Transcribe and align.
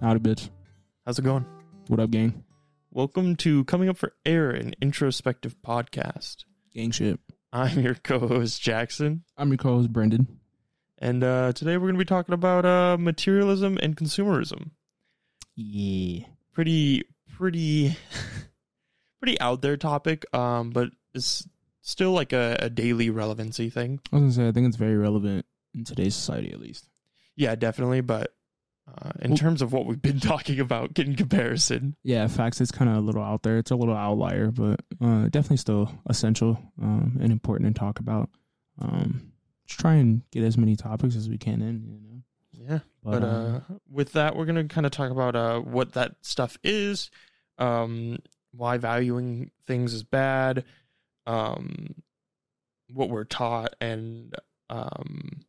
Howdy, 0.00 0.20
bitch. 0.20 0.48
How's 1.04 1.18
it 1.18 1.22
going? 1.22 1.44
What 1.88 2.00
up, 2.00 2.10
gang? 2.10 2.44
Welcome 2.90 3.36
to 3.36 3.64
Coming 3.64 3.88
Up 3.88 3.98
for 3.98 4.14
Air, 4.24 4.50
an 4.50 4.74
introspective 4.80 5.56
podcast. 5.64 6.44
Gang 6.74 6.90
shit. 6.90 7.20
I'm 7.52 7.80
your 7.80 7.94
co-host 7.94 8.62
Jaxon, 8.62 9.20
I'm 9.36 9.48
your 9.48 9.58
co-host 9.58 9.92
Brendan. 9.92 10.38
and 10.98 11.22
uh, 11.24 11.52
today 11.52 11.76
we're 11.76 11.86
going 11.88 11.94
to 11.94 11.98
be 11.98 12.04
talking 12.04 12.32
about 12.32 12.64
uh, 12.64 12.96
materialism 12.98 13.76
and 13.82 13.96
consumerism. 13.96 14.70
Yeah. 15.56 16.24
Pretty, 16.52 17.04
pretty, 17.36 17.96
pretty 19.20 19.40
out 19.40 19.62
there 19.62 19.76
topic, 19.76 20.24
um, 20.34 20.70
but 20.70 20.90
it's 21.14 21.46
still 21.82 22.12
like 22.12 22.32
a, 22.32 22.56
a 22.60 22.70
daily 22.70 23.10
relevancy 23.10 23.68
thing. 23.68 24.00
I 24.12 24.16
was 24.16 24.22
gonna 24.22 24.32
say 24.32 24.48
I 24.48 24.52
think 24.52 24.68
it's 24.68 24.76
very 24.76 24.96
relevant 24.96 25.44
in 25.74 25.84
today's 25.84 26.14
society, 26.14 26.52
at 26.52 26.60
least. 26.60 26.88
Yeah, 27.36 27.54
definitely. 27.54 28.00
But 28.00 28.32
uh, 29.02 29.10
in 29.20 29.30
Well- 29.30 29.38
terms 29.38 29.62
of 29.62 29.72
what 29.72 29.86
we've 29.86 30.00
been 30.02 30.20
talking 30.32 30.60
about 30.60 30.98
in 30.98 31.16
comparison, 31.16 31.96
Yeah, 32.02 32.26
facts. 32.26 32.60
It's 32.60 32.70
kind 32.70 32.90
of 32.90 32.96
a 32.96 33.00
little 33.00 33.22
out 33.22 33.42
there. 33.42 33.58
It's 33.58 33.70
a 33.70 33.76
little 33.76 33.96
outlier, 33.96 34.50
but 34.50 34.80
uh, 35.00 35.24
definitely 35.28 35.56
still 35.58 35.90
essential 36.08 36.58
um, 36.80 37.18
and 37.20 37.32
important 37.32 37.74
to 37.74 37.78
talk 37.78 37.98
about. 38.00 38.30
Um, 38.80 39.32
just 39.66 39.80
try 39.80 39.94
and 39.94 40.22
get 40.30 40.42
as 40.44 40.56
many 40.58 40.76
topics 40.76 41.14
as 41.16 41.28
we 41.28 41.38
can 41.38 41.62
in. 41.62 41.84
You 41.86 42.00
know. 42.00 42.22
yeah. 42.52 42.78
But 43.04 43.22
uh, 43.24 43.60
with 43.90 44.12
that, 44.12 44.36
we're 44.36 44.44
gonna 44.46 44.64
kind 44.64 44.86
of 44.86 44.92
talk 44.92 45.10
about 45.10 45.36
uh, 45.36 45.60
what 45.60 45.92
that 45.92 46.16
stuff 46.22 46.58
is, 46.64 47.10
um, 47.58 48.18
why 48.52 48.76
valuing 48.78 49.50
things 49.66 49.94
is 49.94 50.02
bad, 50.02 50.64
um, 51.26 51.94
what 52.92 53.08
we're 53.10 53.24
taught, 53.24 53.74
and 53.80 54.34
um, 54.68 55.42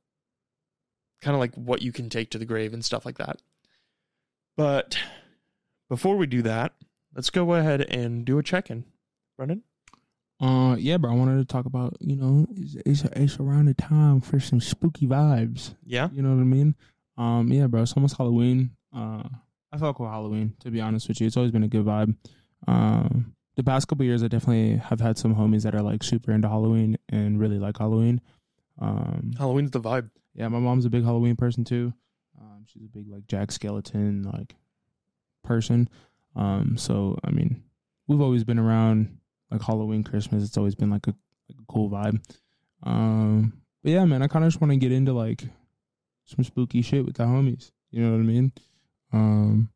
kind 1.21 1.35
of 1.35 1.39
like 1.39 1.53
what 1.55 1.81
you 1.81 1.91
can 1.91 2.09
take 2.09 2.31
to 2.31 2.38
the 2.38 2.45
grave 2.45 2.73
and 2.73 2.83
stuff 2.83 3.05
like 3.05 3.17
that. 3.17 3.41
But 4.58 4.97
before 5.89 6.17
we 6.17 6.27
do 6.27 6.41
that, 6.44 6.73
let's 7.16 7.30
go 7.30 7.53
ahead 7.53 7.81
and 7.81 8.25
do 8.25 8.38
a 8.38 8.44
check-in, 8.44 8.86
Brendan. 9.38 9.64
Uh, 10.39 10.75
yeah, 10.80 10.97
bro. 10.97 11.11
I 11.11 11.16
wanted 11.16 11.38
to 11.38 11.45
talk 11.45 11.66
about 11.66 11.97
you 11.99 12.16
know 12.16 12.47
it's 12.55 12.75
it's, 12.86 13.03
it's 13.16 13.39
around 13.39 13.66
the 13.66 13.75
time 13.75 14.22
for 14.22 14.39
some 14.39 14.59
spooky 14.59 15.05
vibes. 15.05 15.75
Yeah, 15.86 16.09
You 16.11 16.23
know 16.23 16.30
what 16.30 16.42
I 16.42 16.45
mean? 16.45 16.75
Um, 17.17 17.52
yeah, 17.52 17.67
bro. 17.67 17.83
It's 17.83 17.94
almost 17.94 18.17
Halloween. 18.17 18.72
Uh, 18.95 19.23
I 19.72 19.77
fuck 19.77 19.99
with 19.99 20.09
Halloween. 20.09 20.55
To 20.61 20.72
be 20.72 20.81
honest 20.81 21.08
with 21.08 21.22
you, 21.22 21.27
it's 21.27 21.38
always 21.38 21.52
been 21.52 21.64
a 21.64 21.67
good 21.67 21.86
vibe. 21.86 22.16
Um, 22.67 23.36
the 23.55 23.64
past 23.64 23.88
couple 23.88 24.05
years, 24.05 24.23
I 24.23 24.27
definitely 24.27 24.77
have 24.77 24.99
had 24.99 25.17
some 25.17 25.36
homies 25.36 25.61
that 25.64 25.75
are 25.75 25.81
like 25.83 26.03
super 26.03 26.31
into 26.31 26.49
Halloween 26.49 26.97
and 27.09 27.39
really 27.39 27.59
like 27.59 27.77
Halloween. 27.77 28.19
Um, 28.80 29.33
Halloween's 29.38 29.72
the 29.72 29.80
vibe. 29.80 30.09
Yeah, 30.33 30.47
my 30.47 30.59
mom's 30.59 30.85
a 30.85 30.89
big 30.89 31.03
Halloween 31.03 31.35
person 31.35 31.63
too. 31.63 31.93
Um, 32.39 32.65
she's 32.65 32.83
a 32.83 32.89
big 32.89 33.09
like 33.09 33.27
Jack 33.27 33.49
Skellington 33.49 34.31
like 34.31 34.55
person. 35.43 35.89
Um, 36.35 36.77
so 36.77 37.17
I 37.23 37.31
mean, 37.31 37.63
we've 38.07 38.21
always 38.21 38.43
been 38.43 38.59
around 38.59 39.19
like 39.49 39.61
Halloween, 39.61 40.03
Christmas. 40.03 40.43
It's 40.43 40.57
always 40.57 40.75
been 40.75 40.89
like 40.89 41.07
a 41.07 41.15
like 41.49 41.59
a 41.59 41.71
cool 41.71 41.89
vibe. 41.89 42.21
Um, 42.83 43.61
but 43.83 43.91
yeah, 43.91 44.05
man, 44.05 44.21
I 44.21 44.27
kind 44.27 44.45
of 44.45 44.52
just 44.52 44.61
want 44.61 44.71
to 44.71 44.77
get 44.77 44.91
into 44.91 45.13
like 45.13 45.43
some 46.25 46.43
spooky 46.43 46.81
shit 46.81 47.05
with 47.05 47.15
the 47.15 47.23
homies. 47.23 47.71
You 47.91 48.03
know 48.03 48.11
what 48.11 48.19
I 48.19 48.23
mean? 48.23 48.52
Um, 49.11 49.69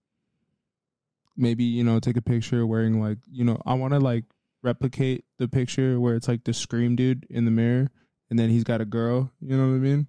maybe 1.35 1.65
you 1.65 1.83
know 1.83 1.99
take 1.99 2.17
a 2.17 2.21
picture 2.21 2.65
wearing 2.65 3.01
like 3.01 3.17
you 3.29 3.43
know 3.43 3.61
I 3.65 3.73
want 3.73 3.93
to 3.93 3.99
like 3.99 4.23
replicate 4.63 5.25
the 5.37 5.47
picture 5.47 5.99
where 5.99 6.15
it's 6.15 6.27
like 6.27 6.43
the 6.43 6.53
scream 6.53 6.95
dude 6.95 7.27
in 7.29 7.45
the 7.45 7.51
mirror 7.51 7.91
and 8.29 8.39
then 8.39 8.49
he's 8.49 8.63
got 8.63 8.81
a 8.81 8.85
girl. 8.85 9.31
You 9.39 9.57
know 9.57 9.67
what 9.67 9.75
I 9.75 9.79
mean? 9.79 10.07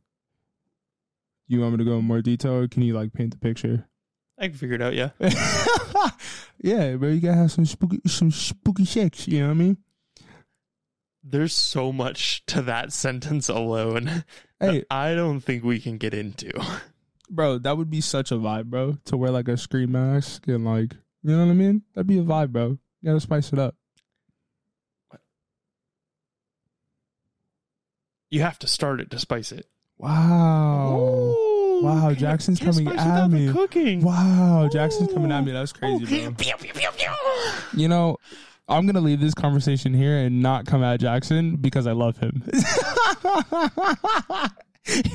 You 1.48 1.60
want 1.60 1.72
me 1.72 1.78
to 1.78 1.84
go 1.84 1.98
in 1.98 2.04
more 2.04 2.22
detail, 2.22 2.54
or 2.54 2.68
can 2.68 2.82
you 2.82 2.94
like 2.94 3.12
paint 3.12 3.30
the 3.30 3.38
picture? 3.38 3.86
I 4.38 4.48
can 4.48 4.56
figure 4.56 4.76
it 4.76 4.82
out. 4.82 4.94
Yeah. 4.94 5.10
yeah, 6.60 6.96
bro, 6.96 7.08
you 7.08 7.20
gotta 7.20 7.36
have 7.36 7.52
some 7.52 7.64
spooky, 7.64 8.00
some 8.06 8.30
spooky 8.30 8.84
sex. 8.84 9.26
You 9.28 9.40
know 9.40 9.46
what 9.46 9.52
I 9.52 9.56
mean? 9.56 9.76
There's 11.22 11.54
so 11.54 11.92
much 11.92 12.44
to 12.46 12.62
that 12.62 12.92
sentence 12.92 13.48
alone. 13.48 14.24
Hey, 14.58 14.84
I 14.90 15.14
don't 15.14 15.40
think 15.40 15.64
we 15.64 15.78
can 15.78 15.98
get 15.98 16.14
into. 16.14 16.50
bro, 17.28 17.58
that 17.58 17.76
would 17.76 17.90
be 17.90 18.00
such 18.00 18.32
a 18.32 18.36
vibe, 18.36 18.64
bro. 18.64 18.96
To 19.04 19.16
wear 19.18 19.30
like 19.30 19.48
a 19.48 19.58
scream 19.58 19.92
mask 19.92 20.48
and 20.48 20.64
like, 20.64 20.94
you 21.22 21.36
know 21.36 21.44
what 21.44 21.50
I 21.50 21.54
mean? 21.54 21.82
That'd 21.94 22.06
be 22.06 22.18
a 22.18 22.22
vibe, 22.22 22.52
bro. 22.52 22.68
You 22.68 22.78
gotta 23.04 23.20
spice 23.20 23.52
it 23.52 23.58
up. 23.58 23.74
You 28.30 28.40
have 28.40 28.58
to 28.60 28.66
start 28.66 29.02
it 29.02 29.10
to 29.10 29.18
spice 29.18 29.52
it. 29.52 29.66
Wow, 29.98 30.96
Ooh, 30.98 31.35
Wow, 31.82 32.12
Jaxon's 32.12 32.58
coming 32.58 32.88
at 32.88 33.28
me. 33.28 33.52
Cooking. 33.52 34.02
wow, 34.02 34.68
Jaxon's 34.72 35.12
coming 35.12 35.32
at 35.32 35.44
me. 35.44 35.52
That 35.52 35.60
was 35.60 35.72
crazy. 35.72 36.28
You 37.74 37.88
know, 37.88 38.16
I'm 38.68 38.86
gonna 38.86 39.00
leave 39.00 39.20
this 39.20 39.34
conversation 39.34 39.94
here 39.94 40.16
and 40.16 40.42
not 40.42 40.66
come 40.66 40.82
at 40.82 41.00
Jaxon 41.00 41.60
because 41.60 41.86
I 41.86 41.92
love 41.92 42.18
him. 42.18 42.42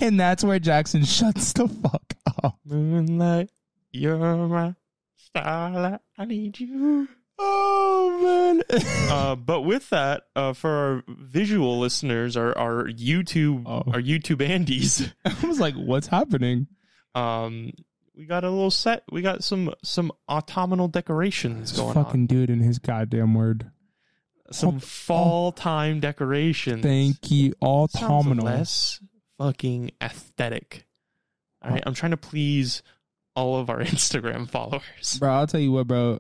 and 0.02 0.20
that's 0.20 0.44
where 0.44 0.60
Jaxon 0.60 1.06
shuts 1.06 1.54
the 1.54 1.68
fuck 1.68 2.14
up. 2.44 2.58
Moonlight, 2.66 3.50
you're 3.92 4.18
my 4.48 4.76
starlight. 5.18 6.00
I 6.18 6.26
need 6.26 6.60
you. 6.60 7.08
Oh 7.40 8.20
man. 8.22 8.62
Uh, 9.12 9.36
but 9.36 9.62
with 9.62 9.90
that, 9.90 10.24
uh, 10.38 10.54
for 10.54 10.70
our 10.70 11.04
visual 11.08 11.78
listeners, 11.80 12.38
our 12.38 12.58
our 12.58 12.86
YouTube, 12.86 13.64
Oh. 13.66 13.84
our 13.92 14.02
YouTube 14.02 14.42
Andes, 14.42 15.10
I 15.26 15.46
was 15.46 15.60
like, 15.60 15.76
what's 15.76 16.08
happening? 16.08 16.68
um, 17.14 17.72
we 18.16 18.26
got 18.26 18.44
a 18.46 18.50
little 18.50 18.72
set. 18.72 19.04
We 19.12 19.22
got 19.22 19.44
some 19.44 19.74
some 19.84 20.12
autumnal 20.30 20.88
decorations 20.88 21.72
This 21.72 21.80
going 21.80 21.94
fucking 21.94 22.28
dude 22.28 22.50
and 22.50 22.64
his 22.64 22.80
goddamn 22.80 23.34
word. 23.34 23.70
Some 24.52 24.78
oh. 24.78 24.80
fall 24.80 25.52
time 25.52 26.00
decorations. 26.00 26.84
Thank 26.84 27.32
you, 27.32 27.54
autumnal. 27.62 28.46
less 28.46 29.02
fucking 29.38 29.92
aesthetic. 30.02 30.86
All 31.64 31.72
right, 31.72 31.84
I'm 31.86 31.94
trying 31.96 32.12
to 32.12 32.18
please 32.18 32.82
all 33.36 33.60
of 33.60 33.70
our 33.70 33.80
Instagram 33.82 34.50
followers, 34.50 35.18
Bro, 35.20 35.34
I'll 35.34 35.48
tell 35.48 35.60
you 35.60 35.72
what, 35.74 35.88
bro. 35.88 36.20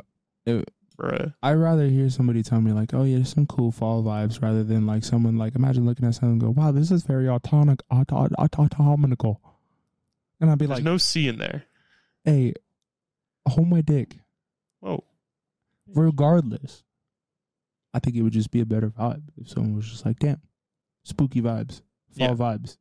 I'd 1.42 1.54
rather 1.54 1.88
hear 1.88 2.10
somebody 2.10 2.44
tell 2.44 2.62
me 2.62 2.72
like, 2.74 2.94
"Oh 2.94 3.04
yeah, 3.04 3.16
there's 3.18 3.34
some 3.34 3.46
cool 3.48 3.72
fall 3.72 4.04
vibes," 4.04 4.42
rather 4.42 4.64
than 4.64 4.86
like 4.86 5.04
someone 5.04 5.38
like 5.38 5.56
imagine 5.56 5.86
looking 5.86 6.06
at 6.06 6.16
someone 6.16 6.34
and 6.34 6.42
go, 6.42 6.50
"Wow, 6.50 6.72
this 6.72 6.92
is 6.92 7.04
very 7.04 7.28
autonomic, 7.30 7.82
aut- 7.90 8.12
aut- 8.12 8.32
aut- 8.38 8.60
autumnal," 8.60 9.42
and 10.40 10.50
I'd 10.52 10.58
be 10.58 10.66
There's 10.66 10.78
like, 10.80 10.84
no 10.84 10.98
C 10.98 11.28
in 11.28 11.38
there. 11.38 11.64
"Hey, 12.24 12.54
hold 13.48 13.68
my 13.68 13.82
dick." 13.82 14.20
Whoa. 14.80 15.04
Regardless, 15.88 16.84
I 17.94 18.00
think 18.00 18.16
it 18.16 18.22
would 18.22 18.34
just 18.34 18.52
be 18.52 18.62
a 18.62 18.66
better 18.66 18.90
vibe 18.90 19.24
if 19.38 19.50
someone 19.50 19.76
was 19.76 19.90
just 19.90 20.06
like, 20.06 20.20
"Damn, 20.20 20.42
spooky 21.04 21.42
vibes, 21.42 21.82
fall 22.12 22.28
Yeah. 22.30 22.34
vibes, 22.36 22.78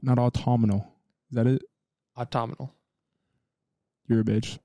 not 0.00 0.18
autumnal." 0.18 0.88
Is 1.30 1.36
that 1.36 1.46
it? 1.46 1.62
Autumnal. 2.16 2.74
You're 4.08 4.20
a 4.20 4.24
bitch. 4.24 4.58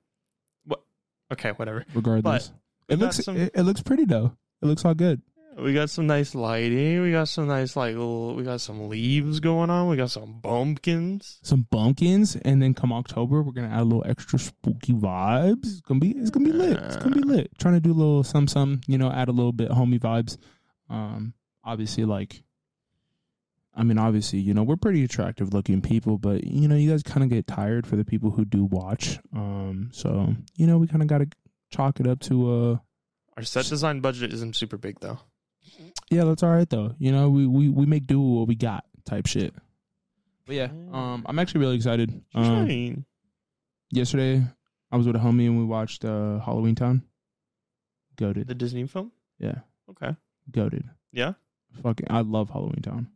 Okay, 1.32 1.50
whatever. 1.50 1.84
Regardless, 1.94 2.52
we 2.88 2.94
it 2.94 2.98
looks 2.98 3.24
some- 3.24 3.36
it, 3.36 3.52
it 3.54 3.62
looks 3.62 3.82
pretty 3.82 4.04
though. 4.04 4.36
It 4.62 4.66
looks 4.66 4.84
all 4.84 4.94
good. 4.94 5.22
We 5.56 5.74
got 5.74 5.90
some 5.90 6.06
nice 6.06 6.36
lighting. 6.36 7.02
We 7.02 7.10
got 7.10 7.26
some 7.28 7.48
nice 7.48 7.74
like 7.74 7.94
little. 7.94 8.34
We 8.36 8.44
got 8.44 8.60
some 8.60 8.88
leaves 8.88 9.40
going 9.40 9.70
on. 9.70 9.88
We 9.88 9.96
got 9.96 10.10
some 10.12 10.38
bumpkins. 10.40 11.40
some 11.42 11.66
bumpkins, 11.68 12.36
and 12.36 12.62
then 12.62 12.74
come 12.74 12.92
October, 12.92 13.42
we're 13.42 13.50
gonna 13.52 13.68
add 13.68 13.80
a 13.80 13.84
little 13.84 14.04
extra 14.06 14.38
spooky 14.38 14.92
vibes. 14.92 15.64
It's 15.64 15.80
gonna 15.80 15.98
be 15.98 16.10
it's 16.12 16.30
gonna 16.30 16.44
be 16.44 16.52
lit. 16.52 16.76
It's 16.78 16.96
gonna 16.96 17.16
be 17.16 17.22
lit. 17.22 17.50
Trying 17.58 17.74
to 17.74 17.80
do 17.80 17.90
a 17.90 17.92
little 17.92 18.22
some 18.22 18.46
some, 18.46 18.80
you 18.86 18.98
know, 18.98 19.10
add 19.10 19.28
a 19.28 19.32
little 19.32 19.52
bit 19.52 19.70
homie 19.70 19.98
vibes. 19.98 20.38
Um, 20.88 21.34
obviously, 21.64 22.04
like, 22.04 22.44
I 23.78 23.84
mean, 23.84 23.96
obviously, 23.96 24.40
you 24.40 24.52
know, 24.54 24.64
we're 24.64 24.76
pretty 24.76 25.04
attractive 25.04 25.54
looking 25.54 25.80
people, 25.80 26.18
but 26.18 26.42
you 26.44 26.66
know, 26.66 26.74
you 26.74 26.90
guys 26.90 27.02
kind 27.04 27.22
of 27.22 27.30
get 27.30 27.46
tired 27.46 27.86
for 27.86 27.94
the 27.96 28.04
people 28.04 28.30
who 28.30 28.44
do 28.44 28.64
watch. 28.64 29.18
Um, 29.34 29.90
so 29.92 30.34
you 30.56 30.66
know, 30.66 30.78
we 30.78 30.88
kind 30.88 31.00
of 31.00 31.06
got 31.08 31.18
to 31.18 31.28
chalk 31.70 32.00
it 32.00 32.06
up 32.06 32.18
to 32.20 32.52
uh, 32.52 32.76
Our 33.36 33.44
set 33.44 33.66
design 33.66 34.00
budget 34.00 34.32
isn't 34.34 34.56
super 34.56 34.76
big 34.76 34.98
though. 35.00 35.20
yeah, 36.10 36.24
that's 36.24 36.42
all 36.42 36.50
right 36.50 36.68
though. 36.68 36.94
You 36.98 37.12
know, 37.12 37.30
we 37.30 37.46
we 37.46 37.68
we 37.68 37.86
make 37.86 38.06
do 38.06 38.20
with 38.20 38.38
what 38.40 38.48
we 38.48 38.56
got 38.56 38.84
type 39.04 39.26
shit. 39.26 39.54
But 40.44 40.56
yeah, 40.56 40.68
um, 40.92 41.24
I'm 41.26 41.38
actually 41.38 41.60
really 41.60 41.76
excited. 41.76 42.20
Um, 42.34 43.04
yesterday 43.90 44.42
I 44.90 44.96
was 44.96 45.06
with 45.06 45.14
a 45.16 45.20
homie 45.20 45.46
and 45.46 45.58
we 45.58 45.64
watched 45.64 46.04
uh 46.04 46.40
Halloweentown. 46.44 47.02
Goaded. 48.16 48.48
The 48.48 48.54
Disney 48.54 48.86
film. 48.86 49.12
Yeah. 49.38 49.60
Okay. 49.90 50.16
Goaded. 50.50 50.84
Yeah. 51.12 51.34
Fucking 51.82 52.06
I 52.10 52.22
love 52.22 52.50
Halloweentown. 52.50 53.06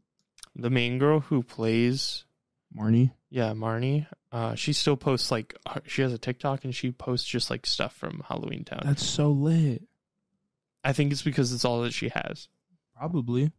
The 0.56 0.70
main 0.70 0.98
girl 0.98 1.20
who 1.20 1.42
plays 1.42 2.24
Marnie. 2.76 3.12
yeah 3.30 3.52
Marnie. 3.52 4.06
Uh, 4.30 4.54
she 4.54 4.72
still 4.72 4.96
posts 4.96 5.30
like 5.30 5.54
uh, 5.66 5.80
she 5.86 6.02
has 6.02 6.12
a 6.12 6.18
TikTok 6.18 6.64
and 6.64 6.74
she 6.74 6.90
posts 6.90 7.26
just 7.28 7.50
like 7.50 7.66
stuff 7.66 7.94
from 7.94 8.22
Halloweentown. 8.28 8.84
That's 8.84 9.04
so 9.04 9.30
lit. 9.30 9.82
I 10.84 10.92
think 10.92 11.12
it's 11.12 11.22
because 11.22 11.52
it's 11.52 11.64
all 11.64 11.82
that 11.82 11.92
she 11.92 12.08
has. 12.14 12.48
Probably. 12.96 13.52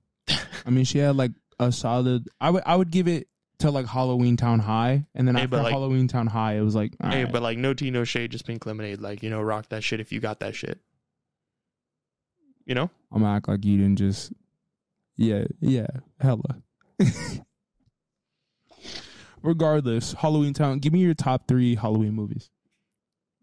I 0.66 0.70
mean 0.70 0.86
she 0.86 0.98
had 1.00 1.16
like 1.16 1.32
a 1.60 1.72
solid 1.72 2.28
I 2.42 2.50
would 2.50 2.64
I 2.66 2.76
would 2.76 2.90
give 2.92 3.08
it 3.08 3.28
to 3.60 3.70
like 3.72 3.86
Halloweentown 3.86 4.60
High, 4.60 5.06
and 5.16 5.28
then 5.28 5.36
Hey, 5.36 5.44
after 5.44 5.58
like- 5.58 5.74
Halloweentown 5.74 6.28
High, 6.28 6.56
it 6.56 6.62
was 6.62 6.76
like, 6.76 6.96
Hey, 7.02 7.24
right. 7.24 7.32
but 7.32 7.42
like 7.42 7.58
no 7.58 7.74
tea, 7.74 7.92
no 7.92 8.04
shade, 8.04 8.32
just 8.32 8.46
pink 8.46 8.66
lemonade. 8.66 9.00
Like 9.00 9.22
you 9.24 9.30
know, 9.30 9.42
rock 9.42 9.70
that 9.70 9.84
shit 9.84 10.00
if 10.00 10.12
you 10.12 10.20
got 10.20 10.40
that 10.42 10.56
shit. 10.56 10.80
You 12.66 12.76
know, 12.76 12.90
I'm 13.12 13.22
gonna 13.22 13.36
act 13.36 13.48
like 13.48 13.64
you 13.66 13.78
didn't 13.78 13.98
just, 13.98 14.32
yeah, 15.18 15.44
yeah, 15.60 15.88
hella. 16.20 16.62
Regardless, 19.42 20.14
Halloweentown. 20.16 20.80
Give 20.80 20.94
me 20.94 21.00
your 21.00 21.14
top 21.14 21.48
three 21.48 21.76
Halloween 21.76 22.14
movies. 22.14 22.50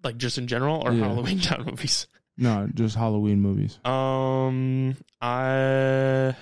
like 0.03 0.17
just 0.17 0.39
in 0.39 0.47
general 0.47 0.81
or 0.83 0.93
Yeah. 0.93 1.09
Halloween 1.09 1.41
Town 1.43 1.65
movies. 1.67 2.07
No, 2.39 2.69
just 2.73 2.97
Halloween 2.97 3.43
movies 3.43 3.79
Um, 3.85 4.97
I 5.21 6.35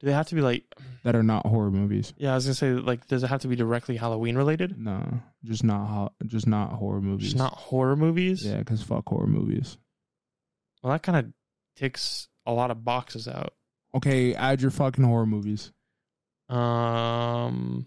do 0.00 0.06
they 0.06 0.12
have 0.12 0.26
to 0.28 0.34
be 0.34 0.42
like? 0.42 0.64
that 1.04 1.16
are 1.16 1.22
not 1.22 1.46
horror 1.46 1.70
movies. 1.70 2.12
Yeah, 2.18 2.32
I 2.32 2.34
was 2.34 2.44
gonna 2.44 2.54
say 2.54 2.72
like, 2.72 3.06
does 3.06 3.22
it 3.22 3.28
have 3.28 3.40
to 3.42 3.48
be 3.48 3.56
directly 3.56 3.96
Halloween 3.96 4.36
related? 4.36 4.78
No, 4.78 5.20
just 5.44 5.64
not 5.64 5.86
ho- 5.86 6.12
just 6.26 6.46
not 6.46 6.72
horror 6.74 7.00
movies. 7.00 7.28
Just 7.28 7.36
not 7.38 7.54
horror 7.54 7.96
movies. 7.96 8.44
Yeah, 8.44 8.58
because 8.58 8.82
fuck 8.82 9.08
horror 9.08 9.26
movies. 9.26 9.78
Well, 10.82 10.92
that 10.92 11.02
kind 11.02 11.16
of 11.18 11.32
ticks 11.76 12.28
a 12.44 12.52
lot 12.52 12.70
of 12.70 12.84
boxes 12.84 13.26
out. 13.28 13.54
Okay, 13.94 14.34
add 14.34 14.60
your 14.60 14.70
fucking 14.72 15.04
horror 15.04 15.26
movies. 15.26 15.72
Um, 16.52 17.86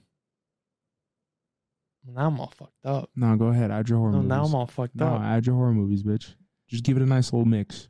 now 2.08 2.28
I'm 2.28 2.40
all 2.40 2.52
fucked 2.56 2.86
up. 2.86 3.10
No, 3.16 3.36
go 3.36 3.48
ahead. 3.48 3.72
Add 3.72 3.90
your 3.90 3.98
horror 4.00 4.12
No, 4.12 4.18
movies. 4.18 4.30
now 4.30 4.44
I'm 4.46 4.56
all 4.56 4.68
fucked 4.68 4.96
no, 4.96 5.08
up. 5.16 5.22
add 5.22 5.46
your 5.46 5.56
horror 5.56 5.74
movies, 5.74 6.04
bitch. 6.04 6.34
Just 6.68 6.84
give 6.84 6.98
it 6.98 7.04
a 7.04 7.06
nice 7.06 7.32
little 7.34 7.46
mix. 7.46 7.90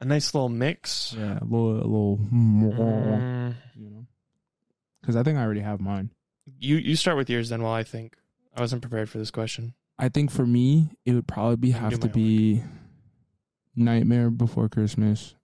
A 0.00 0.04
nice 0.04 0.34
little 0.34 0.48
mix. 0.48 1.14
Yeah, 1.18 1.38
a 1.40 1.44
little, 1.44 1.72
a 1.72 1.76
little, 1.86 2.20
Mm, 2.32 3.54
you 3.76 3.90
know. 3.90 4.06
Because 5.00 5.16
I 5.16 5.22
think 5.22 5.38
I 5.38 5.42
already 5.42 5.60
have 5.60 5.80
mine. 5.80 6.10
you 6.58 6.76
you 6.76 6.96
start 6.96 7.16
with 7.16 7.28
yours 7.30 7.48
then. 7.48 7.62
While 7.62 7.72
I 7.74 7.82
think 7.84 8.16
I 8.56 8.60
wasn't 8.60 8.82
prepared 8.82 9.08
for 9.08 9.18
this 9.18 9.30
question. 9.30 9.74
I 9.98 10.08
think 10.08 10.30
for 10.30 10.46
me, 10.46 10.90
it 11.04 11.12
would 11.12 11.26
probably 11.28 11.56
be 11.56 11.70
have 11.70 12.00
to 12.00 12.08
be 12.08 12.62
Nightmare 13.76 14.30
Before 14.30 14.68
Christmas. 14.68 15.34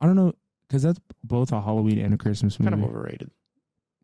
I 0.00 0.06
don't 0.06 0.16
know, 0.16 0.32
because 0.66 0.82
that's 0.82 0.98
both 1.22 1.52
a 1.52 1.60
Halloween 1.60 1.98
and 2.00 2.12
a 2.14 2.18
Christmas 2.18 2.58
movie. 2.58 2.70
Kind 2.72 2.82
of 2.82 2.90
overrated. 2.90 3.30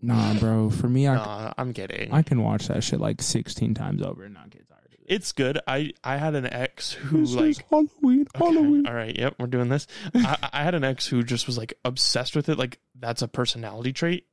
Nah, 0.03 0.35
bro. 0.41 0.71
For 0.71 0.89
me, 0.89 1.07
I, 1.09 1.15
Nah, 1.15 1.53
I'm 1.59 1.73
kidding. 1.73 2.13
I 2.13 2.23
can 2.23 2.43
watch 2.43 2.69
that 2.69 2.83
shit 2.85 3.01
like 3.01 3.21
16 3.23 3.75
times 3.75 4.03
over 4.03 4.25
and 4.25 4.35
not 4.35 4.51
get 4.51 4.69
tired 4.69 4.81
of 4.87 4.93
it. 4.93 5.01
it's 5.07 5.33
good. 5.33 5.59
I 5.67 5.93
I 6.03 6.17
had 6.17 6.35
an 6.35 6.47
ex 6.47 6.93
who 6.93 7.21
This 7.21 7.35
like 7.35 7.45
is 7.51 7.59
Halloween, 7.71 8.27
Okay, 8.35 8.45
Halloween. 8.45 8.87
All 8.87 8.95
right. 8.95 9.17
Yep. 9.19 9.35
We're 9.39 9.47
doing 9.47 9.69
this. 9.69 9.87
I, 10.15 10.49
I 10.53 10.63
had 10.65 10.75
an 10.75 10.85
ex 10.85 11.07
who 11.07 11.23
just 11.23 11.47
was 11.47 11.59
like 11.59 11.75
obsessed 11.85 12.35
with 12.37 12.49
it. 12.49 12.57
Like 12.59 12.79
that's 12.99 13.23
a 13.23 13.29
personality 13.29 13.93
trait 13.93 14.27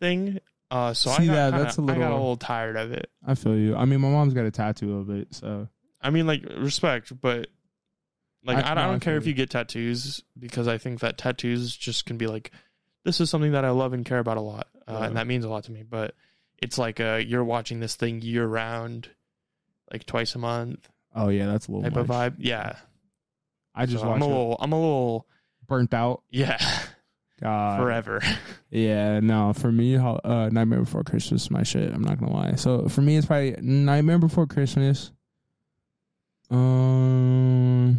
thing. 0.00 0.38
Uh, 0.70 0.94
so 0.94 1.10
See 1.10 1.24
I 1.24 1.26
got 1.26 1.32
that? 1.34 1.50
kinda, 1.50 1.64
That's 1.64 1.78
a 1.78 1.82
I 1.82 1.84
got 1.86 1.96
a 1.96 1.98
little- 1.98 2.16
little 2.16 2.36
tired 2.38 2.76
of 2.76 2.92
it. 2.92 3.10
I 3.26 3.34
feel 3.34 3.54
you. 3.56 3.76
I 3.76 3.84
mean, 3.84 4.00
my 4.00 4.08
mom's 4.08 4.32
got 4.32 4.46
a 4.46 4.50
tattoo 4.50 4.96
of 4.96 5.10
it, 5.10 5.34
so 5.34 5.68
I 6.00 6.08
mean, 6.08 6.26
like 6.26 6.42
respect, 6.56 7.12
but 7.20 7.48
like 8.42 8.56
I- 8.64 8.70
I, 8.70 8.74
no, 8.74 8.80
I 8.80 8.86
don't 8.86 9.00
care 9.00 9.12
feel 9.14 9.18
if 9.18 9.24
you. 9.26 9.30
you 9.30 9.34
get 9.34 9.50
tattoos 9.50 10.22
because 10.38 10.66
I 10.68 10.78
think 10.78 11.00
that 11.00 11.18
tattoos 11.18 11.76
just 11.76 12.06
can 12.06 12.16
be 12.16 12.26
like, 12.26 12.52
this 13.04 13.20
is 13.20 13.30
something 13.30 13.52
that 13.52 13.64
I 13.64 13.70
love 13.70 13.92
and 13.92 14.04
care 14.04 14.18
about 14.18 14.36
a 14.36 14.40
lot, 14.42 14.68
uh, 14.88 14.92
Yeah. 15.00 15.04
and 15.06 15.16
that 15.16 15.26
means 15.26 15.44
a 15.44 15.48
lot 15.48 15.64
to 15.64 15.72
me. 15.72 15.82
But 15.82 16.14
it's 16.58 16.78
like 16.78 17.00
uh, 17.00 17.20
you're 17.24 17.44
watching 17.44 17.80
this 17.80 17.96
thing 17.96 18.20
year 18.22 18.46
round, 18.46 19.08
like 19.92 20.06
twice 20.06 20.34
a 20.34 20.38
month 20.38 20.88
oh 21.14 21.28
yeah, 21.28 21.44
that's 21.46 21.68
a 21.68 21.70
little 21.72 21.82
type 21.82 21.92
much. 21.94 22.02
of 22.04 22.08
vibe. 22.08 22.36
Yeah. 22.38 22.76
I 23.74 23.84
just 23.86 24.02
So 24.02 24.10
I'm 24.10 24.22
a 24.22 24.24
it 24.24 24.28
little. 24.28 24.56
I'm 24.60 24.72
a 24.72 24.80
little. 24.80 25.26
burnt 25.66 25.92
out. 25.94 26.22
Yeah. 26.30 26.58
God, 27.40 27.80
forever. 27.80 28.20
Yeah, 28.70 29.20
no, 29.20 29.52
for 29.52 29.70
me, 29.70 29.96
uh, 29.96 30.48
Nightmare 30.50 30.80
Before 30.80 31.02
Christmas 31.04 31.42
is 31.42 31.50
my 31.50 31.62
shit. 31.62 31.92
I'm 31.92 32.00
not 32.02 32.18
gonna 32.18 32.32
lie. 32.32 32.54
So 32.54 32.88
for 32.88 33.02
me, 33.02 33.16
it's 33.18 33.26
probably 33.26 33.54
Nightmare 33.60 34.18
Before 34.18 34.46
Christmas. 34.46 35.10
Um, 36.50 37.98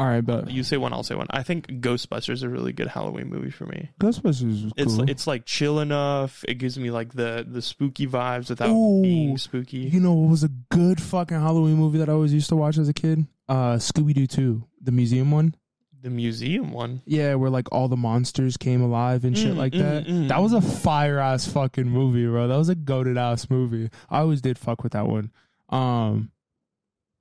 all 0.00 0.06
right, 0.06 0.24
but 0.24 0.50
You 0.50 0.62
say 0.64 0.78
one, 0.78 0.92
I'll 0.94 1.02
say 1.02 1.14
one. 1.14 1.26
I 1.30 1.42
think 1.42 1.66
Ghostbusters 1.80 2.30
is 2.32 2.42
a 2.42 2.48
really 2.48 2.72
good 2.72 2.86
Halloween 2.88 3.28
movie 3.28 3.50
for 3.50 3.66
me. 3.66 3.90
Ghostbusters 4.00 4.64
was 4.64 4.72
It's 4.76 4.96
cool. 4.96 5.10
it's 5.10 5.26
like 5.26 5.44
chill 5.44 5.78
enough. 5.80 6.42
It 6.48 6.54
gives 6.54 6.78
me 6.78 6.90
like 6.90 7.12
the 7.12 7.44
the 7.46 7.60
spooky 7.60 8.06
vibes 8.06 8.48
without 8.48 8.70
Ooh. 8.70 9.02
being 9.02 9.36
spooky. 9.36 9.78
you 9.78 10.00
know 10.00 10.14
what 10.14 10.30
was 10.30 10.42
a 10.42 10.48
good 10.70 11.00
fucking 11.02 11.38
Halloween 11.38 11.76
movie 11.76 11.98
that 11.98 12.08
I 12.08 12.12
always 12.12 12.32
used 12.32 12.48
to 12.48 12.56
watch 12.56 12.78
as 12.78 12.88
a 12.88 12.94
kid? 12.94 13.26
Uh, 13.48 13.74
Scooby 13.76 14.14
Doo 14.14 14.26
Two, 14.26 14.64
the 14.80 14.92
museum 14.92 15.30
one. 15.30 15.54
The 16.02 16.08
museum 16.08 16.72
one. 16.72 17.02
Yeah, 17.04 17.34
where 17.34 17.50
like 17.50 17.68
all 17.72 17.88
the 17.88 17.96
monsters 17.96 18.56
came 18.56 18.80
alive 18.80 19.24
and 19.24 19.36
shit 19.36 19.52
Mm, 19.52 19.56
like 19.58 19.74
mm, 19.74 19.78
that. 19.80 20.06
mm. 20.06 20.28
That 20.28 20.40
was 20.40 20.54
a 20.54 20.62
fire 20.62 21.18
ass 21.18 21.46
fucking 21.46 21.86
movie, 21.90 22.24
bro. 22.26 22.48
That 22.48 22.56
was 22.56 22.70
a 22.70 22.74
goaded 22.74 23.18
ass 23.18 23.50
movie. 23.50 23.90
I 24.08 24.20
always 24.20 24.40
did 24.40 24.56
fuck 24.56 24.82
with 24.82 24.92
that 24.92 25.06
one. 25.06 25.30
Um, 25.68 26.30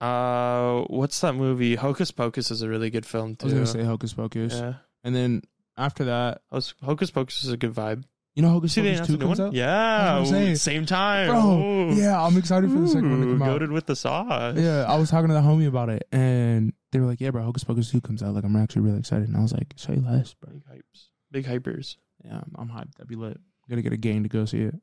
Uh, 0.02 0.82
what's 0.88 1.20
that 1.22 1.34
movie? 1.34 1.76
Hocus 1.76 2.12
Pocus 2.12 2.52
is 2.52 2.62
a 2.62 2.70
really 2.70 2.90
good 2.90 3.06
film 3.06 3.36
too. 3.36 3.48
I 3.48 3.50
too. 3.52 3.60
was 3.60 3.74
gonna 3.74 3.84
say 3.84 3.88
Hocus 3.88 4.14
Pocus, 4.14 4.54
yeah. 4.56 4.74
and 5.04 5.14
then 5.16 5.42
after 5.78 6.06
that, 6.06 6.42
Hocus- 6.52 6.74
Hocus 6.84 7.12
Pocus 7.12 7.44
is 7.44 7.52
a 7.52 7.58
good 7.58 7.74
vibe. 7.74 8.04
you 8.36 8.42
know 8.42 8.50
Hocus 8.50 8.74
See, 8.74 8.82
they 8.82 8.94
Pocus 8.96 9.10
announced 9.10 9.10
Two 9.10 9.16
a 9.16 9.18
new 9.18 9.26
comes 9.26 9.40
one. 9.40 9.48
out. 9.50 9.54
Yeah, 9.54 9.66
That's 9.66 10.30
what 10.32 10.38
I'm 10.38 10.42
ooh, 10.42 10.46
saying. 10.46 10.56
same 10.56 10.86
time, 10.86 11.28
Bro, 11.30 11.40
Ooh. 11.62 11.94
yeah, 11.96 12.22
I'm 12.24 12.38
excited 12.38 12.72
for 12.72 12.80
the 12.80 12.88
second 12.88 13.10
one 13.12 13.22
to 13.22 13.28
Ooh, 13.28 13.38
come 13.40 13.42
out. 13.50 13.70
With 13.72 13.86
the 13.88 13.96
sauce. 13.96 14.56
Yeah, 14.58 14.86
I 14.88 14.98
was 14.98 15.10
talking 15.10 15.28
to 15.30 15.34
the 15.34 15.42
homie 15.42 15.68
about 15.68 15.90
it, 15.90 16.08
and 16.12 16.72
they 16.92 17.00
were 17.00 17.06
like, 17.06 17.20
"Yeah, 17.20 17.32
bro, 17.32 17.44
Hocus 17.44 17.64
Pocus 17.66 17.92
two 17.92 18.00
comes 18.02 18.24
out. 18.24 18.34
Like, 18.34 18.46
I'm 18.46 18.56
actually 18.56 18.84
really 18.84 19.00
excited." 19.00 19.28
And 19.28 19.36
I 19.36 19.42
was 19.42 19.52
like, 19.54 19.74
"Say 19.76 19.96
less, 19.96 20.34
bro." 20.34 20.52
Big 20.54 20.64
hypes. 20.66 21.08
Big 21.32 21.46
hypers. 21.46 21.98
Yeah, 22.24 22.38
I'm, 22.38 22.56
I'm 22.58 22.70
hyped. 22.70 22.96
That'd 22.96 23.08
be 23.10 23.16
lit. 23.16 23.38
Gonna 23.70 23.82
get 23.82 23.94
a 23.94 23.98
gang 23.98 24.24
to 24.24 24.30
go 24.30 24.46
see 24.46 24.62
it. 24.62 24.76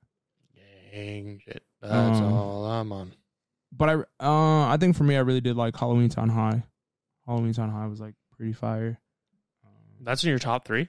Dang 0.93 1.41
shit. 1.45 1.63
That's 1.83 2.19
Um, 2.19 2.33
all 2.33 2.65
I'm 2.67 2.93
on. 2.93 3.13
But 3.77 3.89
I, 3.91 3.95
uh, 4.25 4.69
I 4.69 4.77
think 4.79 4.97
for 4.97 5.05
me, 5.05 5.17
I 5.17 5.21
really 5.21 5.41
did 5.41 5.57
like 5.57 5.75
Halloweentown 5.75 6.31
High. 6.31 6.65
Halloweentown 7.29 7.71
High 7.71 7.87
was 7.87 8.01
like 8.01 8.15
pretty 8.37 8.53
fire. 8.53 8.99
Um, 9.65 10.05
That's 10.05 10.23
in 10.25 10.31
your 10.31 10.39
top 10.39 10.65
three. 10.67 10.89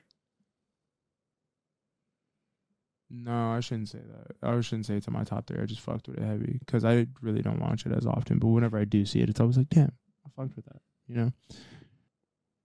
no, 3.09 3.51
I 3.51 3.59
shouldn't 3.61 3.89
say 3.89 3.99
that. 3.99 4.47
I 4.47 4.59
shouldn't 4.61 4.85
say 4.85 4.95
it's 4.95 5.07
in 5.07 5.13
my 5.13 5.23
top 5.23 5.47
three. 5.47 5.59
I 5.61 5.65
just 5.65 5.81
fucked 5.81 6.07
with 6.07 6.17
it 6.17 6.23
heavy 6.23 6.57
because 6.59 6.83
I 6.85 7.07
really 7.21 7.41
don't 7.41 7.59
watch 7.61 7.85
it 7.85 7.91
as 7.93 8.05
often. 8.05 8.39
But 8.39 8.47
whenever 8.47 8.77
I 8.77 8.85
do 8.85 9.05
see 9.05 9.21
it, 9.21 9.29
it's 9.29 9.39
always 9.39 9.57
like, 9.57 9.69
damn, 9.69 9.93
I 10.25 10.29
fucked 10.35 10.55
with 10.55 10.65
that. 10.65 10.81
You 11.07 11.15
know. 11.15 11.31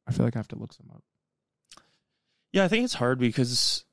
I 0.07 0.13
feel 0.13 0.25
like 0.25 0.37
I 0.37 0.41
have 0.41 0.49
to 0.49 0.59
look 0.59 0.73
some 0.73 0.91
up. 0.93 1.03
Yeah, 2.53 2.65
I 2.65 2.69
think 2.69 2.85
it's 2.85 2.95
hard 2.95 3.19
because 3.19 3.85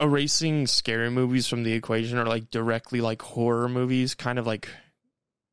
erasing 0.00 0.66
scary 0.66 1.10
movies 1.10 1.46
from 1.46 1.62
the 1.62 1.72
equation 1.72 2.18
or 2.18 2.26
like 2.26 2.50
directly 2.50 3.00
like 3.00 3.22
horror 3.22 3.68
movies 3.68 4.14
kind 4.14 4.38
of 4.38 4.46
like 4.46 4.68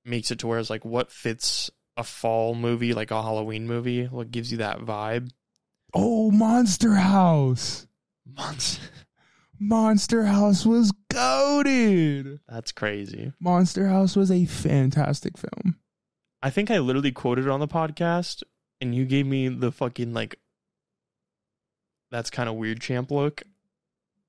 makes 0.03 0.31
it 0.31 0.39
to 0.39 0.47
where 0.47 0.59
it's 0.59 0.69
like 0.69 0.83
what 0.85 1.11
fits 1.11 1.69
a 1.97 2.03
fall 2.03 2.55
movie, 2.55 2.93
like 2.93 3.11
a 3.11 3.21
Halloween 3.21 3.67
movie, 3.67 4.05
what 4.05 4.31
gives 4.31 4.51
you 4.51 4.57
that 4.59 4.79
vibe. 4.79 5.31
Oh, 5.93 6.31
Monster 6.31 6.95
House. 6.95 7.87
Months. 8.25 8.79
Monster 9.59 10.25
House 10.25 10.65
was 10.65 10.91
goaded. 11.09 12.39
That's 12.47 12.71
crazy. 12.71 13.33
Monster 13.39 13.87
House 13.87 14.15
was 14.15 14.31
a 14.31 14.45
fantastic 14.45 15.37
film. 15.37 15.77
I 16.41 16.49
think 16.49 16.71
I 16.71 16.79
literally 16.79 17.11
quoted 17.11 17.45
it 17.45 17.51
on 17.51 17.59
the 17.59 17.67
podcast 17.67 18.41
and 18.79 18.95
you 18.95 19.05
gave 19.05 19.27
me 19.27 19.47
the 19.47 19.71
fucking 19.71 20.13
like 20.13 20.39
that's 22.09 22.31
kind 22.31 22.49
of 22.49 22.55
weird 22.55 22.81
champ 22.81 23.11
look 23.11 23.43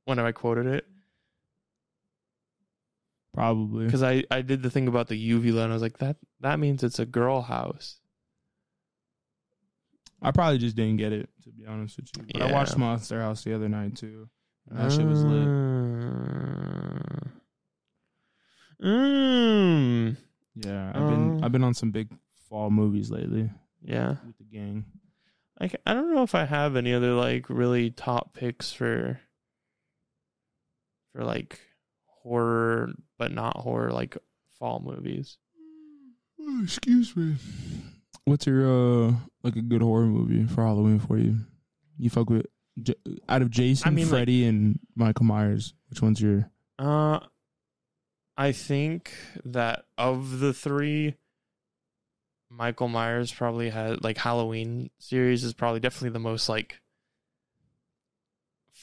when 0.04 0.18
I 0.18 0.32
quoted 0.32 0.66
it. 0.66 0.86
Probably. 3.34 3.86
because 3.86 4.02
I, 4.02 4.24
I 4.30 4.42
did 4.42 4.62
the 4.62 4.68
thing 4.70 4.88
about 4.88 5.08
the 5.08 5.16
uvula 5.16 5.62
and 5.64 5.72
I 5.72 5.74
was 5.74 5.80
like 5.82 5.98
that 5.98 6.16
that 6.40 6.58
means 6.58 6.82
it's 6.82 6.98
a 6.98 7.06
girl 7.06 7.40
house. 7.40 7.98
I 10.20 10.30
probably 10.32 10.58
just 10.58 10.76
didn't 10.76 10.98
get 10.98 11.12
it, 11.12 11.28
to 11.44 11.50
be 11.50 11.64
honest 11.66 11.96
with 11.96 12.10
you. 12.16 12.24
But 12.34 12.42
I 12.42 12.52
watched 12.52 12.76
Monster 12.76 13.20
House 13.22 13.42
the 13.42 13.54
other 13.54 13.68
night 13.70 13.96
too. 13.96 14.28
And 14.70 14.78
that 14.78 14.92
shit 14.92 15.06
was 15.06 15.24
lit. 15.24 15.48
Mm. 18.82 20.16
Yeah, 20.56 20.88
I've 20.94 21.08
been 21.08 21.40
Uh. 21.42 21.46
I've 21.46 21.52
been 21.52 21.64
on 21.64 21.74
some 21.74 21.90
big 21.90 22.08
fall 22.48 22.70
movies 22.70 23.10
lately 23.10 23.50
Yeah, 23.82 24.16
with 24.26 24.36
the 24.38 24.44
gang. 24.44 24.84
I, 25.58 25.68
ca- 25.68 25.78
I 25.86 25.94
don't 25.94 26.14
know 26.14 26.22
if 26.22 26.34
I 26.34 26.44
have 26.44 26.76
any 26.76 26.92
other 26.92 27.12
like 27.14 27.48
really 27.48 27.90
top 27.90 28.34
picks 28.34 28.72
for 28.72 29.20
for 31.12 31.24
like 31.24 31.60
horror 32.06 32.90
but 33.18 33.32
not 33.32 33.56
horror 33.58 33.90
like 33.92 34.16
fall 34.58 34.80
movies. 34.84 35.38
Oh, 36.40 36.60
excuse 36.64 37.16
me. 37.16 37.36
What's 38.24 38.46
your 38.46 38.66
uh 39.08 39.14
like 39.42 39.56
a 39.56 39.62
good 39.62 39.82
horror 39.82 40.06
movie 40.06 40.44
for 40.46 40.64
Halloween 40.64 40.98
for 41.00 41.18
you? 41.18 41.38
You 41.98 42.10
fuck 42.10 42.30
with 42.30 42.46
J- 42.82 42.94
out 43.28 43.42
of 43.42 43.50
Jason, 43.50 43.88
I 43.88 43.90
mean, 43.90 44.06
like- 44.06 44.10
Freddy, 44.10 44.44
and 44.46 44.78
Michael 44.96 45.26
Myers. 45.26 45.74
Which 45.90 46.00
one's 46.00 46.20
your? 46.22 46.50
Uh, 46.78 47.20
I 48.36 48.52
think 48.52 49.12
that 49.44 49.84
of 49.98 50.40
the 50.40 50.54
three, 50.54 51.16
Michael 52.48 52.88
Myers 52.88 53.30
probably 53.32 53.68
has 53.70 53.98
like 54.02 54.16
Halloween 54.18 54.90
series 54.98 55.44
is 55.44 55.52
probably 55.52 55.80
definitely 55.80 56.10
the 56.10 56.18
most 56.18 56.48
like 56.48 56.80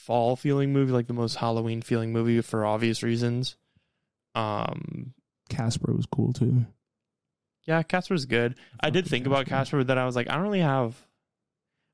fall 0.00 0.36
feeling 0.36 0.72
movie, 0.72 0.92
like 0.92 1.06
the 1.06 1.12
most 1.12 1.36
Halloween 1.36 1.82
feeling 1.82 2.12
movie 2.12 2.40
for 2.40 2.64
obvious 2.64 3.02
reasons. 3.02 3.56
Um, 4.34 5.14
Casper 5.48 5.92
was 5.92 6.06
cool 6.06 6.32
too. 6.32 6.64
Yeah, 7.66 7.82
Casper's 7.82 8.24
good. 8.24 8.54
I, 8.80 8.86
I 8.86 8.90
did 8.90 9.06
think 9.06 9.26
about 9.26 9.46
Casper, 9.46 9.78
but 9.78 9.86
then 9.86 9.98
I 9.98 10.06
was 10.06 10.16
like, 10.16 10.30
I 10.30 10.34
don't 10.34 10.42
really 10.42 10.60
have. 10.60 10.96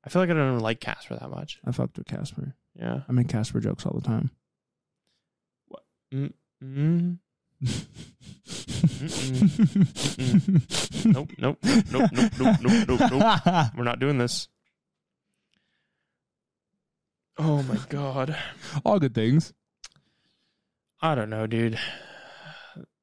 I 0.03 0.09
feel 0.09 0.21
like 0.21 0.29
I 0.29 0.33
don't 0.33 0.51
even 0.51 0.59
like 0.59 0.79
Casper 0.79 1.15
that 1.15 1.29
much. 1.29 1.59
I 1.65 1.71
fucked 1.71 1.97
with 1.97 2.07
Casper. 2.07 2.55
Yeah, 2.75 3.01
I 3.07 3.11
make 3.11 3.27
Casper 3.27 3.59
jokes 3.59 3.85
all 3.85 3.99
the 3.99 4.07
time. 4.07 4.31
What? 5.67 5.83
Mm, 6.13 6.33
mm-hmm. 6.63 7.13
Mm-mm. 8.97 11.13
nope, 11.13 11.31
nope, 11.37 11.57
nope, 11.63 11.83
nope, 11.91 12.11
nope, 12.13 12.31
nope, 12.61 12.87
nope, 12.87 13.11
nope. 13.11 13.67
We're 13.75 13.83
not 13.83 13.99
doing 13.99 14.17
this. 14.17 14.47
Oh 17.37 17.63
my 17.63 17.77
god. 17.89 18.35
All 18.83 18.99
good 18.99 19.13
things. 19.13 19.53
I 21.01 21.15
don't 21.15 21.29
know, 21.29 21.45
dude. 21.45 21.79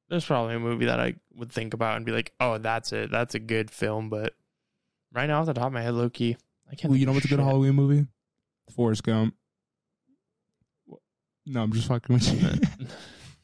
There's 0.09 0.25
probably 0.25 0.55
a 0.55 0.59
movie 0.59 0.85
that 0.85 0.99
I 0.99 1.15
would 1.35 1.51
think 1.51 1.73
about 1.73 1.97
and 1.97 2.05
be 2.05 2.11
like, 2.11 2.33
"Oh, 2.39 2.57
that's 2.57 2.91
it. 2.93 3.09
That's 3.09 3.33
a 3.35 3.39
good 3.39 3.71
film." 3.71 4.09
But 4.09 4.33
right 5.13 5.25
now, 5.25 5.39
off 5.39 5.47
the 5.47 5.53
top 5.53 5.67
of 5.67 5.73
my 5.73 5.81
head, 5.81 5.93
low 5.93 6.09
key, 6.09 6.37
I 6.71 6.75
can't. 6.75 6.91
Well, 6.91 6.99
you 6.99 7.05
know 7.05 7.13
what's 7.13 7.25
a 7.25 7.29
good. 7.29 7.39
Halloween 7.39 7.75
movie? 7.75 8.07
Forrest 8.75 9.03
Gump. 9.03 9.35
No, 11.45 11.63
I'm 11.63 11.71
just 11.71 11.87
fucking 11.87 12.13
with 12.13 12.33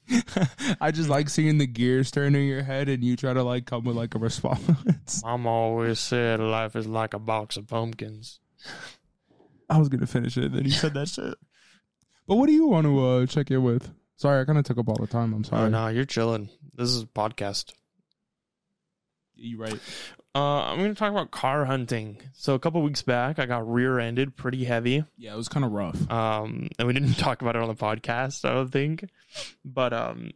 you. 0.10 0.24
I 0.81 0.91
just 0.91 1.10
like 1.10 1.29
seeing 1.29 1.57
the 1.57 1.67
gears 1.67 2.12
turn 2.12 2.36
in 2.36 2.48
your 2.48 2.63
head 2.63 2.89
and 2.89 3.03
you 3.03 3.15
try 3.15 3.33
to 3.33 3.43
like 3.43 3.65
come 3.65 3.86
with 3.86 3.95
like 3.95 4.15
a 4.15 4.19
response. 4.19 5.21
Mom 5.24 5.45
always 5.48 6.00
said 6.00 6.39
life 6.39 6.75
is 6.75 6.88
like 6.88 7.13
a 7.13 7.19
box 7.19 7.57
of 7.57 7.67
pumpkins. 7.67 8.39
I 9.71 9.77
was 9.79 9.89
gonna 9.89 10.05
finish 10.07 10.37
it, 10.37 10.51
then 10.51 10.65
you 10.65 10.71
said 10.71 10.93
that 10.93 11.07
shit. 11.09 11.35
But 12.27 12.35
what 12.35 12.45
do 12.47 12.53
you 12.53 12.67
want 12.67 12.85
to 12.85 13.05
uh, 13.05 13.25
check 13.25 13.49
in 13.51 13.63
with? 13.63 13.89
Sorry, 14.17 14.39
I 14.41 14.45
kind 14.45 14.59
of 14.59 14.65
took 14.65 14.77
up 14.77 14.87
all 14.87 14.95
the 14.99 15.07
time. 15.07 15.33
I'm 15.33 15.41
Oh 15.45 15.49
sorry. 15.49 15.69
no, 15.71 15.87
you're 15.87 16.05
chilling. 16.05 16.49
This 16.75 16.89
is 16.89 17.01
a 17.03 17.05
podcast. 17.07 17.73
You 19.35 19.57
right. 19.57 19.79
Uh, 20.35 20.61
I'm 20.63 20.77
going 20.77 20.93
to 20.93 20.97
talk 20.97 21.11
about 21.11 21.31
car 21.31 21.65
hunting. 21.65 22.17
So 22.33 22.53
a 22.53 22.59
couple 22.59 22.81
weeks 22.83 23.01
back, 23.01 23.39
I 23.39 23.45
got 23.47 23.69
rear-ended 23.69 24.37
pretty 24.37 24.63
heavy. 24.63 25.03
Yeah, 25.17 25.33
it 25.33 25.37
was 25.37 25.49
kind 25.49 25.65
of 25.65 25.71
rough. 25.71 26.09
Um, 26.09 26.69
and 26.77 26.87
we 26.87 26.93
didn't 26.93 27.13
talk 27.17 27.41
about 27.41 27.55
it 27.55 27.61
on 27.61 27.67
the 27.67 27.73
podcast, 27.75 28.45
I 28.47 28.53
don't 28.53 28.69
think. 28.69 29.09
But 29.65 29.91
um, 29.91 30.31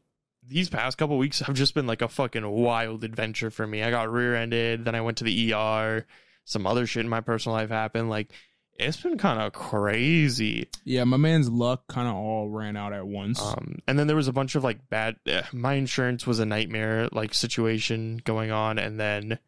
these 0.45 0.69
past 0.69 0.97
couple 0.97 1.17
weeks 1.17 1.39
have 1.41 1.55
just 1.55 1.75
been 1.75 1.87
like 1.87 2.01
a 2.01 2.07
fucking 2.09 2.49
wild 2.49 3.03
adventure 3.03 3.51
for 3.51 3.65
me. 3.65 3.83
I 3.83 3.91
got 3.91 4.11
rear-ended, 4.11 4.83
then 4.83 4.95
I 4.95 5.01
went 5.01 5.17
to 5.19 5.23
the 5.23 5.53
ER. 5.53 6.05
Some 6.43 6.65
other 6.67 6.85
shit 6.87 7.03
in 7.05 7.09
my 7.09 7.21
personal 7.21 7.55
life 7.55 7.69
happened. 7.69 8.09
Like, 8.09 8.31
it's 8.77 9.01
been 9.01 9.17
kind 9.17 9.41
of 9.41 9.53
crazy. 9.53 10.67
Yeah, 10.83 11.03
my 11.05 11.17
man's 11.17 11.49
luck 11.49 11.87
kind 11.87 12.07
of 12.07 12.15
all 12.15 12.49
ran 12.49 12.75
out 12.75 12.93
at 12.93 13.07
once. 13.07 13.41
Um, 13.41 13.79
and 13.87 13.97
then 13.97 14.07
there 14.07 14.15
was 14.15 14.27
a 14.27 14.33
bunch 14.33 14.55
of 14.55 14.63
like 14.63 14.89
bad. 14.89 15.15
eh, 15.25 15.43
my 15.53 15.73
insurance 15.73 16.27
was 16.27 16.39
a 16.39 16.45
nightmare 16.45 17.07
like 17.11 17.33
situation 17.33 18.21
going 18.23 18.51
on, 18.51 18.77
and 18.77 18.99
then, 18.99 19.39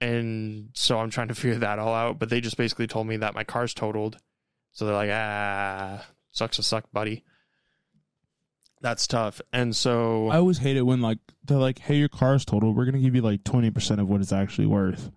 and 0.00 0.70
so 0.74 0.98
I'm 0.98 1.10
trying 1.10 1.28
to 1.28 1.34
figure 1.34 1.58
that 1.60 1.78
all 1.78 1.94
out. 1.94 2.18
But 2.18 2.28
they 2.28 2.40
just 2.40 2.56
basically 2.56 2.86
told 2.86 3.06
me 3.06 3.16
that 3.18 3.34
my 3.34 3.44
car's 3.44 3.74
totaled, 3.74 4.18
so 4.72 4.84
they're 4.84 4.94
like, 4.94 5.10
ah, 5.12 6.04
sucks 6.30 6.56
to 6.56 6.62
suck, 6.62 6.90
buddy. 6.92 7.24
That's 8.80 9.06
tough. 9.06 9.40
And 9.52 9.74
so 9.74 10.28
I 10.28 10.36
always 10.36 10.58
hate 10.58 10.76
it 10.76 10.82
when 10.82 11.00
like 11.00 11.18
they're 11.44 11.58
like, 11.58 11.80
"Hey, 11.80 11.96
your 11.96 12.08
car's 12.08 12.44
totaled. 12.44 12.76
We're 12.76 12.84
gonna 12.84 13.00
give 13.00 13.14
you 13.16 13.22
like 13.22 13.42
twenty 13.42 13.70
percent 13.70 14.00
of 14.00 14.08
what 14.08 14.20
it's 14.20 14.32
actually 14.32 14.66
worth." 14.68 15.10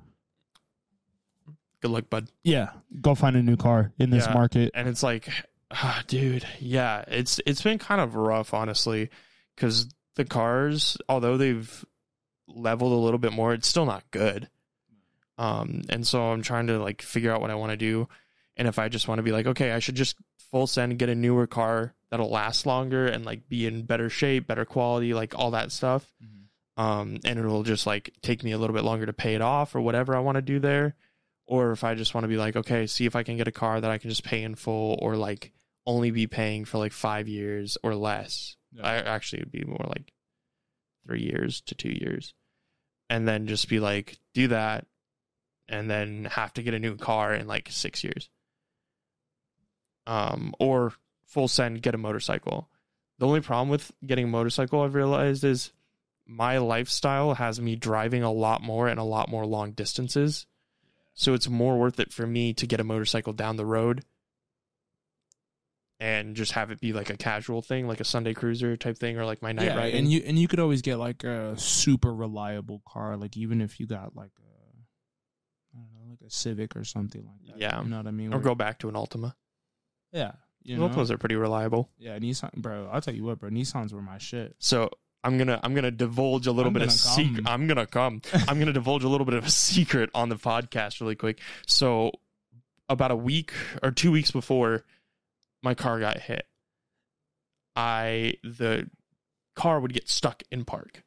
Good 1.81 1.91
luck, 1.91 2.09
bud. 2.09 2.29
Yeah, 2.43 2.69
go 3.01 3.15
find 3.15 3.35
a 3.35 3.41
new 3.43 3.57
car 3.57 3.91
in 3.97 4.09
this 4.09 4.25
Yeah. 4.27 4.33
market. 4.33 4.71
and 4.73 4.88
it's 4.88 5.03
like 5.03 5.27
ah, 5.71 6.03
dude 6.07 6.45
yeah 6.59 7.03
it's 7.07 7.39
it's 7.45 7.61
been 7.61 7.77
kind 7.79 8.01
of 8.01 8.15
rough 8.15 8.53
honestly 8.53 9.09
because 9.55 9.88
the 10.15 10.25
cars 10.25 10.97
although 11.07 11.38
they've 11.38 11.85
leveled 12.47 12.91
a 12.91 12.95
little 12.95 13.17
bit 13.19 13.31
more 13.31 13.53
it's 13.53 13.67
still 13.69 13.85
not 13.85 14.03
good 14.11 14.50
um 15.38 15.81
and 15.89 16.05
so 16.05 16.21
i'm 16.31 16.41
trying 16.41 16.67
to 16.67 16.77
like 16.77 17.01
figure 17.01 17.31
out 17.31 17.39
what 17.39 17.50
i 17.50 17.55
want 17.55 17.71
to 17.71 17.77
do 17.77 18.07
and 18.57 18.67
if 18.67 18.77
i 18.77 18.89
just 18.89 19.07
want 19.07 19.19
to 19.19 19.23
be 19.23 19.31
like 19.31 19.45
okay 19.47 19.71
i 19.71 19.79
should 19.79 19.95
just 19.95 20.17
full 20.51 20.67
send 20.67 21.00
get 21.00 21.07
a 21.07 21.15
newer 21.15 21.47
car 21.47 21.93
that'll 22.09 22.29
last 22.29 22.65
longer 22.65 23.07
and 23.07 23.23
like 23.25 23.47
be 23.47 23.65
in 23.65 23.83
better 23.83 24.09
shape 24.09 24.47
better 24.47 24.65
quality 24.65 25.13
like 25.13 25.33
all 25.39 25.51
that 25.51 25.71
stuff 25.71 26.11
um 26.75 27.17
and 27.23 27.39
it'll 27.39 27.63
just 27.63 27.88
like 27.88 28.13
take 28.21 28.43
me 28.43 28.51
a 28.51 28.57
little 28.57 28.75
bit 28.75 28.83
longer 28.83 29.05
to 29.05 29.13
pay 29.13 29.35
it 29.35 29.41
off 29.41 29.73
or 29.73 29.79
whatever 29.79 30.13
i 30.15 30.19
want 30.19 30.35
to 30.35 30.41
do 30.41 30.59
there 30.59 30.95
or 31.45 31.71
if 31.71 31.83
I 31.83 31.95
just 31.95 32.13
want 32.13 32.24
to 32.24 32.29
be 32.29 32.38
like, 32.38 32.55
okay, 32.55 32.88
see 32.88 33.05
if 33.05 33.15
I 33.15 33.24
can 33.24 33.38
get 33.38 33.48
a 33.48 33.51
car 33.51 33.81
that 33.81 33.91
I 33.91 33.98
can 33.98 34.10
just 34.10 34.24
pay 34.24 34.43
in 34.43 34.55
full 34.55 34.98
or 35.01 35.15
like 35.15 35.51
only 35.86 36.12
be 36.12 36.27
paying 36.27 36.65
for 36.65 36.77
like 36.77 36.93
five 36.93 37.27
years 37.27 37.77
or 37.83 37.95
less. 37.95 38.55
Yeah. 38.71 38.83
I 38.83 38.95
actually 38.95 39.41
would 39.41 39.51
be 39.51 39.65
more 39.65 39.86
like 39.88 40.13
three 41.05 41.21
years 41.21 41.62
to 41.62 41.75
two 41.75 41.89
years. 41.91 42.33
And 43.10 43.27
then 43.27 43.48
just 43.48 43.67
be 43.67 43.79
like, 43.79 44.19
do 44.33 44.48
that 44.48 44.86
and 45.67 45.89
then 45.89 46.25
have 46.31 46.53
to 46.53 46.63
get 46.63 46.74
a 46.74 46.79
new 46.79 46.95
car 46.95 47.33
in 47.33 47.48
like 47.48 47.69
six 47.71 48.03
years. 48.03 48.29
Um, 50.07 50.53
or 50.60 50.93
full 51.25 51.48
send, 51.48 51.81
get 51.81 51.95
a 51.95 51.98
motorcycle. 51.98 52.69
The 53.19 53.27
only 53.27 53.41
problem 53.41 53.69
with 53.69 53.91
getting 54.05 54.25
a 54.25 54.29
motorcycle 54.29 54.81
I've 54.81 54.95
realized 54.95 55.43
is 55.43 55.71
my 56.27 56.57
lifestyle 56.57 57.36
has 57.36 57.60
me 57.62 57.75
driving 57.75 58.24
a 58.24 58.31
lot 58.31 58.62
more 58.62 58.88
and 58.88 59.00
a 59.00 59.03
lot 59.03 59.29
more 59.29 59.45
long 59.45 59.71
distances. 59.71 60.45
So 61.13 61.34
it's 61.34 61.48
more 61.50 61.77
worth 61.77 62.00
it 62.00 62.13
for 62.13 62.25
me 62.25 62.53
to 62.53 62.65
get 62.65 62.80
a 62.80 62.84
motorcycle 62.84 63.34
down 63.34 63.58
the 63.58 63.65
road 63.65 64.03
and 66.00 66.36
just 66.36 66.53
have 66.53 66.72
it 66.72 66.80
be 66.80 66.94
like 66.94 67.10
a 67.10 67.18
casual 67.18 67.62
thing, 67.62 67.88
like 67.88 68.00
a 68.00 68.03
Sunday 68.06 68.34
cruiser 68.34 68.75
type 68.75 68.98
thing, 68.98 69.18
or 69.18 69.25
like 69.25 69.41
my 69.41 69.51
night 69.51 69.65
yeah, 69.65 69.75
riding. 69.77 70.00
and 70.00 70.12
you 70.12 70.24
and 70.25 70.39
you 70.39 70.48
could 70.48 70.60
always 70.60 70.82
get 70.82 70.98
like 70.98 71.24
a 71.24 71.58
super 71.58 72.13
reliable 72.13 72.82
car, 72.88 73.18
like 73.18 73.38
even 73.38 73.62
if 73.62 73.80
you 73.80 73.86
got 73.86 74.15
like 74.15 74.32
a, 74.39 75.77
I 75.77 75.80
don't 75.80 75.94
know, 75.94 76.10
like 76.10 76.22
a 76.25 76.32
Civic 76.32 76.75
or 76.75 76.84
something 76.84 77.24
like 77.25 77.46
that. 77.53 77.60
Yeah. 77.60 77.84
you 77.84 77.89
know 77.89 77.98
what 77.98 78.08
I 78.08 78.12
mean. 78.12 78.30
or 78.34 78.38
Where- 78.38 78.44
go 78.46 78.56
back 78.56 78.80
to 78.80 78.89
an 78.89 78.96
Altima. 78.96 79.36
yeah, 80.12 80.32
you 80.63 80.77
know? 80.77 80.89
Altimas 80.89 81.12
are 81.12 81.18
pretty 81.20 81.36
reliable. 81.36 81.89
yeah, 82.00 82.18
Nissan, 82.18 82.53
bro. 82.56 82.89
I'll 82.91 83.01
tell 83.01 83.13
you 83.13 83.24
what, 83.24 83.39
bro. 83.39 83.50
Nissans 83.50 83.94
were 83.94 84.01
my 84.01 84.18
shit. 84.18 84.56
So 84.60 84.89
I'm 85.23 85.37
gonna 85.37 85.59
I'm 85.61 85.73
gonna 85.75 85.91
divulge 85.91 86.47
a 86.47 86.51
little 86.51 86.69
I'm 86.69 86.73
bit 86.73 86.81
of 86.83 86.91
secret. 86.91 87.47
I'm 87.47 87.67
gonna 87.67 87.85
come. 87.85 88.21
I'm 88.47 88.59
gonna 88.59 88.73
divulge 88.73 89.03
a 89.03 89.07
little 89.07 89.25
bit 89.25 89.35
of 89.35 89.45
a 89.45 89.51
secret 89.51 90.09
on 90.15 90.29
the 90.29 90.35
podcast 90.35 90.99
really 90.99 91.15
quick. 91.15 91.39
So 91.67 92.11
about 92.89 93.11
a 93.11 93.15
week 93.15 93.53
or 93.83 93.91
two 93.91 94.11
weeks 94.11 94.31
before 94.31 94.83
my 95.61 95.73
car 95.73 95.99
got 95.99 96.17
hit, 96.19 96.47
I 97.75 98.35
the 98.43 98.89
car 99.55 99.79
would 99.79 99.93
get 99.93 100.09
stuck 100.09 100.43
in 100.51 100.65
park, 100.65 101.03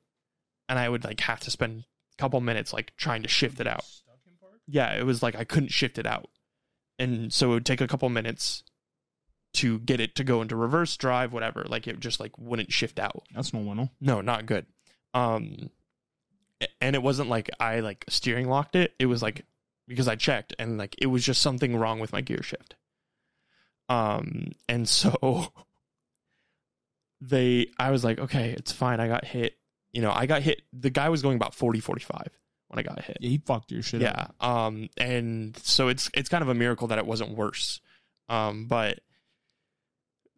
and 0.68 0.78
I 0.78 0.88
would 0.88 1.04
like 1.04 1.20
have 1.20 1.40
to 1.40 1.50
spend 1.50 1.84
a 2.16 2.22
couple 2.22 2.40
minutes 2.40 2.72
like 2.72 2.94
trying 2.96 3.22
to 3.22 3.28
shift 3.28 3.58
it 3.60 3.66
out. 3.66 3.84
Yeah, 4.66 4.94
it 4.94 5.04
was 5.04 5.22
like 5.22 5.34
I 5.34 5.44
couldn't 5.44 5.72
shift 5.72 5.98
it 5.98 6.06
out, 6.06 6.30
and 7.00 7.32
so 7.32 7.50
it 7.50 7.54
would 7.54 7.66
take 7.66 7.80
a 7.80 7.88
couple 7.88 8.08
minutes 8.08 8.62
to 9.54 9.78
get 9.80 10.00
it 10.00 10.14
to 10.16 10.24
go 10.24 10.42
into 10.42 10.56
reverse 10.56 10.96
drive, 10.96 11.32
whatever. 11.32 11.64
Like 11.68 11.86
it 11.86 12.00
just 12.00 12.20
like 12.20 12.36
wouldn't 12.38 12.72
shift 12.72 12.98
out. 12.98 13.24
That's 13.34 13.52
no 13.52 13.60
winner. 13.60 13.90
No, 14.00 14.20
not 14.20 14.46
good. 14.46 14.66
Um, 15.12 15.70
and 16.80 16.96
it 16.96 17.02
wasn't 17.02 17.28
like 17.28 17.50
I 17.60 17.80
like 17.80 18.04
steering 18.08 18.48
locked 18.48 18.76
it. 18.76 18.94
It 18.98 19.06
was 19.06 19.22
like 19.22 19.44
because 19.86 20.08
I 20.08 20.16
checked 20.16 20.54
and 20.58 20.78
like 20.78 20.94
it 20.98 21.06
was 21.06 21.24
just 21.24 21.42
something 21.42 21.76
wrong 21.76 22.00
with 22.00 22.12
my 22.12 22.20
gear 22.20 22.42
shift. 22.42 22.76
Um, 23.88 24.52
and 24.68 24.88
so 24.88 25.52
they, 27.20 27.68
I 27.78 27.90
was 27.90 28.04
like, 28.04 28.18
okay, 28.18 28.50
it's 28.50 28.72
fine. 28.72 29.00
I 29.00 29.08
got 29.08 29.24
hit. 29.24 29.56
You 29.92 30.02
know, 30.02 30.12
I 30.12 30.26
got 30.26 30.42
hit. 30.42 30.62
The 30.72 30.90
guy 30.90 31.08
was 31.08 31.22
going 31.22 31.36
about 31.36 31.54
40, 31.54 31.80
45 31.80 32.28
when 32.68 32.78
I 32.78 32.82
got 32.82 33.04
hit. 33.04 33.18
Yeah, 33.20 33.30
he 33.30 33.38
fucked 33.38 33.70
your 33.70 33.82
shit. 33.82 34.00
Yeah. 34.00 34.28
up. 34.40 34.44
Um, 34.44 34.88
and 34.96 35.56
so 35.58 35.88
it's 35.88 36.10
it's 36.14 36.28
kind 36.28 36.42
of 36.42 36.48
a 36.48 36.54
miracle 36.54 36.88
that 36.88 36.98
it 36.98 37.06
wasn't 37.06 37.36
worse. 37.36 37.80
Um, 38.28 38.66
but 38.66 39.00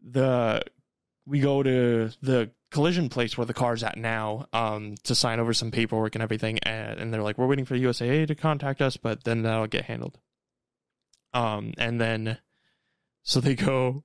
the 0.07 0.63
we 1.27 1.41
go 1.41 1.63
to 1.63 2.11
the 2.23 2.51
collision 2.71 3.09
place 3.09 3.37
where 3.37 3.45
the 3.45 3.55
car's 3.55 3.83
at 3.83 3.97
now 3.97 4.47
um 4.53 4.95
to 5.03 5.15
sign 5.15 5.41
over 5.41 5.53
some 5.53 5.71
paperwork 5.71 6.15
and 6.15 6.23
everything 6.23 6.59
and, 6.61 6.99
and 6.99 7.13
they're 7.13 7.23
like 7.23 7.39
we're 7.39 7.47
waiting 7.47 7.65
for 7.65 7.75
the 7.75 7.85
USAA 7.85 8.27
to 8.27 8.35
contact 8.35 8.81
us 8.81 8.97
but 8.97 9.25
then 9.25 9.43
that'll 9.43 9.67
get 9.67 9.85
handled. 9.85 10.19
Um 11.35 11.75
and 11.79 12.01
then 12.01 12.39
so 13.23 13.41
they 13.41 13.55
go 13.55 14.05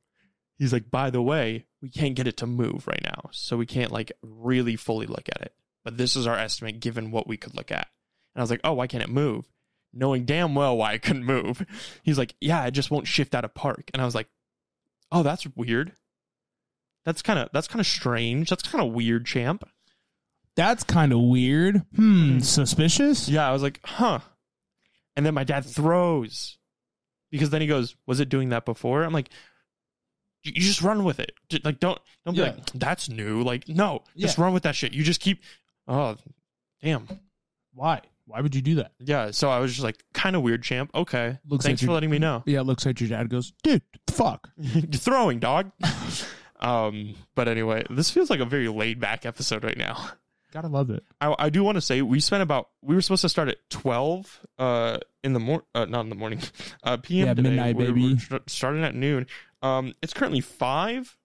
he's 0.58 0.74
like 0.74 0.89
by 0.89 1.10
the 1.10 1.22
way 1.22 1.65
we 1.81 1.89
can't 1.89 2.15
get 2.15 2.27
it 2.27 2.38
to 2.38 2.48
move 2.48 2.88
right 2.88 3.01
now 3.03 3.29
so 3.31 3.58
we 3.58 3.65
can't 3.65 3.91
like 3.91 4.12
really 4.22 4.75
fully 4.75 5.05
look 5.05 5.29
at 5.29 5.41
it 5.41 5.53
but 5.84 5.98
this 5.98 6.15
is 6.15 6.27
our 6.27 6.38
estimate 6.38 6.79
given 6.79 7.12
what 7.12 7.27
we 7.27 7.38
could 7.38 7.55
look 7.55 7.72
at. 7.72 7.88
And 8.36 8.41
I 8.41 8.43
was 8.43 8.51
like 8.51 8.62
oh 8.63 8.74
why 8.74 8.88
can't 8.88 9.03
it 9.03 9.10
move? 9.10 9.46
Knowing 9.93 10.25
damn 10.25 10.55
well 10.55 10.77
why 10.77 10.93
it 10.93 11.01
couldn't 11.01 11.25
move. 11.25 11.65
He's 12.03 12.17
like 12.17 12.36
yeah 12.39 12.65
it 12.65 12.72
just 12.72 12.91
won't 12.91 13.08
shift 13.08 13.36
out 13.36 13.46
of 13.46 13.53
park. 13.53 13.89
And 13.93 14.01
I 14.01 14.05
was 14.05 14.15
like 14.15 14.29
oh 15.12 15.24
that's 15.24 15.46
weird 15.56 15.94
that's 17.06 17.22
kind 17.22 17.39
of 17.39 17.50
that's 17.53 17.68
kind 17.68 17.80
of 17.80 17.88
strange 17.88 18.50
that's 18.50 18.63
kind 18.63 18.84
of 18.86 18.94
weird 18.94 19.25
champ 19.25 19.63
That's 20.56 20.84
kind 20.84 21.13
of 21.13 21.20
weird. 21.22 21.84
Hmm, 21.96 22.39
suspicious. 22.39 23.27
yeah 23.30 23.48
i 23.48 23.51
was 23.51 23.62
like 23.63 23.80
huh 23.84 24.20
and 25.15 25.25
then 25.25 25.34
my 25.34 25.44
dad 25.44 25.65
throws 25.65 26.58
because 27.32 27.50
then 27.50 27.62
he 27.62 27.68
goes 27.68 27.96
was 28.06 28.20
it 28.20 28.30
doing 28.30 28.50
that 28.50 28.65
before 28.65 29.03
i'm 29.03 29.13
like 29.13 29.30
you 30.44 30.53
you 30.56 30.62
just 30.62 30.82
run 30.82 31.03
with 31.03 31.20
it. 31.20 31.34
Like 31.63 31.80
don't 31.80 32.00
don't 32.25 32.34
be 32.34 32.41
Yeah. 32.41 32.48
like 32.53 32.65
that's 32.74 33.10
new. 33.10 33.44
Like 33.44 33.70
no, 33.70 34.01
just 34.18 34.39
Yeah. 34.39 34.44
run 34.46 34.53
with 34.53 34.63
that 34.63 34.75
shit. 34.75 34.91
You 34.91 35.03
just 35.03 35.22
keep. 35.22 35.44
Oh, 35.88 36.15
damn. 36.82 37.08
Why? 37.75 38.01
Why 38.31 38.41
would 38.41 38.55
you 38.55 38.61
do 38.61 38.75
that? 38.75 38.93
Yeah. 39.00 39.31
So 39.31 39.50
I 39.50 39.59
was 39.59 39.71
just 39.71 39.83
like, 39.83 40.03
kind 40.13 40.35
of 40.35 40.41
weird, 40.41 40.63
champ. 40.63 40.91
Okay. 40.95 41.38
Looks 41.47 41.65
Thanks 41.65 41.81
like 41.81 41.88
for 41.88 41.93
letting 41.93 42.09
me 42.09 42.17
know. 42.19 42.43
Yeah, 42.45 42.61
it 42.61 42.63
looks 42.63 42.85
like 42.85 43.00
your 43.00 43.09
dad 43.09 43.29
goes, 43.29 43.53
dude, 43.63 43.81
fuck. 44.09 44.50
You're 44.57 44.83
throwing, 44.91 45.39
dog. 45.39 45.71
um. 46.59 47.15
But 47.35 47.47
anyway, 47.47 47.83
this 47.89 48.09
feels 48.11 48.29
like 48.29 48.39
a 48.39 48.45
very 48.45 48.67
laid 48.67 49.00
back 49.00 49.25
episode 49.25 49.63
right 49.63 49.77
now. 49.77 50.09
Gotta 50.51 50.67
love 50.67 50.89
it. 50.89 51.03
I, 51.21 51.33
I 51.39 51.50
do 51.50 51.63
want 51.63 51.75
to 51.77 51.81
say 51.81 52.01
we 52.01 52.19
spent 52.19 52.43
about 52.43 52.67
we 52.81 52.93
were 52.93 53.01
supposed 53.01 53.21
to 53.21 53.29
start 53.29 53.47
at 53.47 53.57
twelve 53.69 54.39
uh 54.59 54.97
in 55.23 55.31
the 55.33 55.39
mor 55.39 55.63
uh, 55.73 55.85
not 55.85 56.01
in 56.01 56.09
the 56.09 56.15
morning 56.15 56.41
uh 56.83 56.97
p.m. 56.97 57.27
Yeah, 57.27 57.33
today. 57.33 57.50
midnight, 57.50 57.75
We're- 57.77 57.88
baby. 57.93 58.13
we're 58.13 58.19
st- 58.19 58.50
starting 58.50 58.83
at 58.83 58.93
noon. 58.93 59.27
Um, 59.61 59.93
it's 60.01 60.13
currently 60.13 60.41
five. 60.41 61.15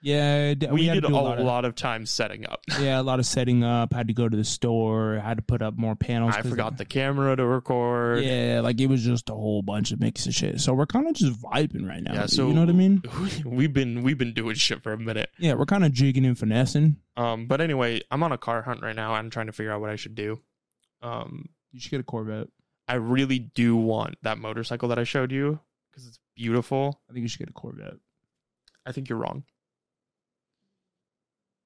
Yeah, 0.00 0.54
d- 0.54 0.68
We, 0.68 0.86
had 0.86 0.94
did 0.94 1.04
a 1.04 1.08
lot, 1.08 1.38
of, 1.38 1.64
of 1.64 1.74
time 1.74 2.06
setting 2.06 2.46
up. 2.46 2.60
yeah, 2.80 3.00
a 3.00 3.02
lot 3.02 3.18
of 3.18 3.26
setting 3.26 3.64
up. 3.64 3.92
Had 3.92 4.08
to 4.08 4.14
go 4.14 4.28
to 4.28 4.36
the 4.36 4.44
store. 4.44 5.18
Had 5.18 5.38
to 5.38 5.42
put 5.42 5.60
up 5.60 5.76
more 5.76 5.96
panels. 5.96 6.34
I 6.36 6.42
forgot 6.42 6.76
the 6.76 6.84
camera 6.84 7.34
to 7.34 7.44
record. 7.44 8.22
Yeah, 8.22 8.60
like 8.62 8.80
it 8.80 8.86
was 8.86 9.02
just 9.02 9.28
a 9.28 9.34
whole 9.34 9.62
bunch 9.62 9.90
of 9.90 10.00
mix 10.00 10.26
of 10.26 10.34
shit. 10.34 10.60
So 10.60 10.72
we're 10.72 10.86
kind 10.86 11.08
of 11.08 11.14
just 11.14 11.40
vibing 11.42 11.88
right 11.88 12.02
now. 12.02 12.14
Yeah, 12.14 12.26
so 12.26 12.46
you 12.46 12.54
know 12.54 12.60
what 12.60 12.70
I 12.70 12.74
mean? 12.74 13.02
We've 13.44 13.72
been 13.72 14.02
we've 14.02 14.18
been 14.18 14.34
doing 14.34 14.54
shit 14.54 14.82
for 14.82 14.92
a 14.92 14.98
minute. 14.98 15.30
Yeah, 15.38 15.54
we're 15.54 15.66
kind 15.66 15.84
of 15.84 15.92
jigging 15.92 16.24
and 16.26 16.38
finessing. 16.38 16.96
Um, 17.16 17.46
but 17.46 17.60
anyway, 17.60 18.00
I'm 18.10 18.22
on 18.22 18.30
a 18.32 18.38
car 18.38 18.62
hunt 18.62 18.82
right 18.82 18.94
now. 18.94 19.14
I'm 19.14 19.30
trying 19.30 19.46
to 19.46 19.52
figure 19.52 19.72
out 19.72 19.80
what 19.80 19.90
I 19.90 19.96
should 19.96 20.14
do. 20.14 20.40
Um, 21.02 21.48
You 21.72 21.80
should 21.80 21.90
get 21.90 22.00
a 22.00 22.04
Corvette. 22.04 22.48
I 22.86 22.94
really 22.94 23.38
do 23.38 23.76
want 23.76 24.16
that 24.22 24.38
motorcycle 24.38 24.88
that 24.90 24.98
I 24.98 25.04
showed 25.04 25.32
you 25.32 25.60
because 25.90 26.06
it's 26.06 26.18
beautiful. 26.36 27.00
I 27.10 27.12
think 27.12 27.22
you 27.22 27.28
should 27.28 27.40
get 27.40 27.50
a 27.50 27.52
Corvette. 27.52 27.96
I 28.86 28.92
think 28.92 29.08
you're 29.08 29.18
wrong. 29.18 29.44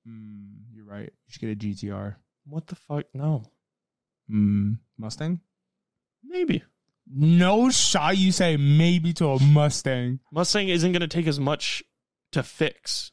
Mm, 0.08 0.54
you're 0.74 0.84
right. 0.84 1.12
You 1.26 1.30
should 1.30 1.40
get 1.40 1.50
a 1.50 1.54
GTR. 1.56 2.16
What 2.46 2.66
the 2.66 2.74
fuck? 2.76 3.04
No, 3.14 3.44
Mm, 4.30 4.78
Mustang? 4.98 5.40
maybe. 6.24 6.62
No 7.12 7.68
shot. 7.70 8.16
You 8.16 8.30
say 8.32 8.56
maybe 8.56 9.12
to 9.14 9.26
a 9.28 9.42
Mustang. 9.42 10.20
Mustang 10.32 10.68
isn't 10.68 10.92
going 10.92 11.00
to 11.00 11.08
take 11.08 11.26
as 11.26 11.38
much 11.40 11.82
to 12.30 12.42
fix. 12.42 13.10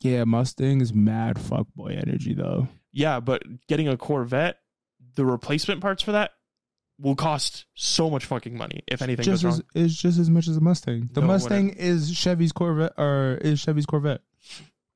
Yeah, 0.00 0.24
Mustang 0.24 0.80
is 0.80 0.94
mad 0.94 1.36
fuckboy 1.36 2.00
energy 2.00 2.32
though. 2.34 2.68
Yeah, 2.92 3.20
but 3.20 3.42
getting 3.68 3.88
a 3.88 3.96
Corvette, 3.96 4.58
the 5.16 5.24
replacement 5.24 5.80
parts 5.80 6.02
for 6.02 6.12
that 6.12 6.30
will 6.98 7.16
cost 7.16 7.66
so 7.74 8.08
much 8.08 8.24
fucking 8.24 8.56
money 8.56 8.82
if 8.86 9.02
anything 9.02 9.24
just 9.24 9.42
goes 9.42 9.54
as 9.54 9.58
wrong. 9.74 9.84
is 9.84 9.96
just 9.96 10.18
as 10.18 10.30
much 10.30 10.46
as 10.48 10.56
a 10.56 10.60
Mustang. 10.60 11.10
The 11.12 11.20
No, 11.20 11.26
Mustang 11.26 11.70
is 11.70 12.14
Chevy's 12.16 12.52
Corvette, 12.52 12.92
or 12.96 13.38
is 13.42 13.60
Chevy's 13.60 13.86
Corvette, 13.86 14.20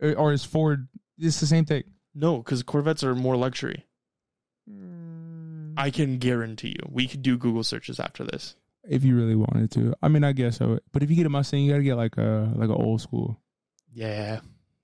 or, 0.01 0.33
is 0.33 0.45
Ford? 0.45 0.89
It's 1.19 1.41
the 1.41 1.47
same 1.47 1.65
thing. 1.65 1.85
No, 2.15 2.39
because 2.39 2.63
Corvettes 2.63 3.03
are 3.05 3.15
more 3.15 3.37
luxury. 3.37 3.85
I 5.79 5.91
can 5.91 6.19
guarantee 6.19 6.69
you. 6.71 6.89
We 6.91 7.07
could 7.07 7.23
do 7.23 7.37
Google 7.37 7.63
searches 7.63 8.01
after 8.01 8.25
this. 8.25 8.57
if 8.89 9.05
you 9.05 9.17
really 9.17 9.35
wanted 9.35 9.71
to. 9.73 9.95
I 10.03 10.09
mean, 10.09 10.25
I 10.25 10.33
guess 10.33 10.57
so. 10.59 10.79
But 10.93 11.03
if 11.03 11.11
you 11.11 11.17
get 11.17 11.27
a 11.27 11.29
Mustang, 11.31 11.65
you 11.65 11.71
gotta 11.73 11.83
get 11.83 11.97
like 11.97 12.17
a 12.17 12.51
like 12.57 12.69
an 12.69 12.75
old 12.75 13.01
school. 13.03 13.41
Yeah, 13.93 14.41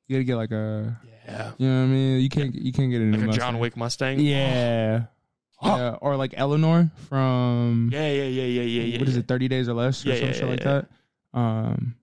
You 0.07 0.17
gotta 0.17 0.25
get 0.25 0.37
like 0.37 0.51
a, 0.53 0.99
yeah. 1.27 1.53
you 1.59 1.69
know 1.69 1.81
what 1.81 1.85
I 1.85 1.87
mean? 1.87 2.21
You 2.21 2.29
can't 2.29 2.55
you 2.55 2.73
can't 2.73 2.91
get 2.91 3.01
a 3.01 3.05
new 3.05 3.19
Like 3.27 3.37
a 3.37 3.39
John 3.39 3.59
Wick 3.59 3.77
Mustang. 3.77 4.21
Yeah. 4.21 5.05
Huh. 5.63 5.77
yeah, 5.79 5.97
or 6.01 6.17
like 6.17 6.35
Eleanor 6.37 6.91
from 7.09 7.89
Yeah, 7.93 8.11
yeah, 8.11 8.25
yeah, 8.25 8.43
yeah, 8.43 8.63
yeah, 8.63 8.83
yeah. 8.83 8.99
what 8.99 9.07
is 9.07 9.15
yeah. 9.15 9.21
it, 9.21 9.29
Thirty 9.29 9.47
Days 9.47 9.69
or 9.69 9.75
Less, 9.75 10.05
or 10.05 10.09
Yeah, 10.09 10.19
some 10.19 10.33
shit 10.33 10.49
like 10.49 10.65
that. 10.65 10.89
Um, 11.33 11.95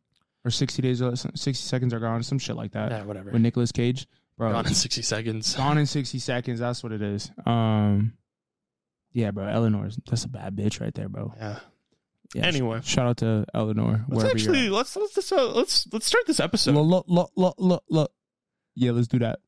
or 0.46 0.52
Sixty 0.52 0.82
Days 0.82 1.02
or 1.02 1.10
Less, 1.10 1.26
Sixty 1.36 1.64
Seconds 1.64 1.94
Are 1.94 2.00
Gone, 2.00 2.24
some 2.24 2.40
shit 2.40 2.56
like 2.56 2.72
that. 2.72 2.92
Yeah, 2.92 3.04
whatever. 3.04 3.32
With 3.32 3.42
Nicolas 3.42 3.72
Cage, 3.72 4.08
bro. 4.38 4.52
Gone 4.52 4.68
in 4.68 4.74
sixty 4.74 5.02
seconds. 5.02 5.56
Gone 5.56 5.78
in 5.78 5.86
60 5.86 6.20
seconds. 6.20 6.60
That's 6.60 6.82
what 6.84 6.92
it 6.92 7.02
is. 7.02 7.32
Um, 7.46 8.14
yeah, 9.12 9.32
bro. 9.32 9.48
Eleanor's 9.48 9.98
that's 10.08 10.24
a 10.26 10.30
bad 10.30 10.56
bitch 10.56 10.80
right 10.82 10.94
there, 10.94 11.10
bro. 11.10 11.34
Yeah. 11.38 11.60
Yeah, 12.36 12.46
Anyway. 12.46 12.80
sh- 12.84 12.90
shout 12.90 13.08
out 13.08 13.18
to 13.18 13.44
Eleanor. 13.56 14.06
Let's 14.08 14.30
actually 14.32 14.70
let's 14.70 14.96
let's 14.96 15.18
let's, 15.18 15.32
uh, 15.32 15.52
let's 15.52 15.88
let's 15.92 16.06
start 16.06 16.28
this 16.28 16.40
episode. 16.40 16.76
Look, 16.76 17.06
look, 17.08 17.32
look, 17.36 17.56
look, 17.58 17.84
look. 17.90 18.12
Yeah, 18.76 18.92
let's 18.92 19.08
do 19.08 19.18
that. 19.20 19.40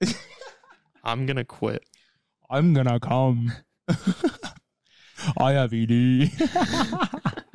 I'm 1.04 1.24
gonna 1.26 1.44
quit. 1.44 1.84
I'm 2.50 2.74
gonna 2.74 2.98
come. 2.98 3.52
I 5.38 5.52
have 5.52 5.72
ED. 5.72 6.30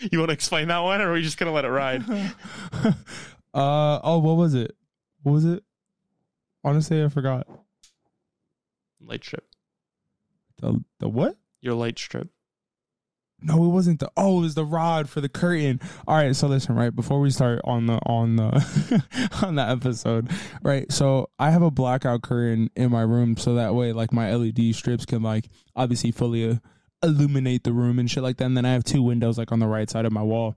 You 0.00 0.18
want 0.18 0.30
to 0.30 0.34
explain 0.34 0.68
that 0.68 0.78
one, 0.80 1.00
or 1.00 1.10
are 1.10 1.12
we 1.12 1.22
just 1.22 1.38
gonna 1.38 1.52
let 1.52 1.64
it 1.64 1.70
ride? 1.70 2.04
uh 3.54 4.00
oh, 4.02 4.18
what 4.18 4.36
was 4.36 4.54
it? 4.54 4.76
What 5.22 5.32
was 5.32 5.44
it? 5.44 5.62
Honestly, 6.62 7.02
I 7.02 7.08
forgot. 7.08 7.46
Light 9.00 9.22
strip. 9.22 9.46
The 10.60 10.82
the 10.98 11.08
what? 11.08 11.36
Your 11.60 11.74
light 11.74 11.98
strip. 11.98 12.28
No, 13.44 13.62
it 13.62 13.68
wasn't 13.68 14.00
the. 14.00 14.10
Oh, 14.16 14.38
it 14.38 14.42
was 14.42 14.54
the 14.54 14.64
rod 14.64 15.08
for 15.08 15.20
the 15.20 15.28
curtain. 15.28 15.78
All 16.08 16.16
right, 16.16 16.34
so 16.34 16.46
listen, 16.46 16.74
right 16.74 16.94
before 16.94 17.20
we 17.20 17.30
start 17.30 17.60
on 17.64 17.86
the 17.86 17.98
on 18.06 18.36
the 18.36 19.28
on 19.42 19.56
the 19.56 19.62
episode, 19.62 20.30
right? 20.62 20.90
So 20.90 21.28
I 21.38 21.50
have 21.50 21.60
a 21.60 21.70
blackout 21.70 22.22
curtain 22.22 22.70
in 22.74 22.90
my 22.90 23.02
room, 23.02 23.36
so 23.36 23.54
that 23.56 23.74
way, 23.74 23.92
like 23.92 24.12
my 24.12 24.34
LED 24.34 24.74
strips 24.74 25.04
can 25.04 25.22
like 25.22 25.50
obviously 25.76 26.10
fully 26.10 26.52
uh, 26.52 26.54
illuminate 27.04 27.64
the 27.64 27.72
room 27.72 27.98
and 27.98 28.10
shit 28.10 28.22
like 28.22 28.38
that. 28.38 28.44
And 28.44 28.56
then 28.56 28.64
I 28.64 28.72
have 28.72 28.84
two 28.84 29.02
windows 29.02 29.38
like 29.38 29.52
on 29.52 29.60
the 29.60 29.66
right 29.66 29.88
side 29.88 30.04
of 30.04 30.12
my 30.12 30.22
wall, 30.22 30.56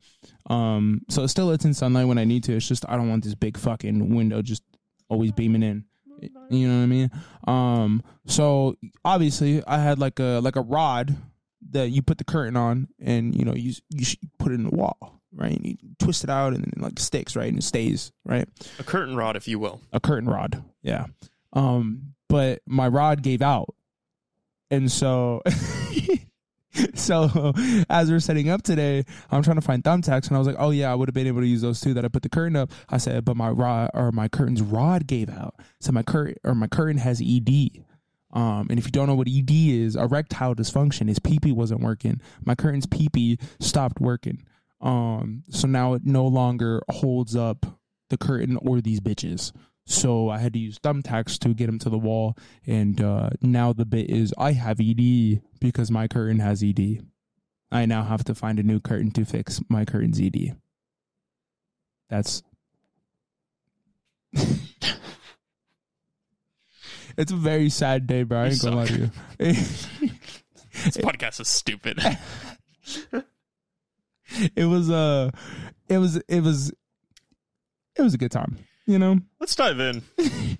um, 0.50 1.02
so 1.10 1.24
it 1.24 1.28
still 1.28 1.48
lets 1.48 1.66
in 1.66 1.74
sunlight 1.74 2.08
when 2.08 2.18
I 2.18 2.24
need 2.24 2.44
to. 2.46 2.56
It's 2.56 2.68
just 2.68 2.86
I 2.88 2.96
don't 2.96 3.10
want 3.10 3.24
this 3.24 3.36
big 3.36 3.58
fucking 3.58 4.16
window 4.16 4.42
just 4.42 4.64
always 5.10 5.32
beaming 5.32 5.64
in. 5.64 5.86
You 6.50 6.68
know 6.68 6.78
what 6.78 6.84
I 6.84 6.88
mean? 6.88 7.12
Um, 7.48 8.04
so 8.26 8.76
obviously 9.06 9.64
I 9.68 9.78
had 9.78 10.00
like 10.00 10.20
a 10.20 10.40
like 10.42 10.56
a 10.56 10.62
rod 10.62 11.16
that 11.72 11.90
you 11.90 12.02
put 12.02 12.18
the 12.18 12.24
curtain 12.24 12.56
on 12.56 12.88
and 13.00 13.36
you 13.36 13.46
know 13.46 13.54
you 13.54 13.74
you 13.90 14.06
put 14.40 14.52
it 14.52 14.56
in 14.56 14.64
the 14.64 14.76
wall, 14.76 15.22
right? 15.34 15.56
And 15.56 15.66
you 15.66 15.76
twist 16.00 16.24
it 16.24 16.30
out 16.30 16.54
and 16.54 16.64
then 16.64 16.74
it 16.76 16.82
like 16.82 17.00
sticks, 17.00 17.36
right? 17.36 17.50
And 17.50 17.60
it 17.60 17.64
stays, 17.64 18.12
right? 18.26 18.48
A 18.80 18.84
curtain 18.84 19.16
rod, 19.16 19.36
if 19.36 19.48
you 19.48 19.60
will. 19.60 19.82
A 19.92 20.00
curtain 20.00 20.30
rod. 20.30 20.64
Yeah. 20.82 21.06
Um, 21.54 22.14
but 22.30 22.62
my 22.66 22.88
rod 22.88 23.22
gave 23.22 23.42
out. 23.42 23.74
And 24.70 24.92
so 24.92 25.42
so 26.96 27.54
as 27.90 28.10
we're 28.10 28.20
setting 28.20 28.50
up 28.50 28.62
today, 28.62 29.06
I'm 29.32 29.44
trying 29.44 29.56
to 29.58 29.62
find 29.62 29.84
thumbtacks 29.84 30.28
and 30.28 30.36
I 30.36 30.40
was 30.40 30.48
like, 30.48 30.58
"Oh 30.60 30.72
yeah, 30.72 30.92
I 30.92 30.96
would 30.96 31.08
have 31.08 31.14
been 31.16 31.28
able 31.28 31.42
to 31.42 31.48
use 31.48 31.62
those 31.62 31.82
too 31.82 31.94
that 31.96 32.06
I 32.06 32.08
put 32.08 32.24
the 32.24 32.30
curtain 32.30 32.56
up." 32.56 32.72
I 32.90 32.98
said, 32.98 33.26
"But 33.26 33.38
my 33.38 33.50
rod 33.50 33.92
or 33.94 34.12
my 34.12 34.28
curtain's 34.28 34.62
rod 34.62 35.08
gave 35.08 35.30
out." 35.30 35.56
So 35.80 35.92
my 35.92 36.04
curtain 36.04 36.36
or 36.44 36.56
my 36.56 36.68
curtain 36.68 36.98
has 36.98 37.22
ED. 37.22 37.84
Um, 38.34 38.68
and 38.70 38.78
if 38.78 38.86
you 38.86 38.92
don't 38.92 39.08
know 39.08 39.16
what 39.16 39.28
ED 39.28 39.50
is, 39.50 39.96
erectile 39.96 40.54
dysfunction 40.54 41.10
is 41.10 41.20
pee 41.20 41.40
wasn't 41.52 41.82
working. 41.82 42.22
My 42.44 42.56
curtain's 42.56 42.86
pee 42.86 43.40
stopped 43.60 44.00
working. 44.00 44.44
Um, 44.82 45.44
so 45.50 45.68
now 45.68 45.94
it 45.94 46.06
no 46.06 46.28
longer 46.28 46.84
holds 46.90 47.36
up 47.36 47.66
the 48.10 48.18
curtain 48.18 48.58
or 48.58 48.82
these 48.82 49.00
bitches. 49.00 49.52
So 49.90 50.30
I 50.30 50.40
had 50.40 50.52
to 50.52 50.60
use 50.60 50.80
thumbtacks 50.80 51.40
to 51.40 51.54
get 51.54 51.68
them 51.68 51.80
to 51.80 51.90
the 51.90 51.98
wall. 51.98 52.38
And 52.66 53.02
uh, 53.02 53.30
now 53.42 53.72
the 53.72 53.86
bit 53.86 54.10
is 54.10 54.34
I 54.38 54.52
have 54.52 54.82
ED 54.82 55.42
because 55.62 55.90
my 55.90 56.10
curtain 56.10 56.40
has 56.40 56.62
ED. 56.62 57.06
I 57.72 57.86
now 57.86 58.04
have 58.04 58.26
to 58.26 58.36
find 58.36 58.60
a 58.60 58.64
new 58.64 58.82
curtain 58.82 59.12
to 59.12 59.24
fix 59.24 59.62
my 59.70 59.86
curtain's 59.86 60.20
ED. 60.20 60.58
That's. 62.10 62.44
it's 64.34 64.92
a 67.32 67.36
very 67.36 67.70
sad 67.70 68.08
day, 68.08 68.24
bro. 68.24 68.42
I 68.42 68.48
ain't 68.48 68.62
gonna 68.62 68.76
lie 68.76 68.88
to 68.88 69.00
you. 69.00 69.10
This 70.84 70.98
podcast 70.98 71.42
is 71.42 71.48
stupid. 71.48 72.00
it 74.56 74.66
was 74.66 74.92
uh 74.92 75.32
it 75.90 75.98
was 75.98 76.18
it 76.28 76.42
was 76.42 76.72
it 77.96 78.04
was 78.04 78.14
a 78.14 78.20
good 78.20 78.32
time 78.32 78.60
you 78.88 78.98
know 78.98 79.20
Let's 79.40 79.56
dive 79.56 79.80
in. 79.80 80.02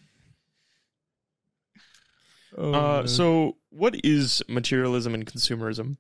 Oh, 2.58 2.74
Uh, 2.74 3.06
so, 3.08 3.58
what 3.70 3.94
is 4.04 4.42
materialism 4.48 5.14
and 5.14 5.26
consumerism? 5.26 5.98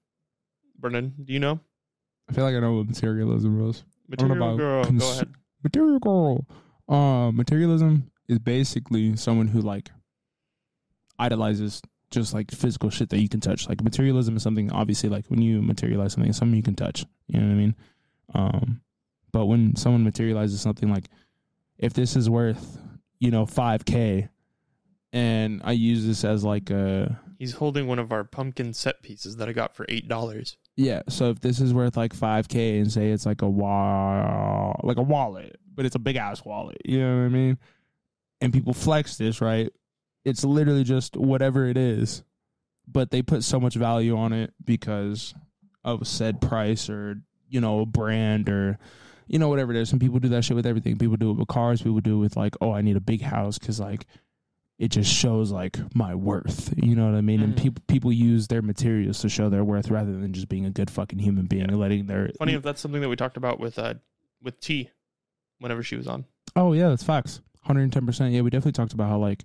Brendan, 0.79 1.13
do 1.23 1.33
you 1.33 1.39
know? 1.39 1.59
i 2.29 2.33
feel 2.33 2.43
like 2.43 2.55
i 2.55 2.59
know 2.59 2.73
what 2.73 2.87
materialism 2.87 3.57
was 3.63 3.83
Material 4.09 4.35
about 4.37 4.57
girl, 4.57 4.83
cons- 4.83 5.01
go 5.01 5.11
ahead. 5.13 5.29
material 5.63 5.97
girl 5.99 6.45
uh 6.89 7.31
materialism 7.31 8.11
is 8.27 8.37
basically 8.39 9.15
someone 9.15 9.47
who 9.47 9.61
like 9.61 9.89
idolizes 11.19 11.81
just 12.11 12.33
like 12.33 12.51
physical 12.51 12.89
shit 12.89 13.09
that 13.11 13.19
you 13.21 13.29
can 13.29 13.39
touch 13.39 13.69
like 13.69 13.81
materialism 13.81 14.35
is 14.35 14.43
something 14.43 14.69
obviously 14.73 15.07
like 15.09 15.25
when 15.27 15.41
you 15.41 15.61
materialize 15.61 16.11
something 16.13 16.29
it's 16.29 16.37
something 16.37 16.57
you 16.57 16.63
can 16.63 16.75
touch 16.75 17.05
you 17.27 17.39
know 17.39 17.45
what 17.47 17.53
i 17.53 17.55
mean 17.55 17.75
um 18.35 18.81
but 19.31 19.45
when 19.45 19.73
someone 19.77 20.03
materializes 20.03 20.59
something 20.59 20.91
like 20.91 21.05
if 21.79 21.93
this 21.93 22.15
is 22.15 22.29
worth 22.29 22.79
you 23.19 23.31
know 23.31 23.45
5k 23.45 24.29
and 25.13 25.61
i 25.63 25.71
use 25.71 26.05
this 26.05 26.23
as 26.23 26.43
like 26.43 26.69
a 26.69 27.19
He's 27.37 27.53
holding 27.53 27.85
one 27.85 27.99
of 27.99 28.11
our 28.11 28.23
pumpkin 28.23 28.73
set 28.73 29.03
pieces 29.03 29.37
that 29.37 29.47
I 29.47 29.53
got 29.53 29.75
for 29.75 29.85
eight 29.89 30.07
dollars. 30.07 30.57
Yeah. 30.75 31.03
So 31.07 31.29
if 31.29 31.39
this 31.39 31.59
is 31.59 31.73
worth 31.73 31.95
like 31.95 32.13
five 32.13 32.47
k 32.47 32.79
and 32.79 32.91
say 32.91 33.11
it's 33.11 33.27
like 33.27 33.43
a 33.43 33.49
wa- 33.49 34.75
like 34.81 34.97
a 34.97 35.03
wallet, 35.03 35.59
but 35.73 35.85
it's 35.85 35.95
a 35.95 35.99
big 35.99 36.15
ass 36.15 36.43
wallet, 36.43 36.77
you 36.83 36.99
know 36.99 37.17
what 37.17 37.25
I 37.25 37.29
mean? 37.29 37.57
And 38.41 38.51
people 38.51 38.73
flex 38.73 39.17
this, 39.17 39.39
right? 39.39 39.71
It's 40.25 40.43
literally 40.43 40.83
just 40.83 41.15
whatever 41.15 41.67
it 41.67 41.77
is, 41.77 42.23
but 42.87 43.11
they 43.11 43.21
put 43.21 43.43
so 43.43 43.59
much 43.59 43.75
value 43.75 44.17
on 44.17 44.33
it 44.33 44.53
because 44.63 45.35
of 45.83 46.07
said 46.07 46.41
price 46.41 46.89
or 46.89 47.21
you 47.49 47.61
know 47.61 47.81
a 47.81 47.85
brand 47.85 48.49
or 48.49 48.79
you 49.27 49.39
know 49.39 49.49
whatever 49.49 49.71
it 49.73 49.77
is. 49.77 49.89
Some 49.89 49.99
people 49.99 50.19
do 50.19 50.29
that 50.29 50.43
shit 50.43 50.55
with 50.55 50.65
everything. 50.65 50.97
People 50.97 51.17
do 51.17 51.31
it 51.31 51.33
with 51.37 51.47
cars. 51.47 51.81
People 51.81 51.99
do 52.01 52.15
it 52.15 52.19
with 52.19 52.37
like, 52.37 52.55
oh, 52.61 52.71
I 52.71 52.81
need 52.81 52.97
a 52.97 53.01
big 53.01 53.21
house 53.21 53.57
because 53.57 53.79
like 53.79 54.05
it 54.79 54.89
just 54.89 55.11
shows 55.11 55.51
like 55.51 55.79
my 55.95 56.13
worth. 56.13 56.73
You 56.77 56.95
know 56.95 57.05
what 57.09 57.17
I 57.17 57.21
mean? 57.21 57.41
And 57.41 57.53
Mhm. 57.55 57.61
people 57.61 57.83
people 57.87 58.11
use 58.13 58.47
their 58.47 58.61
materials 58.61 59.19
to 59.21 59.29
show 59.29 59.49
their 59.49 59.63
worth 59.63 59.89
rather 59.89 60.11
than 60.13 60.33
just 60.33 60.49
being 60.49 60.65
a 60.65 60.69
good 60.71 60.89
fucking 60.91 61.19
human 61.19 61.45
being 61.47 61.63
and 61.63 61.79
letting 61.79 62.05
their 62.05 62.29
Funny 62.37 62.53
if 62.53 62.61
that's 62.63 62.79
something 62.81 63.01
that 63.01 63.09
we 63.09 63.15
talked 63.15 63.37
about 63.37 63.59
with 63.59 63.77
uh 63.79 63.95
with 64.41 64.59
T, 64.59 64.89
whenever 65.59 65.81
she 65.83 65.95
was 65.95 66.07
on. 66.07 66.25
Oh 66.55 66.73
yeah, 66.73 66.89
that's 66.89 67.03
facts. 67.03 67.41
Hundred 67.63 67.81
and 67.83 67.93
ten 67.93 68.05
percent. 68.05 68.33
Yeah, 68.33 68.41
we 68.41 68.49
definitely 68.49 68.71
talked 68.73 68.93
about 68.93 69.09
how 69.09 69.17
like, 69.17 69.43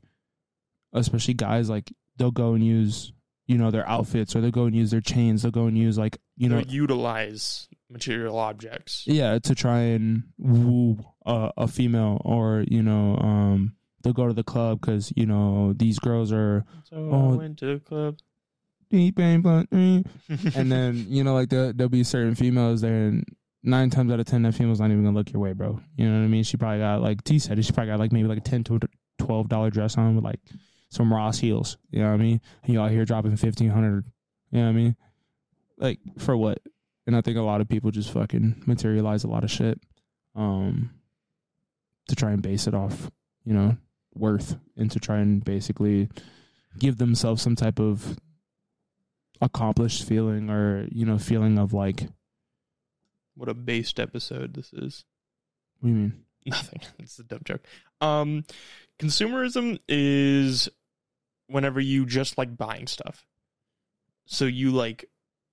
especially 0.92 1.34
guys 1.34 1.68
like 1.70 1.92
they'll 2.16 2.30
go 2.30 2.54
and 2.54 2.64
use 2.64 3.12
you 3.46 3.58
know 3.58 3.70
their 3.70 3.88
outfits 3.88 4.36
or 4.36 4.40
they'll 4.40 4.50
go 4.50 4.66
and 4.66 4.76
use 4.76 4.90
their 4.90 5.00
chains. 5.00 5.42
They'll 5.42 5.50
go 5.50 5.66
and 5.66 5.76
use 5.76 5.98
like 5.98 6.18
you 6.36 6.48
know 6.48 6.60
They'll 6.60 6.72
utilize 6.74 7.68
material 7.92 8.38
objects. 8.38 9.04
yeah 9.06 9.38
to 9.38 9.54
try 9.54 9.80
and 9.80 10.22
woo 10.38 10.98
a, 11.26 11.50
a 11.58 11.68
female 11.68 12.20
or 12.24 12.64
you 12.68 12.82
know 12.82 13.16
um 13.20 13.74
they'll 14.02 14.12
go 14.12 14.26
to 14.26 14.32
the 14.34 14.42
club 14.44 14.80
because 14.80 15.12
you 15.16 15.26
know 15.26 15.72
these 15.76 15.98
girls 15.98 16.32
are 16.32 16.64
So 16.84 16.96
Oh. 17.12 17.32
I 17.34 17.36
went 17.36 17.58
to 17.58 17.66
the 17.74 17.80
club. 17.80 18.16
deep 18.90 19.18
and 19.18 20.72
then 20.72 21.06
you 21.08 21.22
know 21.24 21.34
like 21.34 21.48
there, 21.50 21.72
there'll 21.72 21.88
be 21.90 22.04
certain 22.04 22.34
females 22.34 22.80
there 22.80 22.92
and 23.08 23.24
nine 23.62 23.90
times 23.90 24.10
out 24.12 24.18
of 24.20 24.26
ten 24.26 24.42
that 24.42 24.54
female's 24.54 24.80
not 24.80 24.90
even 24.90 25.04
gonna 25.04 25.16
look 25.16 25.32
your 25.32 25.40
way 25.40 25.52
bro. 25.52 25.80
You 25.96 26.08
know 26.08 26.18
what 26.18 26.24
i 26.24 26.28
mean? 26.28 26.42
She 26.42 26.56
probably 26.56 26.80
got 26.80 27.00
like 27.00 27.22
t 27.24 27.38
said 27.38 27.64
she 27.64 27.72
probably 27.72 27.92
got 27.92 28.00
like 28.00 28.12
maybe 28.12 28.26
like 28.28 28.38
a 28.38 28.42
10 28.42 28.64
to 28.64 28.80
12 29.18 29.48
dollar 29.48 29.70
dress 29.70 29.96
on 29.96 30.16
with 30.16 30.24
like 30.24 30.40
some 30.90 31.12
ross 31.12 31.38
heels. 31.38 31.78
You 31.90 32.00
know 32.02 32.08
what 32.08 32.14
i 32.14 32.24
mean? 32.24 32.40
And 32.64 32.74
you 32.74 32.80
out 32.80 32.90
here 32.90 33.04
dropping 33.04 33.30
1500 33.32 34.04
you 34.50 34.58
know 34.58 34.64
what 34.64 34.68
i 34.70 34.72
mean? 34.72 34.96
Like 35.78 36.00
for 36.18 36.36
what 36.36 36.58
and 37.06 37.16
i 37.16 37.20
think 37.20 37.36
a 37.36 37.42
lot 37.42 37.60
of 37.60 37.68
people 37.68 37.90
just 37.90 38.12
fucking 38.12 38.62
materialize 38.66 39.24
a 39.24 39.28
lot 39.28 39.44
of 39.44 39.50
shit 39.50 39.80
um 40.34 40.90
to 42.08 42.14
try 42.14 42.30
and 42.30 42.42
base 42.42 42.66
it 42.66 42.74
off 42.74 43.10
you 43.44 43.52
know 43.52 43.76
worth 44.14 44.56
and 44.76 44.90
to 44.90 45.00
try 45.00 45.18
and 45.18 45.44
basically 45.44 46.08
give 46.78 46.98
themselves 46.98 47.42
some 47.42 47.56
type 47.56 47.78
of 47.78 48.18
accomplished 49.40 50.06
feeling 50.06 50.50
or 50.50 50.86
you 50.90 51.04
know 51.04 51.18
feeling 51.18 51.58
of 51.58 51.72
like 51.72 52.06
what 53.34 53.48
a 53.48 53.54
based 53.54 53.98
episode 53.98 54.54
this 54.54 54.72
is. 54.72 55.04
what 55.80 55.88
do 55.88 55.94
you 55.94 56.00
mean 56.00 56.24
Nothing. 56.46 56.80
It's 56.98 57.18
a 57.18 57.24
dumb 57.24 57.42
joke. 57.44 57.62
Um, 58.00 58.44
consumerism 58.98 59.78
is 59.88 60.68
whenever 61.46 61.80
you 61.80 62.06
just 62.06 62.38
like 62.38 62.56
buying 62.56 62.86
stuff. 62.86 63.24
So 64.26 64.46
you 64.46 64.70
like 64.70 65.04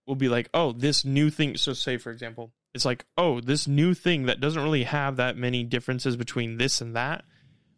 will 0.10 0.16
be 0.16 0.28
like, 0.28 0.50
oh, 0.54 0.74
this 0.74 1.06
new 1.06 1.30
thing. 1.30 1.56
So 1.56 1.72
say 1.72 1.96
for 1.96 2.12
example, 2.12 2.52
it's 2.74 2.84
like, 2.84 3.06
oh, 3.18 3.40
this 3.40 3.68
new 3.68 3.94
thing 3.94 4.26
that 4.26 4.42
doesn't 4.42 4.62
really 4.62 4.84
have 4.84 5.16
that 5.16 5.38
many 5.38 5.64
differences 5.64 6.18
between 6.18 6.58
this 6.58 6.82
and 6.82 6.96
that. 6.98 7.24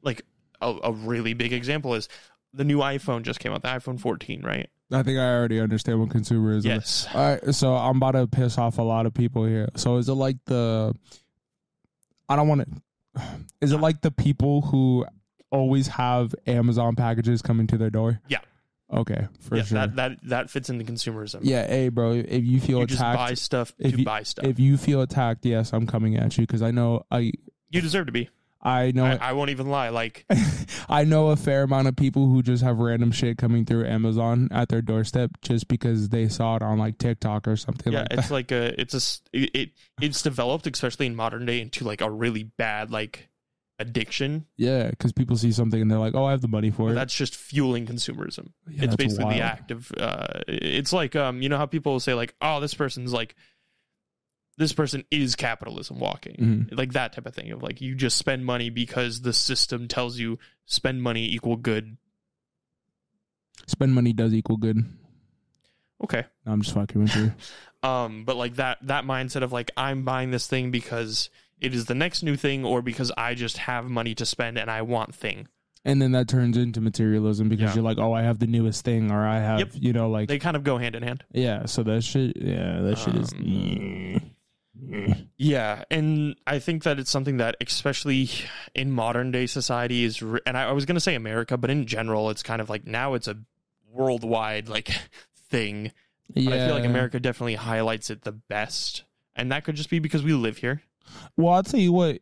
Like 0.02 0.24
a, 0.62 0.76
a 0.84 0.92
really 0.92 1.34
big 1.36 1.54
example 1.54 1.94
is 1.94 2.10
the 2.54 2.64
new 2.64 2.80
iPhone 2.80 3.22
just 3.22 3.40
came 3.40 3.54
out, 3.54 3.62
the 3.62 3.68
iPhone 3.70 4.00
14, 4.00 4.42
right? 4.42 4.70
i 4.94 5.02
think 5.04 5.18
i 5.18 5.22
already 5.26 5.58
understand 5.58 6.02
what 6.02 6.10
consumerism 6.10 6.58
is 6.58 6.66
Yes. 6.66 7.08
all 7.14 7.22
right 7.30 7.56
so 7.56 7.74
i'm 7.74 7.96
about 7.96 8.12
to 8.12 8.28
piss 8.28 8.58
off 8.58 8.78
a 8.78 8.82
lot 8.82 9.06
of 9.06 9.14
people 9.14 9.46
here 9.46 9.70
so 9.78 9.96
is 9.96 10.10
it 10.10 10.14
like 10.16 10.36
the 10.48 10.94
i 12.28 12.36
don't 12.36 12.50
want 12.50 12.68
to 13.16 13.22
is 13.62 13.72
it 13.72 13.78
like 13.78 14.02
the 14.02 14.12
people 14.12 14.60
who 14.64 15.06
always 15.50 15.88
have 15.88 16.36
amazon 16.46 16.98
packages 16.98 17.42
coming 17.42 17.68
to 17.68 17.78
their 17.78 17.90
door 17.90 18.20
Yeah. 18.28 18.40
Okay 18.92 19.28
for 19.40 19.58
yeah, 19.58 19.64
sure 19.64 19.78
that 19.80 19.96
that 19.96 20.18
that 20.24 20.50
fits 20.50 20.70
into 20.70 20.84
consumerism. 20.84 21.40
yeah 21.44 21.66
hey 21.68 21.90
bro 21.90 22.12
if 22.12 22.44
you 22.44 22.60
feel 22.60 22.80
you 22.80 22.86
just 22.88 23.00
attacked 23.00 23.18
buy 23.18 23.34
stuff 23.34 23.74
if 23.80 23.92
to 23.94 24.00
you- 24.00 24.06
buy 24.06 24.24
stuff. 24.24 24.46
if 24.46 24.60
you 24.60 24.78
feel 24.78 25.02
attacked 25.02 25.46
yes 25.46 25.72
i'm 25.74 25.88
coming 25.88 26.18
at 26.18 26.38
you 26.38 26.44
because 26.46 26.62
i 26.62 26.72
know 26.72 27.04
i 27.12 27.32
you 27.70 27.80
deserve 27.82 28.06
to 28.08 28.12
be. 28.12 28.30
i 28.62 28.92
know 28.92 29.06
I, 29.06 29.16
I 29.30 29.34
won't 29.34 29.50
even 29.50 29.70
lie. 29.70 29.90
Like 29.90 30.26
I 30.90 31.06
know 31.06 31.30
a 31.30 31.36
fair 31.38 31.64
amount 31.64 31.88
of 31.88 31.96
people 31.96 32.28
who 32.28 32.44
just 32.44 32.62
have 32.64 32.80
random 32.80 33.12
shit 33.14 33.38
coming 33.38 33.64
through 33.66 33.86
Amazon 33.88 34.50
at 34.52 34.68
their 34.68 34.82
doorstep 34.82 35.32
just 35.42 35.68
because 35.70 36.10
they 36.10 36.28
saw 36.28 36.58
it 36.58 36.62
on 36.62 36.78
like 36.78 36.98
TikTok 36.98 37.48
or 37.48 37.56
something 37.56 37.94
yeah, 37.94 38.00
like 38.02 38.08
it's 38.12 38.28
that. 38.28 38.34
like 38.34 38.52
a 38.52 38.80
it's 38.80 38.94
a 38.94 39.38
it 39.38 39.70
it's 40.02 40.22
developed 40.22 40.68
especially 40.68 41.06
in 41.06 41.16
modern 41.16 41.46
day 41.46 41.62
into 41.62 41.86
like 41.86 42.02
a 42.02 42.10
really 42.12 42.44
bad 42.44 42.92
like 42.92 43.30
addiction. 43.82 44.46
Yeah, 44.58 44.90
because 44.90 45.12
people 45.12 45.36
see 45.36 45.52
something 45.52 45.82
and 45.82 45.90
they're 45.92 46.00
like, 46.00 46.16
"Oh, 46.16 46.26
I 46.26 46.32
have 46.32 46.42
the 46.42 46.48
money 46.48 46.72
for 46.72 46.90
it." 46.92 46.94
That's 46.94 47.14
just 47.16 47.36
fueling 47.36 47.86
consumerism. 47.86 48.52
Yeah, 48.70 48.86
it's 48.86 48.96
basically 48.96 49.26
wild. 49.26 49.38
the 49.38 49.42
act 49.44 49.72
of 49.72 49.92
uh 49.98 50.28
it's 50.48 50.94
like 50.94 51.16
um 51.16 51.42
you 51.42 51.50
know 51.50 51.58
how 51.58 51.66
people 51.66 52.00
say 52.00 52.14
like 52.14 52.34
oh 52.42 52.60
this 52.60 52.74
person's 52.74 53.12
like 53.12 53.36
this 54.58 54.74
person 54.74 55.04
is 55.10 55.36
capitalism 55.36 55.98
walking 56.00 56.36
Mhm. 56.70 56.78
like 56.78 56.94
that 56.94 57.14
type 57.14 57.26
of 57.26 57.34
thing 57.34 57.52
of 57.52 57.64
like 57.64 57.82
you 57.82 57.96
just 57.96 58.18
spend 58.18 58.46
money 58.46 58.70
because 58.70 59.22
the 59.22 59.34
system 59.34 59.88
tells 59.88 60.20
you 60.20 60.38
spend 60.66 61.02
money 61.02 61.26
equal 61.26 61.56
good 61.58 61.98
Spend 63.68 63.94
money 63.94 64.12
does 64.12 64.34
equal 64.34 64.58
good. 64.58 64.78
No, 64.78 64.84
okay 66.04 66.26
I'm 66.46 66.62
just 66.62 66.74
fucking 66.76 67.02
with 67.02 67.16
you. 67.16 67.32
um 67.88 68.26
but 68.26 68.36
like 68.36 68.56
that 68.56 68.78
that 68.84 69.06
mindset 69.06 69.42
of 69.44 69.52
like 69.52 69.72
i'm 69.78 70.04
buying 70.04 70.30
this 70.30 70.46
thing 70.48 70.70
because 70.70 71.30
it 71.62 71.74
is 71.74 71.86
the 71.86 71.96
next 71.96 72.24
new 72.24 72.36
thing 72.36 72.66
or 72.66 72.82
because 72.82 73.12
i 73.18 73.34
just 73.34 73.58
have 73.58 73.86
money 73.90 74.14
to 74.16 74.26
spend 74.26 74.58
and 74.58 74.70
i 74.72 74.82
want 74.82 75.14
thing 75.16 75.48
And 75.84 76.00
then 76.02 76.12
that 76.12 76.28
turns 76.28 76.58
into 76.58 76.80
materialism 76.82 77.50
because 77.50 77.70
Yeah. 77.72 77.76
you're 77.76 77.84
like, 77.84 77.98
"Oh, 77.98 78.14
I 78.14 78.22
have 78.22 78.38
the 78.38 78.46
newest 78.46 78.86
thing," 78.86 79.10
or 79.10 79.26
I 79.26 79.40
have, 79.40 79.60
Yep. 79.60 79.70
you 79.74 79.94
know, 79.94 80.12
like 80.12 80.28
they 80.28 80.38
kind 80.38 80.56
of 80.56 80.64
go 80.64 80.78
hand 80.78 80.96
in 80.96 81.02
hand 81.02 81.24
yeah. 81.34 81.66
So 81.66 81.82
that 81.84 82.04
shit, 82.04 82.38
yeah, 82.38 82.82
that 82.82 82.98
shit 83.00 83.16
is. 83.16 83.34
Um, 83.34 84.22
yeah 85.38 85.84
and 85.92 86.36
i 86.48 86.58
think 86.60 86.84
that 86.84 86.98
it's 87.00 87.12
something 87.12 87.38
that 87.38 87.56
especially 87.62 88.30
in 88.74 88.92
modern 88.92 89.32
day 89.32 89.46
society 89.46 90.04
is 90.04 90.22
re- 90.22 90.40
and 90.46 90.58
I, 90.58 90.70
I 90.70 90.72
was 90.72 90.86
going 90.86 90.96
to 90.96 91.02
say 91.02 91.16
america 91.16 91.58
but 91.58 91.70
in 91.70 91.86
general 91.86 92.30
it's 92.30 92.42
kind 92.44 92.62
of 92.62 92.70
like 92.70 92.88
now 92.88 93.14
it's 93.14 93.28
a 93.28 93.38
worldwide 93.92 94.70
like 94.70 94.90
thing 95.50 95.92
but 96.34 96.44
yeah. 96.44 96.52
i 96.56 96.58
feel 96.68 96.76
like 96.76 96.86
america 96.86 97.20
definitely 97.20 97.56
highlights 97.56 98.10
it 98.10 98.24
the 98.24 98.32
best 98.32 99.04
and 99.36 99.52
that 99.52 99.64
could 99.64 99.76
just 99.76 99.90
be 99.90 100.00
because 100.00 100.24
we 100.24 100.34
live 100.34 100.58
here 100.58 100.82
Well, 101.38 101.54
I'll 101.54 101.64
tell 101.64 101.80
you 101.80 101.92
what. 101.94 102.20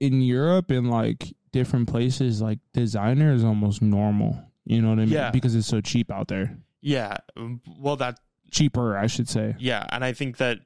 In 0.00 0.20
Europe 0.20 0.70
and 0.72 0.90
like 0.90 1.32
different 1.52 1.88
places, 1.88 2.42
like 2.42 2.58
designer 2.74 3.32
is 3.32 3.44
almost 3.44 3.80
normal. 3.82 4.42
You 4.64 4.82
know 4.82 4.88
what 4.90 4.98
I 4.98 5.02
mean? 5.02 5.10
Yeah. 5.10 5.30
Because 5.30 5.54
it's 5.54 5.68
so 5.68 5.80
cheap 5.80 6.10
out 6.10 6.26
there. 6.28 6.56
yeah 6.80 7.18
um, 7.36 7.60
well 7.78 7.96
that 7.96 8.18
Cheaper, 8.50 8.96
I 8.98 9.06
should 9.06 9.28
say. 9.28 9.54
yeah 9.58 9.86
and 9.90 10.04
i 10.04 10.12
think 10.12 10.36
that 10.38 10.58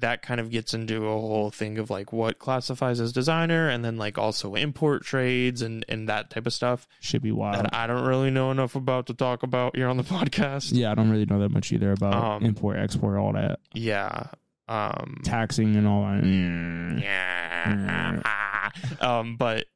that 0.00 0.22
kind 0.22 0.40
of 0.40 0.50
gets 0.50 0.74
into 0.74 1.06
a 1.06 1.10
whole 1.10 1.50
thing 1.50 1.78
of 1.78 1.88
like 1.90 2.12
what 2.12 2.38
classifies 2.38 3.00
as 3.00 3.12
designer 3.12 3.68
and 3.68 3.84
then 3.84 3.96
like 3.96 4.18
also 4.18 4.54
import 4.56 5.04
trades 5.04 5.62
and 5.62 5.84
and 5.88 6.08
that 6.08 6.30
type 6.30 6.46
of 6.46 6.52
stuff 6.52 6.86
Should 7.00 7.22
be 7.22 7.32
wild. 7.32 7.56
that 7.64 7.74
I 7.74 7.86
don't 7.86 8.04
really 8.06 8.30
know 8.30 8.50
enough 8.50 8.74
about 8.76 9.06
to 9.06 9.14
talk 9.14 9.42
about 9.42 9.74
here 9.76 9.88
on 9.88 9.96
the 9.96 10.02
podcast. 10.18 10.70
Yeah, 10.72 10.92
I 10.92 10.94
don't 10.94 11.10
really 11.10 11.26
know 11.26 11.38
that 11.40 11.48
much 11.50 11.72
either 11.72 11.92
about 11.92 12.14
Um, 12.14 12.44
import, 12.44 12.78
export, 12.78 13.16
all 13.18 13.32
that 13.32 13.58
Yeah. 13.72 14.26
Um 14.68 15.20
taxing 15.24 15.76
and 15.76 15.86
all 15.86 16.02
that. 16.02 16.22
Mm. 16.22 17.00
yeah. 17.02 18.70
um 19.00 19.36
but 19.36 19.66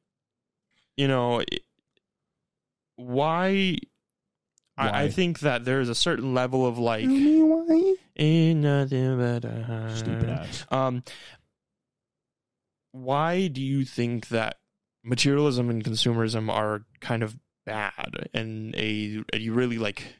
you 0.97 1.07
know 1.07 1.39
it- 1.39 1.63
why 2.95 3.77
I, 4.77 5.03
I 5.03 5.09
think 5.09 5.39
that 5.39 5.65
there's 5.65 5.89
a 5.89 5.95
certain 5.95 6.33
level 6.33 6.65
of 6.65 6.77
like 6.79 7.05
why. 7.07 7.95
ain't 8.17 8.59
nothing 8.59 9.17
but 9.17 9.45
a 9.45 9.91
Stupid 9.95 10.29
ass. 10.29 10.65
Um, 10.71 11.03
why 12.91 13.47
do 13.47 13.61
you 13.61 13.85
think 13.85 14.29
that 14.29 14.57
materialism 15.03 15.69
and 15.69 15.83
consumerism 15.83 16.49
are 16.51 16.85
kind 17.01 17.23
of 17.23 17.37
bad 17.65 18.29
and 18.33 18.75
a, 18.75 19.23
a 19.33 19.49
really 19.49 19.77
like 19.77 20.15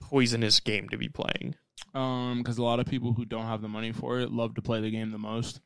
poisonous 0.00 0.60
game 0.60 0.88
to 0.88 0.96
be 0.96 1.08
playing? 1.08 1.54
Um, 1.94 2.38
because 2.38 2.58
a 2.58 2.62
lot 2.62 2.80
of 2.80 2.86
people 2.86 3.12
who 3.12 3.24
don't 3.24 3.46
have 3.46 3.62
the 3.62 3.68
money 3.68 3.92
for 3.92 4.18
it 4.18 4.32
love 4.32 4.56
to 4.56 4.62
play 4.62 4.80
the 4.80 4.90
game 4.90 5.10
the 5.12 5.18
most, 5.18 5.60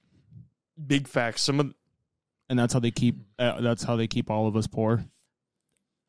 Big 0.87 1.09
facts. 1.09 1.43
Some 1.43 1.59
of 1.59 1.75
and 2.49 2.59
that's 2.59 2.73
how 2.73 2.81
they 2.81 2.91
keep. 2.91 3.17
Uh, 3.39 3.61
that's 3.61 3.83
how 3.83 3.97
they 3.97 4.07
keep 4.07 4.31
all 4.31 4.47
of 4.47 4.57
us 4.57 4.67
poor. 4.67 5.05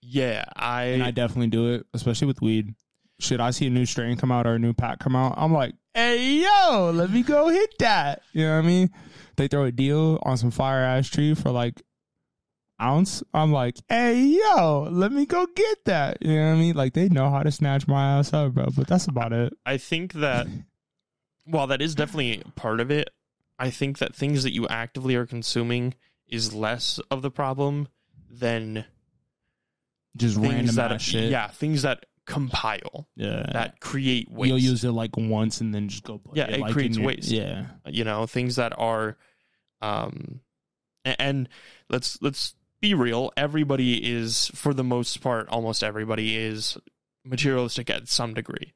yeah, 0.01 0.45
I, 0.55 0.83
And 0.83 1.03
I 1.03 1.11
definitely 1.11 1.47
do 1.47 1.73
it, 1.73 1.85
especially 1.93 2.27
with 2.27 2.41
weed. 2.41 2.75
Shit, 3.19 3.41
I 3.41 3.51
see 3.51 3.67
a 3.67 3.69
new 3.69 3.85
strain 3.85 4.15
come 4.15 4.31
out 4.31 4.47
or 4.47 4.55
a 4.55 4.59
new 4.59 4.73
pack 4.73 4.99
come 4.99 5.15
out. 5.15 5.33
I'm 5.37 5.51
like, 5.51 5.73
hey 5.93 6.43
yo, 6.43 6.91
let 6.93 7.09
me 7.09 7.23
go 7.23 7.49
hit 7.49 7.77
that. 7.79 8.21
You 8.31 8.45
know 8.45 8.53
what 8.55 8.63
I 8.63 8.67
mean? 8.67 8.89
They 9.35 9.47
throw 9.47 9.65
a 9.65 9.71
deal 9.71 10.19
on 10.23 10.37
some 10.37 10.51
fire 10.51 10.83
ash 10.83 11.09
tree 11.09 11.33
for 11.33 11.51
like 11.51 11.81
ounce. 12.81 13.23
I'm 13.33 13.51
like, 13.51 13.77
hey 13.87 14.21
yo, 14.21 14.87
let 14.91 15.11
me 15.11 15.25
go 15.25 15.45
get 15.55 15.85
that. 15.85 16.17
You 16.21 16.35
know 16.35 16.47
what 16.47 16.55
I 16.55 16.59
mean? 16.59 16.75
Like 16.75 16.93
they 16.93 17.09
know 17.09 17.29
how 17.29 17.43
to 17.43 17.51
snatch 17.51 17.87
my 17.87 18.17
ass 18.19 18.33
up, 18.33 18.53
bro. 18.53 18.67
But 18.75 18.87
that's 18.87 19.05
about 19.05 19.33
it. 19.33 19.53
I 19.65 19.77
think 19.77 20.13
that 20.13 20.47
while 21.45 21.67
that 21.67 21.81
is 21.81 21.95
definitely 21.95 22.43
part 22.55 22.79
of 22.79 22.91
it, 22.91 23.09
I 23.57 23.69
think 23.69 23.97
that 23.99 24.15
things 24.15 24.43
that 24.43 24.53
you 24.53 24.67
actively 24.67 25.15
are 25.15 25.25
consuming 25.25 25.95
is 26.27 26.53
less 26.53 26.99
of 27.11 27.21
the 27.21 27.31
problem 27.31 27.87
than 28.29 28.85
Just 30.15 30.37
random 30.37 30.75
that 30.75 31.01
shit. 31.01 31.31
yeah 31.31 31.47
things 31.47 31.81
that 31.81 32.05
compile 32.25 33.07
yeah. 33.15 33.49
that 33.53 33.79
create 33.79 34.29
waste. 34.31 34.49
You'll 34.49 34.59
use 34.59 34.83
it 34.83 34.91
like 34.91 35.17
once 35.17 35.61
and 35.61 35.73
then 35.73 35.89
just 35.89 36.03
go. 36.03 36.21
Yeah, 36.33 36.45
it, 36.45 36.55
it 36.55 36.59
like, 36.59 36.73
creates 36.73 36.97
your- 36.97 37.07
waste. 37.07 37.29
Yeah, 37.29 37.65
you 37.87 38.03
know 38.03 38.27
things 38.27 38.55
that 38.57 38.73
are 38.77 39.17
um 39.81 40.41
and 41.05 41.49
let's 41.89 42.21
let's 42.21 42.55
be 42.81 42.93
real 42.93 43.31
everybody 43.35 44.11
is 44.11 44.51
for 44.55 44.73
the 44.73 44.83
most 44.83 45.21
part 45.21 45.47
almost 45.49 45.83
everybody 45.83 46.37
is 46.37 46.77
materialistic 47.25 47.89
at 47.89 48.07
some 48.07 48.33
degree 48.33 48.73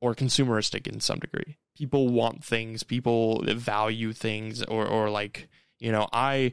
or 0.00 0.14
consumeristic 0.14 0.86
in 0.86 1.00
some 1.00 1.18
degree. 1.18 1.58
People 1.76 2.08
want 2.08 2.44
things 2.44 2.82
people 2.82 3.42
value 3.46 4.12
things 4.12 4.62
or 4.64 4.86
or 4.86 5.10
like 5.10 5.48
you 5.78 5.90
know 5.90 6.08
i 6.12 6.52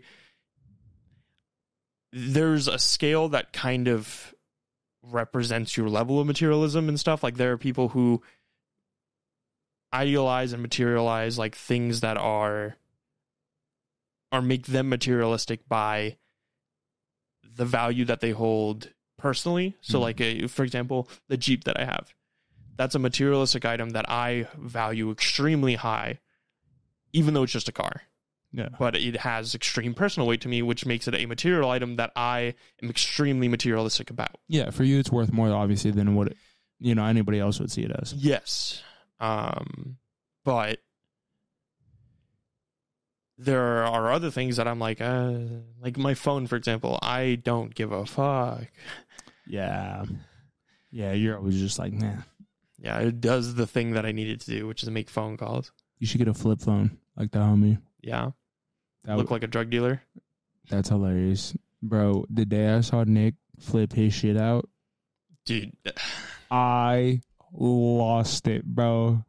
there's 2.13 2.67
a 2.67 2.79
scale 2.79 3.29
that 3.29 3.53
kind 3.53 3.87
of 3.87 4.33
represents 5.03 5.77
your 5.77 5.89
level 5.89 6.19
of 6.19 6.27
materialism 6.27 6.89
and 6.89 6.99
stuff. 6.99 7.23
Like 7.23 7.37
there 7.37 7.51
are 7.51 7.57
people 7.57 7.89
who 7.89 8.21
idealize 9.93 10.53
and 10.53 10.61
materialize 10.61 11.37
like 11.37 11.55
things 11.55 12.01
that 12.01 12.17
are 12.17 12.75
or 14.31 14.41
make 14.41 14.67
them 14.67 14.89
materialistic 14.89 15.67
by 15.69 16.17
the 17.57 17.65
value 17.65 18.05
that 18.05 18.21
they 18.21 18.31
hold 18.31 18.89
personally 19.17 19.75
so 19.81 19.97
Mhm. 19.97 20.01
like 20.01 20.21
a, 20.21 20.47
for 20.47 20.63
example 20.63 21.09
the 21.27 21.37
jeep 21.37 21.63
that 21.65 21.79
i 21.79 21.85
have 21.85 22.13
that's 22.75 22.95
a 22.95 22.99
materialistic 22.99 23.65
item 23.65 23.89
that 23.91 24.07
i 24.09 24.47
value 24.57 25.09
extremely 25.11 25.75
high 25.75 26.19
even 27.13 27.33
though 27.33 27.43
it's 27.43 27.51
just 27.53 27.67
a 27.69 27.71
car 27.71 28.03
yeah. 28.53 28.69
but 28.79 28.95
it 28.95 29.17
has 29.17 29.53
extreme 29.55 29.93
personal 29.93 30.27
weight 30.27 30.41
to 30.41 30.47
me 30.47 30.61
which 30.61 30.85
makes 30.85 31.07
it 31.07 31.15
a 31.15 31.25
material 31.25 31.69
item 31.69 31.95
that 31.97 32.11
i 32.15 32.53
am 32.81 32.89
extremely 32.89 33.47
materialistic 33.47 34.09
about 34.09 34.35
Yeah, 34.47 34.69
for 34.69 34.83
you, 34.83 34.99
it's 34.99 35.11
worth 35.11 35.33
more 35.33 35.51
obviously 35.51 35.91
than 35.91 36.15
what 36.15 36.33
you 36.79 36.93
know 36.95 37.05
anybody 37.05 37.39
else 37.39 37.59
would 37.59 37.71
see 37.71 37.81
it 37.83 37.91
as. 37.91 38.13
Yes. 38.13 38.83
Um 39.19 39.97
but 40.45 40.79
there 43.37 43.85
are 43.85 44.11
other 44.11 44.31
things 44.31 44.57
that 44.57 44.67
I'm 44.67 44.79
like 44.79 44.99
uh 45.01 45.33
like 45.81 45.97
my 45.97 46.13
phone 46.13 46.47
for 46.47 46.55
example, 46.55 46.97
I 47.01 47.35
don't 47.43 47.73
give 47.73 47.91
a 47.91 48.05
fuck. 48.05 48.67
Yeah, 49.45 50.05
yeah. 50.91 51.13
You're 51.13 51.37
always 51.37 51.59
just 51.59 51.79
like, 51.79 51.93
nah. 51.93 52.17
Yeah, 52.79 52.99
it 52.99 53.21
does 53.21 53.55
the 53.55 53.65
thing 53.67 53.91
that 53.91 54.05
I 54.05 54.11
needed 54.11 54.41
to 54.41 54.51
do, 54.51 54.67
which 54.67 54.83
is 54.83 54.89
make 54.89 55.09
phone 55.09 55.37
calls. 55.37 55.71
You 55.99 56.05
should 56.07 56.19
get 56.19 56.27
a 56.27 56.33
flip 56.33 56.61
phone 56.61 56.97
like 57.15 57.31
the 57.31 57.39
homie. 57.39 57.79
Yeah. 58.01 58.31
That 59.05 59.17
Look 59.17 59.31
like 59.31 59.43
a 59.43 59.47
drug 59.47 59.69
dealer. 59.69 60.01
that's 60.69 60.89
hilarious, 60.89 61.55
bro. 61.81 62.25
The 62.29 62.45
day 62.45 62.69
I 62.73 62.81
saw 62.81 63.03
Nick 63.05 63.35
flip 63.59 63.93
his 63.93 64.13
shit 64.13 64.37
out, 64.37 64.69
Dude, 65.45 65.71
I 66.51 67.21
lost 67.53 68.47
it, 68.47 68.65
bro. 68.65 69.23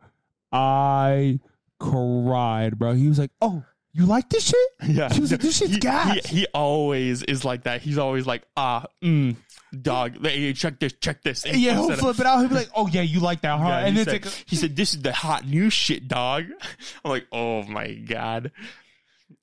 I 0.50 1.38
cried, 1.78 2.76
bro. 2.78 2.94
He 2.94 3.08
was 3.08 3.18
like, 3.20 3.30
"Oh, 3.40 3.62
you 3.98 4.06
like 4.06 4.28
this 4.30 4.46
shit?" 4.48 4.68
yeah. 4.88 5.12
He 5.12 5.20
was 5.20 5.30
like, 5.32 5.40
"This 5.40 5.58
shit's 5.58 5.74
he, 5.74 5.80
gas." 5.80 6.26
he, 6.26 6.40
he 6.40 6.46
always 6.54 7.22
is 7.24 7.44
like 7.44 7.64
that. 7.64 7.82
He's 7.82 7.98
always 7.98 8.26
like, 8.26 8.44
ah, 8.56 8.86
mm, 9.02 9.36
dog. 9.82 10.24
Hey, 10.24 10.52
check 10.52 10.78
this, 10.78 10.92
check 10.94 11.22
this. 11.22 11.44
And 11.44 11.56
yeah, 11.56 11.74
he'll 11.74 11.92
flip 11.96 12.18
it 12.18 12.26
out. 12.26 12.38
He'll 12.40 12.48
be 12.48 12.54
like, 12.54 12.70
"Oh 12.74 12.86
yeah, 12.86 13.02
you 13.02 13.20
like 13.20 13.42
that, 13.42 13.58
huh?" 13.58 13.68
Yeah, 13.68 13.78
and 13.80 13.96
he, 13.96 14.04
then 14.04 14.22
said. 14.22 14.32
A- 14.32 14.44
he 14.46 14.56
said, 14.56 14.76
"This 14.76 14.94
is 14.94 15.02
the 15.02 15.12
hot 15.12 15.46
new 15.46 15.70
shit, 15.70 16.08
dog." 16.08 16.44
I'm 17.04 17.10
like, 17.10 17.26
"Oh 17.32 17.62
my 17.64 17.92
god." 17.92 18.52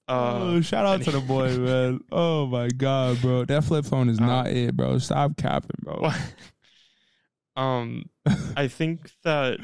Uh, 0.08 0.39
oh, 0.39 0.62
shout 0.62 0.86
out 0.86 1.02
to 1.02 1.12
the 1.12 1.20
boy, 1.20 1.50
man. 1.58 2.00
Oh 2.12 2.46
my 2.46 2.68
god, 2.70 3.22
bro. 3.22 3.44
That 3.46 3.63
flip 3.63 3.86
phone 3.86 4.10
is 4.10 4.20
Uh, 4.20 4.26
not 4.26 4.48
it, 4.48 4.76
bro. 4.76 5.00
Stop 5.00 5.36
capping, 5.38 5.80
bro. 5.82 6.12
um, 7.56 8.06
I 8.56 8.68
think 8.68 9.12
that 9.24 9.60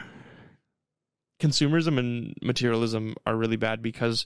consumerism 1.40 2.00
and 2.00 2.34
materialism 2.42 3.16
are 3.26 3.36
really 3.36 3.56
bad 3.56 3.82
because, 3.84 4.26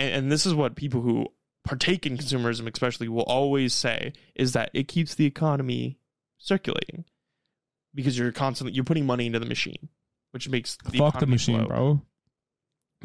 and, 0.00 0.12
and 0.14 0.32
this 0.32 0.46
is 0.46 0.54
what 0.54 0.74
people 0.74 1.00
who 1.02 1.26
partake 1.64 2.06
in 2.06 2.16
consumerism, 2.16 2.68
especially, 2.72 3.06
will 3.08 3.22
always 3.22 3.72
say 3.74 4.12
is 4.34 4.52
that 4.54 4.70
it 4.74 4.88
keeps 4.88 5.14
the 5.14 5.26
economy 5.26 5.98
circulating 6.38 7.04
because 7.94 8.18
you're 8.18 8.32
constantly 8.32 8.72
you're 8.74 8.84
putting 8.84 9.06
money 9.06 9.26
into 9.26 9.38
the 9.38 9.46
machine, 9.46 9.88
which 10.32 10.48
makes 10.48 10.76
the 10.90 10.98
Fuck 10.98 11.20
the 11.20 11.26
machine, 11.26 11.58
flow. 11.58 11.68
bro. 11.68 12.02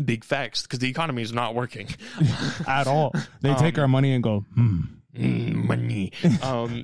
Big 0.04 0.24
facts 0.26 0.64
because 0.64 0.80
the 0.80 0.90
economy 0.90 1.22
is 1.22 1.32
not 1.32 1.56
working 1.56 1.88
At 2.68 2.86
all. 2.88 3.14
They 3.42 3.54
take 3.56 3.78
Um, 3.78 3.82
our 3.84 3.88
money 3.88 4.14
and 4.14 4.22
go, 4.24 4.44
hmm. 4.54 4.82
Mm, 5.16 5.66
money. 5.66 6.12
Um, 6.44 6.84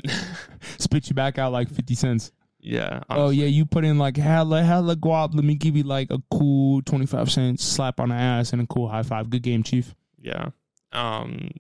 Spit 0.77 1.09
you 1.09 1.13
back 1.15 1.37
out 1.37 1.51
like 1.51 1.69
50 1.69 1.93
cents. 1.95 2.31
yeah. 2.61 3.01
Oh, 3.09 3.29
yeah, 3.29 3.47
you 3.47 3.65
put 3.65 3.83
in 3.83 3.97
like 3.97 4.15
hella, 4.15 4.63
hella 4.63 4.95
guap. 4.95 5.35
Let 5.35 5.43
me 5.43 5.55
give 5.55 5.75
you 5.75 5.83
like 5.83 6.09
a 6.11 6.19
cool 6.31 6.81
25 6.83 7.29
cents 7.29 7.63
slap 7.65 7.99
on 7.99 8.09
the 8.09 8.15
ass 8.15 8.53
and 8.53 8.61
a 8.61 8.65
cool 8.67 8.87
high 8.87 9.03
five. 9.03 9.29
Good 9.29 9.43
game, 9.43 9.63
Chief. 9.63 9.93
Yeah. 10.21 10.49
Um 10.91 11.51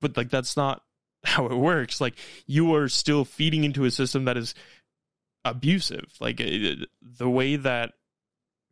but 0.00 0.16
like 0.16 0.30
that's 0.30 0.56
not 0.56 0.82
how 1.24 1.46
it 1.46 1.54
works. 1.56 2.00
Like 2.00 2.14
you 2.46 2.74
are 2.74 2.88
still 2.88 3.24
feeding 3.24 3.64
into 3.64 3.84
a 3.84 3.90
system 3.90 4.24
that 4.26 4.36
is 4.36 4.54
abusive. 5.44 6.12
Like 6.20 6.40
it, 6.40 6.88
the 7.00 7.30
way 7.30 7.56
that 7.56 7.92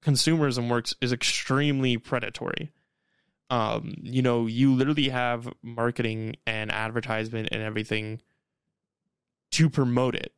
consumerism 0.02 0.68
works 0.68 0.94
is 1.00 1.12
extremely 1.12 1.96
predatory. 1.96 2.72
Um 3.50 3.94
you 4.02 4.22
know, 4.22 4.46
you 4.46 4.74
literally 4.74 5.08
have 5.08 5.48
marketing 5.62 6.36
and 6.46 6.70
advertisement 6.70 7.48
and 7.52 7.62
everything 7.62 8.20
to 9.52 9.70
promote 9.70 10.16
it 10.16 10.32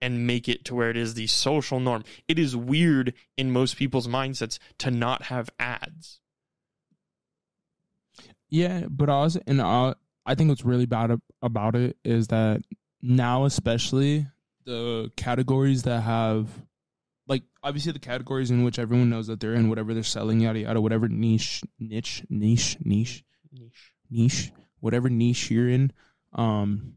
and 0.00 0.26
make 0.26 0.48
it 0.48 0.64
to 0.64 0.74
where 0.74 0.90
it 0.90 0.96
is 0.96 1.14
the 1.14 1.26
social 1.26 1.80
norm. 1.80 2.04
It 2.28 2.38
is 2.38 2.54
weird 2.54 3.14
in 3.36 3.50
most 3.50 3.76
people's 3.76 4.06
mindsets 4.06 4.58
to 4.78 4.90
not 4.90 5.24
have 5.24 5.50
ads. 5.58 6.20
Yeah, 8.48 8.84
but 8.88 9.08
also, 9.08 9.40
and 9.46 9.60
uh, 9.60 9.94
I 10.24 10.34
think 10.34 10.48
what's 10.50 10.64
really 10.64 10.86
bad 10.86 11.18
about 11.42 11.74
it 11.74 11.96
is 12.04 12.28
that 12.28 12.62
now, 13.02 13.44
especially 13.44 14.26
the 14.64 15.10
categories 15.16 15.82
that 15.82 16.02
have, 16.02 16.48
like, 17.26 17.42
obviously 17.62 17.92
the 17.92 17.98
categories 17.98 18.50
in 18.50 18.64
which 18.64 18.78
everyone 18.78 19.10
knows 19.10 19.26
that 19.26 19.40
they're 19.40 19.54
in, 19.54 19.68
whatever 19.68 19.94
they're 19.94 20.02
selling, 20.02 20.40
yada 20.40 20.60
yada, 20.60 20.80
whatever 20.80 21.08
niche, 21.08 21.62
niche, 21.78 22.24
niche, 22.30 22.76
niche, 22.84 23.24
Niche. 23.52 23.92
niche, 24.10 24.52
whatever 24.80 25.08
niche 25.08 25.50
you're 25.50 25.68
in, 25.68 25.92
um, 26.32 26.94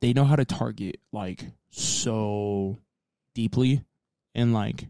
they 0.00 0.12
know 0.12 0.24
how 0.24 0.36
to 0.36 0.44
target 0.46 0.98
like 1.12 1.44
so 1.70 2.78
deeply 3.34 3.84
and 4.34 4.54
like 4.54 4.86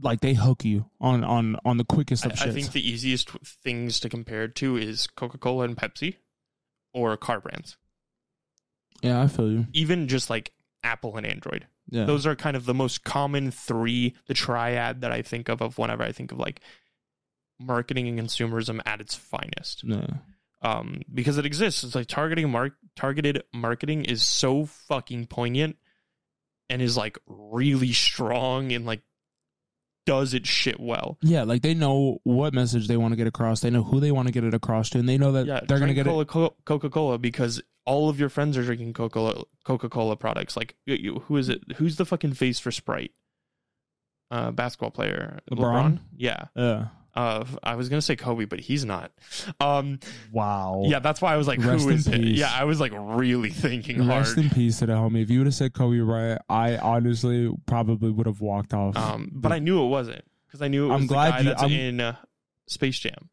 like 0.00 0.20
they 0.20 0.34
hook 0.34 0.64
you 0.64 0.86
on 1.00 1.24
on 1.24 1.56
on 1.64 1.76
the 1.78 1.84
quickest 1.84 2.26
I, 2.26 2.30
of 2.30 2.32
I 2.40 2.44
shit. 2.46 2.54
think 2.54 2.72
the 2.72 2.88
easiest 2.88 3.30
things 3.62 4.00
to 4.00 4.08
compare 4.08 4.48
to 4.48 4.76
is 4.76 5.06
Coca 5.06 5.38
Cola 5.38 5.64
and 5.64 5.76
Pepsi, 5.76 6.16
or 6.92 7.16
car 7.16 7.40
brands. 7.40 7.76
yeah, 9.02 9.22
I 9.22 9.26
feel 9.28 9.50
you. 9.50 9.66
Even 9.72 10.08
just 10.08 10.30
like 10.30 10.52
Apple 10.82 11.16
and 11.16 11.26
Android. 11.26 11.66
Yeah, 11.88 12.04
Those 12.04 12.26
are 12.26 12.34
kind 12.34 12.56
of 12.56 12.64
the 12.64 12.74
most 12.74 13.04
common 13.04 13.52
three, 13.52 14.14
the 14.26 14.34
triad 14.34 15.02
that 15.02 15.12
I 15.12 15.22
think 15.22 15.48
of 15.48 15.62
of 15.62 15.78
whenever 15.78 16.02
I 16.02 16.10
think 16.10 16.32
of 16.32 16.38
like 16.38 16.60
marketing 17.60 18.08
and 18.08 18.18
consumerism 18.18 18.80
at 18.84 19.00
its 19.00 19.14
finest. 19.14 19.84
yeah. 19.84 20.06
Um, 20.62 21.02
because 21.12 21.38
it 21.38 21.46
exists. 21.46 21.84
It's 21.84 21.94
like 21.94 22.08
targeting 22.08 22.50
mark 22.50 22.72
targeted 22.96 23.44
marketing 23.54 24.04
is 24.04 24.22
so 24.22 24.64
fucking 24.66 25.26
poignant 25.26 25.76
and 26.68 26.82
is 26.82 26.96
like 26.96 27.18
really 27.26 27.92
strong 27.92 28.72
and 28.72 28.84
like 28.84 29.02
does 30.06 30.32
its 30.32 30.48
shit 30.48 30.80
well. 30.80 31.18
Yeah, 31.20 31.42
like 31.42 31.62
they 31.62 31.74
know 31.74 32.18
what 32.24 32.54
message 32.54 32.88
they 32.88 32.96
want 32.96 33.12
to 33.12 33.16
get 33.16 33.26
across. 33.26 33.60
They 33.60 33.70
know 33.70 33.82
who 33.82 34.00
they 34.00 34.12
want 34.12 34.28
to 34.28 34.32
get 34.32 34.44
it 34.44 34.54
across 34.54 34.88
to, 34.90 34.98
and 34.98 35.08
they 35.08 35.18
know 35.18 35.32
that 35.32 35.46
Yeah, 35.46 35.60
they're 35.66 35.78
gonna 35.78 35.92
drink 35.92 35.96
get 35.96 36.06
it. 36.06 36.28
Cola, 36.28 36.50
Coca 36.64 36.88
Cola 36.88 37.18
because 37.18 37.60
all 37.84 38.08
of 38.08 38.18
your 38.18 38.28
friends 38.28 38.56
are 38.56 38.62
drinking 38.64 38.94
Coca 38.94 39.42
Coca 39.64 39.88
Cola 39.88 40.16
products. 40.16 40.56
Like, 40.56 40.76
you- 40.86 41.22
who 41.26 41.36
is 41.36 41.48
it? 41.48 41.62
Who's 41.76 41.96
the 41.96 42.06
fucking 42.06 42.32
face 42.34 42.58
for 42.58 42.70
Sprite? 42.70 43.12
Uh, 44.30 44.50
basketball 44.50 44.90
player 44.90 45.38
LeBron? 45.50 46.00
Yeah. 46.16 46.46
Yeah. 46.56 46.86
Uh, 47.16 47.44
I 47.62 47.74
was 47.76 47.88
gonna 47.88 48.02
say 48.02 48.14
Kobe, 48.14 48.44
but 48.44 48.60
he's 48.60 48.84
not. 48.84 49.10
Um, 49.58 49.98
Wow. 50.32 50.82
yeah, 50.86 50.98
that's 50.98 51.22
why 51.22 51.32
I 51.32 51.38
was 51.38 51.46
like, 51.48 51.58
Rest 51.64 51.84
who 51.84 51.90
in 51.90 51.96
it? 51.98 52.04
peace. 52.22 52.38
Yeah, 52.38 52.52
I 52.52 52.64
was 52.64 52.78
like 52.78 52.92
really 52.94 53.48
thinking 53.50 54.06
Rest 54.06 54.34
hard. 54.34 54.44
in 54.46 54.50
peace 54.50 54.80
to 54.80 54.86
the 54.86 54.92
homie. 54.92 55.22
If 55.22 55.30
you 55.30 55.38
would 55.40 55.46
have 55.46 55.54
said 55.54 55.72
Kobe 55.72 55.98
Bryant, 56.00 56.42
I 56.50 56.76
honestly 56.76 57.50
probably 57.64 58.10
would 58.10 58.26
have 58.26 58.40
walked 58.42 58.74
off. 58.74 58.96
Um, 58.96 59.30
but 59.32 59.50
I 59.50 59.58
knew 59.60 59.82
it 59.82 59.88
wasn't 59.88 60.24
because 60.46 60.60
I 60.60 60.68
knew 60.68 60.84
it 60.84 60.88
was 60.88 61.00
I'm 61.00 61.06
the 61.06 61.14
glad 61.14 61.30
guy 61.30 61.38
you- 61.38 61.44
that's 61.44 61.62
I'm- 61.62 61.72
in 61.72 62.00
uh, 62.00 62.16
Space 62.66 62.98
Jam. 62.98 63.30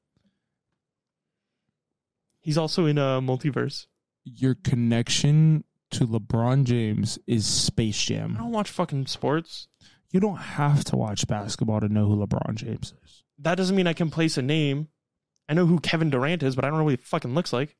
He's 2.40 2.58
also 2.58 2.86
in 2.86 2.98
a 2.98 3.22
multiverse. 3.22 3.88
Your 4.26 4.56
connection 4.56 5.64
to 5.92 6.08
LeBron 6.08 6.64
James 6.64 7.20
is 7.28 7.46
Space 7.46 8.02
Jam. 8.02 8.36
I 8.38 8.42
don't 8.42 8.52
watch 8.52 8.70
fucking 8.70 9.08
sports. 9.08 9.68
you 10.12 10.20
don't 10.20 10.38
have 10.38 10.84
to 10.86 10.96
watch 10.96 11.26
basketball 11.28 11.80
to 11.80 11.90
know 11.90 12.08
who 12.08 12.16
LeBron 12.26 12.54
James 12.56 12.94
is. 13.04 13.23
That 13.40 13.56
doesn't 13.56 13.76
mean 13.76 13.88
I 13.88 13.94
can 13.94 14.10
place 14.10 14.38
a 14.38 14.42
name. 14.42 14.90
I 15.50 15.54
know 15.54 15.66
who 15.66 15.80
Kevin 15.80 16.10
Durant 16.10 16.44
is, 16.44 16.56
but 16.56 16.66
I 16.66 16.70
don't 16.70 16.78
know 16.78 16.86
what 16.86 16.92
he 16.92 16.98
fucking 16.98 17.34
looks 17.34 17.52
like. 17.52 17.76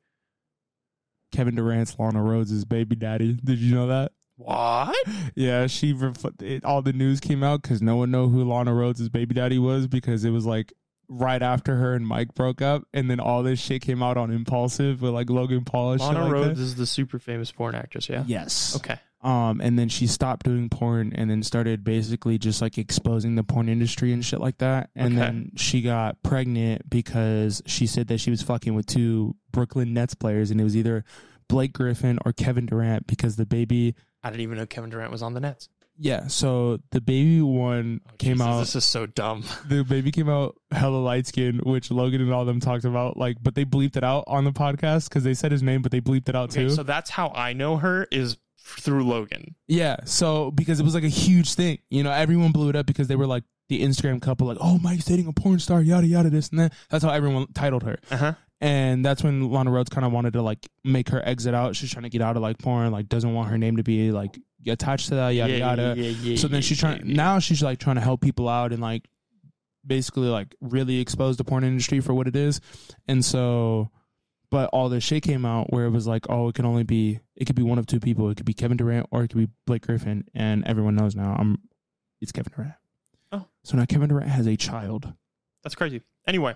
Kevin 1.32 1.54
Durant's 1.54 1.98
Lana 1.98 2.20
Rhoades' 2.20 2.68
baby 2.68 2.96
daddy. 2.96 3.38
Did 3.42 3.58
you 3.58 3.74
know 3.74 3.88
that? 3.88 4.12
What? 4.36 4.96
Yeah, 5.34 5.66
she 5.66 5.92
ref- 5.92 6.24
it, 6.40 6.64
all 6.64 6.82
the 6.82 6.92
news 6.92 7.20
came 7.20 7.42
out 7.42 7.62
because 7.62 7.80
no 7.80 7.96
one 7.96 8.10
know 8.10 8.28
who 8.28 8.44
Lana 8.44 8.72
Rhoades' 8.72 9.10
baby 9.10 9.34
daddy 9.34 9.58
was 9.58 9.86
because 9.86 10.24
it 10.24 10.30
was 10.30 10.44
like 10.44 10.72
right 11.08 11.42
after 11.42 11.76
her 11.76 11.94
and 11.94 12.06
Mike 12.06 12.34
broke 12.34 12.62
up, 12.62 12.86
and 12.92 13.10
then 13.10 13.20
all 13.20 13.42
this 13.42 13.60
shit 13.60 13.82
came 13.82 14.02
out 14.02 14.16
on 14.16 14.30
Impulsive 14.30 15.02
with 15.02 15.12
like 15.12 15.30
Logan 15.30 15.64
Paul 15.64 15.92
and 15.92 16.00
shit 16.00 16.08
Lana 16.08 16.24
like 16.24 16.32
Rhoades 16.32 16.56
that. 16.56 16.58
is 16.58 16.74
the 16.76 16.86
super 16.86 17.18
famous 17.18 17.52
porn 17.52 17.74
actress, 17.74 18.08
yeah? 18.08 18.24
Yes. 18.26 18.76
Okay. 18.76 18.98
Um, 19.24 19.60
and 19.62 19.78
then 19.78 19.88
she 19.88 20.06
stopped 20.06 20.44
doing 20.44 20.68
porn 20.68 21.14
and 21.14 21.30
then 21.30 21.42
started 21.42 21.82
basically 21.82 22.36
just 22.36 22.60
like 22.60 22.76
exposing 22.76 23.36
the 23.36 23.42
porn 23.42 23.70
industry 23.70 24.12
and 24.12 24.22
shit 24.22 24.38
like 24.38 24.58
that. 24.58 24.90
And 24.94 25.14
Okay. 25.14 25.16
then 25.16 25.52
she 25.56 25.80
got 25.80 26.22
pregnant 26.22 26.90
because 26.90 27.62
she 27.64 27.86
said 27.86 28.08
that 28.08 28.18
she 28.20 28.30
was 28.30 28.42
fucking 28.42 28.74
with 28.74 28.84
two 28.84 29.34
Brooklyn 29.50 29.94
Nets 29.94 30.14
players, 30.14 30.50
and 30.50 30.60
it 30.60 30.64
was 30.64 30.76
either 30.76 31.04
Blake 31.48 31.72
Griffin 31.72 32.18
or 32.26 32.32
Kevin 32.34 32.66
Durant 32.66 33.06
because 33.06 33.36
the 33.36 33.46
baby. 33.46 33.94
I 34.22 34.28
didn't 34.30 34.42
even 34.42 34.58
know 34.58 34.66
Kevin 34.66 34.90
Durant 34.90 35.10
was 35.10 35.22
on 35.22 35.32
the 35.32 35.40
Nets. 35.40 35.68
Yeah, 35.96 36.26
so 36.26 36.80
the 36.90 37.00
baby 37.00 37.40
one 37.40 38.00
Oh, 38.06 38.10
came 38.18 38.38
Jesus, 38.38 38.46
out. 38.46 38.58
This 38.60 38.74
is 38.76 38.84
so 38.84 39.06
dumb. 39.06 39.44
the 39.68 39.84
baby 39.84 40.10
came 40.10 40.28
out 40.28 40.56
hella 40.72 40.96
light 40.96 41.26
skin, 41.26 41.60
which 41.62 41.90
Logan 41.92 42.20
and 42.20 42.32
all 42.32 42.44
them 42.44 42.58
talked 42.58 42.84
about. 42.84 43.16
Like, 43.16 43.36
but 43.40 43.54
they 43.54 43.64
bleeped 43.64 43.96
it 43.96 44.02
out 44.02 44.24
on 44.26 44.42
the 44.44 44.50
podcast 44.50 45.08
because 45.08 45.22
they 45.22 45.34
said 45.34 45.52
his 45.52 45.62
name, 45.62 45.82
but 45.82 45.92
they 45.92 46.00
bleeped 46.00 46.28
it 46.28 46.34
out 46.34 46.50
Okay, 46.50 46.64
too. 46.64 46.70
so 46.70 46.82
that's 46.82 47.10
how 47.10 47.28
I 47.28 47.52
know 47.52 47.76
her 47.76 48.08
is 48.10 48.36
through 48.64 49.04
Logan. 49.04 49.54
yeah, 49.68 49.96
so 50.04 50.50
because 50.50 50.80
it 50.80 50.84
was 50.84 50.94
like 50.94 51.04
a 51.04 51.08
huge 51.08 51.54
thing, 51.54 51.78
you 51.90 52.02
know, 52.02 52.10
everyone 52.10 52.50
blew 52.52 52.68
it 52.70 52.76
up 52.76 52.86
because 52.86 53.08
they 53.08 53.16
were 53.16 53.26
like 53.26 53.44
the 53.68 53.82
Instagram 53.82 54.20
couple, 54.20 54.46
like, 54.46 54.58
oh, 54.60 54.78
Mike's 54.78 55.04
dating 55.04 55.26
a 55.26 55.32
porn 55.32 55.58
star, 55.58 55.80
yada 55.82 56.06
yada, 56.06 56.30
this 56.30 56.48
and 56.48 56.58
that. 56.58 56.72
That's 56.90 57.04
how 57.04 57.10
everyone 57.10 57.46
titled 57.54 57.82
her, 57.84 57.98
Uh 58.10 58.16
huh. 58.16 58.32
and 58.60 59.04
that's 59.04 59.22
when 59.22 59.50
Lana 59.50 59.70
Rhoades 59.70 59.90
kind 59.90 60.04
of 60.06 60.12
wanted 60.12 60.32
to 60.34 60.42
like 60.42 60.66
make 60.82 61.08
her 61.10 61.22
exit 61.26 61.54
out. 61.54 61.76
She's 61.76 61.90
trying 61.92 62.02
to 62.04 62.10
get 62.10 62.22
out 62.22 62.36
of 62.36 62.42
like 62.42 62.58
porn, 62.58 62.90
like 62.92 63.08
doesn't 63.08 63.32
want 63.34 63.50
her 63.50 63.58
name 63.58 63.76
to 63.76 63.82
be 63.82 64.10
like 64.12 64.38
attached 64.66 65.08
to 65.10 65.16
that, 65.16 65.30
yada 65.30 65.58
yada. 65.58 66.36
so 66.38 66.48
then 66.48 66.62
she's 66.62 66.78
trying 66.78 67.02
now 67.04 67.38
she's 67.38 67.62
like 67.62 67.78
trying 67.78 67.96
to 67.96 68.02
help 68.02 68.22
people 68.22 68.48
out 68.48 68.72
and 68.72 68.80
like 68.80 69.06
basically 69.86 70.28
like 70.28 70.54
really 70.62 71.00
expose 71.00 71.36
the 71.36 71.44
porn 71.44 71.64
industry 71.64 72.00
for 72.00 72.14
what 72.14 72.26
it 72.26 72.34
is 72.34 72.62
and 73.06 73.22
so 73.22 73.90
but 74.54 74.70
all 74.72 74.88
this 74.88 75.02
shit 75.02 75.22
came 75.22 75.44
out 75.44 75.72
where 75.72 75.84
it 75.84 75.90
was 75.90 76.06
like 76.06 76.24
oh 76.30 76.48
it 76.48 76.54
can 76.54 76.64
only 76.64 76.84
be 76.84 77.18
it 77.34 77.44
could 77.46 77.56
be 77.56 77.62
one 77.62 77.78
of 77.78 77.86
two 77.86 77.98
people 77.98 78.30
it 78.30 78.36
could 78.36 78.46
be 78.46 78.54
kevin 78.54 78.76
durant 78.76 79.06
or 79.10 79.24
it 79.24 79.28
could 79.28 79.38
be 79.38 79.48
blake 79.66 79.82
griffin 79.86 80.24
and 80.34 80.64
everyone 80.66 80.94
knows 80.94 81.14
now 81.16 81.34
i'm 81.38 81.58
it's 82.20 82.30
kevin 82.32 82.52
durant 82.54 82.74
Oh. 83.32 83.44
so 83.64 83.76
now 83.76 83.84
kevin 83.84 84.08
durant 84.10 84.30
has 84.30 84.46
a 84.46 84.56
child 84.56 85.12
That's 85.64 85.74
crazy. 85.74 86.02
Anyway, 86.26 86.54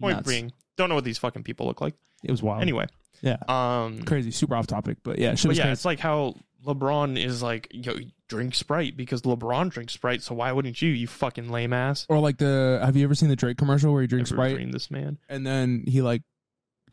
point 0.00 0.16
Nuts. 0.16 0.28
being, 0.28 0.52
don't 0.76 0.88
know 0.88 0.94
what 0.94 1.04
these 1.04 1.18
fucking 1.18 1.42
people 1.42 1.66
look 1.66 1.80
like. 1.80 1.94
it 2.22 2.30
was 2.30 2.42
wild 2.42 2.62
Anyway, 2.62 2.86
yeah 3.20 3.36
um, 3.48 4.02
crazy 4.04 4.30
super 4.30 4.56
off 4.56 4.66
topic 4.66 4.96
but 5.02 5.18
yeah 5.18 5.34
shit 5.34 5.42
but 5.44 5.48
was 5.50 5.58
yeah, 5.58 5.64
crazy. 5.64 5.72
it's 5.72 5.84
like 5.84 6.00
how 6.00 6.34
LeBron 6.66 7.22
is 7.22 7.42
like, 7.42 7.68
yo, 7.72 7.92
drink 8.26 8.54
Sprite 8.54 8.96
because 8.96 9.20
LeBron 9.20 9.68
drinks 9.68 9.92
Sprite, 9.92 10.22
so 10.22 10.34
why 10.34 10.50
wouldn't 10.50 10.80
you? 10.80 10.88
You 10.88 11.06
fucking 11.06 11.50
lame 11.50 11.74
ass. 11.74 12.06
or 12.08 12.18
like 12.20 12.38
the 12.38 12.80
have 12.82 12.96
you 12.96 13.04
ever 13.04 13.14
seen 13.14 13.28
the 13.28 13.36
drake 13.36 13.58
commercial 13.58 13.92
where 13.92 14.00
he 14.00 14.08
drinks 14.08 14.30
Never 14.30 14.40
sprite 14.44 14.54
dreamed 14.56 14.72
this 14.72 14.90
man. 14.90 15.18
and 15.28 15.46
then 15.46 15.84
he 15.86 16.00
like 16.00 16.22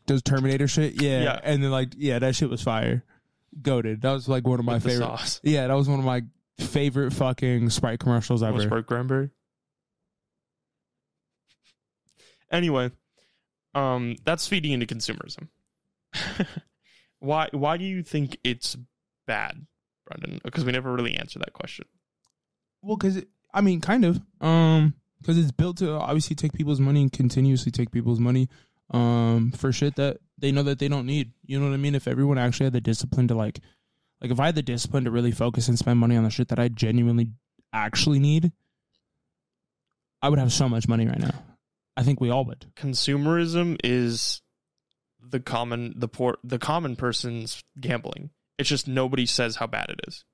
does 0.06 0.22
Terminator 0.22 0.68
shit. 0.68 1.00
Yeah. 1.00 1.22
Yeah. 1.22 1.40
And 1.42 1.62
then 1.62 1.70
like 1.70 1.94
yeah, 1.96 2.18
that 2.18 2.34
shit 2.34 2.50
was 2.50 2.62
fire. 2.62 3.04
Goaded. 3.60 4.02
That 4.02 4.12
was 4.12 4.28
like 4.28 4.46
one 4.46 4.58
of 4.58 4.64
my 4.64 4.74
With 4.74 4.84
the 4.84 4.88
favorite. 4.90 5.04
sauce. 5.04 5.40
Yeah, 5.42 5.66
that 5.66 5.74
was 5.74 5.88
one 5.88 5.98
of 5.98 6.04
my 6.04 6.22
favorite 6.58 7.12
fucking 7.12 7.70
Sprite 7.70 8.00
commercials 8.00 8.42
ever. 8.42 8.54
Was 8.54 8.64
Sprite 8.64 8.86
cranberry? 8.86 9.30
Anyway, 12.50 12.90
um, 13.74 14.16
that's 14.24 14.46
feeding 14.46 14.72
into 14.72 14.86
consumerism. 14.86 15.48
why? 17.18 17.48
Why 17.52 17.76
do 17.76 17.84
you 17.84 18.02
think 18.02 18.38
it's 18.44 18.76
bad, 19.26 19.66
Brendan? 20.06 20.40
Because 20.44 20.64
we 20.64 20.72
never 20.72 20.92
really 20.92 21.14
answered 21.14 21.40
that 21.40 21.52
question. 21.54 21.86
Well, 22.82 22.96
because 22.96 23.22
I 23.52 23.60
mean, 23.60 23.80
kind 23.80 24.04
of. 24.04 24.20
Um, 24.40 24.94
because 25.20 25.38
it's 25.38 25.52
built 25.52 25.76
to 25.78 25.92
obviously 25.92 26.34
take 26.34 26.52
people's 26.52 26.80
money 26.80 27.00
and 27.00 27.12
continuously 27.12 27.70
take 27.70 27.92
people's 27.92 28.18
money, 28.18 28.48
um, 28.92 29.52
for 29.52 29.72
shit 29.72 29.96
that 29.96 30.18
they 30.38 30.52
know 30.52 30.62
that 30.64 30.78
they 30.78 30.88
don't 30.88 31.06
need. 31.06 31.32
You 31.44 31.58
know 31.58 31.66
what 31.66 31.74
I 31.74 31.78
mean? 31.78 31.94
If 31.94 32.08
everyone 32.08 32.38
actually 32.38 32.64
had 32.64 32.72
the 32.72 32.80
discipline 32.80 33.28
to 33.28 33.34
like, 33.34 33.60
like 34.20 34.30
if 34.30 34.40
I 34.40 34.46
had 34.46 34.54
the 34.54 34.62
discipline 34.62 35.04
to 35.04 35.10
really 35.10 35.32
focus 35.32 35.68
and 35.68 35.78
spend 35.78 35.98
money 35.98 36.16
on 36.16 36.24
the 36.24 36.30
shit 36.30 36.48
that 36.48 36.58
I 36.58 36.68
genuinely 36.68 37.30
actually 37.72 38.18
need, 38.18 38.52
I 40.20 40.28
would 40.28 40.38
have 40.38 40.52
so 40.52 40.68
much 40.68 40.86
money 40.88 41.06
right 41.06 41.18
now. 41.18 41.34
I 41.96 42.02
think 42.02 42.20
we 42.20 42.30
all 42.30 42.44
would. 42.44 42.66
Consumerism 42.76 43.78
is 43.84 44.40
the 45.20 45.40
common, 45.40 45.94
the 45.96 46.08
poor, 46.08 46.38
the 46.44 46.58
common 46.58 46.96
person's 46.96 47.62
gambling. 47.80 48.30
It's 48.58 48.68
just 48.68 48.86
nobody 48.86 49.26
says 49.26 49.56
how 49.56 49.66
bad 49.66 49.90
it 49.90 50.00
is. 50.06 50.24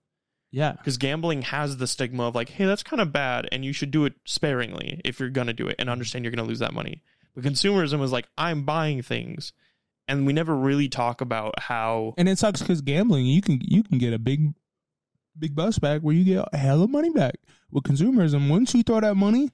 Yeah. 0.50 0.72
because 0.72 0.96
gambling 0.96 1.42
has 1.42 1.76
the 1.76 1.86
stigma 1.86 2.24
of 2.24 2.34
like, 2.34 2.48
hey, 2.48 2.64
that's 2.64 2.82
kind 2.82 3.02
of 3.02 3.12
bad, 3.12 3.46
and 3.52 3.66
you 3.66 3.74
should 3.74 3.90
do 3.90 4.06
it 4.06 4.14
sparingly 4.24 4.98
if 5.04 5.20
you're 5.20 5.28
gonna 5.28 5.52
do 5.52 5.68
it, 5.68 5.76
and 5.78 5.90
understand 5.90 6.24
you're 6.24 6.32
gonna 6.32 6.48
lose 6.48 6.60
that 6.60 6.72
money. 6.72 7.02
But 7.34 7.44
consumerism 7.44 8.02
is 8.02 8.12
like, 8.12 8.28
I'm 8.36 8.64
buying 8.64 9.02
things, 9.02 9.52
and 10.06 10.26
we 10.26 10.32
never 10.32 10.56
really 10.56 10.88
talk 10.88 11.20
about 11.20 11.58
how 11.58 12.14
And 12.16 12.28
it 12.28 12.38
sucks 12.38 12.60
because 12.60 12.80
gambling, 12.80 13.26
you 13.26 13.42
can 13.42 13.60
you 13.62 13.82
can 13.82 13.98
get 13.98 14.12
a 14.12 14.18
big, 14.18 14.54
big 15.38 15.54
bus 15.54 15.78
back 15.78 16.00
where 16.00 16.14
you 16.14 16.24
get 16.24 16.48
a 16.52 16.56
hell 16.56 16.82
of 16.82 16.90
money 16.90 17.10
back. 17.10 17.34
With 17.70 17.84
consumerism, 17.84 18.48
once 18.48 18.74
you 18.74 18.82
throw 18.82 19.00
that 19.00 19.14
money, 19.14 19.50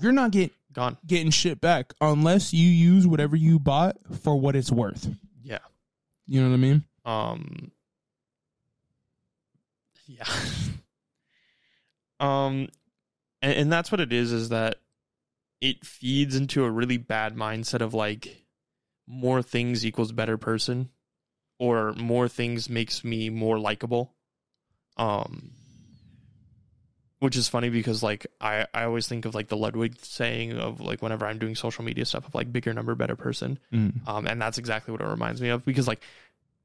you're 0.00 0.12
not 0.12 0.30
get, 0.30 0.52
gone. 0.72 0.96
getting 1.06 1.30
shit 1.30 1.60
back 1.60 1.92
unless 2.00 2.52
you 2.52 2.68
use 2.68 3.06
whatever 3.06 3.36
you 3.36 3.58
bought 3.58 3.96
for 4.22 4.38
what 4.38 4.54
it's 4.56 4.70
worth. 4.70 5.08
Yeah. 5.42 5.58
You 6.26 6.40
know 6.40 6.48
what 6.48 6.54
I 6.54 6.58
mean? 6.58 6.84
Um. 7.04 7.70
Yeah. 10.06 10.24
um, 12.20 12.68
and, 13.42 13.52
and 13.52 13.72
that's 13.72 13.90
what 13.90 14.00
it 14.00 14.12
is. 14.12 14.32
Is 14.32 14.50
that 14.50 14.76
it 15.64 15.84
feeds 15.84 16.36
into 16.36 16.64
a 16.64 16.70
really 16.70 16.98
bad 16.98 17.34
mindset 17.36 17.80
of 17.80 17.94
like 17.94 18.44
more 19.06 19.40
things 19.42 19.84
equals 19.84 20.12
better 20.12 20.36
person, 20.36 20.90
or 21.58 21.92
more 21.94 22.28
things 22.28 22.68
makes 22.68 23.02
me 23.04 23.30
more 23.30 23.58
likable. 23.58 24.14
Um. 24.96 25.52
Which 27.20 27.36
is 27.38 27.48
funny 27.48 27.70
because 27.70 28.02
like 28.02 28.26
I, 28.38 28.66
I 28.74 28.84
always 28.84 29.08
think 29.08 29.24
of 29.24 29.34
like 29.34 29.48
the 29.48 29.56
Ludwig 29.56 29.94
saying 30.02 30.58
of 30.58 30.80
like 30.80 31.00
whenever 31.00 31.24
I'm 31.24 31.38
doing 31.38 31.54
social 31.54 31.82
media 31.82 32.04
stuff 32.04 32.26
of 32.26 32.34
like 32.34 32.52
bigger 32.52 32.74
number 32.74 32.94
better 32.94 33.16
person 33.16 33.58
Mm. 33.72 34.06
um, 34.06 34.26
and 34.26 34.42
that's 34.42 34.58
exactly 34.58 34.92
what 34.92 35.00
it 35.00 35.06
reminds 35.06 35.40
me 35.40 35.48
of 35.48 35.64
because 35.64 35.88
like 35.88 36.02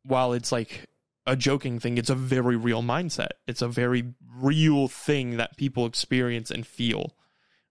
while 0.03 0.33
it's 0.33 0.51
like 0.51 0.89
a 1.25 1.37
joking 1.37 1.79
thing 1.79 1.97
it's 1.97 2.09
a 2.09 2.15
very 2.15 2.57
real 2.57 2.81
mindset 2.81 3.29
it's 3.47 3.61
a 3.61 3.69
very 3.69 4.13
real 4.41 4.89
thing 4.89 5.37
that 5.37 5.55
people 5.55 5.85
experience 5.85 6.51
and 6.51 6.67
feel 6.67 7.15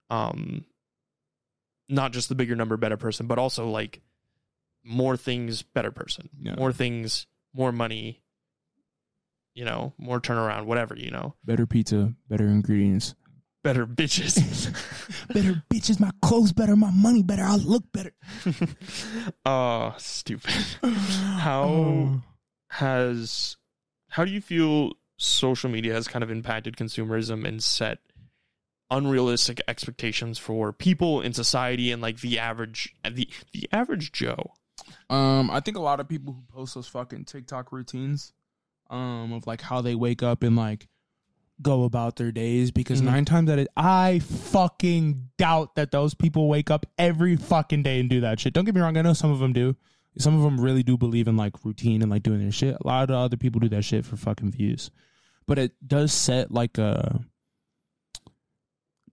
um 0.09 0.65
not 1.89 2.11
just 2.13 2.29
the 2.29 2.35
bigger 2.35 2.55
number 2.55 2.77
better 2.77 2.97
person 2.97 3.27
but 3.27 3.37
also 3.39 3.67
like 3.69 4.01
more 4.85 5.17
things 5.17 5.61
better 5.63 5.91
person 5.91 6.29
Yeah. 6.39 6.55
more 6.55 6.71
things 6.71 7.25
more 7.53 7.71
money 7.71 8.21
you 9.55 9.65
know 9.65 9.93
more 9.97 10.21
turnaround 10.21 10.65
whatever 10.65 10.95
you 10.95 11.11
know 11.11 11.35
Better 11.43 11.65
pizza, 11.65 12.13
better 12.29 12.45
ingredients, 12.47 13.15
better 13.63 13.85
bitches 13.85 14.35
better 15.33 15.61
bitches. 15.69 15.99
My 15.99 16.11
clothes 16.21 16.53
better, 16.53 16.75
my 16.75 16.91
money 16.91 17.23
better. 17.23 17.43
I 17.43 17.55
look 17.55 17.83
better. 17.91 18.13
oh 19.45 19.93
stupid 19.97 20.53
how 20.83 21.63
Oh. 21.63 22.21
has 22.69 23.57
how 24.09 24.23
do 24.25 24.31
you 24.31 24.41
feel 24.41 24.93
social 25.17 25.69
media 25.69 25.93
has 25.93 26.07
kind 26.07 26.23
of 26.23 26.31
impacted 26.31 26.77
consumerism 26.77 27.45
and 27.47 27.61
set 27.63 27.99
unrealistic 28.91 29.61
expectations 29.67 30.37
for 30.37 30.73
people 30.73 31.21
in 31.21 31.33
society 31.33 31.91
and 31.91 32.01
like 32.01 32.21
the 32.21 32.39
average 32.39 32.93
the 33.09 33.27
the 33.51 33.67
average 33.71 34.11
joe 34.11 34.51
Um, 35.09 35.51
I 35.51 35.59
think 35.59 35.77
a 35.77 35.81
lot 35.81 35.99
of 35.99 36.07
people 36.07 36.33
who 36.33 36.41
post 36.47 36.73
those 36.75 36.87
fucking 36.87 37.25
TikTok 37.25 37.71
routines, 37.71 38.31
um, 38.89 39.33
of 39.33 39.45
like 39.45 39.61
how 39.61 39.81
they 39.81 39.93
wake 39.95 40.23
up 40.23 40.41
and 40.43 40.55
like 40.55 40.87
go 41.61 41.83
about 41.83 42.15
their 42.15 42.31
days 42.31 42.71
because 42.71 43.01
Mhm. 43.01 43.05
nine 43.05 43.25
times 43.25 43.49
out 43.49 43.59
of 43.59 43.67
I 43.75 44.19
fucking 44.19 45.29
doubt 45.37 45.75
that 45.75 45.91
those 45.91 46.13
people 46.13 46.47
wake 46.47 46.71
up 46.71 46.85
every 46.97 47.35
fucking 47.35 47.83
day 47.83 47.99
and 47.99 48.09
do 48.09 48.21
that 48.21 48.39
shit. 48.39 48.53
Don't 48.53 48.65
get 48.65 48.73
me 48.73 48.81
wrong, 48.81 48.97
I 48.97 49.01
know 49.01 49.13
some 49.13 49.31
of 49.31 49.39
them 49.39 49.53
do. 49.53 49.75
Some 50.17 50.35
of 50.35 50.41
them 50.41 50.59
really 50.59 50.83
do 50.83 50.97
believe 50.97 51.27
in 51.27 51.37
like 51.37 51.63
routine 51.65 52.01
and 52.01 52.09
like 52.09 52.23
doing 52.23 52.39
their 52.39 52.51
shit. 52.51 52.77
A 52.83 52.87
lot 52.87 53.09
of 53.09 53.15
other 53.15 53.37
people 53.37 53.59
do 53.59 53.69
that 53.69 53.83
shit 53.83 54.05
for 54.05 54.15
fucking 54.17 54.51
views. 54.51 54.89
But 55.45 55.59
it 55.59 55.73
does 55.87 56.11
set 56.13 56.51
like 56.51 56.77
a 56.77 57.23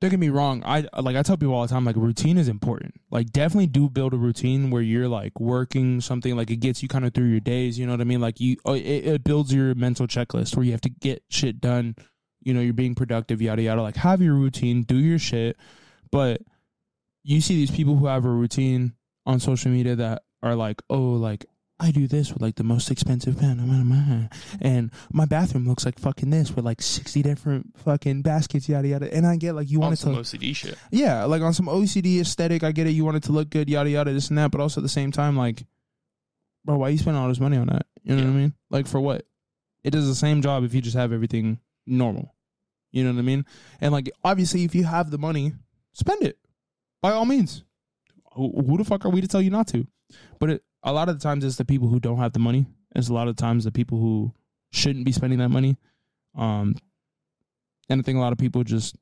don't 0.01 0.11
get 0.11 0.20
me 0.20 0.28
wrong. 0.28 0.62
I 0.64 0.86
like 1.01 1.16
I 1.16 1.22
tell 1.22 1.36
people 1.36 1.55
all 1.55 1.62
the 1.62 1.68
time, 1.68 1.84
like 1.84 1.97
routine 1.97 2.38
is 2.38 2.49
important. 2.49 2.94
Like 3.11 3.30
definitely 3.30 3.66
do 3.66 3.88
build 3.88 4.12
a 4.12 4.16
routine 4.16 4.70
where 4.70 4.82
you're 4.82 5.09
like 5.09 5.38
working 5.40 6.01
something 6.01 6.36
like 6.36 6.51
it 6.51 6.57
gets 6.57 6.82
you 6.82 6.88
kind 6.88 7.05
of 7.05 7.14
through 7.14 7.26
your 7.26 7.40
days. 7.40 7.78
You 7.78 7.86
know 7.86 7.92
what 7.92 8.01
I 8.01 8.05
mean? 8.05 8.20
Like 8.20 8.40
you, 8.40 8.57
oh, 8.64 8.74
it, 8.74 8.80
it 8.80 9.24
builds 9.24 9.53
your 9.55 9.74
mental 9.74 10.07
checklist 10.07 10.57
where 10.57 10.64
you 10.64 10.72
have 10.72 10.80
to 10.82 10.90
get 10.90 11.22
shit 11.30 11.61
done. 11.61 11.97
You 12.42 12.55
know, 12.55 12.61
you're 12.61 12.74
being 12.74 12.94
productive, 12.94 13.40
yada 13.40 13.62
yada. 13.62 13.82
Like 13.82 13.97
have 13.97 14.20
your 14.20 14.34
routine, 14.34 14.82
do 14.82 14.97
your 14.97 15.18
shit. 15.18 15.57
But 16.11 16.42
you 17.24 17.40
see 17.40 17.55
these 17.55 17.70
people 17.70 17.97
who 17.97 18.07
have 18.07 18.24
a 18.24 18.30
routine 18.30 18.94
on 19.24 19.40
social 19.40 19.70
media 19.70 19.97
that 19.97 20.22
are 20.42 20.55
like, 20.55 20.82
oh, 20.90 21.12
like 21.12 21.47
I 21.79 21.91
do 21.91 22.09
this 22.09 22.33
with 22.33 22.41
like 22.41 22.55
the 22.55 22.64
most 22.64 22.91
expensive 22.91 23.39
pen, 23.39 23.61
and 24.62 24.91
my 25.12 25.27
bathroom 25.27 25.68
looks 25.68 25.85
like 25.85 25.99
fucking 25.99 26.31
this 26.31 26.51
with 26.57 26.64
like 26.64 26.81
sixty 26.81 27.22
different 27.22 27.79
fucking 27.79 28.22
baskets, 28.22 28.66
yada 28.68 28.89
yada. 28.89 29.12
And 29.12 29.27
I 29.27 29.37
get 29.37 29.53
like 29.55 29.70
you 29.70 29.81
want 29.81 29.89
On 29.89 29.93
it 29.93 29.99
some 29.99 30.14
to, 30.14 30.20
OCD 30.20 30.57
shit. 30.57 30.79
yeah, 30.91 31.24
like 31.24 31.43
on 31.43 31.53
some 31.53 31.66
OCD 31.66 32.18
aesthetic. 32.20 32.64
I 32.64 32.72
get 32.72 32.87
it. 32.87 32.93
You 32.93 33.05
want 33.05 33.18
it 33.18 33.24
to 33.24 33.33
look 33.33 33.51
good, 33.51 33.68
yada 33.68 33.91
yada, 33.91 34.12
this 34.12 34.29
and 34.31 34.39
that. 34.39 34.51
But 34.51 34.62
also 34.62 34.81
at 34.81 34.85
the 34.85 34.89
same 34.89 35.12
time, 35.12 35.37
like, 35.37 35.66
bro, 36.64 36.79
why 36.79 36.89
you 36.89 36.97
spending 36.99 37.22
all 37.22 37.29
this 37.29 37.41
money 37.41 37.59
on 37.59 37.66
that? 37.66 37.85
You 38.03 38.16
know 38.16 38.22
what 38.22 38.31
I 38.31 38.35
mean? 38.35 38.55
Like 38.70 38.87
for 38.87 39.01
what? 39.01 39.27
It 39.85 39.91
does 39.91 40.07
the 40.09 40.14
same 40.14 40.41
job 40.41 40.64
if 40.64 40.72
you 40.74 40.81
just 40.81 40.97
have 40.97 41.12
everything 41.12 41.61
normal. 41.87 42.35
You 42.91 43.05
know 43.05 43.12
what 43.12 43.18
I 43.18 43.22
mean? 43.22 43.45
And 43.83 43.93
like 43.93 44.11
obviously, 44.24 44.64
if 44.64 44.74
you 44.74 44.85
have 44.85 45.11
the 45.11 45.18
money, 45.18 45.53
spend 45.93 46.22
it 46.22 46.39
by 47.03 47.12
all 47.12 47.27
means. 47.27 47.64
Who, 48.33 48.64
who 48.66 48.79
the 48.79 48.85
fuck 48.85 49.05
are 49.05 49.11
we 49.11 49.20
to 49.20 49.29
tell 49.29 49.43
you 49.43 49.51
not 49.51 49.68
to? 49.68 49.87
But 50.39 50.51
it, 50.51 50.62
a 50.87 50.93
lot 50.93 51.11
of 51.11 51.18
the 51.18 51.22
times, 51.22 51.45
it's 51.45 51.57
the 51.57 51.64
people 51.66 51.89
who 51.89 52.01
don't 52.01 52.18
have 52.18 52.32
the 52.32 52.39
money. 52.39 52.64
It's 52.95 53.11
a 53.11 53.14
lot 53.14 53.28
of 53.28 53.37
times 53.37 53.64
the 53.64 53.72
people 53.72 53.99
who 53.99 54.32
shouldn't 54.72 55.05
be 55.05 55.12
spending 55.12 55.41
that 55.41 55.51
money. 55.51 55.76
Um, 56.34 56.76
and 57.91 58.01
I 58.01 58.03
think 58.03 58.16
a 58.16 58.20
lot 58.20 58.32
of 58.32 58.39
people 58.39 58.64
just 58.64 58.97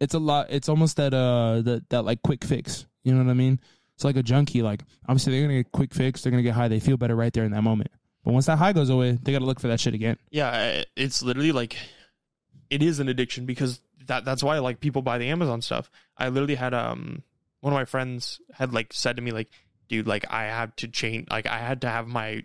it's 0.00 0.14
a 0.14 0.18
lot 0.18 0.48
it's 0.50 0.68
almost 0.68 0.96
that 0.96 1.14
uh 1.14 1.62
that 1.62 1.88
that 1.90 2.04
like 2.04 2.20
quick 2.22 2.44
fix 2.44 2.86
you 3.04 3.12
know 3.12 3.22
what 3.22 3.30
i 3.30 3.34
mean 3.34 3.60
it's 3.94 4.04
like 4.04 4.16
a 4.16 4.22
junkie 4.22 4.60
like 4.60 4.82
obviously 5.08 5.32
they're 5.32 5.42
gonna 5.42 5.62
get 5.62 5.70
quick 5.70 5.94
fix 5.94 6.22
they're 6.22 6.32
gonna 6.32 6.42
get 6.42 6.54
high 6.54 6.66
they 6.66 6.80
feel 6.80 6.96
better 6.96 7.14
right 7.14 7.32
there 7.32 7.44
in 7.44 7.52
that 7.52 7.62
moment 7.62 7.88
but 8.24 8.32
once 8.32 8.46
that 8.46 8.58
high 8.58 8.72
goes 8.72 8.90
away 8.90 9.16
they 9.22 9.30
gotta 9.30 9.44
look 9.44 9.60
for 9.60 9.68
that 9.68 9.78
shit 9.78 9.94
again 9.94 10.16
Yeah, 10.32 10.82
it's 10.96 11.22
literally 11.22 11.52
like 11.52 11.76
it 12.68 12.82
is 12.82 12.98
an 13.00 13.08
addiction 13.08 13.46
because 13.46 13.80
that 14.06 14.24
that's 14.24 14.42
why 14.42 14.58
like 14.58 14.80
people 14.80 15.02
buy 15.02 15.18
the 15.18 15.28
Amazon 15.28 15.60
stuff. 15.62 15.90
I 16.16 16.28
literally 16.30 16.54
had 16.54 16.74
um 16.74 17.22
one 17.60 17.72
of 17.72 17.78
my 17.78 17.84
friends 17.84 18.40
had 18.54 18.72
like 18.72 18.92
said 18.92 19.16
to 19.16 19.22
me 19.22 19.30
like, 19.30 19.50
dude, 19.92 20.06
like 20.06 20.24
I 20.30 20.44
had 20.44 20.74
to 20.78 20.88
change 20.88 21.28
like 21.30 21.46
I 21.46 21.58
had 21.58 21.82
to 21.82 21.88
have 21.88 22.08
my 22.08 22.44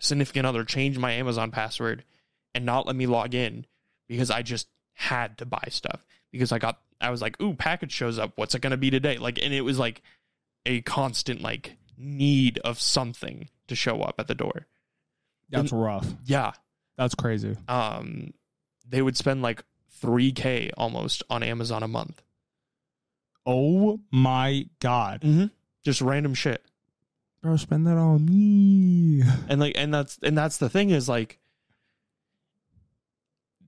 significant 0.00 0.46
other 0.46 0.64
change 0.64 0.98
my 0.98 1.12
Amazon 1.12 1.50
password 1.50 2.04
and 2.54 2.64
not 2.64 2.86
let 2.86 2.96
me 2.96 3.06
log 3.06 3.34
in 3.34 3.66
because 4.08 4.30
I 4.30 4.40
just 4.42 4.66
had 4.94 5.36
to 5.38 5.46
buy 5.46 5.64
stuff 5.68 6.06
because 6.32 6.52
I 6.52 6.58
got 6.58 6.80
I 7.02 7.10
was 7.10 7.20
like, 7.20 7.38
ooh, 7.42 7.52
package 7.52 7.92
shows 7.92 8.18
up. 8.18 8.32
What's 8.36 8.54
it 8.54 8.62
gonna 8.62 8.78
be 8.78 8.90
today? 8.90 9.18
Like, 9.18 9.38
and 9.42 9.52
it 9.52 9.60
was 9.60 9.78
like 9.78 10.00
a 10.64 10.80
constant 10.80 11.42
like 11.42 11.76
need 11.98 12.58
of 12.60 12.80
something 12.80 13.50
to 13.68 13.74
show 13.74 14.00
up 14.00 14.14
at 14.18 14.26
the 14.26 14.34
door. 14.34 14.66
that's 15.50 15.70
rough 15.72 16.06
Yeah, 16.24 16.52
that's 16.96 17.14
crazy 17.14 17.56
um, 17.68 18.32
they 18.88 19.02
would 19.02 19.16
spend 19.18 19.42
like 19.42 19.62
3k 20.02 20.70
almost 20.78 21.22
on 21.28 21.42
Amazon 21.42 21.82
a 21.82 21.88
month. 21.88 22.22
oh 23.44 24.00
my 24.10 24.66
god 24.80 25.20
Mm-hmm. 25.20 25.46
Just 25.86 26.00
random 26.00 26.34
shit. 26.34 26.64
bro 27.40 27.56
spend 27.56 27.86
that 27.86 27.96
on 27.96 28.26
me 28.26 29.22
And 29.48 29.60
like 29.60 29.74
and 29.78 29.94
that's 29.94 30.18
and 30.20 30.36
that's 30.36 30.56
the 30.56 30.68
thing 30.68 30.90
is 30.90 31.08
like 31.08 31.38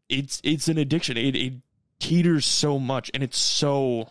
it's 0.09 0.41
it's 0.43 0.66
an 0.66 0.79
addiction. 0.79 1.16
It 1.16 1.37
it 1.37 1.53
teeters 2.01 2.45
so 2.45 2.81
much 2.81 3.09
and 3.14 3.23
it's 3.23 3.39
so 3.39 4.11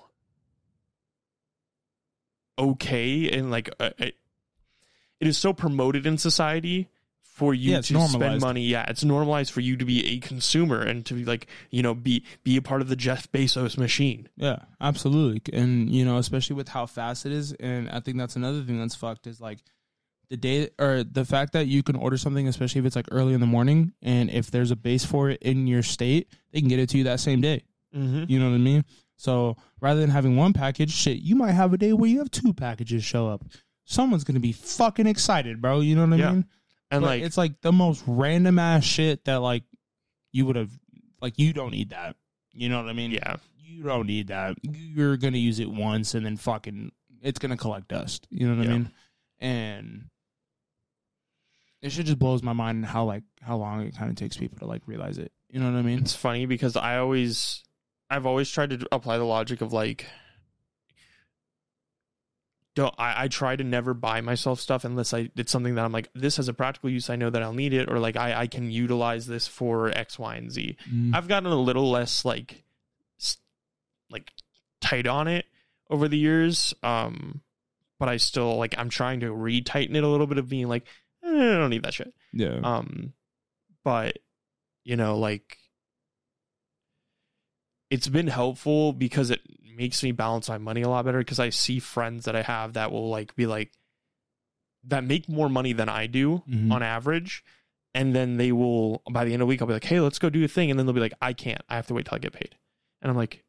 okay 2.57 3.29
and 3.29 3.51
like 3.51 3.69
uh, 3.77 3.89
it, 3.97 4.15
it 5.19 5.27
is 5.27 5.37
so 5.37 5.51
promoted 5.51 6.05
in 6.05 6.17
society 6.17 6.87
for 7.37 7.53
you 7.53 7.73
Yeah, 7.73 7.81
to 7.81 8.07
spend 8.07 8.41
money. 8.41 8.63
Yeah, 8.63 8.85
it's 8.89 9.03
normalized 9.03 9.51
for 9.51 9.61
you 9.61 9.77
to 9.77 9.85
be 9.85 10.03
a 10.15 10.17
consumer 10.19 10.81
and 10.81 11.05
to 11.05 11.13
be 11.13 11.23
like, 11.23 11.45
you 11.69 11.83
know, 11.83 11.93
be 11.93 12.25
be 12.43 12.57
a 12.57 12.63
part 12.63 12.81
of 12.81 12.87
the 12.89 12.95
Jeff 12.95 13.31
Bezos 13.31 13.77
machine. 13.77 14.27
Yeah, 14.37 14.57
absolutely. 14.81 15.53
And 15.53 15.87
you 15.93 16.03
know, 16.03 16.17
especially 16.17 16.55
with 16.55 16.69
how 16.69 16.87
fast 16.87 17.27
it 17.27 17.31
is, 17.31 17.53
and 17.53 17.89
I 17.91 17.99
think 17.99 18.17
that's 18.17 18.35
another 18.35 18.63
thing 18.63 18.79
that's 18.79 18.95
fucked 18.95 19.27
is 19.27 19.39
like 19.39 19.59
the 20.31 20.37
day 20.37 20.69
or 20.79 21.03
the 21.03 21.23
fact 21.25 21.53
that 21.53 21.67
you 21.67 21.83
can 21.83 21.95
order 21.95 22.17
something, 22.17 22.47
especially 22.47 22.79
if 22.79 22.85
it's 22.85 22.95
like 22.95 23.07
early 23.11 23.35
in 23.35 23.39
the 23.39 23.45
morning, 23.45 23.93
and 24.01 24.31
if 24.31 24.49
there's 24.49 24.71
a 24.71 24.75
base 24.75 25.05
for 25.05 25.29
it 25.29 25.41
in 25.43 25.67
your 25.67 25.83
state, 25.83 26.27
they 26.51 26.59
can 26.59 26.69
get 26.69 26.79
it 26.79 26.89
to 26.89 26.97
you 26.97 27.03
that 27.03 27.19
same 27.19 27.39
day. 27.39 27.61
Mm-hmm. 27.95 28.23
You 28.29 28.39
know 28.39 28.49
what 28.49 28.55
I 28.55 28.57
mean? 28.57 28.83
So 29.15 29.57
rather 29.79 29.99
than 30.01 30.09
having 30.09 30.35
one 30.35 30.53
package, 30.53 30.91
shit, 30.91 31.19
you 31.19 31.35
might 31.35 31.51
have 31.51 31.71
a 31.71 31.77
day 31.77 31.93
where 31.93 32.09
you 32.09 32.17
have 32.17 32.31
two 32.31 32.51
packages 32.51 33.03
show 33.03 33.27
up. 33.29 33.43
Someone's 33.85 34.23
gonna 34.23 34.39
be 34.41 34.51
fucking 34.53 35.05
excited, 35.07 35.61
bro. 35.61 35.79
You 35.81 35.95
know 35.95 36.05
what 36.07 36.13
I 36.13 36.17
Yeah. 36.17 36.31
mean? 36.31 36.45
And 36.91 37.01
But 37.01 37.07
like 37.07 37.23
it's 37.23 37.37
like 37.37 37.61
the 37.61 37.71
most 37.71 38.03
random 38.07 38.59
ass 38.59 38.83
shit 38.83 39.25
that 39.25 39.37
like 39.37 39.63
you 40.31 40.45
would 40.45 40.55
have 40.55 40.71
like 41.21 41.37
you 41.37 41.53
don't 41.53 41.71
need 41.71 41.89
that. 41.89 42.15
You 42.53 42.69
know 42.69 42.81
what 42.81 42.89
I 42.89 42.93
mean? 42.93 43.11
yeah. 43.11 43.37
you 43.57 43.83
don't 43.83 44.07
need 44.07 44.27
that. 44.27 44.55
You're 44.63 45.17
gonna 45.17 45.37
use 45.37 45.59
it 45.59 45.69
once 45.69 46.15
and 46.15 46.25
then 46.25 46.37
fucking 46.37 46.91
it's 47.21 47.39
gonna 47.39 47.57
collect 47.57 47.89
dust. 47.89 48.27
You 48.29 48.47
know 48.47 48.57
what 48.57 48.67
I 48.67 48.71
mean? 48.71 48.91
And 49.39 50.05
it 51.81 51.91
shit 51.91 52.05
just 52.05 52.19
blows 52.19 52.41
my 52.41 52.53
mind 52.53 52.85
how 52.85 53.05
like 53.05 53.23
how 53.41 53.57
long 53.57 53.81
it 53.81 53.95
kind 53.95 54.09
of 54.09 54.15
takes 54.15 54.37
people 54.37 54.57
to 54.59 54.65
like 54.65 54.81
realize 54.87 55.17
it. 55.17 55.31
You 55.49 55.59
know 55.59 55.71
what 55.71 55.77
I 55.77 55.81
mean? 55.81 55.99
It's 55.99 56.15
funny 56.15 56.45
because 56.45 56.75
I 56.75 56.97
always, 56.97 57.63
I've 58.09 58.25
always 58.25 58.49
tried 58.49 58.71
to 58.71 58.85
apply 58.91 59.17
the 59.17 59.23
logic 59.23 59.61
of 59.61 59.71
like, 59.71 60.05
don't 62.77 62.93
I, 62.99 63.23
I 63.23 63.27
try 63.27 63.55
to 63.55 63.63
never 63.63 63.95
buy 63.95 64.21
myself 64.21 64.59
stuff 64.59 64.85
unless 64.85 65.11
I 65.11 65.31
it's 65.35 65.51
something 65.51 65.73
that 65.75 65.83
I'm 65.83 65.91
like 65.91 66.09
this 66.13 66.37
has 66.37 66.47
a 66.47 66.53
practical 66.53 66.91
use. 66.91 67.09
I 67.09 67.15
know 67.15 67.31
that 67.31 67.41
I'll 67.41 67.53
need 67.53 67.73
it, 67.73 67.91
or 67.91 67.97
like 67.97 68.15
I 68.15 68.41
I 68.41 68.47
can 68.47 68.69
utilize 68.69 69.25
this 69.25 69.47
for 69.47 69.89
X, 69.89 70.19
Y, 70.19 70.35
and 70.35 70.51
Z. 70.51 70.77
Mm. 70.87 71.15
I've 71.15 71.27
gotten 71.27 71.51
a 71.51 71.55
little 71.55 71.89
less 71.89 72.23
like, 72.23 72.63
like 74.11 74.31
tight 74.79 75.07
on 75.07 75.27
it 75.27 75.45
over 75.89 76.07
the 76.07 76.19
years. 76.19 76.75
Um, 76.83 77.41
but 77.99 78.09
I 78.09 78.17
still 78.17 78.57
like 78.57 78.75
I'm 78.77 78.89
trying 78.89 79.21
to 79.21 79.33
retighten 79.33 79.95
it 79.95 80.03
a 80.03 80.07
little 80.07 80.27
bit 80.27 80.37
of 80.37 80.47
being 80.47 80.67
like 80.67 80.85
eh, 81.23 81.27
I 81.27 81.57
don't 81.57 81.71
need 81.71 81.83
that 81.83 81.95
shit. 81.95 82.13
yeah. 82.31 82.59
Um, 82.63 83.13
but 83.83 84.19
you 84.83 84.95
know, 84.95 85.17
like 85.17 85.57
it's 87.89 88.07
been 88.07 88.27
helpful 88.27 88.93
because 88.93 89.31
it 89.31 89.41
makes 89.77 90.01
me 90.03 90.11
balance 90.11 90.49
my 90.49 90.57
money 90.57 90.81
a 90.81 90.89
lot 90.89 91.05
better 91.05 91.19
because 91.19 91.39
I 91.39 91.49
see 91.51 91.79
friends 91.79 92.25
that 92.25 92.35
I 92.35 92.41
have 92.41 92.73
that 92.73 92.91
will 92.91 93.09
like 93.09 93.35
be 93.35 93.45
like 93.45 93.71
that 94.83 95.03
make 95.03 95.29
more 95.29 95.49
money 95.49 95.71
than 95.73 95.87
I 95.89 96.07
do 96.07 96.43
Mhm. 96.49 96.71
on 96.71 96.81
average. 96.81 97.43
And 97.93 98.15
then 98.15 98.37
they 98.37 98.51
will 98.51 99.01
by 99.11 99.23
the 99.23 99.33
end 99.33 99.41
of 99.41 99.45
the 99.47 99.49
week 99.49 99.61
I'll 99.61 99.67
be 99.67 99.73
like, 99.73 99.83
hey, 99.83 99.99
let's 99.99 100.19
go 100.19 100.29
do 100.29 100.43
a 100.43 100.47
thing. 100.47 100.69
And 100.71 100.79
then 100.79 100.85
they'll 100.85 100.93
be 100.95 101.01
like, 101.01 101.13
I 101.21 101.33
can't. 101.33 101.61
I 101.69 101.75
have 101.75 101.87
to 101.87 101.93
wait 101.93 102.05
till 102.07 102.15
I 102.15 102.19
get 102.19 102.33
paid. 102.33 102.55
And 103.01 103.09
I'm 103.11 103.17
like, 103.17 103.43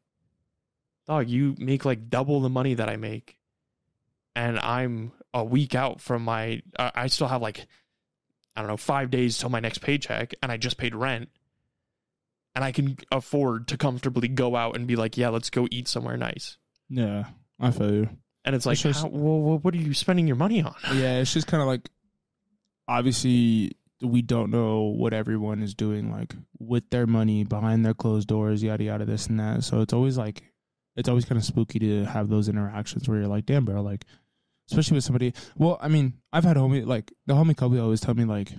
dog, 1.07 1.27
you 1.29 1.55
make 1.57 1.83
like 1.85 2.09
double 2.09 2.39
the 2.41 2.49
money 2.49 2.73
that 2.75 2.87
I 2.89 2.95
make. 2.95 3.39
And 4.35 4.59
I'm 4.59 5.11
a 5.33 5.43
week 5.43 5.75
out 5.75 5.99
from 6.01 6.23
my 6.23 6.61
I 6.77 7.07
still 7.07 7.27
have 7.27 7.41
like 7.41 7.67
I 8.55 8.61
don't 8.61 8.67
know, 8.69 8.77
five 8.77 9.09
days 9.09 9.37
till 9.37 9.49
my 9.49 9.59
next 9.61 9.77
paycheck, 9.79 10.33
and 10.43 10.51
I 10.51 10.57
just 10.57 10.77
paid 10.77 10.93
rent, 10.93 11.29
and 12.55 12.63
I 12.63 12.71
can 12.71 12.97
afford 13.11 13.67
to 13.69 13.77
comfortably 13.77 14.27
go 14.27 14.55
out 14.55 14.75
and 14.75 14.87
be 14.87 14.95
like, 14.95 15.17
yeah, 15.17 15.29
let's 15.29 15.49
go 15.49 15.67
eat 15.71 15.87
somewhere 15.87 16.17
nice. 16.17 16.57
yeah. 16.89 17.25
I 17.61 17.71
feel 17.71 17.93
you. 17.93 18.09
And 18.45 18.55
it's 18.55 18.65
like, 18.65 18.73
It's 18.75 18.81
just- 18.83 19.01
how, 19.03 19.09
well, 19.09 19.59
what 19.59 19.73
are 19.73 19.77
you 19.77 19.93
spending 19.93 20.25
your 20.27 20.37
money 20.37 20.61
on? 20.63 20.73
Yeah, 20.95 21.19
it's 21.19 21.33
just 21.33 21.45
kind 21.47 21.61
of 21.61 21.67
like 21.67 21.89
obviously 22.87 23.71
we 24.01 24.21
don't 24.21 24.49
know 24.49 24.83
what 24.83 25.13
everyone 25.13 25.61
is 25.61 25.73
doing 25.73 26.09
like 26.11 26.33
with 26.57 26.89
their 26.89 27.05
money 27.05 27.43
behind 27.43 27.85
their 27.85 27.93
closed 27.93 28.27
doors, 28.27 28.63
yada 28.63 28.83
yada, 28.83 29.05
this 29.05 29.27
and 29.27 29.39
that. 29.39 29.63
So 29.63 29.81
it's 29.81 29.93
always 29.93 30.17
like 30.17 30.43
it's 30.95 31.09
always 31.09 31.25
kind 31.25 31.37
of 31.37 31.43
spooky 31.45 31.79
to 31.79 32.05
have 32.05 32.29
those 32.29 32.47
interactions 32.49 33.07
where 33.07 33.19
you're 33.19 33.27
like, 33.27 33.45
damn, 33.45 33.65
bro, 33.65 33.81
like 33.81 34.05
especially 34.71 34.95
with 34.95 35.03
somebody. 35.03 35.33
Well, 35.57 35.77
I 35.81 35.87
mean, 35.89 36.13
I've 36.31 36.43
had 36.45 36.55
homie 36.57 36.85
like 36.85 37.11
the 37.25 37.33
homie 37.33 37.57
Kobe 37.57 37.79
always 37.79 37.99
tell 38.01 38.13
me 38.13 38.23
like 38.25 38.51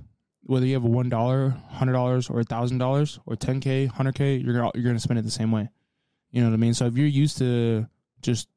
whether 0.43 0.67
you 0.67 0.75
have 0.75 0.85
a 0.85 0.89
one 0.89 1.09
dollar, 1.09 1.51
hundred 1.69 1.93
dollars, 1.93 2.31
or 2.31 2.41
a 2.41 2.45
thousand 2.45 2.79
dollars, 2.79 3.19
or 3.27 3.37
ten 3.37 3.61
k, 3.61 3.87
hundred 3.87 4.15
k, 4.15 4.37
you're 4.37 4.55
gonna, 4.55 4.71
you're 4.75 4.85
gonna 4.85 4.99
spend 5.01 5.19
it 5.19 5.23
the 5.23 5.31
same 5.31 5.53
way. 5.53 5.69
You 6.31 6.41
know 6.43 6.49
what 6.49 6.55
I 6.55 6.59
mean? 6.59 6.75
So 6.75 6.87
if 6.87 6.97
you're 6.97 7.07
used 7.07 7.39
to 7.39 7.87
just 8.23 8.49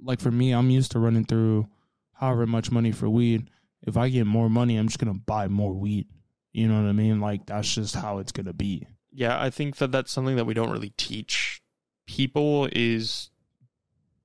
like 0.00 0.20
for 0.20 0.30
me, 0.30 0.52
I'm 0.52 0.70
used 0.70 0.92
to 0.92 0.98
running 0.98 1.24
through 1.24 1.68
however 2.12 2.46
much 2.46 2.70
money 2.70 2.92
for 2.92 3.08
weed. 3.08 3.50
If 3.82 3.96
I 3.96 4.08
get 4.08 4.26
more 4.26 4.48
money, 4.48 4.76
I'm 4.76 4.88
just 4.88 4.98
gonna 4.98 5.14
buy 5.14 5.48
more 5.48 5.72
weed. 5.72 6.06
You 6.52 6.68
know 6.68 6.80
what 6.80 6.88
I 6.88 6.92
mean? 6.92 7.20
Like 7.20 7.46
that's 7.46 7.74
just 7.74 7.94
how 7.94 8.18
it's 8.18 8.32
gonna 8.32 8.52
be. 8.52 8.86
Yeah, 9.10 9.40
I 9.40 9.50
think 9.50 9.76
that 9.76 9.92
that's 9.92 10.12
something 10.12 10.36
that 10.36 10.44
we 10.44 10.54
don't 10.54 10.70
really 10.70 10.92
teach 10.96 11.62
people 12.06 12.68
is 12.72 13.30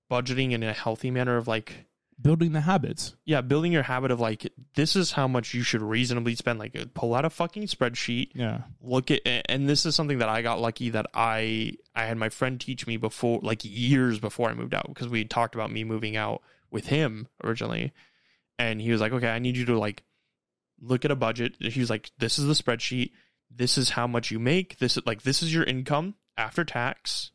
budgeting 0.10 0.52
in 0.52 0.64
a 0.64 0.74
healthy 0.74 1.12
manner 1.12 1.38
of 1.38 1.48
like 1.48 1.87
Building 2.20 2.52
the 2.54 2.62
habits. 2.62 3.16
yeah 3.26 3.42
building 3.42 3.72
your 3.72 3.84
habit 3.84 4.10
of 4.10 4.20
like 4.20 4.52
this 4.76 4.96
is 4.96 5.12
how 5.12 5.28
much 5.28 5.54
you 5.54 5.62
should 5.62 5.82
reasonably 5.84 6.34
spend 6.36 6.58
like 6.58 6.76
pull 6.96 7.14
out 7.14 7.26
a 7.26 7.30
fucking 7.30 7.64
spreadsheet 7.68 8.32
Yeah. 8.34 8.62
look 8.82 9.12
at 9.12 9.22
and 9.26 9.70
this 9.70 9.86
is 9.86 9.96
something 9.96 10.18
that 10.18 10.28
I 10.30 10.42
got 10.42 10.60
lucky 10.60 10.90
that 10.90 11.06
I 11.14 11.74
I 11.96 12.06
had 12.06 12.18
my 12.18 12.30
friend 12.30 12.60
teach 12.60 12.88
me 12.88 12.98
before 12.98 13.40
like 13.44 13.62
years 13.64 14.20
before 14.20 14.50
I 14.50 14.56
moved 14.56 14.74
out 14.74 14.88
because 14.88 15.08
we 15.08 15.26
talked 15.26 15.54
about 15.54 15.72
me 15.72 15.84
moving 15.84 16.16
out 16.18 16.42
with 16.72 16.88
him 16.88 17.28
originally 17.44 17.94
and 18.58 18.82
he 18.82 18.92
was 18.92 19.00
like 19.00 19.12
okay 19.14 19.30
I 19.30 19.38
need 19.40 19.56
you 19.56 19.66
to 19.66 19.78
like 19.78 20.04
look 20.82 21.06
at 21.06 21.12
a 21.12 21.16
budget 21.16 21.56
he 21.60 21.80
was 21.80 21.90
like 21.92 22.10
this 22.18 22.40
is 22.40 22.46
the 22.48 22.54
spreadsheet 22.64 23.12
this 23.56 23.78
is 23.78 23.92
how 23.92 24.08
much 24.08 24.30
you 24.30 24.40
make. 24.40 24.78
This 24.80 24.98
is 24.98 25.06
like 25.06 25.22
this 25.22 25.42
is 25.42 25.54
your 25.54 25.64
income 25.64 26.16
after 26.38 26.66
tax, 26.66 27.32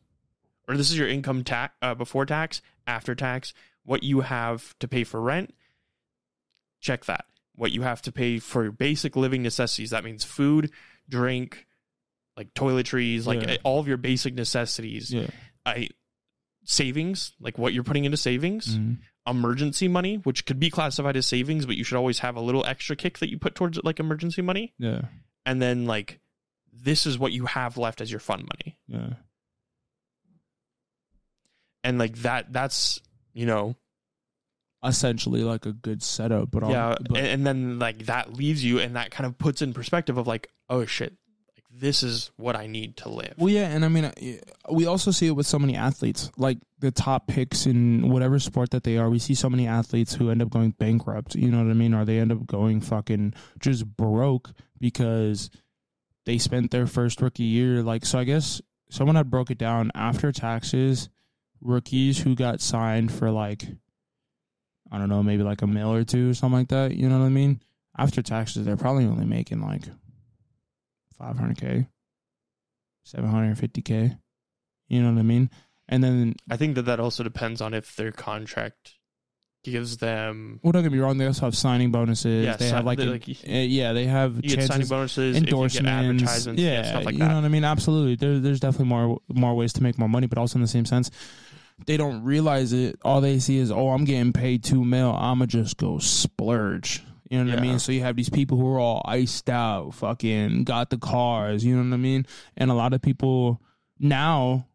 or 0.67 0.77
this 0.77 0.91
is 0.91 0.97
your 0.97 1.07
income 1.07 1.43
tax 1.43 1.73
uh, 1.81 1.95
before 1.95 2.27
tax, 2.27 2.61
after 2.85 3.15
tax. 3.15 3.51
What 3.83 4.03
you 4.03 4.21
have 4.21 4.73
to 4.79 4.87
pay 4.87 5.03
for 5.03 5.19
rent, 5.21 5.53
check 6.79 7.05
that. 7.05 7.25
What 7.55 7.71
you 7.71 7.81
have 7.83 8.01
to 8.03 8.11
pay 8.11 8.39
for 8.39 8.71
basic 8.71 9.15
living 9.15 9.43
necessities. 9.43 9.91
That 9.91 10.03
means 10.03 10.23
food, 10.23 10.71
drink, 11.09 11.67
like 12.37 12.53
toiletries, 12.53 13.25
like 13.25 13.41
Yeah. 13.43 13.57
all 13.63 13.79
of 13.79 13.87
your 13.87 13.97
basic 13.97 14.33
necessities. 14.33 15.13
Yeah. 15.13 15.27
I 15.65 15.89
savings, 16.65 17.33
like 17.41 17.57
what 17.57 17.73
you're 17.73 17.83
putting 17.83 18.05
into 18.05 18.15
savings 18.17 18.77
Mhm. 18.77 18.99
emergency 19.27 19.89
money, 19.89 20.15
which 20.19 20.45
could 20.45 20.59
be 20.61 20.69
classified 20.69 21.17
as 21.17 21.27
savings, 21.27 21.65
but 21.65 21.75
you 21.75 21.83
should 21.83 21.97
always 21.97 22.19
have 22.19 22.37
a 22.37 22.41
little 22.41 22.65
extra 22.65 22.95
kick 22.95 23.17
that 23.19 23.29
you 23.29 23.37
put 23.37 23.53
towards 23.53 23.77
it, 23.77 23.83
like 23.83 23.99
emergency 23.99 24.41
money. 24.41 24.73
Yeah. 24.79 25.09
And 25.45 25.61
then 25.61 25.85
like 25.85 26.21
this 26.71 27.05
is 27.05 27.19
what 27.19 27.33
you 27.33 27.45
have 27.47 27.77
left 27.77 27.99
as 28.01 28.09
your 28.09 28.21
fund 28.21 28.43
money. 28.43 28.77
Yeah. 28.87 29.15
And 31.83 31.97
like 31.97 32.15
that 32.19 32.51
that's 32.53 33.01
you 33.33 33.45
know, 33.45 33.75
Essentially 34.85 35.45
like 35.45 35.65
a 35.65 35.71
good 35.71 36.03
setup, 36.03 36.51
but 36.51 36.61
all, 36.61 36.71
yeah. 36.71 36.95
but, 37.07 37.17
and, 37.17 37.27
and 37.27 37.47
then 37.47 37.79
like 37.79 38.07
that 38.07 38.33
leaves 38.33 38.65
you 38.65 38.79
and 38.79 38.97
that 38.97 39.11
kind 39.11 39.25
of 39.25 39.37
puts 39.37 39.61
in 39.61 39.73
perspective 39.73 40.17
of 40.17 40.27
like, 40.27 40.49
oh 40.69 40.85
shit, 40.85 41.13
like 41.55 41.63
this 41.71 42.03
is 42.03 42.31
what 42.35 42.57
I 42.57 42.67
need 42.67 42.97
to 42.97 43.07
live. 43.07 43.33
Well, 43.37 43.49
yeah, 43.49 43.67
and 43.69 43.85
I 43.85 43.87
mean, 43.87 44.03
uh, 44.03 44.11
we 44.69 44.85
also 44.85 45.11
see 45.11 45.27
it 45.27 45.37
with 45.37 45.47
so 45.47 45.57
many 45.57 45.77
athletes, 45.77 46.29
like 46.35 46.57
the 46.79 46.91
top 46.91 47.27
picks 47.27 47.65
in 47.65 48.09
whatever 48.09 48.39
sport 48.39 48.71
that 48.71 48.83
they 48.83 48.97
are. 48.97 49.09
We 49.09 49.19
see 49.19 49.35
so 49.35 49.49
many 49.49 49.67
athletes 49.67 50.15
who 50.15 50.29
end 50.29 50.41
up 50.41 50.49
going 50.49 50.71
bankrupt. 50.71 51.35
You 51.35 51.49
know 51.49 51.63
what 51.63 51.69
I 51.69 51.75
mean? 51.75 51.93
Or 51.93 52.03
they 52.03 52.19
end 52.19 52.33
up 52.33 52.45
going 52.45 52.81
fucking 52.81 53.35
just 53.59 53.85
broke 53.85 54.51
because 54.81 55.49
they 56.25 56.37
spent 56.37 56.71
their 56.71 56.87
first 56.87 57.21
rookie 57.21 57.43
year. 57.43 57.81
Like, 57.83 58.05
so 58.05 58.19
I 58.19 58.25
guess 58.25 58.61
someone 58.89 59.15
had 59.15 59.29
broke 59.29 59.49
it 59.49 59.57
down 59.57 59.91
after 59.95 60.33
taxes. 60.33 61.07
Rookies 61.63 62.19
who 62.19 62.35
got 62.35 62.61
signed 62.61 63.11
for 63.11 63.31
like, 63.31 63.65
I 64.91 64.97
don't 64.97 65.09
know, 65.09 65.23
maybe 65.23 65.43
like 65.43 65.61
a 65.61 65.67
mil 65.67 65.93
or 65.93 66.03
two 66.03 66.31
or 66.31 66.33
something 66.33 66.59
like 66.59 66.69
that. 66.69 66.95
You 66.95 67.09
know 67.09 67.19
what 67.19 67.25
I 67.25 67.29
mean? 67.29 67.61
After 67.97 68.21
taxes, 68.21 68.65
they're 68.65 68.77
probably 68.77 69.05
only 69.05 69.25
making 69.25 69.61
like 69.61 69.83
500k. 71.19 71.87
750k. 73.07 74.17
You 74.87 75.01
know 75.01 75.11
what 75.11 75.19
I 75.19 75.23
mean? 75.23 75.49
And 75.89 76.03
then, 76.03 76.35
I 76.49 76.57
think 76.57 76.75
that 76.75 76.83
that 76.83 76.99
also 76.99 77.23
depends 77.23 77.61
on 77.61 77.73
if 77.73 77.95
their 77.95 78.11
contract 78.11 78.95
gives 79.63 79.97
them 79.97 80.59
well, 80.63 80.71
don't 80.71 80.83
get 80.83 80.91
me 80.91 80.99
wrong. 80.99 81.17
They 81.17 81.25
also 81.25 81.45
have 81.45 81.55
signing 81.57 81.91
bonuses. 81.91 82.45
Yeah, 82.45 82.55
they 82.55 82.69
have 82.69 82.85
like, 82.85 82.99
like, 82.99 83.27
uh, 83.27 83.51
yeah, 83.51 83.93
they 83.93 84.05
have 84.05 84.35
you 84.35 84.55
get 84.55 84.67
signing 84.67 84.87
bonuses, 84.87 85.35
if 85.37 85.41
you 85.41 85.45
get 85.47 85.53
endorsements, 85.53 85.89
advertisements, 85.89 86.61
yeah, 86.61 86.71
yeah, 86.71 86.83
stuff 86.83 87.05
like 87.05 87.13
you 87.13 87.19
that. 87.19 87.27
know 87.29 87.35
what 87.35 87.45
I 87.45 87.49
mean? 87.49 87.63
Absolutely. 87.65 88.15
There, 88.15 88.39
there's 88.39 88.59
definitely 88.59 88.87
more 88.87 89.19
more 89.29 89.55
ways 89.55 89.73
to 89.73 89.83
make 89.83 89.97
more 89.97 90.09
money, 90.09 90.27
but 90.27 90.37
also 90.37 90.57
in 90.57 90.61
the 90.61 90.67
same 90.67 90.85
sense, 90.85 91.11
they 91.85 91.97
don't 91.97 92.23
realize 92.23 92.73
it. 92.73 92.97
All 93.03 93.21
they 93.21 93.39
see 93.39 93.57
is, 93.57 93.71
oh, 93.71 93.89
I'm 93.89 94.05
getting 94.05 94.33
paid 94.33 94.63
two 94.63 94.83
mil. 94.85 95.11
I'ma 95.11 95.45
just 95.45 95.77
go 95.77 95.99
splurge. 95.99 97.03
You 97.29 97.43
know 97.43 97.49
what 97.49 97.59
I 97.59 97.61
mean? 97.63 97.79
So 97.79 97.91
you 97.91 98.01
have 98.01 98.15
these 98.15 98.29
people 98.29 98.59
who 98.59 98.67
are 98.75 98.79
all 98.79 99.01
iced 99.05 99.49
out, 99.49 99.95
fucking 99.95 100.65
got 100.65 100.91
the 100.91 100.97
cars. 100.99 101.65
You 101.65 101.75
know 101.75 101.83
what 101.89 101.93
I 101.93 101.97
mean? 101.97 102.27
And 102.55 102.69
a 102.69 102.75
lot 102.75 102.93
of 102.93 103.01
people 103.01 103.59
now 103.99 104.67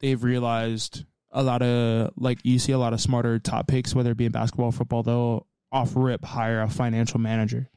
they've 0.00 0.22
realized 0.22 1.04
a 1.30 1.42
lot 1.42 1.62
of 1.62 2.10
like 2.16 2.38
you 2.44 2.58
see 2.58 2.72
a 2.72 2.78
lot 2.78 2.92
of 2.92 3.00
smarter 3.00 3.38
top 3.38 3.68
picks, 3.68 3.94
whether 3.94 4.10
it 4.10 4.16
be 4.16 4.26
in 4.26 4.32
basketball, 4.32 4.66
or 4.66 4.72
football, 4.72 5.02
they'll 5.02 5.46
off 5.70 5.92
rip 5.94 6.24
hire 6.24 6.60
a 6.62 6.68
financial 6.68 7.20
manager. 7.20 7.68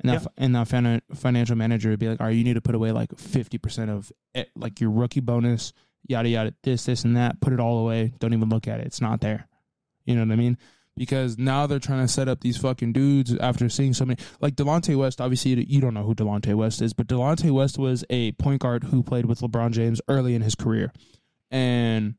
And 0.00 0.10
that, 0.10 0.22
Yeah. 0.22 0.28
and 0.36 0.54
that 0.54 1.02
financial 1.14 1.56
manager 1.56 1.88
would 1.90 1.98
be 1.98 2.08
like, 2.08 2.20
all 2.20 2.26
right, 2.26 2.36
you 2.36 2.44
need 2.44 2.54
to 2.54 2.60
put 2.60 2.74
away 2.74 2.92
like 2.92 3.10
50% 3.16 3.88
of 3.88 4.12
it, 4.34 4.50
like 4.54 4.80
your 4.80 4.90
rookie 4.90 5.20
bonus, 5.20 5.72
yada, 6.08 6.28
yada, 6.28 6.54
this, 6.62 6.84
this, 6.84 7.04
and 7.04 7.16
that. 7.16 7.40
Put 7.40 7.52
it 7.52 7.60
all 7.60 7.78
away. 7.78 8.12
Don't 8.18 8.32
even 8.32 8.48
look 8.48 8.68
at 8.68 8.80
it. 8.80 8.86
It's 8.86 9.00
not 9.00 9.20
there. 9.20 9.48
You 10.04 10.14
know 10.14 10.22
what 10.22 10.32
I 10.32 10.36
mean? 10.36 10.58
Because 10.96 11.36
now 11.36 11.66
they're 11.66 11.78
trying 11.78 12.06
to 12.06 12.12
set 12.12 12.28
up 12.28 12.40
these 12.40 12.56
fucking 12.56 12.92
dudes 12.92 13.36
after 13.36 13.68
seeing 13.68 13.92
so 13.92 14.06
many. 14.06 14.22
Like 14.40 14.56
Delonte 14.56 14.96
West, 14.96 15.20
obviously, 15.20 15.62
you 15.66 15.80
don't 15.80 15.94
know 15.94 16.04
who 16.04 16.14
Delonte 16.14 16.54
West 16.54 16.80
is, 16.80 16.94
but 16.94 17.06
Delonte 17.06 17.50
West 17.50 17.76
was 17.78 18.04
a 18.08 18.32
point 18.32 18.62
guard 18.62 18.84
who 18.84 19.02
played 19.02 19.26
with 19.26 19.40
LeBron 19.40 19.72
James 19.72 20.00
early 20.08 20.34
in 20.34 20.40
his 20.40 20.54
career. 20.54 20.92
And 21.50 22.14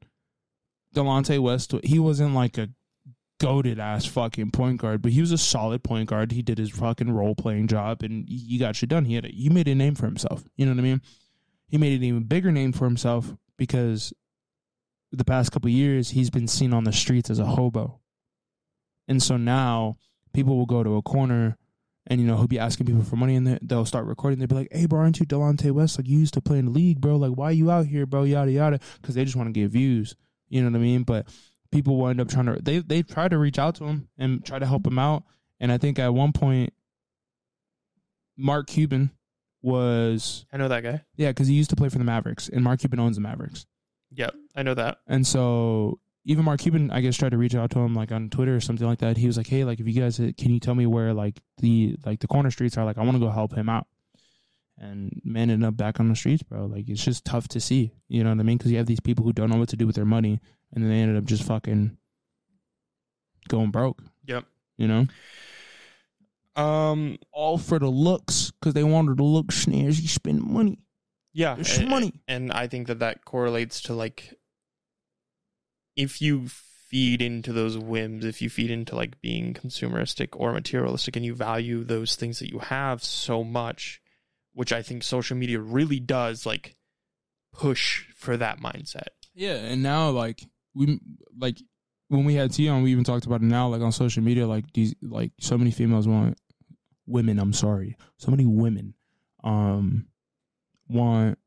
Delonte 0.96 1.40
West, 1.40 1.74
he 1.84 1.98
wasn't 1.98 2.36
like 2.36 2.58
a 2.58 2.70
goaded 3.40 3.80
ass 3.80 4.06
fucking 4.06 4.52
point 4.52 4.82
guard, 4.82 5.02
but 5.02 5.12
he 5.12 5.22
was 5.22 5.32
a 5.32 5.38
solid 5.38 5.84
point 5.84 6.10
guard. 6.10 6.32
He 6.32 6.42
did 6.42 6.58
his 6.58 6.72
fucking 6.72 7.12
role 7.12 7.36
playing 7.36 7.68
job 7.68 8.04
and 8.04 8.28
he 8.28 8.58
got 8.58 8.76
shit 8.76 8.90
done. 8.90 9.06
He 9.06 9.16
had 9.16 9.26
a, 9.26 9.30
he 9.30 9.50
made 9.50 9.68
a 9.68 9.76
name 9.76 9.96
for 9.96 10.06
himself. 10.06 10.44
You 10.56 10.66
know 10.66 10.72
what 10.72 10.80
I 10.80 10.84
mean? 10.84 11.02
He 11.68 11.78
made 11.78 11.98
an 11.98 12.04
even 12.04 12.24
bigger 12.24 12.52
name 12.52 12.72
for 12.72 12.86
himself 12.86 13.36
because 13.58 14.14
the 15.12 15.26
past 15.26 15.52
couple 15.52 15.70
years 15.70 16.10
he's 16.10 16.30
been 16.30 16.48
seen 16.48 16.74
on 16.74 16.84
the 16.84 16.92
streets 16.94 17.30
as 17.30 17.40
a 17.40 17.46
hobo. 17.46 18.00
And 19.08 19.22
so 19.24 19.38
now 19.38 19.98
people 20.34 20.58
will 20.58 20.66
go 20.66 20.84
to 20.84 20.98
a 20.98 21.02
corner 21.02 21.58
and 22.10 22.22
you 22.22 22.28
know 22.28 22.38
he'll 22.38 22.48
be 22.48 22.60
asking 22.60 22.86
people 22.86 23.04
for 23.04 23.16
money 23.18 23.36
and 23.36 23.46
they- 23.48 23.60
they'll 23.62 23.86
start 23.86 24.06
recording. 24.06 24.40
They'll 24.40 24.48
be 24.48 24.56
like, 24.56 24.72
"Hey, 24.72 24.86
bro, 24.86 25.00
aren't 25.00 25.20
you 25.20 25.26
Delonte 25.26 25.72
West? 25.72 25.98
Like 25.98 26.08
you 26.08 26.20
used 26.20 26.34
to 26.36 26.42
play 26.42 26.58
in 26.60 26.66
the 26.66 26.72
league, 26.72 27.02
bro. 27.02 27.18
Like 27.18 27.34
why 27.38 27.48
are 27.48 27.54
you 27.54 27.70
out 27.72 27.88
here, 27.88 28.06
bro? 28.06 28.24
Yada 28.24 28.52
yada." 28.52 28.80
Because 29.02 29.16
they 29.16 29.26
just 29.26 29.36
want 29.36 29.48
to 29.48 29.60
get 29.60 29.72
views. 29.72 30.16
You 30.50 30.62
know 30.62 30.70
what 30.70 30.78
I 30.78 30.82
mean? 30.82 31.04
But 31.04 31.28
people 31.72 31.98
will 31.98 32.08
end 32.08 32.22
up 32.22 32.30
trying 32.30 32.46
to 32.46 32.62
they 32.62 32.80
they 32.80 33.04
try 33.04 33.28
to 33.28 33.38
reach 33.38 33.60
out 33.60 33.76
to 33.76 33.86
him 33.86 34.08
and 34.18 34.44
try 34.46 34.60
to 34.60 34.66
help 34.66 34.88
him 34.88 35.00
out. 35.00 35.24
And 35.60 35.72
I 35.72 35.78
think 35.78 36.00
at 36.00 36.14
one 36.14 36.32
point, 36.32 36.74
Mark 38.38 38.68
Cuban 38.68 39.12
was 39.68 40.46
I 40.52 40.58
know 40.58 40.68
that 40.70 40.82
guy. 40.84 41.04
yeah 41.16 41.30
because 41.30 41.48
he 41.48 41.54
used 41.54 41.70
to 41.72 41.76
play 41.76 41.90
for 41.90 41.98
the 41.98 42.04
Mavericks 42.04 42.48
and 42.50 42.64
Mark 42.64 42.80
Cuban 42.80 43.00
owns 43.00 43.18
the 43.18 43.22
Mavericks. 43.22 43.66
Yep, 44.12 44.34
I 44.56 44.64
know 44.64 44.74
that. 44.74 45.00
And 45.08 45.28
so 45.28 46.00
even 46.24 46.46
Mark 46.46 46.60
Cuban, 46.62 46.90
I 46.92 47.02
guess, 47.02 47.16
tried 47.18 47.32
to 47.32 47.38
reach 47.38 47.56
out 47.56 47.70
to 47.72 47.80
him 47.80 47.94
like 47.94 48.12
on 48.12 48.30
Twitter 48.30 48.56
or 48.56 48.60
something 48.62 48.88
like 48.88 49.00
that. 49.00 49.18
He 49.18 49.28
was 49.28 49.38
like, 49.38 49.48
"Hey, 49.48 49.64
like 49.66 49.80
if 49.80 49.88
you 49.88 49.94
guys 50.02 50.18
can 50.18 50.52
you 50.52 50.60
tell 50.60 50.76
me 50.76 50.86
where 50.86 51.14
like 51.14 51.40
the 51.58 51.98
like 52.06 52.20
the 52.22 52.28
corner 52.28 52.52
streets 52.52 52.78
are? 52.78 52.86
Like 52.86 52.98
I 52.98 53.02
want 53.04 53.14
to 53.16 53.20
go 53.20 53.30
help 53.30 53.54
him 53.54 53.70
out." 53.70 53.88
And 54.78 55.22
man 55.24 55.50
ended 55.50 55.68
up 55.68 55.76
back 55.76 56.00
on 56.00 56.08
the 56.08 56.16
streets, 56.16 56.44
bro. 56.44 56.66
Like 56.66 56.88
it's 56.88 57.04
just 57.04 57.26
tough 57.26 57.48
to 57.50 57.60
see, 57.60 57.92
you 58.08 58.24
know 58.24 58.30
what 58.30 58.40
I 58.40 58.44
mean? 58.44 58.58
Because 58.58 58.72
you 58.72 58.78
have 58.78 58.86
these 58.86 59.00
people 59.00 59.26
who 59.26 59.34
don't 59.34 59.50
know 59.50 59.58
what 59.58 59.70
to 59.70 59.76
do 59.76 59.88
with 59.88 59.96
their 59.96 60.06
money, 60.06 60.40
and 60.74 60.84
then 60.84 60.92
they 60.92 61.00
ended 61.00 61.18
up 61.18 61.24
just 61.26 61.44
fucking 61.44 61.98
going 63.50 63.72
broke. 63.72 64.04
Yep. 64.26 64.46
You 64.78 64.88
know, 64.88 65.08
Um. 66.58 67.18
all 67.32 67.58
for 67.58 67.80
the 67.80 67.90
looks 67.90 68.52
because 68.52 68.74
they 68.74 68.84
wanted 68.84 69.18
to 69.18 69.24
look 69.24 69.48
snazzy, 69.48 70.08
spend 70.08 70.42
money. 70.44 70.80
Yeah. 71.34 71.56
There's 71.56 71.78
a- 71.78 71.86
money. 71.86 72.14
and 72.28 72.52
I 72.52 72.68
think 72.68 72.88
that 72.88 73.00
that 73.00 73.24
correlates 73.26 73.82
to 73.84 73.94
like 73.94 74.34
if 75.96 76.22
you 76.22 76.48
feed 76.48 77.22
into 77.22 77.52
those 77.52 77.78
whims, 77.78 78.24
if 78.24 78.42
you 78.42 78.50
feed 78.50 78.72
into 78.72 78.96
like 78.96 79.20
being 79.22 79.54
consumeristic 79.54 80.30
or 80.34 80.54
materialistic, 80.54 81.16
and 81.16 81.26
you 81.26 81.36
value 81.36 81.84
those 81.84 82.16
things 82.16 82.40
that 82.40 82.50
you 82.52 82.60
have 82.60 83.04
so 83.04 83.44
much, 83.44 84.02
which 84.54 84.72
I 84.72 84.82
think 84.82 85.04
social 85.04 85.36
media 85.36 85.60
really 85.60 86.00
does 86.00 86.46
like 86.46 86.76
push 87.54 88.06
for 88.16 88.38
that 88.38 88.60
mindset. 88.60 89.08
Yeah, 89.34 89.56
and 89.56 89.84
now 89.84 90.10
like 90.12 90.42
we 90.74 91.00
like 91.38 91.58
when 92.10 92.24
we 92.26 92.36
had 92.36 92.54
T 92.54 92.70
on, 92.70 92.84
we 92.84 92.92
even 92.92 93.04
talked 93.04 93.26
about 93.26 93.42
it 93.42 93.46
now, 93.46 93.68
like 93.68 93.82
on 93.82 93.92
social 93.92 94.24
media, 94.24 94.48
like 94.48 94.66
these 94.74 94.96
like 95.02 95.32
so 95.40 95.58
many 95.58 95.72
females 95.72 96.08
want 96.08 96.38
women, 97.08 97.40
I'm 97.40 97.54
sorry. 97.54 97.98
So 98.18 98.32
many 98.32 98.46
women 98.46 98.94
um 99.44 100.08
want 100.90 101.38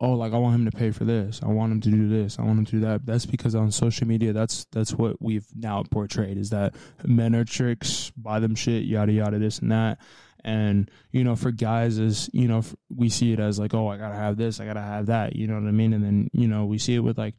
oh 0.00 0.12
like 0.12 0.32
I 0.32 0.38
want 0.38 0.56
him 0.56 0.70
to 0.70 0.76
pay 0.76 0.90
for 0.90 1.04
this. 1.04 1.40
I 1.42 1.48
want 1.48 1.72
him 1.72 1.80
to 1.82 1.90
do 1.90 2.08
this. 2.08 2.38
I 2.38 2.42
want 2.42 2.58
him 2.58 2.64
to 2.66 2.72
do 2.72 2.80
that. 2.80 3.06
That's 3.06 3.26
because 3.26 3.54
on 3.54 3.70
social 3.70 4.06
media 4.06 4.32
that's 4.32 4.66
that's 4.72 4.92
what 4.92 5.20
we've 5.20 5.46
now 5.54 5.82
portrayed 5.90 6.38
is 6.38 6.50
that 6.50 6.74
men 7.04 7.34
are 7.34 7.44
tricks, 7.44 8.12
buy 8.16 8.40
them 8.40 8.54
shit, 8.54 8.84
yada 8.84 9.12
yada 9.12 9.38
this 9.38 9.58
and 9.58 9.72
that. 9.72 9.98
And 10.44 10.90
you 11.10 11.24
know, 11.24 11.34
for 11.34 11.50
guys, 11.50 11.98
is 11.98 12.30
you 12.32 12.46
know, 12.46 12.62
we 12.94 13.08
see 13.08 13.32
it 13.32 13.40
as 13.40 13.58
like, 13.58 13.74
oh, 13.74 13.88
I 13.88 13.96
gotta 13.96 14.14
have 14.14 14.36
this, 14.36 14.60
I 14.60 14.66
gotta 14.66 14.80
have 14.80 15.06
that. 15.06 15.34
You 15.34 15.46
know 15.46 15.54
what 15.54 15.66
I 15.66 15.72
mean? 15.72 15.92
And 15.92 16.04
then 16.04 16.30
you 16.32 16.46
know, 16.46 16.66
we 16.66 16.78
see 16.78 16.94
it 16.94 17.00
with 17.00 17.18
like, 17.18 17.34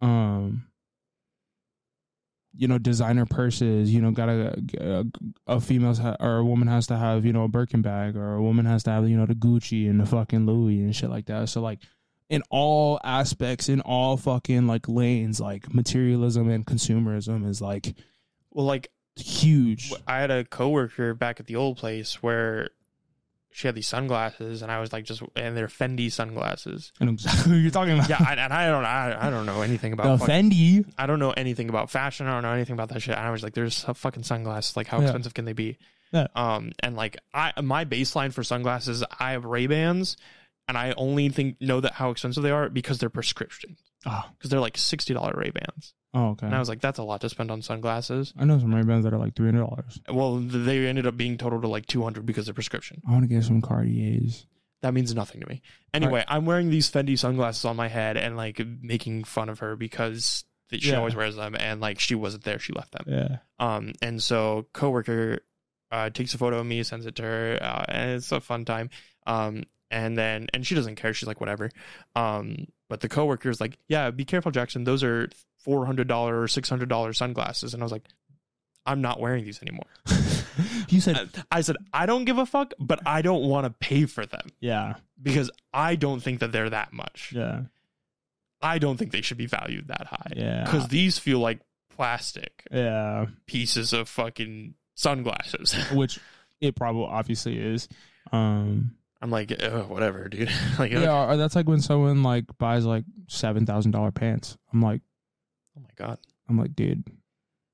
um, 0.00 0.67
you 2.58 2.66
know, 2.66 2.76
designer 2.76 3.24
purses. 3.24 3.94
You 3.94 4.02
know, 4.02 4.10
gotta 4.10 4.60
a, 4.78 5.04
a 5.46 5.60
female 5.60 5.94
ha- 5.94 6.16
or 6.18 6.38
a 6.38 6.44
woman 6.44 6.68
has 6.68 6.88
to 6.88 6.96
have 6.96 7.24
you 7.24 7.32
know 7.32 7.44
a 7.44 7.48
Birkin 7.48 7.82
bag, 7.82 8.16
or 8.16 8.34
a 8.34 8.42
woman 8.42 8.66
has 8.66 8.82
to 8.82 8.90
have 8.90 9.08
you 9.08 9.16
know 9.16 9.26
the 9.26 9.34
Gucci 9.34 9.88
and 9.88 10.00
the 10.00 10.06
fucking 10.06 10.44
Louis 10.44 10.80
and 10.80 10.94
shit 10.94 11.08
like 11.08 11.26
that. 11.26 11.48
So 11.48 11.60
like, 11.60 11.78
in 12.28 12.42
all 12.50 13.00
aspects, 13.04 13.68
in 13.68 13.80
all 13.80 14.16
fucking 14.16 14.66
like 14.66 14.88
lanes, 14.88 15.40
like 15.40 15.72
materialism 15.72 16.50
and 16.50 16.66
consumerism 16.66 17.48
is 17.48 17.62
like 17.62 17.94
Well, 18.50 18.66
like 18.66 18.90
huge. 19.16 19.92
I 20.06 20.18
had 20.18 20.30
a 20.32 20.44
coworker 20.44 21.14
back 21.14 21.38
at 21.40 21.46
the 21.46 21.56
old 21.56 21.76
place 21.76 22.22
where 22.22 22.70
she 23.58 23.66
had 23.66 23.74
these 23.74 23.88
sunglasses, 23.88 24.62
and 24.62 24.70
I 24.70 24.78
was 24.80 24.92
like, 24.92 25.04
just 25.04 25.20
and 25.34 25.56
they're 25.56 25.66
Fendi 25.66 26.12
sunglasses. 26.12 26.92
I 27.00 27.06
know 27.06 27.12
exactly 27.12 27.52
what 27.54 27.58
you're 27.58 27.70
talking 27.72 27.94
about. 27.94 28.08
Yeah, 28.08 28.24
and, 28.30 28.38
and 28.38 28.52
I 28.52 28.66
don't, 28.68 28.84
I, 28.84 29.26
I 29.26 29.30
don't 29.30 29.46
know 29.46 29.62
anything 29.62 29.90
the 29.96 30.02
about 30.02 30.20
fucking 30.20 30.50
Fendi. 30.50 30.84
I 30.96 31.06
don't 31.06 31.18
know 31.18 31.32
anything 31.32 31.68
about 31.68 31.90
fashion. 31.90 32.28
I 32.28 32.32
don't 32.34 32.42
know 32.44 32.52
anything 32.52 32.74
about 32.74 32.90
that 32.90 33.00
shit. 33.00 33.16
And 33.16 33.26
I 33.26 33.30
was 33.30 33.42
like, 33.42 33.54
there's 33.54 33.84
a 33.88 33.94
fucking 33.94 34.22
sunglasses. 34.22 34.76
Like, 34.76 34.86
how 34.86 34.98
Yeah. 34.98 35.04
expensive 35.06 35.34
can 35.34 35.44
they 35.44 35.54
be? 35.54 35.76
Yeah. 36.12 36.28
Um, 36.36 36.70
and 36.80 36.94
like 36.96 37.18
I 37.34 37.52
my 37.60 37.84
baseline 37.84 38.32
for 38.32 38.44
sunglasses, 38.44 39.02
I 39.18 39.32
have 39.32 39.44
Ray 39.44 39.66
Bans, 39.66 40.16
and 40.68 40.78
I 40.78 40.94
only 40.96 41.28
think 41.28 41.60
know 41.60 41.80
that 41.80 41.94
how 41.94 42.10
expensive 42.10 42.42
they 42.44 42.50
are 42.52 42.68
because 42.68 42.98
they're 42.98 43.10
prescription 43.10 43.76
Oh, 44.06 44.22
because 44.38 44.50
they're 44.50 44.60
like 44.60 44.78
sixty 44.78 45.12
dollar 45.14 45.34
Ray 45.36 45.50
Bans, 45.50 45.94
oh 46.14 46.30
okay. 46.30 46.46
and 46.46 46.54
I 46.54 46.58
was 46.58 46.68
like, 46.68 46.80
that's 46.80 46.98
a 46.98 47.02
lot 47.02 47.20
to 47.22 47.28
spend 47.28 47.50
on 47.50 47.62
sunglasses. 47.62 48.32
I 48.38 48.44
know 48.44 48.58
some 48.58 48.74
Ray 48.74 48.82
Bans 48.82 49.04
that 49.04 49.12
are 49.14 49.18
like 49.18 49.34
three 49.36 49.46
hundred 49.48 49.60
dollars. 49.66 50.00
Well, 50.10 50.38
th- 50.40 50.52
they 50.64 50.86
ended 50.86 51.06
up 51.06 51.16
being 51.16 51.36
total 51.38 51.60
to 51.60 51.68
like 51.68 51.86
two 51.86 52.02
hundred 52.02 52.26
because 52.26 52.46
they're 52.46 52.54
prescription. 52.54 53.00
I 53.08 53.12
want 53.12 53.24
to 53.24 53.28
get 53.28 53.44
some 53.44 53.60
Cartiers. 53.60 54.46
That 54.82 54.94
means 54.94 55.12
nothing 55.14 55.40
to 55.40 55.48
me. 55.48 55.60
Anyway, 55.92 56.24
I'm 56.28 56.46
wearing 56.46 56.70
these 56.70 56.88
Fendi 56.90 57.18
sunglasses 57.18 57.64
on 57.64 57.74
my 57.74 57.88
head 57.88 58.16
and 58.16 58.36
like 58.36 58.60
making 58.80 59.24
fun 59.24 59.48
of 59.48 59.58
her 59.58 59.74
because 59.74 60.44
she 60.72 60.90
Yeah. 60.90 60.98
always 60.98 61.14
wears 61.16 61.34
them, 61.34 61.56
and 61.58 61.80
like 61.80 61.98
she 61.98 62.14
wasn't 62.14 62.44
there, 62.44 62.58
she 62.60 62.72
left 62.72 62.92
them. 62.92 63.04
Yeah. 63.08 63.36
Um, 63.58 63.92
and 64.02 64.22
so 64.22 64.66
coworker 64.72 65.40
uh, 65.90 66.10
takes 66.10 66.34
a 66.34 66.38
photo 66.38 66.58
of 66.60 66.66
me, 66.66 66.82
sends 66.84 67.06
it 67.06 67.16
to 67.16 67.22
her, 67.22 67.58
uh, 67.60 67.84
and 67.88 68.10
it's 68.12 68.30
a 68.30 68.40
fun 68.40 68.64
time. 68.64 68.90
Um, 69.26 69.64
and 69.90 70.16
then 70.16 70.48
and 70.54 70.66
she 70.66 70.74
doesn't 70.74 70.96
care. 70.96 71.14
She's 71.14 71.26
like 71.26 71.40
whatever. 71.40 71.70
Um, 72.14 72.66
but 72.88 73.00
the 73.00 73.08
coworker 73.08 73.50
is 73.50 73.60
like, 73.60 73.78
yeah, 73.88 74.10
be 74.10 74.24
careful, 74.24 74.52
Jaxon. 74.52 74.84
Those 74.84 75.02
are 75.02 75.28
four 75.58 75.86
hundred 75.86 76.08
dollar 76.08 76.40
or 76.40 76.48
six 76.48 76.68
hundred 76.68 76.88
dollar 76.88 77.12
sunglasses. 77.12 77.74
And 77.74 77.82
I 77.82 77.84
was 77.84 77.92
like, 77.92 78.04
I'm 78.86 79.00
not 79.02 79.20
wearing 79.20 79.44
these 79.44 79.60
anymore. 79.62 79.86
you 80.88 81.00
said 81.00 81.16
I- 81.50 81.58
I 81.58 81.60
said 81.60 81.76
I 81.92 82.06
don't 82.06 82.24
give 82.24 82.38
a 82.38 82.46
fuck, 82.46 82.72
but 82.78 83.00
I 83.06 83.22
don't 83.22 83.42
want 83.44 83.64
to 83.66 83.70
pay 83.70 84.06
for 84.06 84.24
them 84.24 84.48
yeah. 84.60 84.94
because 85.22 85.50
I 85.72 85.96
don't 85.96 86.20
think 86.20 86.40
that 86.40 86.52
they're 86.52 86.70
that 86.70 86.92
much. 86.92 87.32
Yeah. 87.34 87.62
I 88.60 88.78
don't 88.78 88.96
think 88.96 89.12
they 89.12 89.20
should 89.20 89.36
be 89.36 89.46
valued 89.46 89.88
that 89.88 90.06
high 90.06 90.32
Yeah. 90.34 90.64
because 90.64 90.88
these 90.88 91.18
feel 91.18 91.38
like 91.38 91.60
plastic 91.94 92.64
yeah. 92.72 93.26
pieces 93.46 93.92
of 93.92 94.08
fucking 94.08 94.74
sunglasses. 94.94 95.74
Which 95.92 96.18
it 96.60 96.74
probably 96.74 97.06
obviously 97.08 97.58
is. 97.58 97.88
Um. 98.32 98.92
I'm 99.20 99.30
like, 99.30 99.52
Ugh, 99.62 99.88
whatever, 99.88 100.28
dude. 100.28 100.50
like, 100.78 100.92
Yeah. 100.92 101.30
Or 101.30 101.36
that's 101.36 101.56
like 101.56 101.68
when 101.68 101.80
someone 101.80 102.22
like 102.22 102.44
buys 102.58 102.84
like 102.84 103.04
seven 103.28 103.66
thousand 103.66 103.90
dollar 103.92 104.10
pants. 104.12 104.56
I'm 104.72 104.80
like, 104.82 105.00
oh 105.76 105.80
my 105.82 105.90
god, 105.96 106.18
I'm 106.48 106.58
like, 106.58 106.74
dude, 106.76 107.04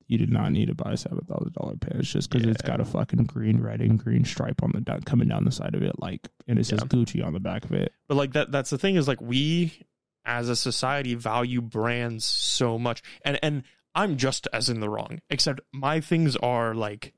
you 0.07 0.17
did 0.17 0.31
not 0.31 0.51
need 0.51 0.67
to 0.67 0.75
buy 0.75 0.95
seven 0.95 1.21
thousand 1.27 1.53
dollar 1.53 1.75
pants 1.77 2.09
just 2.11 2.29
because 2.29 2.47
it's 2.47 2.61
got 2.61 2.79
a 2.81 2.85
fucking 2.85 3.25
green, 3.25 3.61
red, 3.61 3.81
and 3.81 4.03
green 4.03 4.25
stripe 4.25 4.63
on 4.63 4.71
the 4.73 4.81
down, 4.81 5.01
coming 5.01 5.27
down 5.27 5.45
the 5.45 5.51
side 5.51 5.75
of 5.75 5.81
it, 5.83 5.99
like, 5.99 6.27
and 6.47 6.57
it 6.59 6.65
says 6.65 6.79
Yeah. 6.81 6.87
Gucci 6.87 7.25
on 7.25 7.33
the 7.33 7.39
back 7.39 7.65
of 7.65 7.71
it. 7.73 7.91
but 8.07 8.15
like 8.15 8.33
that. 8.33 8.51
That's 8.51 8.69
the 8.71 8.77
thing 8.77 8.95
is 8.95 9.07
like 9.07 9.21
we 9.21 9.85
as 10.25 10.49
a 10.49 10.55
society 10.55 11.13
value 11.13 11.61
brands 11.61 12.25
so 12.25 12.79
much, 12.79 13.03
and 13.23 13.37
and 13.43 13.63
I'm 13.93 14.17
just 14.17 14.47
as 14.51 14.67
in 14.69 14.79
the 14.79 14.89
wrong. 14.89 15.19
Except 15.29 15.59
my 15.71 16.01
things 16.01 16.35
are 16.37 16.73
like 16.73 17.13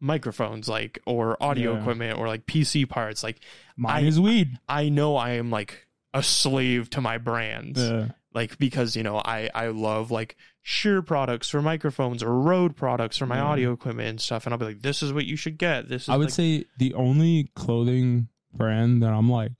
microphones, 0.00 0.68
like 0.68 0.98
or 1.06 1.42
audio 1.42 1.72
Yeah. 1.74 1.80
equipment, 1.80 2.18
or 2.18 2.28
like 2.28 2.46
PC 2.46 2.88
parts. 2.88 3.22
Like 3.22 3.40
Mine 3.76 4.04
I- 4.04 4.08
is 4.08 4.20
weed. 4.20 4.58
I 4.68 4.88
know 4.88 5.16
I 5.16 5.30
am 5.32 5.50
like 5.50 5.86
a 6.14 6.22
slave 6.22 6.90
to 6.90 7.00
my 7.00 7.18
brands. 7.18 7.80
Yeah. 7.80 8.08
like 8.34 8.58
because 8.58 8.94
you 8.96 9.02
know 9.02 9.16
I 9.16 9.48
I 9.54 9.68
love 9.68 10.10
like 10.10 10.36
Shure 10.60 11.00
products 11.00 11.48
for 11.48 11.62
microphones 11.62 12.22
or 12.22 12.38
Rode 12.38 12.76
products 12.76 13.16
for 13.16 13.24
my 13.24 13.36
Yeah. 13.36 13.44
audio 13.44 13.72
equipment 13.72 14.08
and 14.08 14.20
stuff, 14.20 14.44
and 14.46 14.52
I'll 14.52 14.58
be 14.58 14.66
like, 14.66 14.82
this 14.82 15.02
is 15.02 15.12
what 15.12 15.24
you 15.24 15.36
should 15.36 15.56
get. 15.58 15.88
This 15.88 16.02
is 16.02 16.08
I 16.10 16.16
would 16.16 16.24
like- 16.24 16.34
say 16.34 16.64
the 16.78 16.92
only 16.94 17.50
clothing 17.54 18.28
brand 18.52 19.02
that 19.02 19.12
I'm 19.12 19.30
like 19.30 19.52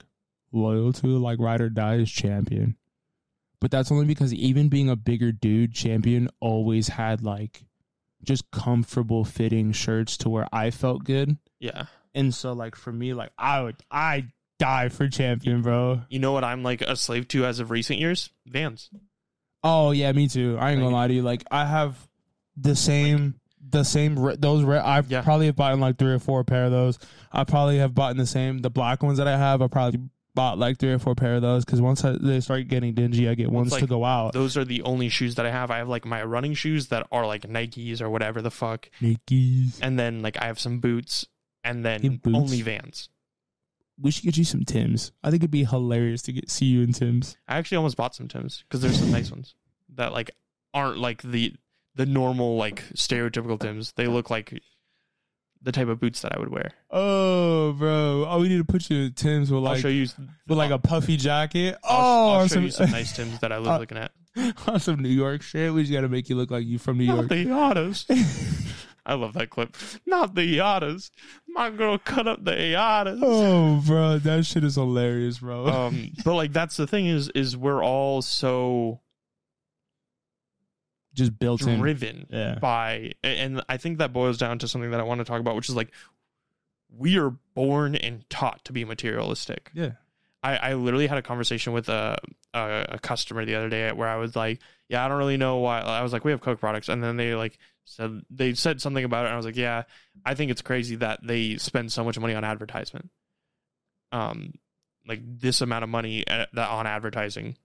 loyal 0.51 0.93
to, 0.93 1.07
like 1.17 1.39
ride 1.39 1.61
or 1.61 1.69
die, 1.69 1.95
is 1.95 2.11
Champion. 2.11 2.75
But 3.59 3.71
that's 3.71 3.91
only 3.91 4.05
because 4.05 4.31
even 4.33 4.69
being 4.69 4.89
a 4.89 4.95
bigger 4.95 5.31
dude, 5.31 5.73
Champion 5.73 6.29
always 6.39 6.87
had 6.89 7.23
like 7.23 7.63
just 8.23 8.49
comfortable 8.51 9.23
fitting 9.25 9.71
shirts 9.71 10.17
to 10.17 10.29
where 10.29 10.47
I 10.51 10.71
felt 10.71 11.03
good. 11.03 11.37
yeah. 11.59 11.85
And 12.15 12.33
so 12.33 12.53
like 12.53 12.75
for 12.75 12.91
me, 12.91 13.13
like 13.13 13.31
I 13.37 13.61
would 13.61 13.75
I 13.91 14.25
die 14.57 14.89
for 14.89 15.07
Champion, 15.07 15.61
bro. 15.61 16.01
You 16.09 16.17
know 16.17 16.31
what 16.31 16.43
I'm 16.43 16.63
like 16.63 16.81
a 16.81 16.95
slave 16.95 17.27
to 17.29 17.45
as 17.45 17.59
of 17.59 17.69
recent 17.69 17.99
years? 17.99 18.31
Vans. 18.47 18.89
Oh 19.63 19.91
yeah, 19.91 20.11
me 20.13 20.27
too. 20.27 20.57
I 20.59 20.71
ain't 20.71 20.81
gonna 20.81 20.95
lie 20.95 21.07
to 21.07 21.13
you. 21.13 21.21
Like 21.21 21.43
I 21.51 21.65
have 21.65 21.95
the 22.55 22.75
same, 22.75 23.35
the 23.69 23.83
same. 23.83 24.17
Re- 24.17 24.35
those 24.35 24.63
re- 24.63 24.79
I 24.79 25.01
Yeah. 25.07 25.21
probably 25.21 25.45
have 25.45 25.55
bought 25.55 25.77
like 25.77 25.97
three 25.99 26.11
or 26.13 26.17
four 26.19 26.43
pair 26.43 26.65
of 26.65 26.71
those. 26.71 26.97
I 27.31 27.43
probably 27.43 27.77
have 27.77 27.93
bought 27.93 28.11
in 28.11 28.17
the 28.17 28.25
same. 28.25 28.59
The 28.59 28.71
black 28.71 29.03
ones 29.03 29.19
that 29.19 29.27
I 29.27 29.37
have, 29.37 29.61
I 29.61 29.67
probably 29.67 29.99
bought 30.37 30.59
like 30.59 30.77
three 30.77 30.91
or 30.91 30.99
four 30.99 31.15
pair 31.15 31.33
of 31.33 31.41
those 31.41 31.65
because 31.65 31.81
once 31.81 32.05
I, 32.05 32.11
they 32.11 32.39
start 32.41 32.67
getting 32.67 32.93
dingy, 32.93 33.27
I 33.27 33.33
get 33.33 33.49
ones 33.49 33.75
to 33.75 33.87
go 33.87 34.05
out. 34.05 34.33
Those 34.33 34.55
are 34.55 34.63
the 34.63 34.83
only 34.83 35.09
shoes 35.09 35.33
that 35.35 35.47
I 35.47 35.51
have. 35.51 35.71
I 35.71 35.79
have 35.79 35.89
like 35.89 36.05
my 36.05 36.23
running 36.23 36.53
shoes 36.53 36.89
that 36.89 37.07
are 37.11 37.25
like 37.25 37.41
Nikes 37.41 38.01
or 38.01 38.09
whatever 38.11 38.43
the 38.43 38.51
fuck, 38.51 38.87
Nikes. 39.01 39.79
and 39.81 39.97
then 39.97 40.21
like 40.21 40.39
I 40.39 40.45
have 40.45 40.59
some 40.59 40.79
boots, 40.79 41.25
and 41.63 41.83
then 41.83 42.19
boots? 42.23 42.37
only 42.37 42.61
Vans. 42.61 43.09
We 43.99 44.11
should 44.11 44.25
get 44.25 44.37
you 44.37 44.43
some 44.43 44.63
Tims. 44.63 45.11
I 45.23 45.31
think 45.31 45.41
it'd 45.41 45.49
be 45.49 45.63
hilarious 45.63 46.21
to 46.23 46.31
get 46.31 46.51
see 46.51 46.67
you 46.67 46.83
in 46.83 46.93
Tims. 46.93 47.35
I 47.47 47.57
actually 47.57 47.77
almost 47.77 47.97
bought 47.97 48.13
some 48.13 48.27
Tims 48.27 48.63
because 48.69 48.81
there's 48.81 48.99
some 48.99 49.11
nice 49.11 49.31
ones 49.31 49.55
that 49.95 50.13
like 50.13 50.29
aren't 50.71 50.99
like 50.99 51.23
the 51.23 51.55
the 51.95 52.05
normal 52.05 52.57
like 52.57 52.83
stereotypical 52.93 53.59
Tims. 53.59 53.93
They 53.93 54.05
look 54.05 54.29
like 54.29 54.61
the 55.61 55.71
type 55.71 55.87
of 55.87 55.99
boots 55.99 56.21
that 56.21 56.35
I 56.35 56.39
would 56.39 56.49
wear. 56.49 56.71
Oh, 56.91 57.73
bro. 57.73 58.25
Oh, 58.27 58.39
we 58.39 58.47
need 58.49 58.57
to 58.57 58.63
put 58.65 58.89
you 58.89 59.03
in 59.05 59.13
Tims 59.13 59.51
with 59.51 59.57
I'll 59.57 59.63
like 59.63 59.81
show 59.81 59.87
you. 59.87 60.07
with 60.47 60.57
like 60.57 60.71
a 60.71 60.79
puffy 60.79 61.17
jacket. 61.17 61.77
I'll, 61.83 61.97
oh, 61.99 62.33
I'll 62.33 62.47
show 62.47 62.55
some, 62.55 62.63
you 62.63 62.71
some 62.71 62.91
nice 62.91 63.15
Tims 63.15 63.39
that 63.39 63.51
I 63.51 63.59
was 63.59 63.67
Uh, 63.67 63.77
looking 63.79 63.97
at. 63.97 64.11
on 64.67 64.79
some 64.79 65.01
New 65.01 65.09
York 65.09 65.41
shit. 65.41 65.73
We 65.73 65.81
just 65.81 65.91
got 65.93 66.01
to 66.01 66.09
make 66.09 66.29
you 66.29 66.35
look 66.35 66.51
like 66.51 66.65
you 66.65 66.77
from 66.77 66.97
New 66.99 67.05
Not 67.07 67.15
York. 67.15 67.29
the 67.29 67.45
Iatas. 67.47 68.73
I 69.05 69.13
love 69.13 69.33
that 69.33 69.49
clip. 69.49 69.75
Not 70.05 70.35
the 70.35 70.57
Iatas. 70.57 71.09
My 71.47 71.69
girl 71.71 71.97
cut 71.97 72.27
up 72.27 72.43
the 72.43 72.51
Iatas. 72.51 73.19
oh, 73.23 73.81
bro, 73.87 74.19
that 74.19 74.45
shit 74.45 74.63
is 74.65 74.75
hilarious, 74.75 75.39
bro. 75.39 75.65
um 75.67 76.11
but 76.25 76.35
like 76.35 76.53
that's 76.53 76.77
the 76.77 76.85
thing 76.85 77.07
is 77.07 77.29
is 77.29 77.55
we're 77.57 77.83
all 77.83 78.21
so 78.21 78.99
just 81.17 81.37
built 81.37 81.61
in. 81.67 81.79
driven 81.79 82.27
Yeah. 82.29 82.59
by 82.59 83.11
and 83.23 83.61
i 83.67 83.75
think 83.77 83.97
that 83.97 84.13
boils 84.13 84.37
down 84.37 84.59
to 84.59 84.67
something 84.67 84.91
that 84.91 84.99
i 84.99 85.03
want 85.03 85.19
to 85.19 85.25
talk 85.25 85.39
about 85.41 85.55
which 85.55 85.67
is 85.69 85.75
like 85.75 85.91
we 86.95 87.17
are 87.17 87.31
born 87.53 87.95
and 87.95 88.23
taught 88.29 88.63
to 88.65 88.71
be 88.73 88.85
materialistic 88.85 89.71
Yeah. 89.73 89.91
i, 90.43 90.55
I 90.57 90.73
literally 90.75 91.07
had 91.07 91.17
a 91.17 91.21
conversation 91.23 91.73
with 91.73 91.89
a, 91.89 92.17
a 92.53 92.85
a 92.91 92.99
customer 92.99 93.43
the 93.45 93.55
other 93.55 93.69
day 93.69 93.91
where 93.91 94.07
i 94.07 94.15
was 94.17 94.35
like 94.35 94.59
yeah 94.89 95.03
i 95.03 95.07
don't 95.09 95.17
really 95.17 95.37
know 95.37 95.57
why 95.57 95.79
i 95.81 96.01
was 96.03 96.13
like 96.13 96.23
we 96.23 96.31
have 96.31 96.39
coke 96.41 96.59
products 96.59 96.87
and 96.87 97.03
then 97.03 97.17
they 97.17 97.33
like 97.35 97.57
said 97.85 98.21
they 98.29 98.53
said 98.53 98.79
something 98.81 99.03
about 99.03 99.25
it 99.25 99.29
and 99.29 99.33
i 99.33 99.37
was 99.37 99.45
like 99.45 99.57
yeah 99.57 99.83
i 100.25 100.33
think 100.35 100.51
it's 100.51 100.61
crazy 100.61 100.95
that 100.97 101.19
they 101.25 101.57
spend 101.57 101.91
so 101.91 102.03
much 102.03 102.19
money 102.19 102.35
on 102.35 102.43
advertisement 102.43 103.09
um 104.11 104.53
like 105.07 105.21
this 105.23 105.61
amount 105.61 105.83
of 105.83 105.89
money 105.89 106.25
at, 106.27 106.49
that 106.53 106.69
on 106.69 106.85
advertising 106.85 107.57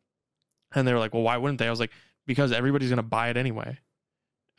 and 0.74 0.86
they 0.86 0.92
were 0.92 0.98
like 0.98 1.12
well 1.12 1.22
why 1.22 1.36
wouldn't 1.36 1.58
they 1.58 1.66
i 1.66 1.70
was 1.70 1.80
like 1.80 1.90
because 2.26 2.52
everybody's 2.52 2.88
going 2.88 2.96
to 2.98 3.02
buy 3.02 3.28
it 3.28 3.36
anyway 3.36 3.78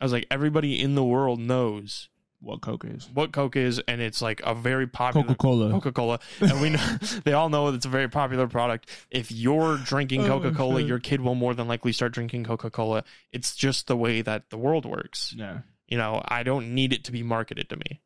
i 0.00 0.04
was 0.04 0.12
like 0.12 0.26
everybody 0.30 0.80
in 0.80 0.94
the 0.94 1.04
world 1.04 1.38
knows 1.40 2.08
What 2.40 2.60
Coke 2.60 2.84
is? 2.84 3.08
what 3.14 3.32
coke 3.32 3.56
is 3.56 3.78
and 3.88 4.00
it's 4.00 4.20
like 4.20 4.40
a 4.44 4.54
very 4.54 4.86
popular 4.86 5.24
Coca 5.26 5.36
Cola. 5.36 5.70
coca-cola 5.70 6.18
and 6.40 6.60
we 6.60 6.70
know 6.70 6.86
they 7.24 7.32
all 7.32 7.48
know 7.48 7.68
it's 7.68 7.86
a 7.86 7.88
very 7.88 8.08
popular 8.08 8.46
product 8.46 8.88
if 9.10 9.30
you're 9.32 9.76
drinking 9.78 10.22
Oh, 10.24 10.40
coca-cola 10.40 10.80
shit. 10.80 10.88
your 10.88 10.98
kid 10.98 11.20
will 11.20 11.34
more 11.34 11.54
than 11.54 11.68
likely 11.68 11.92
start 11.92 12.12
drinking 12.12 12.44
coca-cola 12.44 13.04
it's 13.32 13.54
just 13.56 13.86
the 13.86 13.96
way 13.96 14.20
that 14.22 14.50
the 14.50 14.58
world 14.58 14.84
works 14.86 15.34
Yeah. 15.36 15.58
you 15.88 15.96
know 15.98 16.22
i 16.28 16.42
don't 16.42 16.74
need 16.74 16.92
it 16.92 17.04
to 17.04 17.12
be 17.12 17.22
marketed 17.22 17.68
to 17.70 17.76
me 17.76 18.00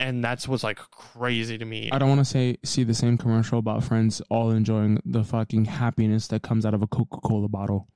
and 0.00 0.22
that's 0.22 0.46
what's 0.46 0.62
like 0.62 0.78
crazy 0.92 1.58
to 1.58 1.64
me 1.64 1.90
I 1.90 1.98
don't 1.98 2.08
want 2.08 2.20
to 2.20 2.24
say 2.24 2.58
see 2.64 2.84
the 2.84 2.94
same 2.94 3.18
commercial 3.18 3.58
about 3.58 3.82
friends 3.82 4.22
all 4.30 4.50
enjoying 4.52 5.00
the 5.04 5.24
fucking 5.24 5.64
happiness 5.64 6.28
that 6.28 6.42
comes 6.42 6.64
out 6.64 6.72
of 6.74 6.82
a 6.82 6.86
Coca 6.86 7.18
Cola 7.20 7.48
bottle. 7.48 7.88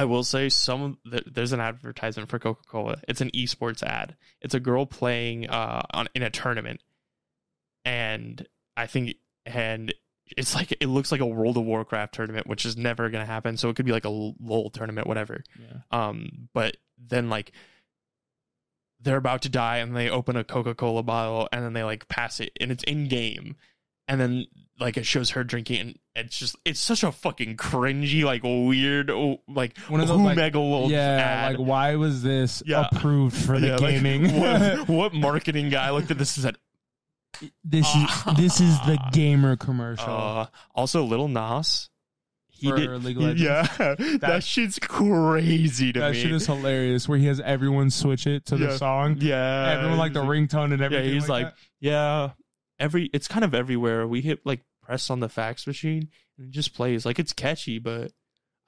I 0.00 0.06
will 0.06 0.24
say 0.24 0.48
some 0.48 0.96
there's 1.04 1.52
an 1.52 1.60
advertisement 1.60 2.30
for 2.30 2.38
Coca-Cola. 2.38 3.02
It's 3.06 3.20
an 3.20 3.30
esports 3.32 3.82
ad. 3.82 4.16
It's 4.40 4.54
a 4.54 4.60
girl 4.60 4.86
playing 4.86 5.50
uh 5.50 5.82
on 5.90 6.08
in 6.14 6.22
a 6.22 6.30
tournament. 6.30 6.80
And 7.84 8.48
I 8.78 8.86
think 8.86 9.16
and 9.44 9.92
it's 10.38 10.54
like 10.54 10.72
it 10.72 10.86
looks 10.86 11.12
like 11.12 11.20
a 11.20 11.26
World 11.26 11.58
of 11.58 11.64
Warcraft 11.64 12.14
tournament, 12.14 12.46
which 12.46 12.64
is 12.64 12.78
never 12.78 13.10
going 13.10 13.20
to 13.20 13.30
happen. 13.30 13.58
So 13.58 13.68
it 13.68 13.76
could 13.76 13.84
be 13.84 13.92
like 13.92 14.06
a 14.06 14.08
LoL 14.08 14.70
tournament 14.70 15.06
whatever. 15.06 15.44
Yeah. 15.60 15.80
Um 15.90 16.48
but 16.54 16.78
then 16.96 17.28
like 17.28 17.52
they're 19.02 19.18
about 19.18 19.42
to 19.42 19.50
die 19.50 19.78
and 19.78 19.94
they 19.94 20.08
open 20.08 20.34
a 20.34 20.44
Coca-Cola 20.44 21.02
bottle 21.02 21.46
and 21.52 21.62
then 21.62 21.74
they 21.74 21.82
like 21.84 22.08
pass 22.08 22.40
it 22.40 22.56
and 22.58 22.72
it's 22.72 22.84
in 22.84 23.06
game. 23.06 23.56
And 24.10 24.20
then 24.20 24.46
like 24.80 24.96
it 24.96 25.06
shows 25.06 25.30
her 25.30 25.44
drinking 25.44 25.78
and 25.80 25.98
it's 26.16 26.38
just 26.38 26.56
it's 26.64 26.80
such 26.80 27.04
a 27.04 27.12
fucking 27.12 27.56
cringy 27.56 28.24
like 28.24 28.42
weird 28.42 29.10
oh, 29.10 29.40
like 29.46 29.76
One 29.88 30.00
of 30.00 30.08
those, 30.08 30.18
who 30.18 30.24
like- 30.24 30.90
yeah, 30.90 30.98
ad. 30.98 31.58
like 31.58 31.66
why 31.66 31.96
was 31.96 32.22
this 32.22 32.62
Yeah. 32.66 32.88
approved 32.90 33.36
for 33.36 33.60
the 33.60 33.66
Yeah, 33.68 33.76
like, 33.76 34.02
gaming? 34.02 34.40
what, 34.40 34.88
what 34.88 35.14
marketing 35.14 35.68
guy 35.68 35.90
looked 35.90 36.10
at 36.10 36.18
this 36.18 36.36
and 36.36 36.44
said 36.44 36.56
this 37.64 37.86
is 37.94 38.34
this 38.36 38.60
is 38.60 38.76
the 38.80 38.98
gamer 39.12 39.54
commercial. 39.56 40.10
uh 40.10 40.46
also 40.74 41.04
little 41.04 41.28
Nas 41.28 41.88
he 42.48 42.68
for 42.70 42.76
did. 42.76 42.90
League 43.04 43.16
of 43.16 43.22
Legends. 43.22 43.42
Yeah, 43.78 43.94
that, 44.20 44.42
shit's 44.44 44.78
crazy 44.78 45.92
to 45.94 46.00
That 46.00 46.12
me. 46.12 46.20
shit 46.20 46.32
is 46.32 46.44
hilarious. 46.46 47.08
Where 47.08 47.16
he 47.18 47.24
has 47.26 47.40
everyone 47.40 47.88
switch 47.90 48.26
it 48.26 48.44
to 48.46 48.56
Yeah. 48.58 48.66
the 48.66 48.76
song. 48.78 49.16
yeah, 49.20 49.70
everyone 49.78 49.96
like 49.98 50.12
the 50.12 50.22
ringtone 50.22 50.72
and 50.74 50.82
everything. 50.82 51.14
he's 51.14 51.28
like, 51.28 51.46
that. 51.46 51.54
yeah. 51.80 52.30
Every 52.80 53.10
it's 53.12 53.28
kind 53.28 53.44
of 53.44 53.54
everywhere. 53.54 54.06
We 54.08 54.22
hit 54.22 54.44
like 54.44 54.62
press 54.82 55.08
on 55.10 55.20
the 55.20 55.28
fax 55.28 55.66
machine 55.66 56.08
and 56.36 56.48
it 56.48 56.50
just 56.50 56.74
plays. 56.74 57.06
Like 57.06 57.18
it's 57.20 57.32
catchy, 57.32 57.78
but 57.78 58.10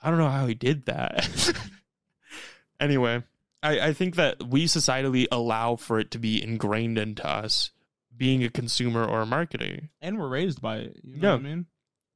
I 0.01 0.11
don't 0.11 0.19
know 0.19 0.29
how 0.31 0.47
he 0.47 0.55
did 0.55 0.87
that. 0.87 1.29
anyway, 2.81 3.23
I, 3.63 3.81
I 3.81 3.93
think 3.93 4.17
that 4.17 4.43
we 4.47 4.67
societally 4.67 5.27
allow 5.33 5.77
for 5.77 5.99
it 5.99 6.11
to 6.13 6.19
be 6.19 6.43
ingrained 6.43 6.99
into 6.99 7.27
us 7.27 7.71
being 8.17 8.45
a 8.45 8.51
consumer 8.51 9.05
or 9.05 9.23
a 9.23 9.27
marketer. 9.27 9.89
and 10.01 10.19
we're 10.19 10.29
raised 10.29 10.61
by 10.61 10.77
it. 10.79 11.01
You 11.03 11.17
know 11.21 11.29
Yeah. 11.29 11.35
what 11.35 11.41
I 11.41 11.43
mean? 11.43 11.67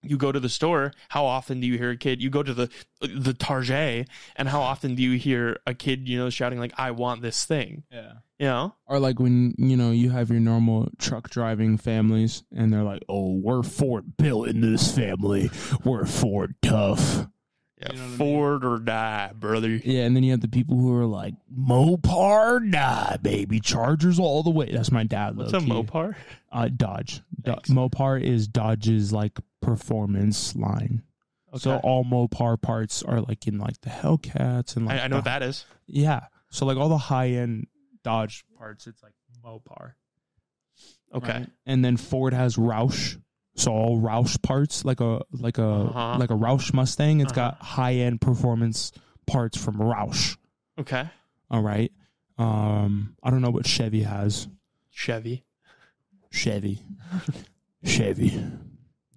You 0.02 0.16
go 0.18 0.30
to 0.30 0.38
the 0.38 0.48
store, 0.50 0.92
how 1.08 1.24
often 1.24 1.58
do 1.58 1.66
you 1.66 1.78
hear 1.78 1.90
a 1.90 1.96
kid? 1.96 2.22
You 2.22 2.30
go 2.30 2.42
to 2.42 2.54
the 2.54 2.70
the 3.00 3.34
Target, 3.34 4.08
and 4.36 4.48
how 4.48 4.60
often 4.60 4.94
do 4.94 5.02
you 5.02 5.18
hear 5.18 5.58
a 5.66 5.74
kid, 5.74 6.08
you 6.08 6.16
know, 6.18 6.30
shouting 6.30 6.60
like, 6.60 6.72
"I 6.76 6.92
want 6.92 7.22
this 7.22 7.44
thing," 7.44 7.82
Yeah. 7.90 8.12
You 8.38 8.46
know? 8.46 8.74
Or 8.86 8.98
like 8.98 9.18
when 9.18 9.54
you 9.58 9.76
know 9.76 9.90
you 9.90 10.10
have 10.10 10.30
your 10.30 10.40
normal 10.40 10.88
truck 10.98 11.30
driving 11.30 11.76
families, 11.78 12.42
and 12.54 12.72
they're 12.72 12.82
like, 12.82 13.02
"Oh, 13.08 13.32
we're 13.34 13.62
Ford 13.62 14.16
built 14.16 14.48
in 14.48 14.60
this 14.60 14.94
family. 14.94 15.50
We're 15.84 16.06
Ford 16.06 16.54
tough." 16.62 17.26
Yeah, 17.78 17.92
You 17.92 17.98
know 17.98 18.02
what 18.02 18.06
I 18.06 18.08
mean? 18.08 18.16
Ford 18.18 18.64
or 18.64 18.78
die, 18.78 19.32
brother. 19.38 19.68
Yeah, 19.68 20.04
and 20.04 20.16
then 20.16 20.22
you 20.22 20.30
have 20.30 20.40
the 20.40 20.48
people 20.48 20.78
who 20.78 20.94
are 20.96 21.04
like, 21.06 21.34
"Mopar, 21.54 22.70
die, 22.70 23.18
baby, 23.20 23.60
Chargers 23.60 24.18
all 24.18 24.42
the 24.42 24.50
way." 24.50 24.70
That's 24.72 24.90
my 24.92 25.04
dad. 25.04 25.36
What's 25.36 25.52
a 25.52 25.58
low-key. 25.58 25.88
Mopar? 25.90 26.14
Uh, 26.50 26.68
Dodge. 26.74 27.20
Do- 27.42 27.52
Mopar 27.68 28.20
is 28.22 28.48
Dodge's 28.48 29.12
like 29.12 29.38
performance 29.60 30.56
line. 30.56 31.02
Okay. 31.52 31.58
So 31.60 31.76
all 31.84 32.04
Mopar 32.04 32.60
parts 32.60 33.02
are 33.02 33.20
like 33.20 33.46
in 33.46 33.58
like 33.58 33.80
the 33.82 33.90
Hellcats 33.90 34.76
and 34.76 34.86
like 34.86 35.00
I, 35.00 35.04
I 35.04 35.08
know 35.08 35.16
the- 35.16 35.16
what 35.18 35.24
that 35.26 35.42
is. 35.42 35.64
Yeah. 35.86 36.26
So 36.50 36.64
like 36.66 36.76
all 36.78 36.88
the 36.88 36.96
high 36.98 37.28
end 37.30 37.66
Dodge 38.06 38.44
parts, 38.56 38.86
it's 38.86 39.02
like 39.02 39.12
Mopar. 39.44 39.94
Okay. 41.12 41.32
right? 41.40 41.48
And 41.66 41.84
then 41.84 41.96
Ford 41.96 42.32
has 42.32 42.56
Roush. 42.56 43.20
So 43.56 43.72
all 43.72 44.00
Roush 44.00 44.40
parts, 44.42 44.84
like 44.84 45.00
a 45.00 45.22
like 45.32 45.58
a 45.58 45.64
Uh-huh. 45.66 46.16
like 46.18 46.30
a 46.30 46.34
Roush 46.34 46.72
Mustang, 46.72 47.20
it's 47.20 47.32
Uh-huh. 47.32 47.50
got 47.52 47.62
high 47.62 47.94
end 47.94 48.20
performance 48.20 48.92
parts 49.26 49.56
from 49.58 49.76
Roush. 49.78 50.36
Okay. 50.78 51.08
All 51.50 51.62
right. 51.62 51.90
Um, 52.38 53.16
I 53.22 53.30
don't 53.30 53.40
know 53.40 53.50
what 53.50 53.66
Chevy 53.66 54.02
has. 54.02 54.46
Chevy. 54.90 55.42
Chevy. 56.30 56.80
Chevy. 57.84 58.40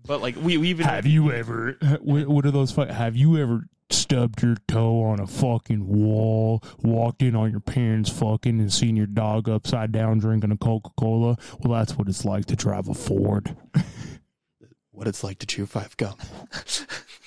But 0.06 0.22
like 0.22 0.36
we 0.38 0.58
we 0.58 0.70
even 0.70 0.86
Have 0.88 1.06
you 1.06 1.32
ever? 1.32 1.74
What, 2.02 2.28
what 2.28 2.46
are 2.46 2.52
those? 2.52 2.74
Have 2.76 3.16
you 3.16 3.38
ever 3.38 3.66
stubbed 3.92 4.42
your 4.42 4.58
toe 4.68 5.04
on 5.04 5.20
a 5.20 5.28
fucking 5.28 5.88
wall, 5.88 6.64
walked 6.82 7.22
in 7.22 7.36
on 7.36 7.52
your 7.52 7.60
parents 7.60 8.10
fucking, 8.10 8.60
and 8.60 8.72
seen 8.72 8.96
your 8.96 9.08
dog 9.08 9.50
upside 9.50 9.92
down 9.92 10.20
drinking 10.20 10.52
a 10.52 10.58
Coca 10.58 10.92
Cola? 10.98 11.38
Well, 11.60 11.78
that's 11.78 11.98
what 11.98 12.08
it's 12.08 12.26
like 12.26 12.46
to 12.46 12.56
drive 12.56 12.88
a 12.88 12.94
Ford. 12.94 13.56
what 14.92 15.08
it's 15.08 15.24
like 15.24 15.40
to 15.40 15.46
chew 15.46 15.66
five 15.66 15.96
gum. 15.98 16.16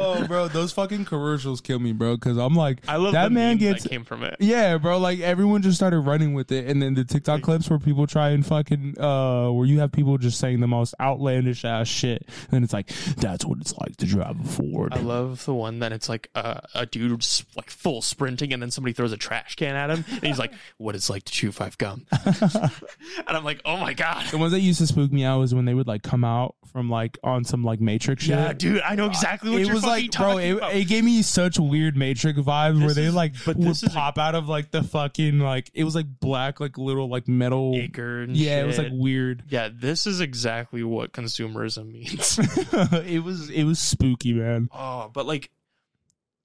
Oh, 0.00 0.26
bro, 0.26 0.48
those 0.48 0.72
fucking 0.72 1.06
commercials 1.06 1.60
kill 1.60 1.78
me, 1.78 1.92
bro. 1.92 2.14
Because 2.14 2.36
I'm 2.36 2.54
like, 2.54 2.78
I 2.86 2.96
love 2.96 3.12
That 3.14 3.32
man 3.32 3.56
gets- 3.56 3.82
that 3.82 3.88
came 3.88 4.04
from 4.04 4.22
it. 4.22 4.36
yeah, 4.40 4.76
bro. 4.78 4.98
Like 4.98 5.20
everyone 5.20 5.62
just 5.62 5.76
started 5.76 6.00
running 6.00 6.34
with 6.34 6.52
it, 6.52 6.66
and 6.68 6.80
then 6.82 6.94
the 6.94 7.04
TikTok 7.04 7.42
clips 7.42 7.68
where 7.70 7.78
people 7.78 8.06
try 8.06 8.30
and 8.30 8.44
fucking, 8.46 9.00
uh, 9.00 9.50
where 9.50 9.66
you 9.66 9.80
have 9.80 9.90
people 9.92 10.16
just 10.18 10.38
saying 10.38 10.60
the 10.60 10.66
most 10.68 10.94
outlandish 11.00 11.64
ass 11.64 11.88
shit, 11.88 12.28
and 12.52 12.62
it's 12.64 12.72
like, 12.72 12.88
that's 13.16 13.44
what 13.44 13.58
it's 13.60 13.76
like 13.78 13.96
to 13.96 14.06
drive 14.06 14.38
a 14.38 14.44
Ford. 14.44 14.92
I 14.92 15.00
love 15.00 15.44
the 15.44 15.54
one 15.54 15.78
that 15.80 15.92
it's 15.92 16.08
like 16.08 16.30
uh, 16.34 16.60
a 16.74 16.86
dude 16.86 17.08
like 17.56 17.70
full 17.70 18.02
sprinting 18.02 18.52
and 18.52 18.62
then 18.62 18.70
somebody 18.70 18.92
throws 18.92 19.12
a 19.12 19.16
trash 19.16 19.56
can 19.56 19.74
at 19.74 19.90
him 19.90 20.04
and 20.10 20.24
he's 20.24 20.38
like, 20.38 20.52
"What 20.76 20.94
it's 20.94 21.08
like 21.10 21.24
to 21.24 21.32
chew 21.32 21.52
five 21.52 21.76
gum," 21.78 22.06
and 22.24 22.70
I'm 23.26 23.44
like, 23.44 23.60
"Oh 23.64 23.76
my 23.76 23.94
god." 23.94 24.26
The 24.30 24.38
ones 24.38 24.52
that 24.52 24.60
used 24.60 24.78
to 24.80 24.86
spook 24.86 25.10
me 25.12 25.24
out 25.24 25.38
was 25.40 25.54
when 25.54 25.64
they 25.64 25.74
would 25.74 25.86
like 25.88 26.02
come 26.02 26.24
out 26.24 26.54
from 26.72 26.88
like 26.90 27.18
on 27.22 27.44
some 27.44 27.64
like 27.64 27.80
Matrix 27.80 28.22
shit. 28.24 28.30
Yeah, 28.30 28.52
dude, 28.52 28.80
I 28.82 28.94
know 28.94 29.06
exactly 29.06 29.50
what 29.50 29.60
it 29.60 29.66
you're 29.66 29.74
was 29.74 29.84
like, 29.84 30.10
bro, 30.12 30.38
it, 30.38 30.50
about. 30.52 30.74
it 30.74 30.84
gave 30.86 31.04
me 31.04 31.22
such 31.22 31.58
weird 31.58 31.96
Matrix 31.96 32.38
vibes 32.38 32.78
where 32.78 32.88
This 32.88 32.96
they 32.96 33.04
is- 33.06 33.14
like 33.14 33.34
but 33.44 33.56
would 33.56 33.68
this 33.68 33.82
is 33.82 33.90
a- 33.90 33.94
pop 33.96 34.18
out 34.18 34.34
of 34.34 34.48
like 34.48 34.70
the 34.70 34.82
fucking 34.82 35.38
like 35.40 35.70
it 35.74 35.84
was 35.84 35.94
like 35.94 36.06
black 36.20 36.60
like 36.60 36.78
little 36.78 37.08
like 37.08 37.26
metal. 37.28 37.72
Acre 37.76 38.22
and 38.22 38.36
Yeah, 38.36 38.62
it 38.62 38.66
was 38.66 38.78
like 38.78 38.92
weird. 38.92 39.44
yeah, 39.48 39.68
this 39.72 40.06
is 40.06 40.20
exactly 40.20 40.82
what 40.82 41.12
consumerism 41.12 41.90
means. 41.92 42.38
it 43.06 43.22
was 43.22 43.50
it 43.50 43.64
was 43.64 43.78
spooky, 43.78 44.32
man. 44.32 44.68
oh, 44.72 45.10
but 45.12 45.26
like, 45.26 45.50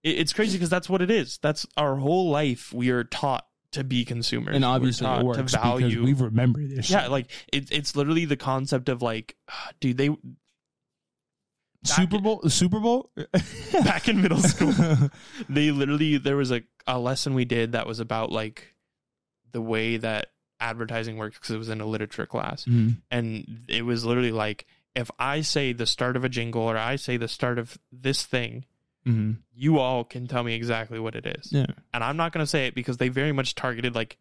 it, 0.03 0.19
it's 0.19 0.33
crazy 0.33 0.57
because 0.57 0.69
that's 0.69 0.89
what 0.89 1.01
it 1.01 1.11
is. 1.11 1.39
That's 1.41 1.65
our 1.77 1.95
whole 1.97 2.29
life. 2.29 2.71
We 2.73 2.89
are 2.89 3.03
taught 3.03 3.45
to 3.73 3.83
be 3.83 4.05
consumers, 4.05 4.55
And 4.55 4.65
obviously 4.65 5.07
it 5.07 5.23
works 5.23 5.51
to 5.53 5.57
value. 5.59 5.89
because 6.01 6.19
we 6.19 6.25
remember 6.25 6.61
this. 6.65 6.89
yeah, 6.89 7.03
shit. 7.03 7.11
like 7.11 7.29
it, 7.51 7.71
it's 7.71 7.95
literally 7.95 8.25
the 8.25 8.37
concept 8.37 8.89
of 8.89 9.01
like, 9.01 9.35
dude, 9.79 9.97
they 9.97 10.09
Super 11.85 12.19
Bowl, 12.19 12.41
Super 12.47 12.79
Bowl. 12.79 13.09
back 13.83 14.07
in 14.07 14.21
middle 14.21 14.37
school, 14.39 14.73
they 15.49 15.71
literally 15.71 16.17
there 16.17 16.37
was 16.37 16.51
a, 16.51 16.63
a 16.87 16.97
lesson 16.97 17.33
we 17.33 17.43
did 17.45 17.73
that 17.73 17.85
was 17.87 17.99
about 17.99 18.31
like 18.31 18.73
the 19.51 19.61
way 19.61 19.97
that 19.97 20.27
advertising 20.59 21.17
works 21.17 21.37
because 21.37 21.51
it 21.51 21.57
was 21.57 21.67
in 21.69 21.81
a 21.81 21.85
literature 21.85 22.25
class 22.25 22.63
Mhm. 22.65 23.01
and 23.11 23.65
it 23.67 23.81
was 23.83 24.05
literally 24.05 24.31
like 24.31 24.65
if 24.95 25.11
i 25.19 25.41
say 25.41 25.73
the 25.73 25.85
start 25.85 26.15
of 26.15 26.23
a 26.23 26.29
jingle 26.29 26.61
or 26.61 26.77
i 26.77 26.95
say 26.95 27.17
the 27.17 27.27
start 27.27 27.59
of 27.59 27.77
this 27.91 28.23
thing 28.25 28.63
Mhm. 29.07 29.37
you 29.53 29.79
all 29.79 30.03
can 30.03 30.27
tell 30.27 30.43
me 30.43 30.53
exactly 30.53 30.99
what 30.99 31.15
it 31.15 31.25
is 31.25 31.49
Yeah. 31.51 31.65
and 31.93 32.03
i'm 32.03 32.17
not 32.17 32.31
going 32.31 32.43
to 32.43 32.47
say 32.49 32.67
it 32.67 32.75
because 32.75 32.97
they 32.97 33.09
very 33.09 33.31
much 33.31 33.53
targeted 33.55 33.95
like 33.95 34.17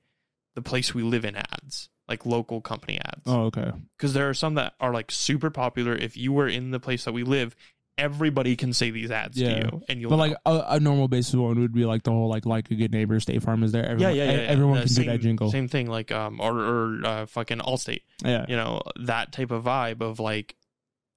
the 0.54 0.62
place 0.62 0.92
we 0.94 1.02
live 1.02 1.24
in 1.24 1.36
ads 1.36 1.88
like 2.08 2.26
local 2.26 2.60
company 2.60 2.98
ads 2.98 3.22
Oh, 3.26 3.44
okay. 3.44 3.70
because 3.96 4.12
there 4.12 4.28
are 4.28 4.34
some 4.34 4.54
that 4.54 4.74
are 4.80 4.92
like 4.92 5.10
super 5.10 5.50
popular 5.50 5.94
if 5.94 6.16
you 6.16 6.32
were 6.32 6.48
in 6.48 6.72
the 6.72 6.80
place 6.80 7.04
that 7.04 7.12
we 7.12 7.22
live 7.22 7.54
everybody 7.98 8.56
can 8.56 8.72
say 8.72 8.90
these 8.90 9.10
ads 9.10 9.38
Yeah. 9.38 9.48
to 9.54 9.60
you 9.66 9.82
and 9.88 10.00
you'll 10.00 10.10
But 10.10 10.16
know. 10.16 10.22
like 10.22 10.36
a, 10.46 10.64
a 10.76 10.80
normal 10.80 11.08
basis 11.08 11.34
one 11.34 11.60
would 11.60 11.72
be 11.74 11.84
like 11.84 12.02
the 12.02 12.10
whole 12.10 12.28
like 12.28 12.46
like 12.46 12.70
a 12.70 12.74
good 12.74 12.90
neighbor, 12.90 13.20
State 13.20 13.42
Farm 13.42 13.62
is 13.62 13.70
there. 13.72 13.84
Everyone, 13.84 14.16
yeah, 14.16 14.24
yeah, 14.24 14.32
yeah. 14.32 14.38
Everyone 14.48 14.78
can 14.80 14.88
same, 14.88 15.04
do 15.04 15.10
that 15.12 15.18
jingle. 15.20 15.50
Same 15.50 15.68
thing, 15.68 15.88
like 15.88 16.10
um, 16.10 16.40
or 16.40 16.58
or 16.58 17.00
uh, 17.04 17.26
fucking 17.26 17.58
Allstate. 17.58 18.00
Yeah. 18.24 18.46
You 18.48 18.56
know 18.56 18.80
that 19.00 19.30
type 19.32 19.50
of 19.50 19.64
vibe 19.64 20.00
of 20.00 20.18
like, 20.20 20.56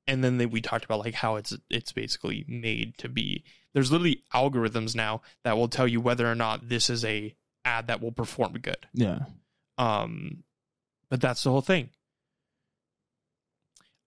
and 0.08 0.24
then 0.24 0.38
they, 0.38 0.46
we 0.46 0.62
talked 0.62 0.86
about 0.86 1.00
like 1.00 1.14
how 1.16 1.36
it's 1.36 1.56
it's 1.70 1.92
basically 1.92 2.46
made 2.48 2.98
to 3.00 3.10
be. 3.10 3.44
There's 3.74 3.92
literally 3.92 4.24
algorithms 4.34 4.96
now 4.96 5.22
that 5.44 5.58
will 5.58 5.68
tell 5.68 5.88
you 5.88 6.00
whether 6.02 6.30
or 6.32 6.36
not 6.36 6.70
this 6.70 6.90
is 6.90 7.04
a 7.04 7.36
ad 7.66 7.88
that 7.88 8.02
will 8.02 8.12
perform 8.12 8.54
good. 8.54 8.88
Yeah. 8.94 9.20
Um, 9.78 10.44
but 11.10 11.20
that's 11.22 11.44
the 11.44 11.52
whole 11.52 11.62
thing. 11.62 11.90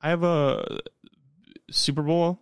I 0.00 0.08
have 0.10 0.22
a 0.22 0.80
Super 1.70 2.02
bowl 2.02 2.38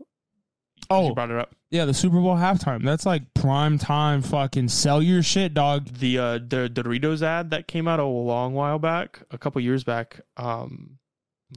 Oh. 0.89 1.09
you 1.09 1.15
brought 1.15 1.31
it 1.31 1.39
up. 1.39 1.53
Yeah, 1.71 1.85
the 1.85 1.95
Super 1.95 2.21
Bowl 2.21 2.37
halftime. 2.37 2.85
That's 2.85 3.05
like 3.05 3.35
prime 3.35 3.77
time 3.77 4.23
fucking 4.23 4.69
sell 4.69 5.03
your 5.03 5.21
shit, 5.23 5.53
dog. 5.53 5.87
the 5.89 6.17
uh 6.19 6.33
the 6.39 6.71
Doritos 6.73 7.23
ad 7.23 7.51
that 7.51 7.67
came 7.67 7.89
out 7.89 7.99
a 7.99 8.05
long 8.05 8.55
while 8.55 8.79
back, 8.79 9.21
a 9.33 9.39
couple 9.39 9.61
years 9.61 9.83
back. 9.83 10.21
Um, 10.37 10.99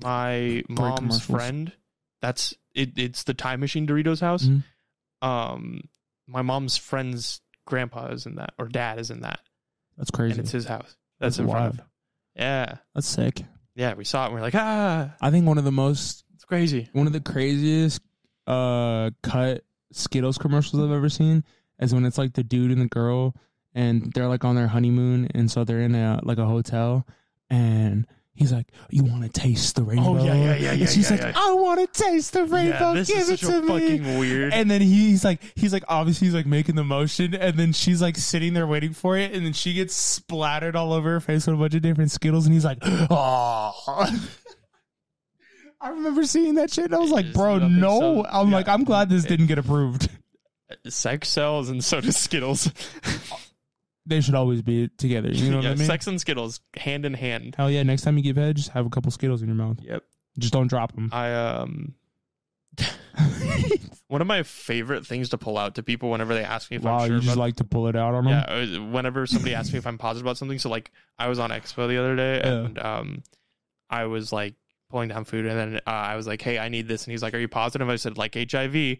my 0.02 0.64
mom's 0.68 1.24
friend, 1.24 1.72
that's 2.22 2.53
it. 2.74 2.97
It's 2.97 3.24
the 3.24 3.34
Time 3.34 3.59
Machine 3.59 3.88
Doritos 3.88 4.22
house. 4.22 4.45
Mhm. 4.45 4.63
Um, 5.22 5.82
my 6.28 6.41
mom's 6.41 6.78
friend's 6.78 7.41
grandpa 7.65 8.07
is 8.07 8.26
in 8.26 8.36
that, 8.36 8.53
or 8.57 8.67
dad 8.67 8.99
is 8.99 9.11
in 9.11 9.22
that, 9.22 9.39
That's 9.97 10.09
and 10.09 10.15
crazy. 10.15 10.39
it's 10.39 10.51
his 10.51 10.65
house. 10.65 10.95
That's 11.20 11.38
That's, 11.38 11.39
in 11.39 11.49
front 11.49 11.80
of. 11.80 11.86
Yeah, 12.36 12.78
That's 12.95 13.07
sick. 13.07 13.43
yeah. 13.76 13.93
We 13.95 14.05
saw 14.05 14.24
it. 14.24 14.26
and 14.28 14.36
We 14.36 14.39
are 14.39 14.43
like, 14.43 14.55
ah, 14.55 15.13
I 15.22 15.32
think 15.32 15.45
one 15.45 15.57
of 15.57 15.63
the 15.65 15.72
most 15.72 16.24
it's 16.36 16.45
crazy. 16.45 16.88
one 16.93 17.07
of 17.07 17.13
the 17.13 17.20
craziest 17.20 18.01
uh 18.47 19.11
cut 19.22 19.63
Skittles 19.91 20.38
commercials 20.38 20.82
I've 20.84 20.91
ever 20.95 21.09
seen 21.09 21.43
is 21.80 21.93
when 21.93 22.05
it's 22.05 22.17
like 22.17 22.34
the 22.34 22.43
dude 22.43 22.72
and 22.72 22.82
the 22.82 22.88
girl 22.88 23.36
and 23.74 24.11
they're 24.13 24.28
like 24.28 24.43
on 24.45 24.55
their 24.55 24.67
honeymoon 24.67 25.28
and 25.36 25.49
so 25.51 25.63
they're 25.63 25.82
in 25.82 25.95
a 25.95 26.20
like 26.24 26.38
a 26.38 26.45
hotel 26.45 27.05
and 27.49 28.07
he's 28.40 28.52
like, 28.52 28.66
You 28.90 29.04
wanna 29.04 29.30
taste 29.30 29.76
the 29.76 29.84
rainbow? 29.84 30.18
Oh, 30.18 30.26
yeah, 30.26 30.34
yeah, 30.34 30.56
yeah, 30.56 30.72
And 30.72 30.80
yeah, 30.80 30.86
she's 30.88 31.12
yeah, 31.12 31.18
like, 31.18 31.36
yeah. 31.36 31.42
I 31.42 31.54
wanna 31.54 31.86
taste 31.88 32.34
the 32.34 32.46
rainbow, 32.46 32.94
yeah, 32.94 32.94
this 32.94 33.08
give 33.10 33.18
is 33.20 33.30
it 33.30 33.40
such 33.42 33.50
to 33.50 33.58
a 33.60 33.62
me. 33.62 33.98
fucking 34.00 34.18
weird. 34.20 34.54
And 34.54 34.72
then 34.72 34.82
he's 34.82 35.24
like, 35.24 35.42
he's 35.56 35.74
like, 35.74 35.84
obviously 35.88 36.28
he's 36.28 36.34
like 36.36 36.46
making 36.48 36.76
the 36.76 36.84
motion, 36.84 37.36
and 37.36 37.58
then 37.58 37.74
she's 37.74 38.02
like 38.02 38.16
sitting 38.18 38.54
there 38.54 38.66
waiting 38.66 38.94
for 38.94 39.18
it, 39.18 39.34
and 39.34 39.46
then 39.46 39.54
she 39.54 39.74
gets 39.74 39.94
splattered 39.96 40.76
all 40.76 40.94
over 40.94 41.12
her 41.12 41.20
face 41.20 41.46
with 41.46 41.56
a 41.56 41.60
bunch 41.60 41.76
of 41.76 41.82
different 41.82 42.10
Skittles, 42.12 42.46
and 42.46 42.54
he's 42.54 42.66
like, 42.66 42.80
oh. 42.84 44.10
I 45.82 45.90
remember 45.90 46.24
seeing 46.26 46.56
that 46.56 46.72
shit, 46.72 46.86
and 46.86 46.96
I 46.96 47.00
was 47.00 47.12
like, 47.12 47.32
bro, 47.34 47.58
nothing 47.58 47.80
no. 47.80 48.00
so- 48.00 48.26
I'm 48.30 48.50
yeah. 48.50 48.56
like, 48.56 48.68
I'm 48.68 48.84
glad 48.84 49.10
this 49.10 49.24
didn't 49.26 49.48
get 49.48 49.58
approved. 49.60 50.10
sex 50.88 51.30
sells, 51.30 51.70
and 51.70 51.84
so 51.84 52.02
does 52.02 52.18
Skittles. 52.18 52.72
They 54.10 54.22
should 54.22 54.36
always 54.36 54.62
be 54.62 54.89
together. 54.97 55.30
You 55.30 55.49
know 55.51 55.57
what 55.57 55.64
yeah, 55.66 55.72
I 55.72 55.76
mean? 55.76 55.86
sex 55.88 56.07
and 56.07 56.20
Skittles 56.20 56.60
hand 56.76 57.05
in 57.05 57.14
hand. 57.14 57.55
Hell 57.55 57.70
yeah! 57.72 57.84
Next 57.84 58.01
time 58.01 58.18
you 58.18 58.24
give 58.24 58.36
head, 58.36 58.55
just 58.57 58.70
have 58.72 58.86
a 58.86 58.89
couple 58.89 59.12
Skittles 59.12 59.41
in 59.41 59.47
your 59.47 59.55
mouth. 59.55 59.78
Yep. 59.82 60.03
Just 60.38 60.53
don't 60.53 60.68
drop 60.68 60.93
them. 60.93 61.10
I 61.14 61.34
um 61.34 61.93
One 64.07 64.22
of 64.22 64.28
my 64.28 64.41
favorite 64.41 65.05
things 65.05 65.30
to 65.30 65.38
pull 65.38 65.57
out 65.57 65.76
to 65.76 65.84
people 65.84 66.10
whenever 66.10 66.34
they 66.34 66.43
ask 66.43 66.72
me 66.72 66.78
if 66.78 66.84
wow, 66.84 66.97
I'm 66.99 67.07
sure 67.07 67.16
you 67.18 67.22
just 67.22 67.34
about 67.36 67.41
like 67.41 67.55
to 67.57 67.64
pull 67.64 67.88
it 67.88 67.95
out 67.95 68.16
on 68.16 68.26
them. 68.26 68.34
yeah, 68.34 68.80
whenever 68.91 69.28
somebody 69.28 69.53
asks 69.53 69.72
me 69.72 69.78
if 69.78 69.86
I'm 69.86 69.99
positive 69.99 70.26
about 70.26 70.38
something. 70.38 70.57
So 70.57 70.70
like 70.70 70.91
I 71.20 71.28
was 71.28 71.38
on 71.38 71.51
Expo 71.51 71.88
the 71.88 71.97
other 71.97 72.16
day 72.16 72.41
Yeah. 72.43 72.51
and 72.66 72.80
um 72.80 73.24
I 73.89 74.05
was 74.05 74.32
like 74.34 74.55
pulling 74.89 75.10
down 75.10 75.26
food 75.26 75.45
and 75.45 75.57
then 75.60 75.76
uh, 75.86 75.89
I 75.89 76.16
was 76.16 76.26
like, 76.26 76.41
"Hey, 76.41 76.57
I 76.57 76.70
need 76.70 76.88
this." 76.88 77.03
And 77.05 77.12
he's 77.12 77.22
like, 77.22 77.34
"Are 77.36 77.39
you 77.39 77.47
positive?" 77.47 77.88
I 77.89 77.97
said, 77.97 78.18
"Like 78.18 78.36
HIV." 78.36 78.97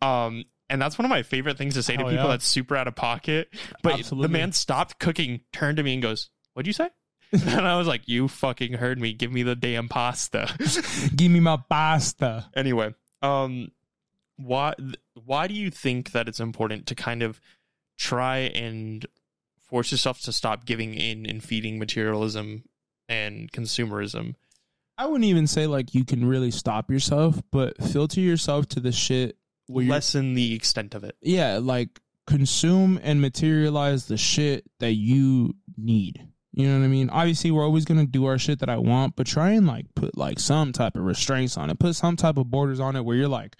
Um 0.00 0.44
and 0.72 0.80
that's 0.80 0.98
one 0.98 1.04
of 1.04 1.10
my 1.10 1.22
favorite 1.22 1.58
things 1.58 1.74
to 1.74 1.82
say 1.82 1.98
to 1.98 2.02
people 2.02 2.14
yeah. 2.14 2.26
that's 2.28 2.46
super 2.46 2.74
out 2.74 2.88
of 2.88 2.96
pocket. 2.96 3.52
But 3.82 3.98
Absolutely. 3.98 4.26
the 4.26 4.32
man 4.32 4.52
stopped 4.52 4.98
cooking, 4.98 5.42
turned 5.52 5.76
to 5.76 5.82
me 5.82 5.92
and 5.92 6.02
goes, 6.02 6.30
"What'd 6.54 6.66
you 6.66 6.72
say?" 6.72 6.88
and 7.32 7.68
I 7.68 7.76
was 7.76 7.86
like, 7.86 8.08
"You 8.08 8.26
fucking 8.26 8.72
heard 8.74 8.98
me. 8.98 9.12
Give 9.12 9.30
me 9.30 9.42
the 9.42 9.54
damn 9.54 9.88
pasta." 9.88 10.48
Give 11.14 11.30
me 11.30 11.40
my 11.40 11.58
pasta. 11.68 12.48
anyway, 12.56 12.94
um, 13.20 13.70
why 14.36 14.72
why 15.12 15.46
do 15.46 15.52
you 15.52 15.70
think 15.70 16.12
that 16.12 16.26
it's 16.26 16.40
important 16.40 16.86
to 16.86 16.94
kind 16.94 17.22
of 17.22 17.38
try 17.98 18.38
and 18.38 19.04
force 19.58 19.92
yourself 19.92 20.22
to 20.22 20.32
stop 20.32 20.64
giving 20.64 20.94
in 20.94 21.26
and 21.26 21.44
feeding 21.44 21.78
materialism 21.78 22.64
and 23.10 23.52
consumerism? 23.52 24.36
I 24.96 25.04
wouldn't 25.04 25.24
even 25.24 25.46
say 25.46 25.66
like 25.66 25.94
you 25.94 26.06
can 26.06 26.24
really 26.24 26.50
stop 26.50 26.90
yourself, 26.90 27.42
but 27.50 27.76
filter 27.82 28.20
yourself 28.20 28.68
to 28.68 28.80
the 28.80 28.92
shit 28.92 29.36
where 29.72 29.84
Lessen 29.86 30.34
the 30.34 30.54
extent 30.54 30.94
of 30.94 31.04
it. 31.04 31.16
yeah, 31.22 31.58
like 31.58 32.00
consume 32.26 33.00
and 33.02 33.20
materialize 33.20 34.06
the 34.06 34.16
shit 34.16 34.64
that 34.80 34.92
you 34.92 35.54
need. 35.76 36.26
You 36.54 36.68
know 36.68 36.78
what 36.78 36.84
I 36.84 36.88
mean? 36.88 37.08
Obviously, 37.10 37.50
we're 37.50 37.64
always 37.64 37.84
gonna 37.84 38.06
do 38.06 38.26
our 38.26 38.38
shit 38.38 38.58
that 38.60 38.68
I 38.68 38.76
want, 38.76 39.16
but 39.16 39.26
try 39.26 39.50
and 39.50 39.66
like 39.66 39.86
put 39.94 40.16
like 40.16 40.38
some 40.38 40.72
type 40.72 40.96
of 40.96 41.02
restraints 41.02 41.56
on 41.56 41.70
it. 41.70 41.78
Put 41.78 41.96
some 41.96 42.16
type 42.16 42.36
of 42.36 42.50
borders 42.50 42.78
on 42.78 42.94
it 42.94 43.04
where 43.04 43.16
you're 43.16 43.26
like, 43.28 43.56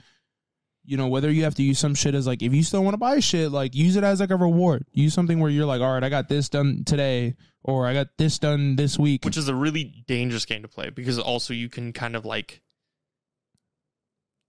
you 0.85 0.97
know, 0.97 1.07
whether 1.09 1.31
you 1.31 1.45
have 1.45 1.55
to 1.55 1.63
use 1.63 1.79
some 1.79 1.95
shit 1.95 2.15
as 2.15 2.27
like 2.27 2.43
if 2.43 2.53
you 2.53 2.63
still 2.63 2.85
want 2.85 2.95
to 2.95 2.99
buy 2.99 3.21
shit, 3.21 3.51
like 3.51 3.75
use 3.75 3.97
it 3.97 4.05
as 4.05 4.21
like 4.21 4.31
a 4.31 4.37
reward. 4.37 4.85
Use 4.93 5.15
something 5.15 5.41
where 5.41 5.51
you're 5.51 5.65
like, 5.65 5.81
all 5.81 5.95
right, 5.95 6.05
I 6.05 6.09
got 6.11 6.29
this 6.29 6.49
done 6.51 6.83
today, 6.85 7.35
or 7.63 7.87
I 7.87 7.95
got 7.95 8.09
this 8.19 8.39
done 8.39 8.77
this 8.77 8.99
week. 8.99 9.25
which 9.25 9.37
is 9.39 9.49
a 9.49 9.55
really 9.55 10.05
dangerous 10.07 10.45
game 10.45 10.61
to 10.63 10.69
play 10.69 10.91
because 10.91 11.19
also 11.19 11.55
you 11.55 11.69
can 11.71 11.93
kind 11.95 12.15
of 12.15 12.27
like 12.27 12.61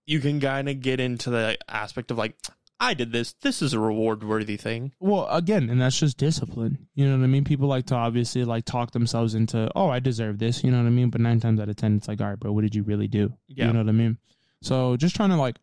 you 0.06 0.20
can 0.20 0.40
kind 0.40 0.68
of 0.68 0.80
get 0.80 1.00
into 1.00 1.30
the 1.30 1.56
aspect 1.68 2.10
of 2.10 2.18
like 2.18 2.36
I 2.80 2.94
did 2.94 3.12
this. 3.12 3.34
This 3.40 3.62
is 3.62 3.72
a 3.72 3.78
reward 3.78 4.24
worthy 4.24 4.56
thing. 4.56 4.92
Well, 5.00 5.26
again, 5.28 5.70
and 5.70 5.80
that's 5.80 5.98
just 5.98 6.18
discipline. 6.18 6.88
You 6.94 7.06
know 7.06 7.16
what 7.16 7.24
I 7.24 7.28
mean? 7.28 7.44
People 7.44 7.68
like 7.68 7.86
to 7.86 7.94
obviously 7.94 8.44
like 8.44 8.64
talk 8.64 8.90
themselves 8.90 9.34
into, 9.34 9.70
oh, 9.74 9.88
I 9.88 10.00
deserve 10.00 10.38
this. 10.38 10.64
You 10.64 10.70
know 10.70 10.78
what 10.78 10.86
I 10.86 10.90
mean? 10.90 11.08
But 11.10 11.20
nine 11.20 11.40
times 11.40 11.60
out 11.60 11.68
of 11.68 11.76
ten, 11.76 11.96
it's 11.96 12.08
like, 12.08 12.20
all 12.20 12.28
right, 12.28 12.38
bro, 12.38 12.52
what 12.52 12.62
did 12.62 12.74
you 12.74 12.82
really 12.82 13.08
do? 13.08 13.32
Yeah. 13.46 13.68
You 13.68 13.72
know 13.72 13.78
what 13.78 13.88
I 13.88 13.92
mean? 13.92 14.18
So 14.60 14.96
just 14.96 15.14
trying 15.14 15.30
to 15.30 15.36
like 15.36 15.56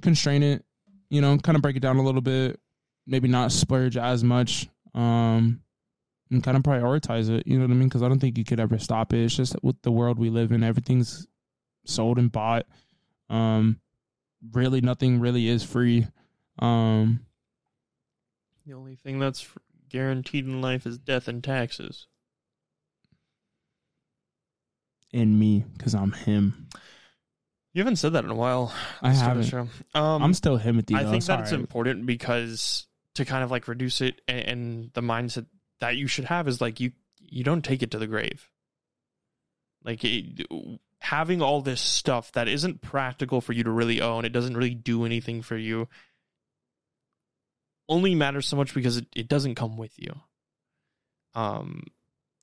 constrain 0.00 0.42
it, 0.42 0.64
you 1.10 1.20
know, 1.20 1.36
kind 1.38 1.56
of 1.56 1.62
break 1.62 1.76
it 1.76 1.80
down 1.80 1.98
a 1.98 2.02
little 2.02 2.20
bit, 2.20 2.58
maybe 3.06 3.28
not 3.28 3.52
splurge 3.52 3.96
as 3.96 4.24
much, 4.24 4.68
um, 4.94 5.60
and 6.30 6.42
kind 6.42 6.56
of 6.56 6.62
prioritize 6.62 7.28
it. 7.28 7.46
You 7.46 7.58
know 7.58 7.64
what 7.66 7.72
I 7.72 7.74
mean? 7.74 7.88
Because 7.88 8.02
I 8.02 8.08
don't 8.08 8.18
think 8.18 8.38
you 8.38 8.44
could 8.44 8.60
ever 8.60 8.78
stop 8.78 9.12
it. 9.12 9.24
It's 9.24 9.36
just 9.36 9.56
with 9.62 9.80
the 9.82 9.92
world 9.92 10.18
we 10.18 10.30
live 10.30 10.52
in, 10.52 10.64
everything's 10.64 11.26
sold 11.84 12.18
and 12.18 12.32
bought. 12.32 12.66
Um, 13.30 13.80
really, 14.52 14.80
nothing 14.80 15.20
really 15.20 15.48
is 15.48 15.62
free. 15.62 16.06
Um, 16.58 17.20
The 18.66 18.74
only 18.74 18.96
thing 18.96 19.18
that's 19.18 19.48
guaranteed 19.88 20.44
in 20.44 20.60
life 20.60 20.84
is 20.86 20.98
death 20.98 21.28
and 21.28 21.42
taxes. 21.42 22.06
in 25.12 25.38
me, 25.38 25.64
because 25.76 25.94
I'm 25.94 26.12
him. 26.12 26.68
You 27.72 27.80
haven't 27.82 27.96
said 27.96 28.12
that 28.12 28.24
in 28.24 28.30
a 28.30 28.34
while. 28.34 28.72
I 29.02 29.10
This 29.10 29.20
sort 29.20 29.36
of 29.36 29.50
haven't. 29.50 29.70
Um, 29.94 30.22
I'm 30.22 30.34
still 30.34 30.58
Timothy. 30.58 30.94
I 30.94 31.02
though, 31.02 31.10
think 31.10 31.18
it's 31.18 31.26
that 31.28 31.40
it's 31.40 31.52
important 31.52 32.06
because 32.06 32.86
to 33.14 33.24
kind 33.24 33.42
of 33.44 33.50
like 33.50 33.68
reduce 33.68 34.00
it 34.00 34.20
and, 34.28 34.40
and 34.40 34.90
the 34.94 35.00
mindset 35.00 35.46
that 35.80 35.96
you 35.96 36.06
should 36.06 36.26
have 36.26 36.46
is 36.48 36.60
like 36.60 36.80
you 36.80 36.92
you 37.18 37.44
don't 37.44 37.64
take 37.64 37.82
it 37.82 37.90
to 37.92 37.98
the 37.98 38.06
grave. 38.06 38.50
Like 39.84 40.04
it, 40.04 40.46
having 41.00 41.42
all 41.42 41.62
this 41.62 41.80
stuff 41.80 42.30
that 42.32 42.48
isn't 42.48 42.82
practical 42.82 43.40
for 43.40 43.52
you 43.52 43.64
to 43.64 43.70
really 43.70 44.00
own, 44.00 44.24
it 44.24 44.32
doesn't 44.32 44.56
really 44.56 44.74
do 44.74 45.04
anything 45.04 45.42
for 45.42 45.56
you. 45.56 45.88
Only 47.88 48.14
matters 48.14 48.46
so 48.46 48.56
much 48.56 48.74
because 48.74 48.98
it, 48.98 49.06
it 49.16 49.28
doesn't 49.28 49.56
come 49.56 49.76
with 49.76 49.98
you. 49.98 50.12
Um, 51.34 51.84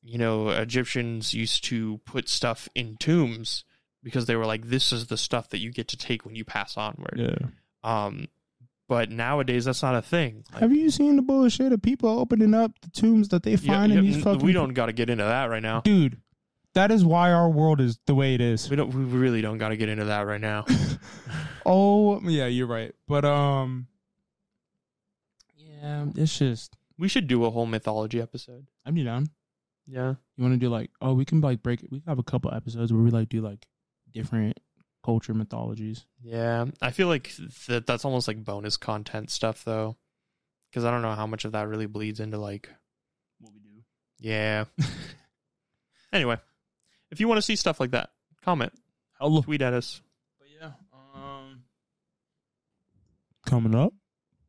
you 0.03 0.17
know, 0.17 0.49
Egyptians 0.49 1.33
used 1.33 1.63
to 1.65 1.99
put 2.05 2.27
stuff 2.27 2.67
in 2.75 2.97
tombs 2.97 3.63
because 4.03 4.25
they 4.25 4.35
were 4.35 4.45
like, 4.45 4.67
"This 4.67 4.91
is 4.91 5.07
the 5.07 5.17
stuff 5.17 5.49
that 5.49 5.59
you 5.59 5.71
get 5.71 5.89
to 5.89 5.97
take 5.97 6.25
when 6.25 6.35
you 6.35 6.43
pass 6.43 6.77
onward." 6.77 7.15
Yeah. 7.17 7.47
Um, 7.83 8.27
but 8.87 9.11
nowadays 9.11 9.65
that's 9.65 9.83
not 9.83 9.95
a 9.95 10.01
thing. 10.01 10.45
Like, 10.51 10.61
Have 10.61 10.71
you 10.71 10.89
seen 10.89 11.17
the 11.17 11.21
bullshit 11.21 11.73
of 11.73 11.81
people 11.81 12.09
opening 12.09 12.53
up 12.53 12.71
the 12.81 12.89
tombs 12.89 13.29
that 13.29 13.43
they 13.43 13.57
find 13.57 13.91
yeah, 13.91 13.99
in 13.99 14.05
these 14.05 14.23
fucking? 14.23 14.41
we 14.41 14.53
don't 14.53 14.73
got 14.73 14.85
to 14.87 14.93
get 14.93 15.09
into 15.09 15.23
that 15.23 15.45
right 15.45 15.61
now. 15.61 15.81
dude. 15.81 16.21
That 16.77 16.91
is 16.91 17.03
why 17.03 17.31
our 17.31 17.49
world 17.49 17.81
is 17.81 17.97
the 18.05 18.13
way 18.13 18.35
it 18.35 18.41
is. 18.41 18.69
We 18.69 18.75
don't. 18.75 18.93
We 18.93 19.03
really 19.03 19.41
don't 19.41 19.57
got 19.57 19.69
to 19.69 19.77
get 19.77 19.89
into 19.89 20.05
that 20.05 20.21
right 20.27 20.41
now. 20.41 20.65
Oh 21.69 22.21
yeah, 22.21 22.45
you're 22.45 22.65
right. 22.67 22.93
But 23.09 23.25
um, 23.25 23.87
yeah, 25.57 26.05
it's 26.15 26.37
just 26.37 26.77
we 26.97 27.07
should 27.09 27.27
do 27.27 27.43
a 27.43 27.49
whole 27.49 27.65
mythology 27.65 28.21
episode. 28.21 28.67
I'm 28.85 28.95
you 28.95 29.03
down. 29.03 29.27
Yeah. 29.85 30.13
You 30.37 30.43
want 30.43 30.53
to 30.53 30.59
do 30.59 30.69
like 30.69 30.91
oh 31.01 31.13
we 31.13 31.25
can 31.25 31.41
like 31.41 31.61
break 31.61 31.83
it. 31.83 31.91
We 31.91 32.01
have 32.07 32.19
a 32.19 32.23
couple 32.23 32.53
episodes 32.53 32.93
where 32.93 33.01
we 33.01 33.09
like 33.11 33.27
do 33.27 33.41
like 33.41 33.65
different 34.13 34.59
culture 35.03 35.33
mythologies. 35.33 36.05
Yeah, 36.23 36.65
I 36.81 36.91
feel 36.91 37.07
like 37.07 37.33
that 37.67 37.85
that's 37.85 38.05
almost 38.05 38.27
like 38.29 38.43
bonus 38.43 38.77
content 38.77 39.29
stuff 39.29 39.65
though, 39.65 39.97
because 40.69 40.85
I 40.85 40.91
don't 40.91 41.01
know 41.01 41.15
how 41.15 41.27
much 41.27 41.43
of 41.43 41.51
that 41.51 41.67
really 41.67 41.87
bleeds 41.87 42.19
into 42.21 42.37
like 42.37 42.69
What 43.39 43.51
we 43.53 43.59
do. 43.59 43.81
yeah. 44.19 44.65
anyway, 46.13 46.37
if 47.11 47.19
you 47.19 47.27
want 47.27 47.37
to 47.37 47.41
see 47.41 47.55
stuff 47.55 47.79
like 47.79 47.91
that, 47.91 48.09
comment, 48.43 48.73
Hello. 49.19 49.41
tweet 49.41 49.61
at 49.61 49.73
us. 49.73 50.01
But 50.39 50.47
yeah, 50.59 50.71
um, 51.15 51.63
coming 53.45 53.75
up. 53.75 53.93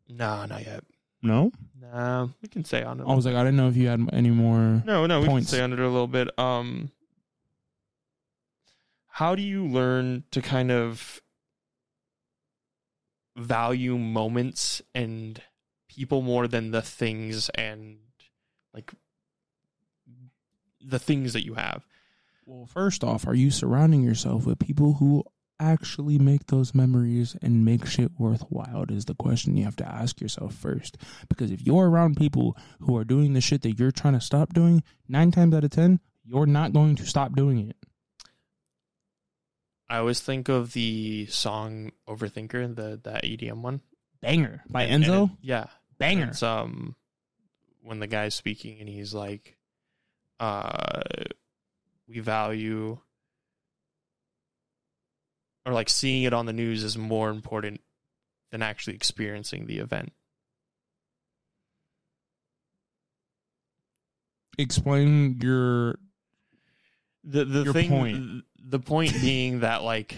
Nah, 0.09 0.47
not 0.47 0.65
yet. 0.65 0.85
No, 1.23 1.51
Nah, 1.81 2.29
we 2.41 2.49
can 2.49 2.65
say 2.65 2.83
on 2.85 3.01
it. 3.01 3.05
I 3.09 3.15
was 3.15 3.27
like 3.27 3.35
I 3.35 3.41
didn't 3.43 3.57
know 3.57 3.69
if 3.69 3.77
you 3.77 3.89
had 3.89 4.01
any 4.13 4.31
more. 4.31 4.83
No, 4.87 5.05
no, 5.07 5.21
we 5.21 5.27
Points. 5.27 5.51
can 5.51 5.57
stay 5.57 5.63
under 5.65 5.83
it 5.83 5.87
a 5.87 5.91
little 5.91 6.07
bit. 6.07 6.29
Um, 6.39 6.91
how 9.09 9.35
do 9.35 9.43
you 9.43 9.67
learn 9.67 10.23
to 10.31 10.41
kind 10.41 10.71
of 10.71 11.21
value 13.37 13.97
moments 13.99 14.83
and 14.95 15.43
people 15.89 16.23
more 16.23 16.47
than 16.49 16.71
the 16.71 16.83
things 16.83 17.49
and 17.51 17.99
like 18.75 18.93
the 20.81 20.99
things 21.01 21.33
that 21.33 21.45
you 21.45 21.55
have? 21.55 21.85
Well, 22.49 22.65
first 22.65 23.05
off, 23.05 23.27
are 23.27 23.35
you 23.35 23.51
surrounding 23.51 24.03
yourself 24.03 24.47
with 24.47 24.59
people 24.59 24.95
who 24.95 25.23
actually 25.61 26.19
make 26.19 26.47
those 26.47 26.75
memories 26.75 27.37
and 27.43 27.63
make 27.63 27.85
shit 27.87 28.11
worthwhile? 28.19 28.87
Is 28.89 29.05
the 29.05 29.15
question 29.15 29.55
you 29.55 29.65
have 29.65 29.77
to 29.77 29.87
ask 29.87 30.19
yourself 30.19 30.55
first. 30.55 30.97
Because 31.29 31.51
if 31.51 31.61
you're 31.61 31.91
around 31.91 32.17
people 32.17 32.57
who 32.81 32.97
are 32.97 33.05
doing 33.05 33.35
the 33.35 33.43
shit 33.43 33.61
that 33.63 33.79
you're 33.79 33.91
trying 33.91 34.15
to 34.15 34.21
stop 34.23 34.55
doing, 34.55 34.83
nine 35.09 35.31
times 35.31 35.55
out 35.55 35.65
of 35.65 35.71
ten, 35.71 36.01
you're 36.25 36.47
not 36.47 36.73
going 36.73 36.97
to 36.97 37.05
stop 37.05 37.37
doing 37.37 37.69
it. 37.69 37.77
I 39.91 39.99
always 39.99 40.21
think 40.21 40.49
of 40.49 40.73
the 40.73 41.27
song 41.27 41.93
"Overthinker," 42.09 42.75
the 42.75 42.99
that 43.05 43.25
EDM 43.25 43.61
one 43.63 43.83
Banger 44.23 44.63
by 44.71 44.85
And- 44.85 45.05
and 45.05 45.13
INZO. 45.13 45.25
it- 45.33 45.39
yeah, 45.43 45.67
Banger. 45.99 46.29
It's 46.29 46.43
um 46.43 46.97
when 47.83 47.99
the 48.01 48.07
guy's 48.07 48.35
speaking 48.35 48.81
and 48.81 48.89
he's 48.89 49.13
like, 49.13 49.59
uh 50.41 51.03
we 52.09 52.21
value 52.21 52.99
or 55.67 55.73
like 55.73 55.89
seeing 55.91 56.23
it 56.23 56.33
on 56.33 56.47
the 56.47 56.53
news 56.53 56.83
is 56.83 56.97
more 56.97 57.29
important 57.31 57.81
than 58.51 58.63
actually 58.63 58.95
experiencing 58.95 59.67
the 59.67 59.79
event. 59.79 60.13
Explain 64.57 65.39
your 65.41 65.99
The 67.23 67.45
the 67.45 67.65
Your 67.65 67.73
thing 67.73 67.89
point. 67.91 68.45
the 68.59 68.81
point 68.81 69.13
being 69.21 69.61
that 69.61 69.83
like 69.83 70.17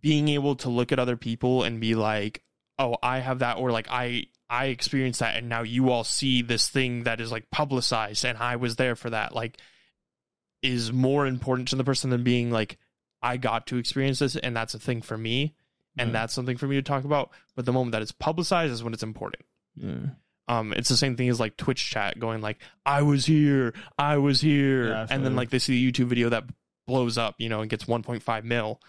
being 0.00 0.28
able 0.28 0.54
to 0.56 0.68
look 0.68 0.92
at 0.92 0.98
other 0.98 1.16
people 1.16 1.64
and 1.64 1.80
be 1.80 1.94
like, 1.96 2.42
"Oh, 2.78 2.96
I 3.02 3.18
have 3.18 3.40
that," 3.40 3.56
or 3.56 3.72
like, 3.72 3.88
"I 3.90 4.26
I 4.50 4.66
experienced 4.66 5.20
that," 5.20 5.36
and 5.36 5.48
now 5.48 5.62
you 5.62 5.90
all 5.90 6.04
see 6.04 6.42
this 6.42 6.68
thing 6.68 7.04
that 7.04 7.20
is 7.20 7.30
like 7.32 7.50
publicized, 7.50 8.24
and 8.24 8.38
I 8.38 8.56
was 8.56 8.76
there 8.76 8.96
for 8.96 9.10
that. 9.10 9.34
Like, 9.34 9.58
is 10.62 10.92
more 10.92 11.26
important 11.26 11.68
to 11.68 11.76
the 11.76 11.84
person 11.84 12.10
than 12.10 12.24
being 12.24 12.50
like, 12.50 12.78
"I 13.22 13.36
got 13.36 13.66
to 13.68 13.76
experience 13.76 14.18
this," 14.20 14.36
and 14.36 14.56
that's 14.56 14.74
a 14.74 14.78
thing 14.78 15.02
for 15.02 15.16
me, 15.18 15.54
and 15.96 16.08
Yeah. 16.08 16.12
that's 16.12 16.34
something 16.34 16.56
for 16.56 16.66
me 16.66 16.76
to 16.76 16.82
talk 16.82 17.04
about. 17.04 17.30
But 17.54 17.64
the 17.66 17.72
moment 17.72 17.92
that 17.92 18.02
it's 18.02 18.12
publicized 18.12 18.72
is 18.72 18.82
when 18.82 18.92
it's 18.94 19.02
important. 19.02 19.44
yeah. 19.76 20.10
Um, 20.48 20.72
it's 20.72 20.88
the 20.88 20.96
same 20.96 21.14
thing 21.14 21.28
as 21.28 21.38
like 21.38 21.58
Twitch 21.58 21.90
chat 21.90 22.18
going 22.18 22.40
like, 22.40 22.58
I 22.86 23.02
was 23.02 23.26
here, 23.26 23.74
I 23.98 24.16
was 24.16 24.40
here, 24.40 24.88
Yeah, 24.88 25.06
and 25.10 25.22
then 25.22 25.36
like 25.36 25.50
they 25.50 25.58
see 25.58 25.72
the 25.74 25.92
YouTube 25.92 26.06
video 26.08 26.30
that 26.30 26.44
blows 26.86 27.18
up, 27.18 27.34
you 27.38 27.50
know, 27.50 27.60
and 27.60 27.68
gets 27.68 27.84
1.5 27.84 28.44
mil. 28.44 28.80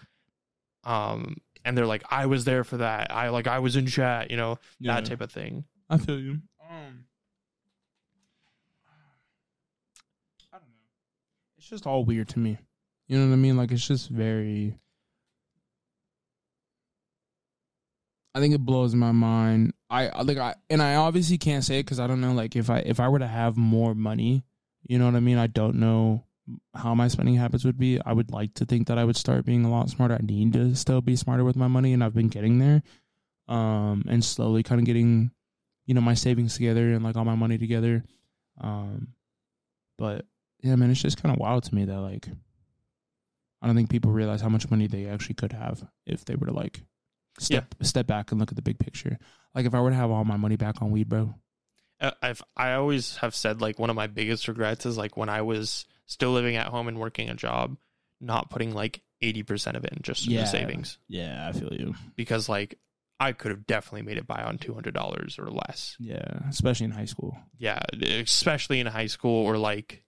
um 0.84 1.36
and 1.64 1.76
they're 1.76 1.86
like 1.86 2.02
i 2.10 2.26
was 2.26 2.44
there 2.44 2.64
for 2.64 2.78
that 2.78 3.10
i 3.12 3.28
like 3.28 3.46
i 3.46 3.58
was 3.58 3.76
in 3.76 3.86
chat 3.86 4.30
you 4.30 4.36
know 4.36 4.58
Yeah. 4.78 4.94
that 4.94 5.04
type 5.06 5.20
of 5.20 5.30
thing 5.32 5.64
I 5.88 5.96
feel 5.98 6.20
you. 6.20 6.30
Um, 6.70 7.04
I 10.52 10.58
don't 10.58 10.68
know. 10.68 10.74
It's 11.58 11.68
just 11.68 11.84
all 11.86 12.04
weird 12.04 12.28
to 12.28 12.38
me. 12.38 12.58
You 13.08 13.18
know 13.18 13.26
what 13.26 13.32
I 13.32 13.36
mean? 13.36 13.56
Like 13.56 13.72
it's 13.72 13.86
just 13.88 14.08
very. 14.08 14.78
I 18.34 18.38
think 18.40 18.54
it 18.54 18.58
blows 18.64 18.94
my 18.94 19.10
mind. 19.12 19.74
I 19.90 20.08
I- 20.08 20.22
like 20.22 20.38
I 20.38 20.54
and 20.68 20.80
I 20.80 20.94
obviously 20.94 21.38
can't 21.38 21.64
say 21.64 21.80
it 21.80 21.84
because 21.86 21.98
I 21.98 22.06
don't 22.06 22.20
know. 22.20 22.32
Like 22.32 22.54
if 22.54 22.70
I 22.70 22.78
if 22.80 23.00
I 23.00 23.08
were 23.08 23.18
to 23.18 23.26
have 23.26 23.56
more 23.56 23.94
money, 23.94 24.44
you 24.86 24.98
know 24.98 25.06
what 25.06 25.16
I 25.16 25.20
mean. 25.20 25.38
I 25.38 25.48
don't 25.48 25.76
know 25.76 26.24
how 26.74 26.94
my 26.94 27.08
spending 27.08 27.36
habits 27.36 27.64
would 27.64 27.78
be. 27.78 28.00
I 28.04 28.12
would 28.12 28.30
like 28.30 28.54
to 28.54 28.64
think 28.64 28.88
that 28.88 28.98
I 28.98 29.04
would 29.04 29.16
start 29.16 29.44
being 29.44 29.64
a 29.64 29.70
lot 29.70 29.90
smarter. 29.90 30.14
I 30.14 30.24
need 30.24 30.52
to 30.54 30.74
still 30.74 31.00
be 31.00 31.16
smarter 31.16 31.44
with 31.44 31.56
my 31.56 31.68
money, 31.68 31.92
and 31.92 32.02
I've 32.02 32.14
been 32.14 32.28
getting 32.28 32.58
there. 32.58 32.82
Um, 33.48 34.04
and 34.08 34.24
slowly 34.24 34.62
kind 34.62 34.80
of 34.80 34.86
getting 34.86 35.32
you 35.86 35.94
know 35.94 36.00
my 36.00 36.14
savings 36.14 36.54
together 36.54 36.92
and 36.92 37.02
like 37.02 37.16
all 37.16 37.24
my 37.24 37.34
money 37.34 37.58
together 37.58 38.04
um 38.60 39.08
but 39.98 40.24
yeah 40.62 40.76
man 40.76 40.88
it's 40.88 41.02
just 41.02 41.20
kind 41.20 41.34
of 41.34 41.40
wild 41.40 41.64
to 41.64 41.74
me 41.74 41.84
that 41.84 42.00
like 42.00 42.28
i 43.60 43.66
don't 43.66 43.74
think 43.74 43.90
people 43.90 44.12
realize 44.12 44.40
how 44.40 44.48
much 44.48 44.70
money 44.70 44.86
they 44.86 45.06
actually 45.06 45.34
could 45.34 45.52
have 45.52 45.84
if 46.06 46.24
they 46.24 46.36
were 46.36 46.46
to 46.46 46.52
like 46.52 46.82
step 47.40 47.74
step 47.82 48.06
back 48.06 48.30
and 48.30 48.38
look 48.38 48.52
at 48.52 48.56
the 48.56 48.62
big 48.62 48.78
picture 48.78 49.18
like 49.52 49.66
if 49.66 49.74
i 49.74 49.80
were 49.80 49.90
to 49.90 49.96
have 49.96 50.12
all 50.12 50.24
my 50.24 50.36
money 50.36 50.54
back 50.54 50.80
on 50.80 50.92
weed 50.92 51.08
bro 51.08 51.34
Uh, 52.00 52.12
I've 52.22 52.42
I 52.56 52.74
always 52.74 53.16
have 53.16 53.34
said 53.34 53.60
like 53.60 53.80
one 53.80 53.90
of 53.90 53.96
my 53.96 54.06
biggest 54.06 54.46
regrets 54.46 54.86
is 54.86 54.96
like 54.96 55.16
when 55.16 55.28
I 55.28 55.42
was 55.42 55.86
still 56.10 56.32
living 56.32 56.56
at 56.56 56.66
home 56.66 56.88
and 56.88 56.98
working 56.98 57.30
a 57.30 57.34
job, 57.34 57.76
not 58.20 58.50
putting 58.50 58.74
like 58.74 59.00
eighty 59.22 59.42
percent 59.42 59.76
of 59.76 59.84
it 59.84 59.92
in 59.92 59.98
just 60.02 60.26
Yeah. 60.26 60.38
into 60.40 60.50
savings 60.50 60.98
yeah 61.08 61.46
i 61.48 61.52
feel 61.52 61.72
you 61.72 61.94
because 62.16 62.48
like 62.48 62.78
I 63.22 63.32
could 63.32 63.50
have 63.50 63.66
definitely 63.66 64.00
made 64.00 64.16
it 64.16 64.26
by 64.26 64.42
on 64.42 64.56
two 64.56 64.72
hundred 64.72 64.94
dollars 64.94 65.38
or 65.38 65.50
less. 65.50 65.94
yeah 66.00 66.40
especially 66.48 66.86
in 66.86 66.90
high 66.92 67.04
school 67.04 67.36
Yeah, 67.58 67.80
especially 68.02 68.80
in 68.80 68.86
high 68.86 69.08
school 69.08 69.44
or 69.46 69.58
like, 69.58 70.04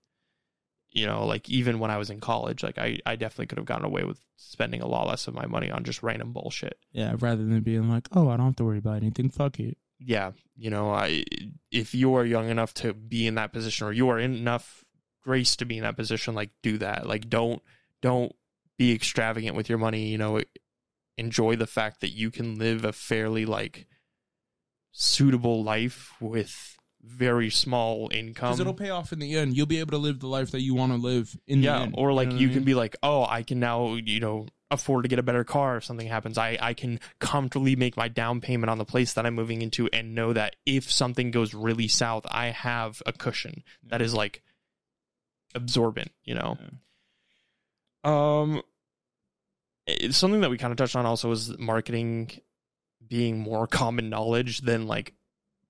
you 0.93 1.05
know, 1.07 1.27
like 1.27 1.49
even 1.51 1.79
when 1.79 1.91
I 1.91 1.99
was 1.99 2.09
in 2.09 2.21
college, 2.21 2.63
like 2.63 2.79
I 2.79 3.01
I 3.05 3.17
definitely 3.17 3.47
could 3.49 3.59
have 3.59 3.67
gotten 3.67 3.85
away 3.85 4.05
with 4.05 4.19
spending 4.37 4.81
a 4.81 4.87
lot 4.87 5.07
less 5.09 5.29
of 5.29 5.35
my 5.35 5.45
money 5.47 5.71
on 5.71 5.85
just 5.85 6.03
random 6.03 6.33
bullshit. 6.33 6.79
yeah 6.93 7.15
rather 7.19 7.45
than 7.45 7.61
being 7.61 7.89
like 7.91 8.09
oh 8.13 8.29
i 8.31 8.37
don't 8.37 8.47
have 8.47 8.57
to 8.57 8.65
worry 8.65 8.79
about 8.79 8.97
anything 8.97 9.29
fuck 9.31 9.61
it 9.61 9.77
yeah, 10.05 10.33
you 10.57 10.69
know, 10.69 10.91
I 10.91 11.23
if 11.71 11.95
you 11.95 12.15
are 12.17 12.25
young 12.25 12.49
enough 12.49 12.75
to 12.83 12.93
be 12.93 13.27
in 13.29 13.37
that 13.37 13.53
position 13.53 13.87
or 13.87 13.93
you 13.93 14.09
are 14.09 14.19
in 14.19 14.35
enough 14.35 14.85
grace 15.23 15.57
to 15.57 15.65
be 15.65 15.79
in 15.79 15.85
that 15.85 15.97
position, 15.97 16.35
like 16.35 16.51
do 16.63 16.79
that. 16.79 17.07
Like 17.07 17.29
don't 17.29 17.63
don't 18.01 18.35
be 18.79 18.93
extravagant 18.93 19.57
with 19.57 19.69
your 19.69 19.79
money, 19.79 20.09
you 20.09 20.19
know, 20.19 20.41
enjoy 21.17 21.57
the 21.57 21.67
fact 21.67 22.01
that 22.01 22.11
you 22.11 22.31
can 22.31 22.57
live 22.57 22.85
a 22.85 22.93
fairly 22.93 23.47
like 23.47 23.87
suitable 24.93 25.63
life 25.63 26.13
with 26.21 26.77
very 27.03 27.51
small 27.51 28.09
income. 28.13 28.51
because 28.51 28.61
it'll 28.61 28.75
pay 28.75 28.91
off 28.91 29.13
in 29.13 29.19
the 29.19 29.35
end 29.37 29.57
you'll 29.57 29.67
be 29.67 29.81
able 29.81 29.91
to 29.91 29.99
live 29.99 30.21
the 30.21 30.27
life 30.29 30.53
that 30.53 30.61
you 30.61 30.73
want 30.73 30.93
to 30.93 30.99
live 30.99 31.37
in 31.49 31.61
the 31.61 31.67
yeah, 31.67 31.81
end 31.83 31.95
or 31.97 32.13
like 32.13 32.29
know 32.29 32.37
you 32.37 32.49
can 32.49 32.59
mean? 32.59 32.65
be 32.65 32.75
like, 32.75 32.95
"Oh, 33.03 33.25
I 33.29 33.43
can 33.43 33.59
now, 33.59 33.95
you 33.95 34.21
know, 34.21 34.47
afford 34.71 35.05
to 35.05 35.09
get 35.09 35.19
a 35.19 35.23
better 35.23 35.45
car 35.45 35.77
if 35.77 35.85
something 35.85 36.07
happens. 36.07 36.39
I 36.39 36.59
I 36.61 36.75
can 36.75 36.99
comfortably 37.19 37.77
make 37.77 37.97
my 37.97 38.09
down 38.09 38.41
payment 38.41 38.71
on 38.71 38.79
the 38.79 38.85
place 38.85 39.13
that 39.15 39.27
I'm 39.27 39.35
moving 39.35 39.63
into 39.63 39.89
and 39.93 40.15
know 40.15 40.33
that 40.33 40.57
if 40.67 40.91
something 40.91 41.31
goes 41.31 41.55
really 41.55 41.89
south, 41.89 42.27
I 42.31 42.47
have 42.47 43.03
a 43.07 43.13
cushion 43.13 43.63
that 43.89 44.01
is 44.03 44.15
like 44.15 44.43
absorbent, 45.55 46.11
you 46.25 46.35
know. 46.35 46.59
Um 48.05 48.63
it's 49.87 50.17
something 50.17 50.41
that 50.43 50.51
we 50.51 50.59
kind 50.59 50.71
of 50.71 50.77
touched 50.77 50.97
on 50.97 51.07
also 51.07 51.31
is 51.33 51.57
marketing 51.59 52.31
being 53.09 53.39
more 53.39 53.67
common 53.67 54.09
knowledge 54.09 54.61
than 54.61 54.87
like 54.87 55.13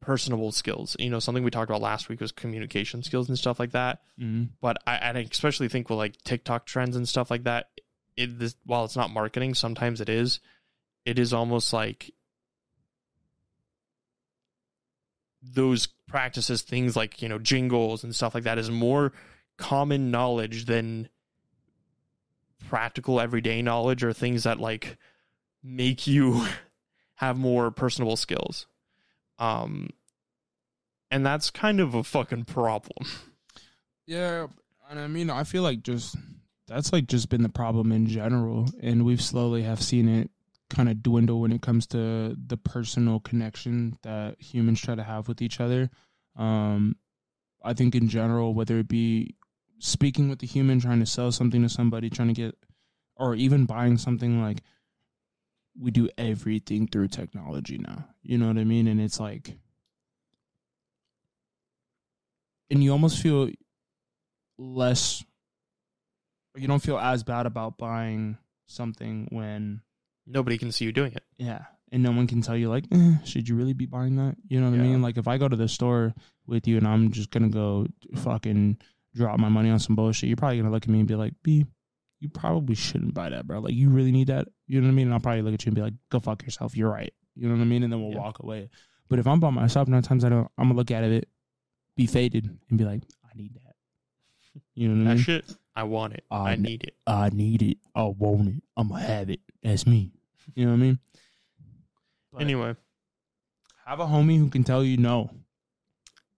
personable 0.01 0.53
skills. 0.53 0.97
You 0.99 1.09
know, 1.11 1.18
something 1.18 1.43
we 1.45 1.51
talked 1.51 1.70
about 1.70 1.80
last 1.80 2.09
week 2.09 2.20
was 2.20 2.30
communication 2.33 3.03
skills 3.03 3.28
and 3.28 3.39
stuff 3.39 3.59
like 3.59 3.70
that 3.72 4.01
Mhm. 4.20 4.51
but 4.61 4.76
I, 4.87 4.97
I 4.99 5.11
especially 5.30 5.68
think 5.68 5.89
with 5.89 5.99
like 5.99 6.16
TikTok 6.24 6.66
trends 6.66 6.97
and 6.97 7.09
stuff 7.09 7.30
like 7.30 7.45
that, 7.45 7.70
it 8.16 8.39
this, 8.39 8.55
while 8.64 8.85
it's 8.85 8.97
not 8.97 9.11
marketing, 9.11 9.55
sometimes 9.55 10.01
it 10.01 10.09
is. 10.09 10.41
It 11.07 11.18
is 11.18 11.33
almost 11.33 11.72
like 11.72 12.12
those 15.43 15.87
practices, 16.07 16.62
things 16.62 16.95
like 16.95 17.22
you 17.22 17.28
know 17.28 17.39
jingles 17.39 18.05
and 18.05 18.14
stuff 18.14 18.35
like 18.35 18.45
that, 18.45 18.59
is 18.59 18.70
more 18.70 19.12
common 19.62 20.10
knowledge 20.10 20.64
than 20.64 21.08
practical 22.68 23.20
everyday 23.20 23.62
knowledge 23.62 24.02
or 24.02 24.12
things 24.12 24.42
that 24.42 24.58
like 24.58 24.96
make 25.62 26.04
you 26.08 26.44
have 27.14 27.38
more 27.38 27.70
personable 27.70 28.16
skills. 28.16 28.66
Um, 29.38 29.90
and 31.12 31.24
that's 31.24 31.50
kind 31.50 31.78
of 31.78 31.94
a 31.94 32.02
fucking 32.02 32.44
problem. 32.46 33.06
Yeah, 34.04 34.48
and 34.90 34.98
I 34.98 35.06
mean, 35.06 35.30
I 35.30 35.44
feel 35.44 35.62
like 35.62 35.84
just 35.84 36.16
that's 36.66 36.92
like 36.92 37.06
just 37.06 37.28
been 37.28 37.44
the 37.44 37.48
problem 37.48 37.92
in 37.92 38.08
general, 38.08 38.68
and 38.82 39.04
we've 39.04 39.22
slowly 39.22 39.62
have 39.62 39.80
seen 39.80 40.08
it 40.08 40.30
kind 40.70 40.88
of 40.88 41.04
dwindle 41.04 41.40
when 41.40 41.52
it 41.52 41.62
comes 41.62 41.86
to 41.88 42.36
the 42.46 42.56
personal 42.56 43.20
connection 43.20 43.96
that 44.02 44.40
humans 44.40 44.80
try 44.80 44.96
to 44.96 45.04
have 45.04 45.28
with 45.28 45.40
each 45.40 45.60
other. 45.60 45.88
Um, 46.34 46.96
I 47.62 47.74
think 47.74 47.94
in 47.94 48.08
general, 48.08 48.54
whether 48.54 48.78
it 48.78 48.88
be 48.88 49.36
speaking 49.85 50.28
with 50.28 50.39
the 50.39 50.47
human, 50.47 50.78
trying 50.78 51.01
to 51.01 51.07
sell 51.07 51.33
something 51.33 51.61
to 51.61 51.68
somebody, 51.68 52.09
trying 52.09 52.28
to 52.28 52.35
get, 52.35 52.55
or 53.16 53.35
even 53.35 53.66
buying 53.66 53.99
something 53.99 54.41
like 54.41 54.62
we 55.76 55.91
do 55.91 56.09
everything 56.16 56.87
through 56.87 57.09
technology 57.09 57.78
now. 57.78 58.05
You 58.22 58.39
know 58.39 58.47
what 58.47 58.59
I 58.59 58.64
mean? 58.64 58.87
And 58.87 59.01
it's 59.01 59.18
like, 59.18 59.57
and 62.70 62.83
you 62.83 62.93
almost 62.93 63.20
feel 63.20 63.51
less, 64.57 65.24
you 66.57 66.68
don't 66.68 66.83
feel 66.83 66.99
as 66.99 67.24
bad 67.24 67.47
about 67.47 67.76
buying 67.76 68.39
something 68.66 69.26
when, 69.30 69.83
Nobody 70.24 70.57
can 70.59 70.70
see 70.70 70.85
you 70.85 70.93
doing 70.93 71.12
it. 71.12 71.24
yeah, 71.39 71.64
and 71.91 72.05
no 72.05 72.12
one 72.12 72.28
can 72.28 72.41
tell 72.43 72.57
you 72.57 72.68
like, 72.68 72.85
eh, 72.93 73.14
should 73.24 73.49
you 73.49 73.57
really 73.57 73.72
be 73.72 73.87
buying 73.87 74.14
that? 74.14 74.37
You 74.47 74.61
know 74.61 74.70
what 74.70 74.78
I 74.78 74.83
mean? 74.83 75.03
Like 75.03 75.18
if 75.18 75.26
I 75.26 75.39
go 75.39 75.49
to 75.49 75.57
the 75.57 75.66
store 75.66 76.14
with 76.47 76.68
you 76.68 76.76
and 76.76 76.87
I'm 76.87 77.11
just 77.11 77.30
gonna 77.30 77.49
go 77.49 77.89
fucking 78.14 78.78
drop 79.14 79.38
my 79.38 79.48
money 79.48 79.70
on 79.70 79.78
some 79.78 79.96
bullshit, 79.96 80.28
you're 80.28 80.36
probably 80.36 80.58
gonna 80.58 80.70
look 80.70 80.84
at 80.84 80.88
me 80.88 80.98
and 81.00 81.08
be 81.08 81.14
like, 81.14 81.34
B, 81.42 81.66
you 82.20 82.28
probably 82.28 82.74
shouldn't 82.74 83.14
buy 83.14 83.28
that, 83.30 83.46
bro. 83.46 83.58
Like 83.60 83.74
you 83.74 83.90
really 83.90 84.12
need 84.12 84.28
that. 84.28 84.48
You 84.66 84.80
know 84.80 84.86
what 84.86 84.92
I 84.92 84.94
mean? 84.94 85.06
And 85.08 85.14
I'll 85.14 85.20
probably 85.20 85.42
look 85.42 85.54
at 85.54 85.64
you 85.64 85.70
and 85.70 85.76
be 85.76 85.82
like, 85.82 85.94
go 86.10 86.18
fuck 86.20 86.42
yourself. 86.42 86.76
You're 86.76 86.90
right. 86.90 87.12
You 87.34 87.48
know 87.48 87.54
what 87.54 87.60
I 87.62 87.64
mean? 87.64 87.82
And 87.82 87.92
then 87.92 88.00
we'll 88.02 88.12
Yeah. 88.12 88.18
walk 88.18 88.42
away. 88.42 88.70
But 89.08 89.18
if 89.18 89.26
I'm 89.26 89.40
by 89.40 89.50
myself, 89.50 89.88
nine 89.88 90.02
times 90.02 90.24
I 90.24 90.28
don't, 90.28 90.48
I'm 90.56 90.68
gonna 90.68 90.74
look 90.76 90.90
at 90.90 91.04
it, 91.04 91.28
be 91.96 92.06
faded, 92.06 92.48
and 92.70 92.78
be 92.78 92.84
like, 92.84 93.02
I 93.24 93.36
need 93.36 93.54
that. 93.54 93.74
You 94.74 94.88
know 94.88 94.94
what 94.94 95.00
I 95.00 95.04
That 95.10 95.14
mean? 95.16 95.24
shit, 95.24 95.56
I 95.74 95.82
want 95.84 96.14
it. 96.14 96.24
I, 96.30 96.52
I 96.52 96.56
need 96.56 96.84
it. 96.84 96.94
I 97.06 97.30
need 97.30 97.62
it. 97.62 97.78
I 97.94 98.02
want 98.04 98.48
it. 98.48 98.62
I'm 98.76 98.88
gonna 98.88 99.00
have 99.02 99.28
it. 99.30 99.40
That's 99.62 99.86
me. 99.86 100.12
You 100.54 100.64
know 100.66 100.72
what 100.72 100.76
I 100.78 100.80
mean? 100.80 100.98
But 102.32 102.42
Anyway, 102.42 102.74
have 103.84 104.00
a 104.00 104.06
homie 104.06 104.38
who 104.38 104.48
can 104.48 104.64
tell 104.64 104.82
you 104.84 104.96
no. 104.96 105.30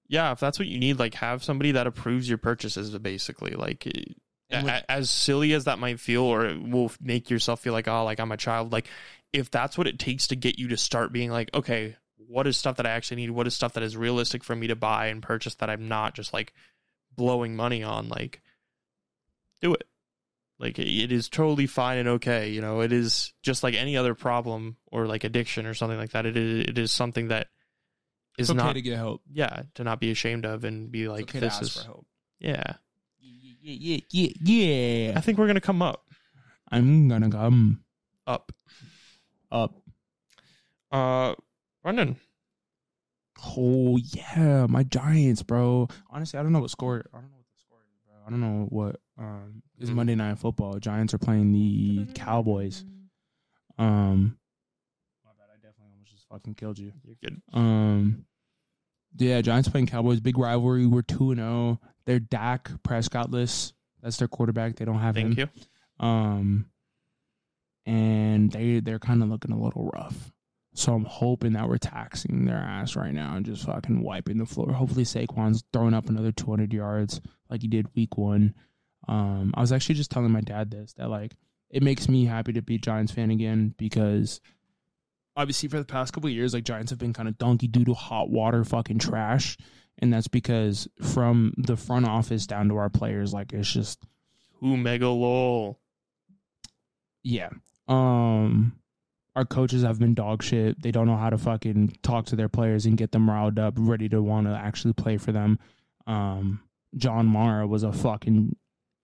Yeah, 0.08 0.32
if 0.32 0.40
that's 0.40 0.58
what 0.58 0.68
you 0.68 0.78
need, 0.78 0.98
like 0.98 1.14
have 1.14 1.42
somebody 1.42 1.72
that 1.72 1.86
approves 1.86 2.28
your 2.28 2.38
purchases. 2.38 2.96
Basically, 2.98 3.52
like 3.52 3.86
eh, 3.86 4.62
with- 4.62 4.84
as 4.88 5.10
silly 5.10 5.52
as 5.52 5.64
that 5.64 5.78
might 5.78 6.00
feel, 6.00 6.22
or 6.22 6.46
it 6.46 6.62
will 6.62 6.92
make 7.00 7.30
yourself 7.30 7.60
feel 7.60 7.72
like, 7.72 7.88
oh, 7.88 8.04
like 8.04 8.20
I'm 8.20 8.32
a 8.32 8.36
child. 8.36 8.72
Like 8.72 8.88
if 9.32 9.50
that's 9.50 9.76
what 9.76 9.86
it 9.86 9.98
takes 9.98 10.28
to 10.28 10.36
get 10.36 10.58
you 10.58 10.68
to 10.68 10.76
start 10.76 11.12
being 11.12 11.30
like, 11.30 11.50
okay, 11.54 11.96
what 12.28 12.46
is 12.46 12.56
stuff 12.56 12.76
that 12.76 12.86
I 12.86 12.90
actually 12.90 13.16
need? 13.16 13.30
What 13.30 13.46
is 13.46 13.54
stuff 13.54 13.74
that 13.74 13.82
is 13.82 13.96
realistic 13.96 14.44
for 14.44 14.54
me 14.54 14.68
to 14.68 14.76
buy 14.76 15.06
and 15.06 15.22
purchase 15.22 15.56
that 15.56 15.70
I'm 15.70 15.88
not 15.88 16.14
just 16.14 16.32
like 16.32 16.52
blowing 17.16 17.56
money 17.56 17.82
on? 17.82 18.08
Like, 18.08 18.42
do 19.60 19.74
it. 19.74 19.84
Like 20.58 20.78
it 20.78 21.10
is 21.10 21.28
totally 21.28 21.66
fine 21.66 21.98
and 21.98 22.08
okay. 22.10 22.50
You 22.50 22.60
know, 22.60 22.80
it 22.80 22.92
is 22.92 23.32
just 23.42 23.62
like 23.62 23.74
any 23.74 23.96
other 23.96 24.14
problem 24.14 24.76
or 24.90 25.06
like 25.06 25.24
addiction 25.24 25.66
or 25.66 25.74
something 25.74 25.98
like 25.98 26.12
that. 26.12 26.26
It 26.26 26.36
is 26.36 26.64
it 26.68 26.78
is 26.78 26.92
something 26.92 27.28
that 27.28 27.48
is 28.38 28.48
It's 28.48 28.50
okay 28.50 28.56
not 28.66 28.72
to 28.74 28.82
get 28.82 28.96
help. 28.96 29.22
yeah 29.32 29.62
to 29.74 29.84
not 29.84 30.00
be 30.00 30.10
ashamed 30.10 30.44
of 30.44 30.64
and 30.64 30.90
be 30.90 31.08
like 31.08 31.22
okay 31.24 31.40
this 31.40 31.60
is 31.60 31.76
for 31.76 31.84
help. 31.84 32.06
yeah. 32.38 32.74
Yeah, 33.66 33.98
yeah, 34.10 34.28
yeah, 34.42 35.12
I 35.16 35.20
think 35.20 35.38
we're 35.38 35.46
gonna 35.46 35.60
come 35.60 35.80
up 35.80 36.04
I'm 36.70 37.08
gonna 37.08 37.30
come 37.30 37.82
up. 38.26 38.52
up. 39.50 39.74
Uh, 40.92 41.34
Brendan, 41.82 42.16
Oh 43.56 43.96
yeah, 43.98 44.66
my 44.68 44.82
Giants, 44.84 45.42
bro. 45.42 45.88
Honestly, 46.10 46.38
I 46.38 46.42
don't 46.42 46.52
know 46.52 46.60
what 46.60 46.70
score. 46.70 47.04
I 47.12 47.18
don't 47.20 47.30
know 47.30 47.36
what 47.36 47.46
the 47.54 47.58
score 47.60 47.78
is, 47.90 47.98
bro. 48.06 48.14
I 48.26 48.30
don't 48.30 48.40
know 48.40 48.66
what. 48.70 49.00
Um, 49.18 49.62
it's 49.78 49.90
Mhm. 49.90 49.94
Monday 49.94 50.14
Night 50.14 50.38
Football. 50.38 50.78
Giants 50.78 51.12
are 51.14 51.18
playing 51.18 51.52
the 51.52 52.06
Cowboys. 52.14 52.84
Um, 53.76 54.38
my 55.24 55.30
bad. 55.38 55.48
I 55.52 55.56
definitely 55.56 55.92
almost 55.92 56.10
just 56.12 56.23
fucking 56.34 56.54
killed 56.54 56.78
you. 56.78 56.92
you're 57.04 57.16
good. 57.22 57.40
Um, 57.52 58.24
yeah, 59.16 59.40
Giants 59.40 59.68
playing 59.68 59.86
Cowboys. 59.86 60.20
Big 60.20 60.36
rivalry. 60.38 60.86
We're 60.86 61.02
two 61.02 61.30
and 61.30 61.40
zero. 61.40 61.80
They're 62.06 62.18
Dak 62.20 62.70
Prescottless. 62.82 63.72
That's 64.02 64.16
their 64.16 64.28
quarterback. 64.28 64.76
They 64.76 64.84
don't 64.84 64.98
have 64.98 65.14
Thank 65.14 65.38
him. 65.38 65.50
you. 65.54 66.06
Um, 66.06 66.66
and 67.86 68.50
they 68.50 68.80
they're 68.80 68.98
kind 68.98 69.22
of 69.22 69.28
looking 69.28 69.52
a 69.52 69.60
little 69.62 69.90
rough. 69.94 70.32
So 70.74 70.92
I'm 70.92 71.04
hoping 71.04 71.52
that 71.52 71.68
we're 71.68 71.78
taxing 71.78 72.46
their 72.46 72.56
ass 72.56 72.96
right 72.96 73.14
now 73.14 73.36
and 73.36 73.46
just 73.46 73.64
fucking 73.64 74.02
wiping 74.02 74.38
the 74.38 74.46
floor. 74.46 74.72
Hopefully 74.72 75.04
Saquon's 75.04 75.62
throwing 75.72 75.94
up 75.94 76.08
another 76.08 76.32
200 76.32 76.72
yards 76.72 77.20
like 77.48 77.62
he 77.62 77.68
did 77.68 77.86
week 77.94 78.18
one. 78.18 78.54
Um, 79.06 79.54
I 79.56 79.60
was 79.60 79.70
actually 79.70 79.94
just 79.94 80.10
telling 80.10 80.32
my 80.32 80.40
dad 80.40 80.72
this 80.72 80.94
that 80.94 81.10
like 81.10 81.32
it 81.70 81.82
makes 81.84 82.08
me 82.08 82.24
happy 82.24 82.52
to 82.54 82.62
be 82.62 82.74
a 82.74 82.78
Giants 82.78 83.12
fan 83.12 83.30
again 83.30 83.74
because 83.78 84.40
obviously 85.36 85.68
for 85.68 85.78
the 85.78 85.84
past 85.84 86.12
couple 86.12 86.28
years 86.30 86.54
like 86.54 86.64
Giants 86.64 86.90
have 86.90 86.98
been 86.98 87.12
kind 87.12 87.28
of 87.28 87.38
donkey 87.38 87.66
doodle 87.68 87.94
hot 87.94 88.30
water 88.30 88.64
fucking 88.64 88.98
trash, 88.98 89.56
and 89.98 90.12
that's 90.12 90.28
because 90.28 90.88
from 91.02 91.52
the 91.56 91.76
front 91.76 92.06
office 92.06 92.46
down 92.46 92.68
to 92.68 92.76
our 92.76 92.90
players 92.90 93.32
like 93.32 93.52
it's 93.52 93.72
just 93.72 94.02
Who 94.60 94.76
mega 94.76 95.08
lol. 95.08 95.80
yeah. 97.22 97.50
Um 97.88 98.76
our 99.36 99.44
coaches 99.44 99.82
have 99.82 99.98
been 99.98 100.14
dog 100.14 100.42
shit. 100.44 100.80
They 100.80 100.92
don't 100.92 101.06
know 101.08 101.16
how 101.16 101.28
to 101.30 101.38
fucking 101.38 101.96
talk 102.02 102.26
to 102.26 102.36
their 102.36 102.48
players 102.48 102.86
and 102.86 102.96
get 102.96 103.10
them 103.10 103.28
riled 103.28 103.58
up, 103.58 103.74
ready 103.76 104.08
to 104.10 104.22
want 104.22 104.46
to 104.46 104.52
actually 104.54 104.92
play 104.92 105.16
for 105.16 105.32
them. 105.32 105.58
Um 106.06 106.60
John 106.96 107.26
Mara 107.26 107.66
was 107.66 107.82
a 107.82 107.92
fucking 107.92 108.54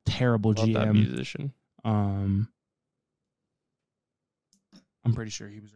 terrible 0.06 0.52
Love 0.52 0.68
GM. 0.68 0.92
musician. 0.92 1.52
Um 1.84 2.48
I'm 5.04 5.14
pretty 5.14 5.30
sure 5.30 5.48
he 5.48 5.60
was. 5.60 5.70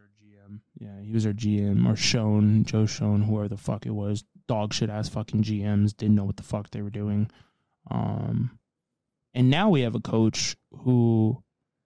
Yeah, 0.77 1.01
he 1.01 1.11
was 1.11 1.25
our 1.25 1.33
GM 1.33 1.87
or 1.89 1.95
Schoen, 1.95 2.65
Joe 2.65 2.85
Schoen, 2.85 3.23
whoever 3.23 3.47
the 3.47 3.57
fuck 3.57 3.85
it 3.85 3.91
was. 3.91 4.23
Dog 4.47 4.73
shit 4.73 4.89
ass 4.89 5.09
fucking 5.09 5.43
GMs 5.43 5.95
didn't 5.95 6.15
know 6.15 6.25
what 6.25 6.37
the 6.37 6.43
fuck 6.43 6.69
they 6.71 6.81
were 6.81 6.89
doing. 6.89 7.29
Um 7.89 8.59
and 9.33 9.49
now 9.49 9.69
we 9.69 9.81
have 9.81 9.95
a 9.95 9.99
coach 9.99 10.55
who 10.83 11.43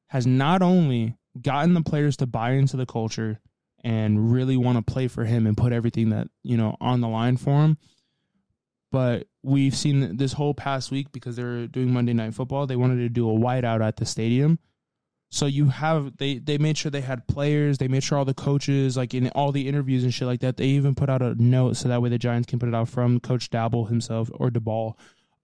has 0.07 0.27
not 0.27 0.61
only 0.61 1.15
gotten 1.41 1.73
the 1.73 1.81
players 1.81 2.17
to 2.17 2.27
buy 2.27 2.51
into 2.51 2.77
the 2.77 2.85
culture 2.85 3.39
and 3.83 4.31
really 4.31 4.57
want 4.57 4.77
to 4.77 4.91
play 4.93 5.07
for 5.07 5.25
him 5.25 5.47
and 5.47 5.57
put 5.57 5.73
everything 5.73 6.09
that, 6.09 6.27
you 6.43 6.57
know, 6.57 6.75
on 6.81 7.01
the 7.01 7.07
line 7.07 7.37
for 7.37 7.61
him, 7.63 7.77
but 8.91 9.27
we've 9.43 9.75
seen 9.75 10.17
this 10.17 10.33
whole 10.33 10.53
past 10.53 10.91
week 10.91 11.11
because 11.11 11.35
they're 11.35 11.67
doing 11.67 11.93
Monday 11.93 12.13
Night 12.13 12.33
Football. 12.33 12.67
They 12.67 12.75
wanted 12.75 12.97
to 12.97 13.09
do 13.09 13.29
a 13.29 13.33
whiteout 13.33 13.85
at 13.85 13.97
the 13.97 14.05
stadium. 14.05 14.59
So 15.31 15.45
you 15.45 15.67
have 15.67 16.17
they 16.17 16.39
they 16.39 16.57
made 16.57 16.77
sure 16.77 16.89
they 16.89 17.01
had 17.01 17.27
players. 17.27 17.77
They 17.77 17.87
made 17.87 18.03
sure 18.03 18.17
all 18.17 18.25
the 18.25 18.33
coaches, 18.33 18.97
like 18.97 19.13
in 19.13 19.29
all 19.29 19.51
the 19.51 19.67
interviews 19.67 20.03
and 20.03 20.13
shit 20.13 20.27
like 20.27 20.39
that, 20.39 20.57
they 20.57 20.65
even 20.65 20.95
put 20.95 21.09
out 21.09 21.21
a 21.21 21.35
note 21.41 21.77
so 21.77 21.87
that 21.87 22.01
way 22.01 22.09
the 22.09 22.17
Giants 22.17 22.47
can 22.47 22.57
put 22.57 22.67
it 22.67 22.75
out 22.75 22.89
from 22.89 23.19
Coach 23.19 23.49
Dabble 23.51 23.85
himself 23.85 24.31
or 24.33 24.49
DeBall, 24.49 24.95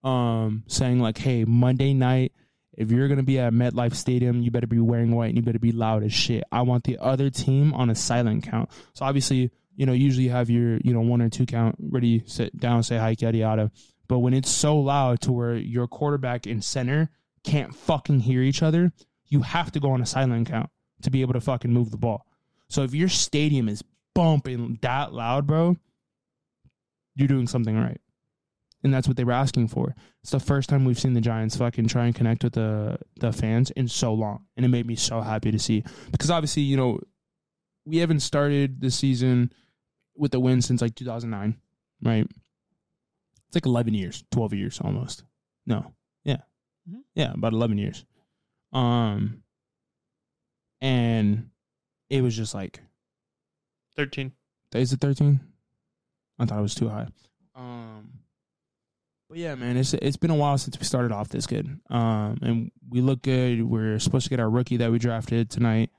um, 0.03 0.63
saying 0.67 0.99
like, 0.99 1.19
"Hey, 1.19 1.45
Monday 1.45 1.93
night, 1.93 2.31
if 2.73 2.89
you're 2.89 3.07
gonna 3.07 3.21
be 3.21 3.37
at 3.37 3.53
MetLife 3.53 3.93
Stadium, 3.93 4.41
you 4.41 4.49
better 4.49 4.65
be 4.65 4.79
wearing 4.79 5.15
white 5.15 5.27
and 5.27 5.37
you 5.37 5.43
better 5.43 5.59
be 5.59 5.71
loud 5.71 6.03
as 6.03 6.13
shit. 6.13 6.43
I 6.51 6.63
want 6.63 6.83
the 6.85 6.97
other 6.97 7.29
team 7.29 7.71
on 7.73 7.91
a 7.91 7.95
silent 7.95 8.43
count. 8.43 8.71
So 8.93 9.05
obviously, 9.05 9.51
you 9.75 9.85
know, 9.85 9.93
usually 9.93 10.25
you 10.25 10.31
have 10.31 10.49
your 10.49 10.77
you 10.77 10.93
know 10.93 11.01
one 11.01 11.21
or 11.21 11.29
two 11.29 11.45
count 11.45 11.75
ready, 11.79 12.23
sit 12.25 12.59
down, 12.59 12.81
say 12.81 12.97
hi, 12.97 13.15
yada 13.19 13.37
yada. 13.37 13.71
But 14.07 14.19
when 14.19 14.33
it's 14.33 14.49
so 14.49 14.79
loud 14.79 15.21
to 15.21 15.31
where 15.31 15.55
your 15.55 15.87
quarterback 15.87 16.47
and 16.47 16.63
center 16.63 17.11
can't 17.43 17.75
fucking 17.75 18.21
hear 18.21 18.41
each 18.41 18.63
other, 18.63 18.91
you 19.27 19.41
have 19.41 19.71
to 19.71 19.79
go 19.79 19.91
on 19.91 20.01
a 20.01 20.05
silent 20.05 20.49
count 20.49 20.69
to 21.01 21.11
be 21.11 21.21
able 21.21 21.33
to 21.33 21.41
fucking 21.41 21.71
move 21.73 21.91
the 21.91 21.97
ball. 21.97 22.25
So 22.69 22.83
if 22.83 22.93
your 22.93 23.09
stadium 23.09 23.69
is 23.69 23.83
bumping 24.13 24.79
that 24.81 25.13
loud, 25.13 25.45
bro, 25.47 25.77
you're 27.15 27.27
doing 27.27 27.47
something 27.47 27.77
right. 27.77 27.99
And 28.83 28.93
that's 28.93 29.07
what 29.07 29.17
they 29.17 29.23
were 29.23 29.31
asking 29.31 29.69
for. 29.69 29.95
It's 30.21 30.31
the 30.31 30.39
first 30.39 30.69
time 30.69 30.85
we've 30.85 30.99
seen 30.99 31.13
the 31.13 31.21
Giants 31.21 31.57
fucking 31.57 31.87
try 31.87 32.05
and 32.05 32.13
connect 32.13 32.43
with 32.43 32.53
the 32.53 32.99
the 33.19 33.31
fans 33.33 33.71
in 33.71 33.87
so 33.87 34.13
long. 34.13 34.45
And 34.55 34.65
it 34.65 34.69
made 34.69 34.85
me 34.85 34.95
so 34.95 35.21
happy 35.21 35.49
to 35.51 35.57
see. 35.57 35.83
Because 36.11 36.29
obviously, 36.29 36.63
you 36.63 36.77
know, 36.77 36.99
we 37.85 37.97
haven't 37.97 38.19
started 38.19 38.81
the 38.81 38.91
season 38.91 39.51
with 40.15 40.31
the 40.31 40.39
win 40.39 40.61
since 40.61 40.81
like 40.81 40.93
2009, 40.95 41.57
right? 42.03 42.27
It's 43.47 43.55
like 43.55 43.65
11 43.65 43.93
years, 43.95 44.23
12 44.31 44.53
years 44.53 44.79
almost. 44.81 45.23
No. 45.65 45.93
Yeah. 46.23 46.41
Mhm. 46.89 47.01
Yeah, 47.15 47.33
about 47.33 47.53
11 47.53 47.77
years. 47.79 48.05
Um 48.73 49.43
and 50.81 51.49
it 52.09 52.21
was 52.21 52.35
just 52.35 52.53
like 52.53 52.81
Thirteen. 53.95 54.33
is 54.73 54.91
it 54.91 54.99
13? 54.99 55.39
I 56.37 56.45
thought 56.45 56.59
it 56.59 56.61
was 56.61 56.75
too 56.75 56.89
high. 56.89 57.07
Um 57.55 58.19
but 59.29 59.37
yeah, 59.39 59.55
man, 59.55 59.77
it's 59.77 59.93
it's 59.93 60.17
been 60.17 60.29
a 60.31 60.35
while 60.35 60.57
since 60.57 60.77
we 60.77 60.85
started 60.85 61.11
off 61.11 61.29
this 61.29 61.47
good. 61.47 61.79
Um 61.89 62.37
and 62.41 62.71
we 62.89 63.01
look 63.01 63.21
good. 63.21 63.63
We're 63.63 63.99
supposed 63.99 64.25
to 64.25 64.29
get 64.29 64.39
our 64.39 64.49
rookie 64.49 64.77
that 64.77 64.91
we 64.91 64.99
drafted 64.99 65.49
tonight. 65.49 65.89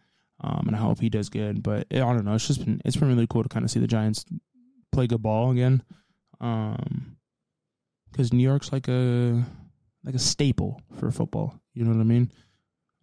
Um 0.40 0.64
and 0.66 0.76
I 0.76 0.78
hope 0.78 1.00
he 1.00 1.08
does 1.08 1.28
good, 1.30 1.62
but 1.62 1.86
I 1.90 1.98
don't 1.98 2.24
know, 2.24 2.34
it's 2.34 2.46
just 2.46 2.64
been 2.64 2.80
it's 2.84 2.96
been 2.96 3.08
really 3.08 3.26
cool 3.26 3.42
to 3.42 3.48
kind 3.48 3.64
of 3.64 3.70
see 3.70 3.80
the 3.80 3.86
Giants 3.86 4.24
play 4.92 5.06
good 5.06 5.22
ball 5.22 5.50
again. 5.50 5.82
Um 6.40 7.16
cuz 8.12 8.32
New 8.32 8.42
York's 8.42 8.72
like 8.72 8.88
a 8.88 9.44
like 10.04 10.14
a 10.14 10.18
staple 10.20 10.80
for 10.94 11.10
football. 11.10 11.58
You 11.74 11.84
know 11.84 11.90
what 11.90 12.00
I 12.00 12.04
mean? 12.04 12.30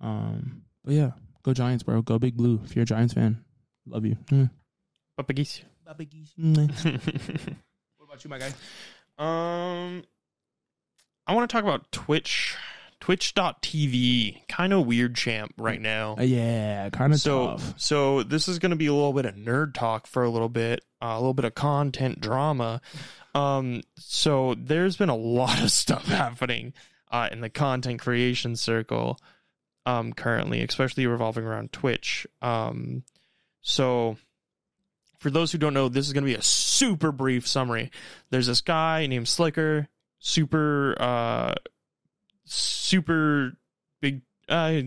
Um, 0.01 0.63
but 0.83 0.93
yeah, 0.93 1.11
go 1.43 1.53
Giants, 1.53 1.83
bro. 1.83 2.01
Go 2.01 2.19
Big 2.19 2.35
Blue. 2.35 2.59
If 2.63 2.75
you're 2.75 2.83
a 2.83 2.85
Giants 2.85 3.13
fan, 3.13 3.43
love 3.85 4.05
you. 4.05 4.17
Mm. 4.31 4.49
Papagis. 5.19 5.63
Mm. 6.39 7.55
What 7.97 8.05
about 8.05 8.23
you, 8.23 8.29
my 8.29 8.37
guy? 8.39 8.53
Um, 9.17 10.03
I 11.25 11.33
want 11.33 11.49
to 11.49 11.53
talk 11.53 11.63
about 11.63 11.91
Twitch, 11.91 12.55
Twitch.tv. 12.99 14.47
Kind 14.47 14.73
of 14.73 14.85
weird 14.85 15.15
champ 15.15 15.53
right 15.57 15.81
now. 15.81 16.15
Uh, 16.17 16.23
yeah, 16.23 16.89
kind 16.89 17.13
of 17.13 17.19
so, 17.19 17.47
tough. 17.47 17.73
so 17.77 18.23
this 18.23 18.47
is 18.47 18.59
going 18.59 18.71
to 18.71 18.75
be 18.75 18.87
a 18.87 18.93
little 18.93 19.13
bit 19.13 19.25
of 19.25 19.35
nerd 19.35 19.73
talk 19.73 20.05
for 20.07 20.23
a 20.23 20.29
little 20.29 20.49
bit, 20.49 20.83
uh, 21.01 21.07
a 21.07 21.17
little 21.19 21.33
bit 21.33 21.45
of 21.45 21.55
content 21.55 22.21
drama. 22.21 22.81
Um, 23.33 23.81
so 23.97 24.55
there's 24.57 24.97
been 24.97 25.09
a 25.09 25.15
lot 25.15 25.61
of 25.61 25.71
stuff 25.71 26.05
happening 26.05 26.73
uh, 27.11 27.29
in 27.31 27.41
the 27.41 27.49
content 27.49 27.99
creation 27.99 28.55
circle 28.55 29.17
um, 29.85 30.13
currently, 30.13 30.61
especially 30.61 31.07
revolving 31.07 31.45
around 31.45 31.71
Twitch. 31.71 32.25
Um, 32.41 33.03
so 33.61 34.17
for 35.19 35.29
those 35.29 35.51
who 35.51 35.57
don't 35.57 35.73
know, 35.73 35.89
this 35.89 36.05
is 36.05 36.13
going 36.13 36.23
to 36.23 36.31
be 36.31 36.37
a 36.37 36.41
super 36.41 37.11
brief 37.11 37.47
summary. 37.47 37.91
There's 38.29 38.47
this 38.47 38.61
guy 38.61 39.07
named 39.07 39.27
Sliker, 39.27 39.87
super, 40.19 40.95
uh, 40.99 41.55
super 42.45 43.53
big, 44.01 44.21
uh, 44.49 44.81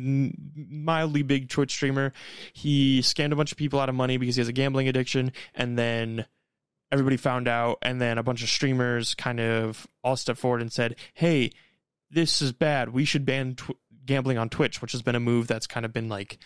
mildly 0.55 1.23
big 1.23 1.49
Twitch 1.49 1.73
streamer. 1.73 2.13
He 2.53 3.01
scammed 3.01 3.33
a 3.33 3.37
bunch 3.37 3.53
of 3.53 3.59
people 3.59 3.81
out 3.81 3.89
of 3.89 3.95
money 3.95 4.19
because 4.19 4.37
he 4.37 4.41
has 4.41 4.49
a 4.49 4.53
gambling 4.53 4.89
addiction, 4.89 5.33
and 5.55 5.79
then 5.79 6.27
everybody 6.93 7.17
found 7.17 7.49
out, 7.49 7.79
and 7.81 8.01
then 8.01 8.19
a 8.19 8.23
bunch 8.23 8.43
of 8.43 8.51
streamers 8.51 9.15
kind 9.15 9.41
of 9.41 9.87
all 10.05 10.17
stepped 10.17 10.39
forward 10.39 10.61
and 10.61 10.73
said, 10.73 10.97
"Hey, 11.15 11.51
this 12.11 12.43
is 12.43 12.53
bad. 12.53 12.91
We 12.91 13.05
should 13.05 13.25
ban 13.25 13.57
gambling 14.07 14.39
on 14.39 14.49
Twitch," 14.49 14.81
which 14.81 14.93
has 14.93 15.03
been 15.03 15.15
a 15.15 15.21
move 15.21 15.47
that's 15.49 15.67
kind 15.67 15.85
of 15.85 15.93
been 15.93 16.09
like 16.09 16.39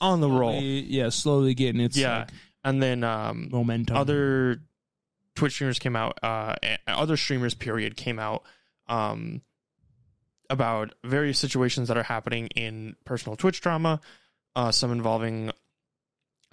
on 0.00 0.20
the 0.20 0.28
roll. 0.30 0.60
Yeah, 0.60 1.08
slowly 1.08 1.54
getting 1.54 1.80
its 1.80 1.96
Yeah. 1.96 2.18
like, 2.18 2.28
And 2.64 2.82
then 2.82 3.02
um, 3.04 3.48
momentum. 3.50 3.96
other 3.96 4.60
Twitch 5.36 5.52
streamers 5.54 5.78
came 5.78 5.96
out, 5.96 6.18
uh, 6.22 6.56
other 6.86 7.16
streamers, 7.16 7.54
period, 7.54 7.96
came 7.96 8.18
out 8.18 8.42
um, 8.88 9.40
about 10.50 10.94
various 11.04 11.38
situations 11.38 11.88
that 11.88 11.96
are 11.96 12.02
happening 12.02 12.46
in 12.48 12.96
personal 13.04 13.36
Twitch 13.36 13.60
drama. 13.60 14.00
Uh, 14.54 14.70
some 14.72 14.90
involving, 14.92 15.50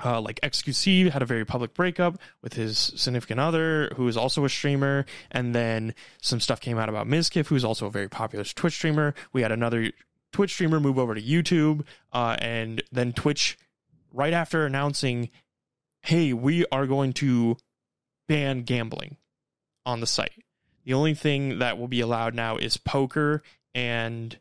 uh, 0.03 0.19
like 0.19 0.39
XQC 0.41 1.09
had 1.11 1.21
a 1.21 1.25
very 1.25 1.45
public 1.45 1.73
breakup 1.73 2.17
with 2.41 2.53
his 2.53 2.77
significant 2.95 3.39
other, 3.39 3.91
who 3.95 4.07
is 4.07 4.17
also 4.17 4.43
a 4.45 4.49
streamer, 4.49 5.05
and 5.31 5.53
then 5.55 5.93
some 6.21 6.39
stuff 6.39 6.59
came 6.59 6.77
out 6.77 6.89
about 6.89 7.07
Mizkif, 7.07 7.47
who's 7.47 7.63
also 7.63 7.85
a 7.85 7.91
very 7.91 8.09
popular 8.09 8.43
Twitch 8.43 8.73
streamer. 8.73 9.13
We 9.31 9.41
had 9.41 9.51
another 9.51 9.91
Twitch 10.33 10.51
streamer 10.51 10.79
move 10.79 10.99
over 10.99 11.15
to 11.15 11.21
YouTube, 11.21 11.85
uh, 12.11 12.35
and 12.39 12.83
then 12.91 13.13
Twitch, 13.13 13.57
right 14.11 14.33
after 14.33 14.65
announcing 14.65 15.29
hey, 16.03 16.33
we 16.33 16.65
are 16.69 16.85
going 16.85 17.13
to 17.13 17.55
ban 18.27 18.63
gambling 18.63 19.15
on 19.85 20.01
the 20.01 20.07
site. 20.07 20.43
The 20.83 20.93
only 20.93 21.13
thing 21.13 21.59
that 21.59 21.77
will 21.77 21.87
be 21.87 22.01
allowed 22.01 22.35
now 22.35 22.57
is 22.57 22.75
poker 22.75 23.41
and 23.73 24.37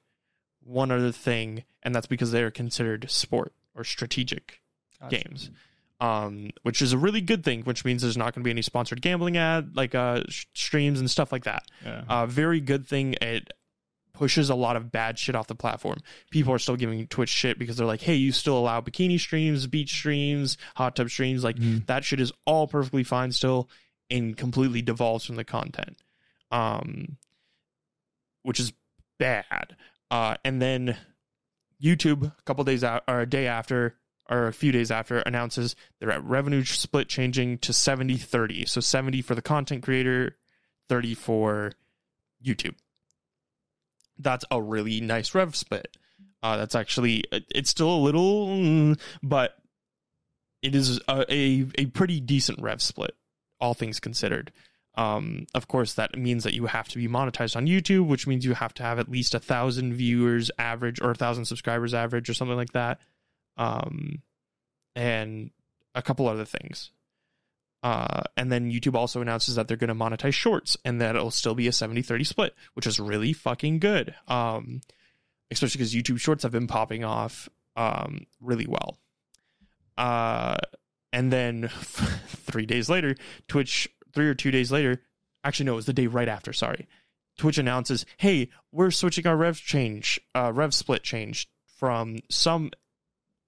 one 0.64 0.90
other 0.90 1.12
thing, 1.12 1.62
and 1.82 1.94
that's 1.94 2.06
because 2.06 2.32
they 2.32 2.43
are 2.43 2.51
considered 2.51 3.09
sport 3.10 3.52
or 3.77 3.85
strategic 3.85 4.60
Gotcha. 5.01 5.16
games. 5.16 5.51
Um, 6.01 6.51
which 6.62 6.82
is 6.82 6.93
a 6.93 6.98
really 6.98 7.20
good 7.20 7.44
thing, 7.44 7.62
which 7.62 7.85
means 7.85 8.02
there's 8.02 8.16
not 8.16 8.35
going 8.35 8.43
to 8.43 8.44
be 8.44 8.51
any 8.51 8.62
sponsored 8.62 9.01
gambling 9.01 9.36
ad 9.36 9.77
like 9.77 9.94
uh 9.94 10.24
sh- 10.28 10.47
streams 10.52 10.98
and 10.98 11.09
stuff 11.09 11.31
like 11.31 11.44
that. 11.44 11.62
Yeah. 11.85 12.02
Uh, 12.09 12.27
very 12.27 12.59
good 12.59 12.89
thing. 12.89 13.14
It 13.20 13.52
pushes 14.14 14.51
a 14.51 14.55
lot 14.55 14.76
of 14.76 14.93
bad 14.93 15.18
shit 15.18 15.34
off 15.34 15.47
the 15.47 15.55
platform. 15.55 15.98
People 16.30 16.52
are 16.52 16.59
still 16.59 16.76
giving 16.76 17.06
Twitch 17.06 17.30
shit 17.30 17.59
because 17.59 17.76
they're 17.76 17.86
like, 17.86 18.02
hey, 18.02 18.14
you 18.14 18.30
still 18.32 18.59
allow 18.59 18.80
bikini 18.80 19.18
streams, 19.18 19.66
beach 19.66 19.93
streams, 19.93 20.59
hot 20.76 20.94
tub 20.97 21.09
streams. 21.10 21.43
Like 21.43 21.56
Mhm. 21.56 21.86
that 21.86 22.05
shit 22.05 22.20
is 22.20 22.32
all 22.44 22.66
perfectly 22.66 23.05
fine 23.05 23.32
still 23.32 23.68
and 24.10 24.36
completely 24.36 24.82
devolves 24.82 25.24
from 25.24 25.36
the 25.36 25.44
content. 25.44 25.97
Um, 26.51 27.16
which 28.43 28.60
is 28.60 28.72
bad. 29.18 29.76
Uh, 30.10 30.36
and 30.44 30.60
then 30.60 30.98
YouTube 31.82 32.24
a 32.26 32.43
couple 32.44 32.64
days 32.64 32.84
out 32.84 33.02
or 33.09 33.20
a 33.20 33.26
day 33.28 33.47
after 33.47 33.97
or 34.28 34.47
a 34.47 34.52
few 34.52 34.72
days 34.72 34.90
after 34.90 35.18
announces 35.20 35.74
they're 35.98 36.10
at 36.10 36.22
revenue 36.24 36.64
split 36.64 37.09
changing 37.09 37.59
to 37.59 37.72
70 37.72 38.16
30. 38.18 38.66
So 38.66 38.80
70 38.80 39.22
for 39.22 39.34
the 39.34 39.43
content 39.43 39.82
creator, 39.82 40.36
30 40.89 41.14
for 41.14 41.72
YouTube. 42.44 42.74
That's 44.23 44.44
a 44.51 44.61
really 44.61 45.01
nice 45.01 45.35
rev 45.35 45.55
split. 45.57 45.97
Uh, 46.43 46.57
that's 46.57 46.74
actually 46.74 47.24
it's 47.31 47.70
still 47.70 47.94
a 47.94 47.99
little, 47.99 48.49
mm, 48.49 49.01
but 49.23 49.57
it 50.61 50.74
is 50.74 50.99
a, 51.09 51.24
a, 51.28 51.66
a 51.78 51.86
pretty 51.86 52.20
decent 52.20 52.61
rev 52.61 52.82
split, 52.82 53.15
all 53.61 53.74
things 53.74 54.01
considered. 54.01 54.53
Um, 54.94 55.47
of 55.55 55.69
course, 55.69 55.94
that 55.94 56.16
means 56.19 56.44
that 56.44 56.55
you 56.55 56.66
have 56.66 56.89
to 56.89 56.99
be 56.99 57.09
monetized 57.09 57.57
on 57.57 57.66
YouTube, 57.66 58.07
which 58.07 58.27
means 58.27 58.44
you 58.44 58.55
have 58.55 58.74
to 58.74 58.82
have 58.82 58.99
at 58.99 59.09
least 59.09 59.35
a 59.35 59.40
thousand 59.40 59.94
viewers 59.94 60.51
average 60.59 61.01
or 61.01 61.11
a 61.11 61.15
thousand 61.15 61.47
subscribers 61.47 61.94
average 61.94 62.28
or 62.28 62.35
something 62.35 62.57
like 62.57 62.73
that. 62.73 63.01
Um, 63.57 64.23
and 64.94 65.51
a 65.94 66.03
couple 66.03 66.28
other 66.28 66.44
things. 66.44 66.90
Uh, 67.83 68.23
and 68.37 68.53
then 68.53 68.71
YouTube 68.71 68.95
also 68.95 69.21
announces 69.21 69.57
that 69.57 69.67
they're 69.67 69.77
going 69.77 69.89
to 69.89 69.95
monetize 69.95 70.35
shorts 70.35 70.77
and 70.85 71.01
that 71.01 71.17
it'll 71.17 71.33
still 71.33 71.55
be 71.55 71.67
a 71.67 71.73
70 71.73 72.03
30 72.03 72.25
split, 72.25 72.55
which 72.75 72.87
is 72.87 73.01
really 73.01 73.33
fucking 73.33 73.81
good. 73.81 74.15
Um, 74.29 74.81
especially 75.51 75.79
because 75.79 75.95
YouTube 75.95 76.21
shorts 76.21 76.45
have 76.45 76.53
been 76.53 76.67
popping 76.67 77.05
off 77.05 77.49
um, 77.77 78.27
really 78.41 78.67
well. 78.67 78.99
Uh, 79.99 80.57
and 81.13 81.33
then 81.33 81.69
three 81.73 82.67
days 82.67 82.89
later, 82.89 83.17
Twitch, 83.49 83.89
three 84.15 84.29
or 84.29 84.35
two 84.35 84.51
days 84.51 84.73
later, 84.73 85.03
actually, 85.45 85.67
no, 85.67 85.73
it 85.73 85.77
was 85.77 85.87
the 85.87 85.93
day 85.93 86.07
right 86.07 86.29
after, 86.29 86.53
sorry. 86.53 86.89
Twitch 87.39 87.59
announces, 87.59 88.07
hey, 88.19 88.49
we're 88.71 88.91
switching 88.91 89.27
our 89.27 89.37
rev 89.37 89.59
change, 89.59 90.21
uh, 90.35 90.53
rev 90.55 90.75
split 90.75 91.03
change 91.03 91.49
from 91.79 92.19
some 92.31 92.71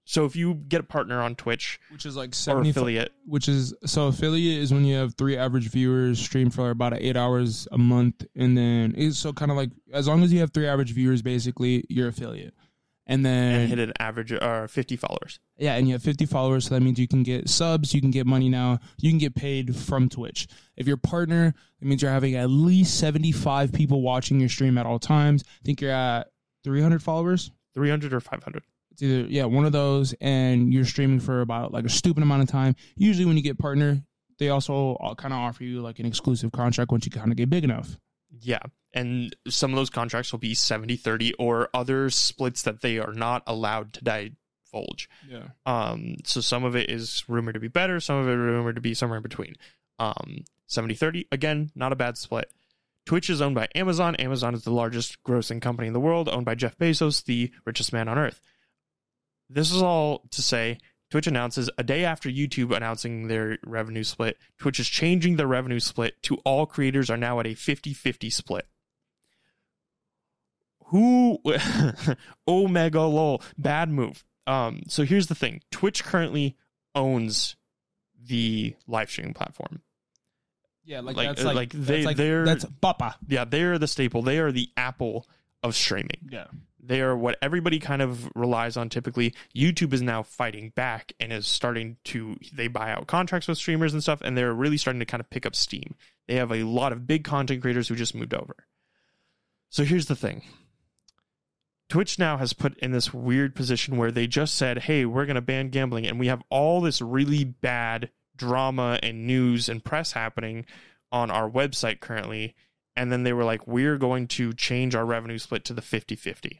so 0.05 0.25
if 0.25 0.35
you 0.35 0.53
get 0.53 0.79
a 0.79 0.83
partner 0.83 1.21
on 1.21 1.35
Twitch, 1.35 1.79
which 1.91 2.05
is 2.05 2.15
like 2.15 2.33
or 2.47 2.61
affiliate, 2.61 3.11
which 3.25 3.49
is 3.49 3.73
so 3.85 4.07
affiliate 4.07 4.61
is 4.61 4.71
when 4.73 4.85
you 4.85 4.95
have 4.95 5.15
three 5.15 5.35
average 5.35 5.69
viewers 5.69 6.19
stream 6.19 6.49
for 6.51 6.69
about 6.69 6.93
eight 6.93 7.17
hours 7.17 7.67
a 7.71 7.77
month, 7.77 8.25
and 8.35 8.57
then 8.57 8.93
it's 8.95 9.17
so 9.17 9.33
kind 9.33 9.49
of 9.51 9.57
like 9.57 9.71
as 9.91 10.07
long 10.07 10.23
as 10.23 10.31
you 10.31 10.39
have 10.39 10.51
three 10.51 10.67
average 10.67 10.91
viewers, 10.93 11.21
basically 11.21 11.85
you're 11.89 12.07
affiliate, 12.07 12.53
and 13.07 13.25
then 13.25 13.61
and 13.61 13.69
hit 13.69 13.79
an 13.79 13.93
average 13.99 14.31
or 14.31 14.67
50 14.67 14.95
followers. 14.95 15.39
yeah, 15.57 15.73
and 15.75 15.87
you 15.87 15.93
have 15.93 16.03
50 16.03 16.25
followers, 16.27 16.65
so 16.65 16.75
that 16.75 16.81
means 16.81 16.99
you 16.99 17.07
can 17.07 17.23
get 17.23 17.49
subs, 17.49 17.93
you 17.93 17.99
can 18.01 18.11
get 18.11 18.27
money 18.27 18.47
now, 18.47 18.79
you 18.99 19.09
can 19.09 19.17
get 19.17 19.33
paid 19.33 19.75
from 19.75 20.07
Twitch. 20.07 20.47
If 20.77 20.85
you're 20.85 20.97
a 20.97 20.99
partner, 20.99 21.55
it 21.81 21.87
means 21.87 22.01
you're 22.03 22.11
having 22.11 22.35
at 22.35 22.49
least 22.49 22.99
75 22.99 23.73
people 23.73 24.01
watching 24.01 24.39
your 24.39 24.49
stream 24.49 24.77
at 24.77 24.85
all 24.85 24.99
times. 24.99 25.43
I 25.47 25.65
think 25.65 25.81
you're 25.81 25.91
at 25.91 26.27
300 26.63 27.01
followers. 27.01 27.49
300 27.73 28.13
or 28.13 28.19
500. 28.19 28.63
It's 28.95 29.03
either 29.03 29.27
yeah 29.27 29.43
one 29.43 29.65
of 29.65 29.73
those, 29.73 30.15
and 30.21 30.73
you're 30.73 30.85
streaming 30.85 31.19
for 31.19 31.41
about 31.41 31.73
like 31.73 31.83
a 31.83 31.89
stupid 31.89 32.23
amount 32.23 32.43
of 32.43 32.47
time. 32.47 32.75
Usually, 32.95 33.25
when 33.25 33.35
you 33.35 33.43
get 33.43 33.57
partner, 33.57 34.01
they 34.39 34.49
also 34.49 34.97
kind 35.17 35.33
of 35.33 35.39
offer 35.39 35.65
you 35.65 35.81
like 35.81 35.99
an 35.99 36.05
exclusive 36.05 36.53
contract 36.53 36.91
once 36.91 37.05
you 37.05 37.11
kind 37.11 37.29
of 37.29 37.37
get 37.37 37.49
big 37.49 37.65
enough. 37.65 37.97
Yeah. 38.39 38.61
And 38.93 39.35
some 39.49 39.71
of 39.71 39.75
those 39.75 39.89
contracts 39.89 40.31
will 40.31 40.39
be 40.39 40.53
70 40.53 40.95
30 40.95 41.33
or 41.33 41.69
other 41.73 42.09
splits 42.09 42.63
that 42.63 42.81
they 42.81 42.97
are 42.97 43.11
not 43.11 43.43
allowed 43.47 43.91
to 43.93 44.03
divulge. 44.03 45.09
Yeah. 45.29 45.49
Um, 45.65 46.15
so 46.23 46.39
some 46.39 46.63
of 46.63 46.77
it 46.77 46.89
is 46.89 47.25
rumored 47.27 47.55
to 47.55 47.59
be 47.59 47.67
better, 47.67 47.99
some 47.99 48.17
of 48.17 48.27
it 48.29 48.31
rumored 48.31 48.75
to 48.75 48.81
be 48.81 48.93
somewhere 48.93 49.17
in 49.17 49.23
between. 49.23 49.55
Um, 49.99 50.45
70 50.67 50.95
30, 50.95 51.27
again, 51.33 51.71
not 51.75 51.91
a 51.91 51.97
bad 51.97 52.17
split. 52.17 52.49
Twitch 53.05 53.29
is 53.29 53.41
owned 53.41 53.55
by 53.55 53.67
Amazon. 53.75 54.15
Amazon 54.15 54.55
is 54.55 54.63
the 54.63 54.71
largest 54.71 55.21
grossing 55.23 55.61
company 55.61 55.87
in 55.87 55.93
the 55.93 55.99
world, 55.99 56.27
owned 56.27 56.45
by 56.45 56.55
Jeff 56.55 56.77
Bezos, 56.77 57.23
the 57.25 57.51
richest 57.65 57.93
man 57.93 58.07
on 58.07 58.17
earth. 58.17 58.41
This 59.49 59.71
is 59.71 59.81
all 59.81 60.23
to 60.31 60.41
say 60.41 60.79
Twitch 61.11 61.27
announces 61.27 61.69
a 61.77 61.83
day 61.83 62.03
after 62.03 62.29
YouTube 62.29 62.75
announcing 62.75 63.27
their 63.27 63.57
revenue 63.65 64.03
split, 64.03 64.37
Twitch 64.57 64.79
is 64.79 64.87
changing 64.87 65.35
their 65.35 65.47
revenue 65.47 65.79
split 65.79 66.21
to 66.23 66.37
all 66.45 66.65
creators 66.65 67.09
are 67.09 67.17
now 67.17 67.39
at 67.39 67.47
a 67.47 67.53
50 67.53 67.93
50 67.93 68.29
split. 68.29 68.67
Who, 70.89 71.39
Omega 72.47 73.01
lol, 73.01 73.41
bad 73.57 73.89
move. 73.89 74.23
Um, 74.47 74.83
so 74.87 75.03
here's 75.03 75.27
the 75.27 75.35
thing 75.35 75.61
Twitch 75.71 76.03
currently 76.03 76.55
owns 76.93 77.55
the 78.23 78.75
live 78.87 79.09
streaming 79.09 79.33
platform. 79.33 79.81
Yeah, 80.83 80.99
like, 80.99 81.15
Like- 81.15 81.29
that's 81.29 81.43
like, 81.43 81.55
like 81.55 81.71
that's 81.71 81.87
they- 81.87 82.05
like, 82.05 82.17
they're- 82.17 82.45
that's 82.45 82.65
papa. 82.81 83.15
Yeah, 83.27 83.45
they 83.45 83.63
are 83.63 83.77
the 83.79 83.87
staple, 83.87 84.21
they 84.21 84.37
are 84.37 84.51
the 84.51 84.69
Apple 84.77 85.27
of 85.63 85.75
streaming. 85.75 86.29
Yeah. 86.29 86.45
They 86.87 87.01
are 87.01 87.15
what 87.15 87.37
everybody 87.41 87.79
kind 87.79 88.01
of 88.01 88.29
relies 88.35 88.77
on 88.77 88.89
typically. 88.89 89.33
Youtube 89.55 89.93
is 89.93 90.01
now 90.01 90.23
fighting 90.23 90.71
back 90.75 91.13
and 91.19 91.33
is 91.33 91.47
starting 91.47 91.97
to 92.05 92.37
they 92.53 92.67
buy 92.67 92.91
out 92.91 93.07
contracts 93.07 93.47
with 93.47 93.57
streamers 93.57 93.93
and 93.93 94.03
stuff 94.03 94.21
and 94.21 94.37
they're 94.37 94.53
really 94.53 94.77
starting 94.77 94.99
to 94.99 95.05
kind 95.05 95.21
of 95.21 95.29
pick 95.29 95.45
up 95.45 95.55
steam. 95.55 95.95
They 96.27 96.35
have 96.35 96.51
a 96.51 96.63
lot 96.63 96.91
of 96.91 97.07
big 97.07 97.23
content 97.23 97.61
creators 97.61 97.87
who 97.87 97.95
just 97.95 98.15
moved 98.15 98.33
over. 98.33 98.67
So 99.69 99.83
here's 99.83 100.07
the 100.07 100.15
thing. 100.15 100.43
Twitch 101.89 102.17
now 102.17 102.37
has 102.37 102.53
put 102.53 102.77
in 102.79 102.91
this 102.91 103.13
weird 103.13 103.55
position 103.55 103.97
where 103.97 104.11
they 104.11 104.27
just 104.27 104.55
said 104.55 104.79
hey 104.79 105.05
we're 105.05 105.25
going 105.25 105.35
to 105.35 105.41
ban 105.41 105.69
gambling 105.69 106.07
and 106.07 106.19
we 106.19 106.27
have 106.27 106.43
all 106.49 106.81
this 106.81 107.01
really 107.01 107.43
bad 107.43 108.09
drama 108.35 108.99
and 109.01 109.25
news 109.25 109.69
and 109.69 109.83
press 109.83 110.11
happening 110.11 110.65
on 111.11 111.31
our 111.31 111.49
website 111.49 111.99
currently 111.99 112.55
and 112.95 113.11
then 113.11 113.23
they 113.23 113.33
were 113.33 113.43
like 113.43 113.65
we're 113.67 113.97
going 113.97 114.27
to 114.27 114.53
change 114.53 114.95
our 114.95 115.05
revenue 115.05 115.37
split 115.37 115.63
to 115.63 115.73
the 115.73 115.81
50-50 115.81 116.59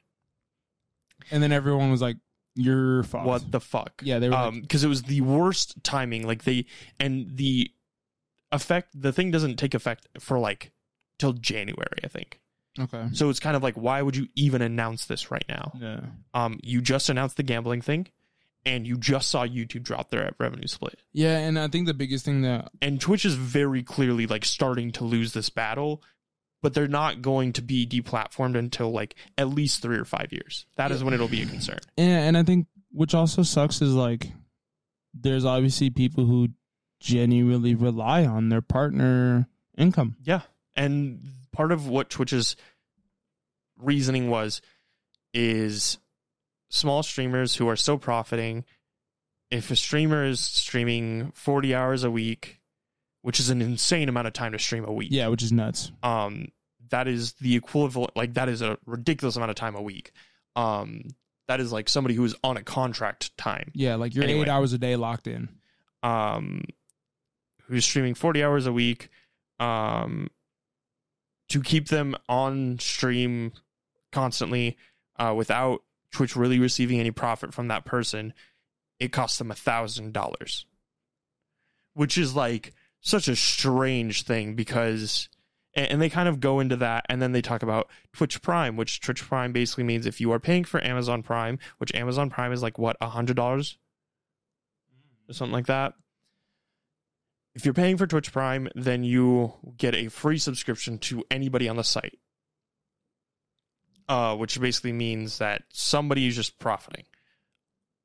And 1.31 1.41
then 1.43 1.51
everyone 1.51 1.91
was 1.91 2.01
like, 2.01 2.17
"You're 2.55 3.03
fucked." 3.03 3.25
what 3.25 3.51
the 3.51 3.59
fuck 3.59 4.01
Yeah, 4.03 4.19
they 4.19 4.29
were. 4.29 4.35
um 4.35 4.61
because 4.61 4.83
it 4.83 4.87
was 4.87 5.03
the 5.03 5.21
worst 5.21 5.83
timing 5.83 6.25
like 6.27 6.43
they 6.43 6.65
and 6.99 7.35
the 7.37 7.71
effect 8.51 8.89
the 8.99 9.11
thing 9.11 9.31
doesn't 9.31 9.57
take 9.57 9.73
effect 9.73 10.07
for 10.19 10.39
like 10.39 10.71
till 11.19 11.33
january 11.33 11.97
i 12.03 12.07
think 12.07 12.39
okay. 12.79 13.07
so 13.11 13.29
it's 13.29 13.39
kind 13.39 13.55
of 13.57 13.63
like 13.63 13.73
why 13.75 14.01
would 14.01 14.15
you 14.15 14.27
even 14.35 14.61
announce 14.61 15.05
this 15.05 15.31
right 15.31 15.43
now 15.49 15.73
Yeah. 15.79 16.01
um 16.33 16.59
you 16.63 16.81
just 16.81 17.09
announced 17.09 17.37
the 17.37 17.43
gambling 17.43 17.81
thing 17.81 18.07
and 18.65 18.87
you 18.87 18.97
just 18.97 19.29
saw 19.29 19.45
youtube 19.45 19.83
drop 19.83 20.09
their 20.09 20.33
revenue 20.39 20.67
split 20.67 20.99
Yeah, 21.11 21.37
and 21.39 21.59
I 21.59 21.67
think 21.67 21.85
the 21.87 21.93
biggest 21.93 22.23
thing 22.25 22.43
that 22.43 22.71
and 22.81 23.01
twitch 23.01 23.25
is 23.25 23.33
very 23.35 23.83
clearly 23.83 24.25
like 24.27 24.45
starting 24.45 24.91
to 24.93 25.03
lose 25.03 25.33
this 25.33 25.49
battle 25.49 26.01
but 26.65 26.73
they're 26.73 26.87
not 26.87 27.21
going 27.21 27.53
to 27.53 27.61
be 27.61 27.85
deplatformed 27.85 28.57
until 28.57 28.91
like 28.91 29.13
at 29.37 29.47
least 29.47 29.81
three 29.83 29.97
or 29.97 30.03
five 30.05 30.33
years 30.33 30.65
That 30.77 30.91
is 30.91 31.03
when 31.03 31.13
it'll 31.13 31.27
be 31.27 31.43
a 31.43 31.45
concern 31.45 31.77
and, 31.97 32.11
and 32.11 32.37
I 32.37 32.43
think 32.43 32.65
which 32.91 33.13
also 33.13 33.43
sucks 33.43 33.81
is 33.81 33.93
like 33.93 34.27
there's 35.13 35.45
obviously 35.45 35.89
people 35.89 36.25
who 36.25 36.49
genuinely 36.99 37.75
rely 37.75 38.25
on 38.25 38.49
their 38.49 38.61
partner 38.61 39.47
income. 39.77 40.15
Yeah. 40.23 40.41
And 40.75 41.21
part 41.51 41.71
of 41.71 41.87
what 41.87 42.09
Twitch's 42.09 42.55
reasoning 43.77 44.29
was 44.29 44.61
is 45.33 45.97
small 46.69 47.03
streamers 47.03 47.55
who 47.55 47.67
are 47.69 47.75
still 47.75 47.97
profiting. 47.97 48.65
If 49.51 49.71
a 49.71 49.75
streamer 49.75 50.25
is 50.25 50.39
streaming 50.39 51.31
40 51.33 51.75
hours 51.75 52.03
a 52.03 52.11
week, 52.11 52.59
which 53.21 53.39
is 53.39 53.49
an 53.49 53.61
insane 53.61 54.09
amount 54.09 54.27
of 54.27 54.33
time 54.33 54.51
to 54.53 54.59
stream 54.59 54.85
a 54.85 54.91
week, 54.93 55.09
Yeah, 55.11 55.27
which 55.27 55.43
is 55.43 55.51
nuts. 55.51 55.91
um, 56.03 56.47
that 56.89 57.07
is 57.07 57.33
the 57.33 57.55
equivalent, 57.55 58.15
like, 58.15 58.33
that 58.35 58.49
is 58.49 58.61
a 58.61 58.77
ridiculous 58.85 59.35
amount 59.35 59.49
of 59.51 59.55
time 59.55 59.75
a 59.75 59.81
week. 59.81 60.11
Um, 60.55 61.01
that 61.47 61.59
is 61.59 61.71
like 61.71 61.89
somebody 61.89 62.15
who 62.15 62.23
is 62.25 62.35
on 62.43 62.57
a 62.57 62.63
contract 62.63 63.35
time. 63.37 63.71
Yeah, 63.75 63.95
like 63.95 64.15
you're 64.15 64.23
Anyway. 64.23 64.41
eight 64.41 64.47
hours 64.49 64.73
a 64.73 64.77
day 64.77 64.95
locked 64.95 65.27
in. 65.27 65.49
um, 66.03 66.63
who's 67.67 67.83
streaming 67.85 68.13
40 68.13 68.43
hours 68.43 68.65
a 68.67 68.71
week 68.71 69.09
um, 69.59 70.27
to 71.49 71.61
keep 71.61 71.87
them 71.87 72.15
on 72.29 72.77
stream 72.79 73.51
constantly 74.11 74.77
uh, 75.17 75.33
without 75.35 75.81
Twitch 76.11 76.35
really 76.35 76.59
receiving 76.59 76.99
any 76.99 77.09
profit 77.11 77.53
from 77.53 77.67
that 77.69 77.83
person, 77.85 78.33
it 78.99 79.11
costs 79.11 79.37
them 79.39 79.49
a 79.51 79.55
thousand 79.55 80.13
dollars, 80.13 80.65
which 81.93 82.17
is 82.17 82.35
like 82.35 82.73
such 83.01 83.27
a 83.27 83.35
strange 83.35 84.23
thing 84.23 84.55
because. 84.55 85.29
And 85.75 85.91
and 85.91 86.01
they 86.01 86.09
kind 86.09 86.29
of 86.29 86.39
go 86.39 86.59
into 86.59 86.77
that, 86.77 87.05
and 87.09 87.21
then 87.21 87.31
they 87.31 87.41
talk 87.41 87.63
about 87.63 87.89
Twitch 88.13 88.41
Prime, 88.41 88.77
which 88.77 89.01
Twitch 89.01 89.23
Prime 89.23 89.51
basically 89.51 89.83
means 89.83 90.05
if 90.05 90.21
you 90.21 90.31
are 90.31 90.39
paying 90.39 90.63
for 90.63 90.83
Amazon 90.83 91.23
Prime, 91.23 91.59
which 91.77 91.93
Amazon 91.93 92.29
Prime 92.29 92.51
is 92.51 92.61
like 92.63 92.77
what 92.77 92.97
a 93.01 93.09
hundred 93.09 93.35
dollars 93.35 93.77
or 95.29 95.33
something 95.33 95.53
like 95.53 95.67
that. 95.67 95.93
If 97.55 97.63
you're 97.63 97.73
paying 97.73 97.97
for 97.97 98.05
Twitch 98.05 98.33
Prime, 98.33 98.67
then 98.75 99.03
you 99.03 99.53
get 99.77 99.95
a 99.95 100.09
free 100.09 100.37
subscription 100.37 100.97
to 100.99 101.23
anybody 101.31 101.69
on 101.69 101.77
the 101.77 101.83
site. 101.83 102.19
Uh, 104.07 104.35
which 104.35 104.59
basically 104.59 104.91
means 104.91 105.39
that 105.39 105.63
somebody 105.73 106.27
is 106.27 106.35
just 106.35 106.59
profiting. 106.59 107.05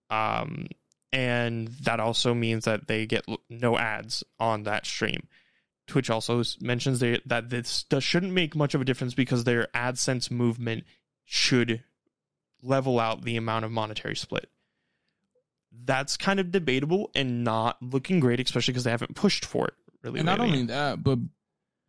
Um, 0.09 0.67
and 1.13 1.69
that 1.83 2.01
also 2.01 2.33
means 2.33 2.65
that 2.65 2.87
they 2.87 3.05
get 3.05 3.27
no 3.51 3.77
ads 3.77 4.25
on 4.39 4.63
that 4.63 4.87
stream. 4.87 5.29
Twitch 5.91 6.09
also 6.09 6.43
mentions 6.61 7.01
they, 7.01 7.21
that 7.27 7.51
this 7.51 7.83
does, 7.83 8.05
shouldn't 8.05 8.33
make 8.33 8.55
much 8.55 8.75
of 8.75 8.81
a 8.81 8.85
difference 8.85 9.12
because 9.12 9.45
their 9.45 9.67
AdSense 9.75 10.31
movement 10.31 10.85
should 11.25 11.83
level 12.62 13.01
out 13.01 13.23
the 13.23 13.37
amount 13.37 13.65
of 13.65 13.71
monetary 13.71 14.15
split. 14.15 14.49
That's 15.85 16.17
kind 16.17 16.39
of 16.39 16.53
debatable 16.53 17.11
and 17.15 17.45
not 17.45 17.83
looking 17.83 18.21
great, 18.21 18.41
especially 18.41 18.73
because 18.73 18.85
they 18.85 18.91
haven't 18.91 19.17
pushed 19.17 19.45
for 19.45 19.67
it 19.67 19.75
really. 20.03 20.21
And 20.21 20.27
not 20.27 20.41
only 20.41 20.65
that, 20.65 21.03
but 21.03 21.19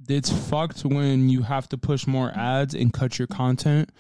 it's 0.08 0.32
fucked 0.32 0.82
when 0.84 1.30
you 1.30 1.44
have 1.44 1.70
to 1.70 1.78
push 1.78 2.08
more 2.08 2.32
ads 2.32 2.74
and 2.74 2.92
cut 2.92 3.20
your 3.20 3.28
content 3.28 3.92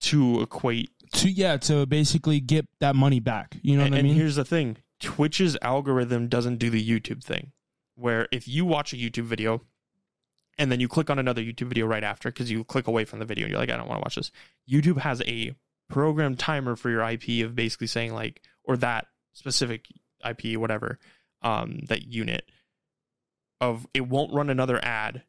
to 0.00 0.42
equate 0.42 0.90
to 1.12 1.28
yeah 1.28 1.56
to 1.56 1.86
basically 1.86 2.40
get 2.40 2.66
that 2.80 2.96
money 2.96 3.20
back. 3.20 3.56
You 3.62 3.76
know 3.76 3.84
and, 3.84 3.92
what 3.92 3.98
I 3.98 4.02
mean? 4.02 4.12
and 4.12 4.20
here's 4.20 4.36
the 4.36 4.44
thing 4.44 4.76
Twitch's 5.00 5.56
algorithm 5.62 6.28
doesn't 6.28 6.56
do 6.58 6.70
the 6.70 6.84
YouTube 6.84 7.22
thing, 7.22 7.52
where 7.98 8.28
if 8.32 8.46
you 8.46 8.64
watch 8.64 8.92
a 8.92 8.96
YouTube 8.96 9.24
video 9.24 9.62
and 10.56 10.70
then 10.72 10.80
you 10.80 10.88
click 10.88 11.10
on 11.10 11.18
another 11.18 11.42
YouTube 11.42 11.68
video 11.68 11.86
right 11.86 12.04
after 12.04 12.30
because 12.30 12.50
you 12.50 12.64
click 12.64 12.86
away 12.86 13.04
from 13.04 13.18
the 13.18 13.24
video 13.24 13.44
and 13.44 13.50
you're 13.50 13.60
like, 13.60 13.70
I 13.70 13.76
don't 13.76 13.88
want 13.88 13.98
to 14.00 14.04
watch 14.04 14.14
this, 14.16 14.30
YouTube 14.70 14.98
has 14.98 15.22
a 15.26 15.54
programmed 15.88 16.38
timer 16.38 16.76
for 16.76 16.90
your 16.90 17.02
IP 17.08 17.44
of 17.44 17.54
basically 17.54 17.86
saying, 17.86 18.12
like, 18.14 18.42
or 18.64 18.76
that 18.78 19.06
specific 19.32 19.86
IP, 20.28 20.58
whatever, 20.58 20.98
um, 21.42 21.78
that 21.88 22.02
unit 22.06 22.44
of 23.60 23.86
it 23.94 24.06
won't 24.08 24.32
run 24.32 24.50
another 24.50 24.78
ad 24.84 25.22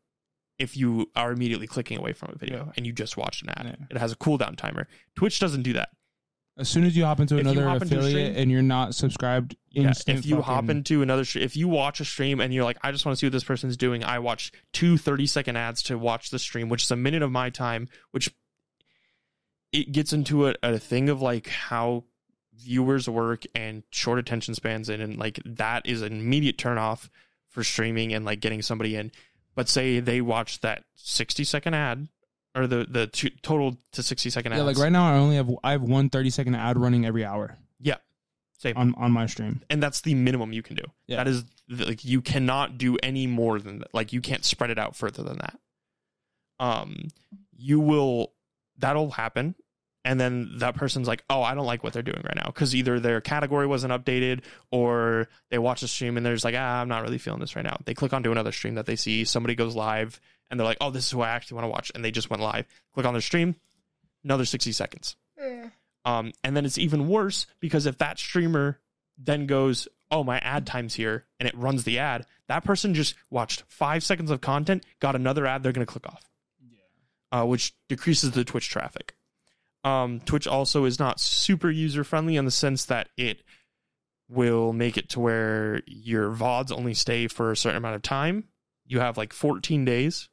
if 0.58 0.76
you 0.76 1.10
are 1.16 1.32
immediately 1.32 1.68
clicking 1.68 1.98
away 1.98 2.14
from 2.14 2.32
a 2.34 2.38
video 2.38 2.66
Yeah. 2.66 2.72
and 2.76 2.86
you 2.86 2.92
just 2.92 3.16
watched 3.18 3.44
an 3.44 3.50
ad. 3.50 3.66
Yeah. 3.80 3.86
It 3.90 3.98
has 3.98 4.12
a 4.12 4.16
cooldown 4.16 4.56
timer. 4.58 4.88
Twitch 5.16 5.40
doesn't 5.40 5.64
do 5.64 5.74
that. 5.74 5.90
As 6.60 6.68
soon 6.70 6.84
as 6.84 6.96
you 6.96 7.06
hop 7.06 7.20
into 7.22 7.36
If 7.36 7.42
another 7.42 7.68
hop 7.68 7.82
into 7.82 7.96
a 7.96 8.00
affiliate 8.00 8.28
stream- 8.34 8.42
and 8.42 8.52
you're 8.52 8.62
not 8.62 8.94
subscribed, 8.94 9.56
Yeah, 9.72 9.88
instant 9.88 10.20
if 10.20 10.26
you 10.26 10.42
hop 10.42 10.66
fucking- 10.66 10.70
into 10.78 11.02
another 11.02 11.24
stream, 11.24 11.46
if 11.46 11.56
you 11.56 11.68
watch 11.70 12.00
a 12.02 12.06
stream 12.06 12.42
and 12.42 12.54
you're 12.54 12.66
like, 12.66 12.78
I 12.84 12.92
just 12.92 13.06
want 13.06 13.16
to 13.16 13.20
see 13.20 13.28
what 13.28 13.32
this 13.32 13.44
person's 13.46 13.78
doing, 13.78 14.04
I 14.04 14.20
watch 14.20 14.52
two 14.74 14.98
30 14.98 15.26
second 15.26 15.56
ads 15.56 15.82
to 15.84 15.98
watch 15.98 16.30
the 16.32 16.38
stream, 16.40 16.68
which 16.70 16.84
is 16.84 16.92
a 16.92 16.96
minute 16.98 17.22
of 17.24 17.32
my 17.32 17.50
time, 17.50 17.88
which 18.12 18.30
it 19.72 19.92
gets 19.92 20.14
into 20.14 20.48
a, 20.50 20.56
a 20.64 20.78
thing 20.80 21.10
of 21.10 21.22
like 21.22 21.48
how 21.48 22.04
viewers 22.58 23.08
work 23.08 23.44
and 23.56 23.84
short 23.90 24.20
attention 24.20 24.54
spans 24.54 24.90
and, 24.90 25.02
and 25.02 25.18
like 25.18 25.40
that 25.46 25.86
is 25.86 26.02
an 26.02 26.12
immediate 26.12 26.58
turn 26.58 26.78
off 26.78 27.10
for 27.48 27.64
streaming 27.64 28.14
and 28.14 28.26
like 28.26 28.42
getting 28.42 28.62
somebody 28.62 28.96
in. 28.96 29.12
But 29.56 29.70
say 29.70 30.00
they 30.00 30.22
watch 30.22 30.60
that 30.62 30.84
60 30.96 31.44
second 31.46 31.74
ad 31.74 32.10
or 32.56 32.68
the, 32.68 32.86
the 32.90 33.08
two, 33.08 33.30
total 33.42 33.78
to 33.94 34.02
60 34.04 34.30
second 34.30 34.54
ads. 34.54 34.60
yeah, 34.60 34.64
like 34.66 34.78
right 34.78 34.92
now 34.92 35.14
I 35.14 35.18
only 35.18 35.36
have 35.36 35.50
I 35.64 35.72
have 35.72 35.82
one 35.84 36.10
30 36.10 36.30
second 36.30 36.56
ad 36.56 36.78
running 36.78 37.06
every 37.06 37.24
hour 37.26 37.58
Yeah. 37.80 37.96
Same. 38.58 38.76
on 38.78 38.94
on 38.98 39.12
my 39.12 39.26
stream. 39.28 39.62
and 39.70 39.82
that's 39.82 40.02
the 40.02 40.16
minimum 40.16 40.52
you 40.54 40.62
can 40.64 40.76
do. 40.76 40.84
Yeah. 41.08 41.18
That 41.18 41.28
is 41.28 41.44
like 41.70 42.04
you 42.04 42.22
cannot 42.22 42.78
do 42.78 42.98
any 43.04 43.28
more 43.28 43.60
than 43.60 43.80
that. 43.80 43.94
Like 43.94 44.12
you 44.14 44.22
can't 44.22 44.44
spread 44.44 44.70
it 44.72 44.80
out 44.80 44.96
further 44.96 45.24
than 45.24 45.38
that. 45.38 45.58
Um, 46.60 47.08
you 47.56 47.80
will 47.80 48.34
that'll 48.78 49.12
happen, 49.12 49.56
and 50.04 50.20
then 50.20 50.58
that 50.58 50.76
person's 50.76 51.08
like, 51.08 51.24
"Oh, 51.30 51.42
I 51.42 51.54
don't 51.56 51.66
like 51.66 51.84
what 51.84 51.94
they're 51.94 52.02
doing 52.02 52.22
right 52.26 52.36
now," 52.36 52.48
because 52.48 52.76
either 52.76 53.00
their 53.00 53.22
category 53.22 53.66
wasn't 53.68 53.94
updated 53.94 54.42
or 54.72 55.30
they 55.52 55.58
watch 55.58 55.84
a 55.84 55.88
stream 55.88 56.18
and 56.18 56.26
they're 56.26 56.34
just 56.34 56.44
like, 56.46 56.56
"Ah, 56.58 56.82
I'm 56.82 56.90
not 56.90 57.04
really 57.04 57.18
feeling 57.18 57.40
this 57.40 57.56
right 57.56 57.64
now." 57.64 57.78
They 57.86 57.94
click 57.94 58.12
onto 58.14 58.32
another 58.32 58.52
stream 58.52 58.76
that 58.76 58.86
they 58.88 58.96
see 58.98 59.24
somebody 59.24 59.56
goes 59.56 59.76
live 59.76 60.20
and 60.50 60.60
they're 60.60 60.68
like, 60.68 60.78
"Oh, 60.82 60.92
this 60.92 61.06
is 61.06 61.12
who 61.12 61.22
I 61.22 61.30
actually 61.30 61.56
want 61.56 61.66
to 61.66 61.70
watch," 61.70 61.92
and 61.94 62.04
they 62.04 62.12
just 62.12 62.30
went 62.30 62.42
live. 62.42 62.66
Click 62.94 63.06
on 63.06 63.14
their 63.14 63.22
stream, 63.22 63.56
another 64.24 64.46
sixty 64.46 64.72
seconds. 64.72 65.16
Um, 66.06 66.32
and 66.44 66.56
then 66.56 66.66
it's 66.66 66.78
even 66.78 67.08
worse 67.08 67.46
because 67.60 67.86
if 67.86 67.98
that 68.00 68.18
streamer 68.18 68.80
then 69.20 69.46
goes, 69.46 69.88
Oh, 70.12 70.24
my 70.24 70.40
ad 70.40 70.66
time's 70.66 70.96
here, 70.96 71.26
and 71.40 71.48
it 71.48 71.56
runs 71.56 71.84
the 71.84 72.00
ad, 72.00 72.26
that 72.48 72.64
person 72.64 72.96
just 72.96 73.14
watched 73.30 73.64
five 73.68 74.04
seconds 74.04 74.32
of 74.32 74.42
content, 74.42 74.84
got 75.00 75.16
another 75.16 75.46
ad, 75.46 75.62
they're 75.62 75.72
going 75.72 75.86
to 75.86 75.92
click 75.92 76.08
off, 76.08 76.24
uh, 77.32 77.46
which 77.46 77.76
decreases 77.88 78.32
the 78.32 78.44
Twitch 78.44 78.70
traffic. 78.70 79.16
Um, 79.84 80.20
Twitch 80.22 80.48
also 80.48 80.86
is 80.86 80.98
not 80.98 81.20
super 81.20 81.70
user 81.70 82.04
friendly 82.04 82.38
in 82.38 82.46
the 82.46 82.52
sense 82.52 82.86
that 82.86 83.10
it 83.18 83.44
will 84.28 84.74
make 84.74 84.98
it 84.98 85.10
to 85.10 85.20
where 85.20 85.82
your 85.86 86.32
VODs 86.32 86.72
only 86.72 86.96
stay 86.96 87.28
for 87.28 87.52
a 87.52 87.58
certain 87.58 87.78
amount 87.78 87.96
of 87.96 88.02
time. 88.02 88.46
You 88.88 89.00
have 89.00 89.18
like 89.18 89.32
14 89.32 89.86
days 89.86 90.28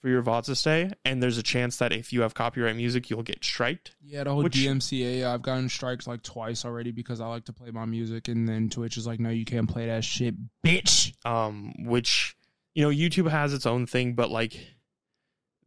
for 0.00 0.08
your 0.08 0.22
VODs 0.22 0.44
to 0.46 0.54
stay, 0.54 0.90
and 1.04 1.20
there's 1.22 1.38
a 1.38 1.42
chance 1.42 1.76
that 1.78 1.92
if 1.92 2.12
you 2.12 2.20
have 2.22 2.32
copyright 2.32 2.76
music, 2.76 3.10
you'll 3.10 3.22
get 3.24 3.44
striked. 3.44 3.96
Yeah, 4.00 4.24
the 4.24 4.32
whole 4.32 4.44
Which- 4.44 4.54
DMCA, 4.54 5.24
I've 5.26 5.42
gotten 5.42 5.68
strikes 5.68 6.06
like 6.06 6.22
twice 6.22 6.64
already 6.64 6.92
because 6.92 7.20
I 7.20 7.26
like 7.26 7.44
to 7.46 7.52
play 7.52 7.70
my 7.72 7.84
music, 7.84 8.28
and 8.28 8.48
then 8.48 8.70
Twitch 8.70 8.96
is 8.96 9.06
like, 9.06 9.18
no, 9.18 9.30
you 9.30 9.44
can't 9.44 9.68
play 9.68 9.86
that 9.86 10.04
shit, 10.04 10.34
bitch. 10.64 11.14
um, 11.26 11.72
which 11.84 12.36
you 12.74 12.82
know 12.84 12.90
YouTube 12.90 13.28
has 13.28 13.52
its 13.52 13.66
own 13.66 13.86
thing, 13.86 14.14
but 14.14 14.30
like 14.30 14.56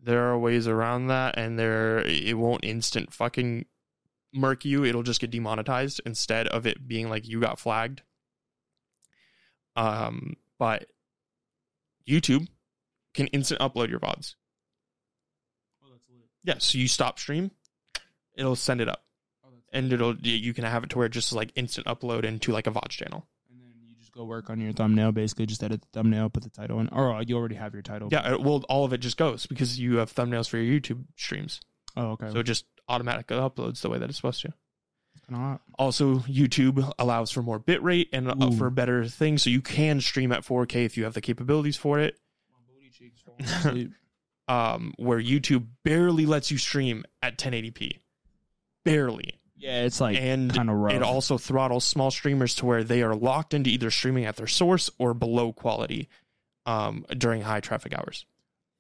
there 0.01 0.23
are 0.31 0.39
ways 0.39 0.65
around 0.67 1.07
that, 1.07 1.37
and 1.37 1.59
there 1.59 1.99
it 1.99 2.37
won't 2.37 2.63
instant 2.63 3.13
fucking 3.13 3.65
murk 4.33 4.63
you. 4.63 4.85
It'll 4.85 5.03
just 5.03 5.19
get 5.19 5.29
demonetized 5.31 5.99
instead 6.05 6.47
of 6.47 6.65
it 6.65 6.87
being 6.87 7.09
like 7.09 7.27
you 7.27 7.41
got 7.41 7.59
flagged. 7.59 8.01
Um, 9.75 10.35
but 10.57 10.85
YouTube 12.07 12.47
can 13.13 13.27
instant 13.27 13.59
upload 13.61 13.89
your 13.89 13.99
vods. 13.99 14.35
Oh, 15.83 15.89
that's 15.91 16.07
lit. 16.09 16.27
Yeah, 16.43 16.55
so 16.59 16.77
you 16.77 16.88
stop 16.88 17.19
stream, 17.19 17.51
it'll 18.35 18.55
send 18.55 18.81
it 18.81 18.89
up, 18.89 19.03
and 19.71 19.91
it'll 19.91 20.15
you 20.17 20.53
can 20.53 20.63
have 20.63 20.83
it 20.83 20.89
to 20.91 20.97
where 20.97 21.07
it 21.07 21.11
just 21.11 21.33
like 21.33 21.51
instant 21.55 21.88
upload 21.88 22.23
into 22.23 22.51
like 22.51 22.67
a 22.67 22.71
VOD 22.71 22.89
channel. 22.89 23.27
And 23.49 23.59
then 23.61 23.71
you 23.88 23.95
just 23.99 24.11
go 24.11 24.23
work 24.25 24.49
on 24.49 24.59
your 24.59 24.73
thumbnail, 24.73 25.11
basically 25.11 25.45
just 25.45 25.63
edit 25.63 25.81
the 25.81 25.88
thumbnail, 25.93 26.29
put 26.29 26.43
the 26.43 26.49
title 26.49 26.79
in, 26.79 26.89
or 26.89 27.13
uh, 27.13 27.23
you 27.25 27.35
already 27.38 27.55
have 27.55 27.73
your 27.73 27.83
title. 27.83 28.09
Yeah, 28.11 28.33
it- 28.33 28.41
well, 28.41 28.63
all 28.69 28.85
of 28.85 28.93
it 28.93 28.99
just 28.99 29.17
goes 29.17 29.45
because 29.45 29.79
you 29.79 29.97
have 29.97 30.13
thumbnails 30.13 30.49
for 30.49 30.57
your 30.57 30.79
YouTube 30.79 31.03
streams. 31.15 31.61
Oh, 31.97 32.11
okay. 32.11 32.31
So 32.31 32.39
it 32.39 32.43
just 32.43 32.65
automatically 32.88 33.38
uploads 33.38 33.81
the 33.81 33.89
way 33.89 33.97
that 33.99 34.09
it's 34.09 34.17
supposed 34.17 34.41
to. 34.41 34.53
Hot. 35.33 35.61
Also, 35.79 36.15
YouTube 36.19 36.91
allows 36.99 37.31
for 37.31 37.41
more 37.41 37.57
bitrate 37.59 38.09
and 38.11 38.29
uh, 38.29 38.35
Ooh. 38.43 38.51
for 38.57 38.69
better 38.69 39.05
things. 39.05 39.43
So 39.43 39.49
you 39.49 39.61
can 39.61 40.01
stream 40.01 40.31
at 40.33 40.41
4K 40.43 40.83
if 40.85 40.97
you 40.97 41.05
have 41.05 41.13
the 41.13 41.21
capabilities 41.21 41.77
for 41.77 41.99
it. 41.99 42.17
Um, 44.47 44.93
where 44.97 45.19
YouTube 45.22 45.65
barely 45.85 46.26
lets 46.26 46.51
you 46.51 46.57
stream 46.57 47.05
at 47.22 47.38
1080p. 47.38 47.99
Barely. 48.84 49.39
yeah, 49.55 49.84
it's 49.84 50.01
like 50.01 50.18
and 50.18 50.53
kind 50.53 50.69
of 50.69 50.76
rough. 50.76 50.93
it 50.93 51.03
also 51.03 51.38
throttles 51.38 51.85
small 51.85 52.11
streamers 52.11 52.55
to 52.55 52.65
where 52.65 52.84
they 52.84 53.01
are 53.03 53.15
locked 53.15 53.53
into 53.53 53.69
either 53.69 53.89
streaming 53.91 54.26
at 54.26 54.35
their 54.35 54.47
source 54.47 54.89
or 54.97 55.13
below 55.13 55.53
quality 55.53 56.09
um, 56.65 57.05
during 57.18 57.41
high 57.43 57.59
traffic 57.61 57.93
hours, 57.97 58.26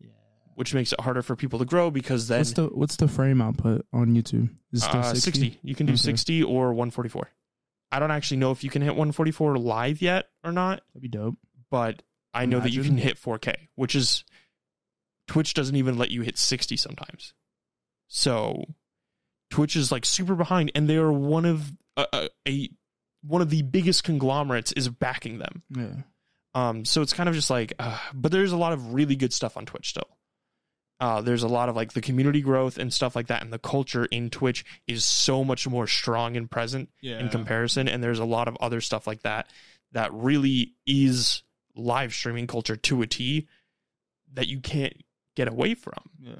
yeah. 0.01 0.09
which 0.55 0.73
makes 0.73 0.91
it 0.91 0.99
harder 0.99 1.21
for 1.21 1.35
people 1.37 1.59
to 1.59 1.65
grow 1.65 1.89
because 1.91 2.27
then 2.27 2.39
What's 2.39 2.53
the 2.53 2.65
what's 2.67 2.95
the 2.97 3.07
frame 3.07 3.41
output 3.41 3.85
on 3.93 4.07
YouTube? 4.15 4.49
Is 4.73 4.83
it 4.83 4.89
Uh, 4.93 5.13
60? 5.13 5.19
60. 5.39 5.59
You 5.63 5.75
can 5.75 5.85
do 5.85 5.93
Okay. 5.93 5.97
60 6.01 6.43
or 6.43 6.73
144. 6.73 7.29
I 7.93 7.99
don't 7.99 8.11
actually 8.11 8.37
know 8.37 8.51
if 8.51 8.63
you 8.63 8.69
can 8.69 8.81
hit 8.81 8.89
144 8.95 9.57
live 9.57 10.01
yet 10.01 10.29
or 10.43 10.51
not, 10.51 10.81
That'd 10.93 11.01
be 11.03 11.07
dope. 11.07 11.35
but 11.69 12.01
I 12.33 12.45
know 12.45 12.59
that 12.59 12.71
you 12.71 12.81
can 12.83 12.97
hit 12.97 13.17
4K, 13.21 13.53
which 13.75 13.93
is 13.95 14.23
Twitch 15.27 15.53
doesn't 15.53 15.75
even 15.75 15.97
let 15.97 16.11
you 16.11 16.21
hit 16.21 16.37
60 16.37 16.75
sometimes. 16.77 17.33
So 18.07 18.63
Twitch 19.49 19.75
is 19.75 19.91
like 19.91 20.05
super 20.05 20.35
behind, 20.35 20.71
and 20.75 20.89
they 20.89 20.97
are 20.97 21.11
one 21.11 21.45
of 21.45 21.71
a, 21.97 22.05
a, 22.13 22.29
a 22.47 22.69
one 23.23 23.41
of 23.41 23.49
the 23.49 23.61
biggest 23.61 24.03
conglomerates 24.03 24.71
is 24.73 24.89
backing 24.89 25.37
them. 25.39 25.63
Yeah. 25.75 25.93
Um, 26.53 26.83
so 26.85 27.01
it's 27.01 27.13
kind 27.13 27.29
of 27.29 27.35
just 27.35 27.49
like, 27.49 27.73
uh, 27.79 27.97
but 28.13 28.31
there's 28.31 28.51
a 28.51 28.57
lot 28.57 28.73
of 28.73 28.93
really 28.93 29.15
good 29.15 29.31
stuff 29.31 29.55
on 29.55 29.65
Twitch 29.65 29.89
still. 29.89 30.17
Uh, 30.99 31.21
there's 31.21 31.43
a 31.43 31.47
lot 31.47 31.69
of 31.69 31.75
like 31.75 31.93
the 31.93 32.01
community 32.01 32.41
growth 32.41 32.77
and 32.77 32.93
stuff 32.93 33.15
like 33.15 33.27
that, 33.27 33.41
and 33.41 33.51
the 33.53 33.59
culture 33.59 34.05
in 34.05 34.29
Twitch 34.29 34.65
is 34.87 35.03
so 35.05 35.43
much 35.43 35.67
more 35.67 35.87
strong 35.87 36.35
and 36.35 36.49
present 36.51 36.89
Yeah. 37.01 37.19
in 37.19 37.29
comparison. 37.29 37.87
And 37.87 38.03
there's 38.03 38.19
a 38.19 38.25
lot 38.25 38.47
of 38.47 38.57
other 38.59 38.81
stuff 38.81 39.07
like 39.07 39.21
that 39.23 39.49
that 39.93 40.13
really 40.13 40.73
is 40.85 41.41
live 41.75 42.13
streaming 42.13 42.47
culture 42.47 42.75
to 42.75 43.01
a 43.01 43.07
T 43.07 43.47
that 44.33 44.47
you 44.47 44.59
can't 44.59 44.93
get 45.35 45.47
away 45.47 45.73
from. 45.73 46.09
Yeah. 46.19 46.35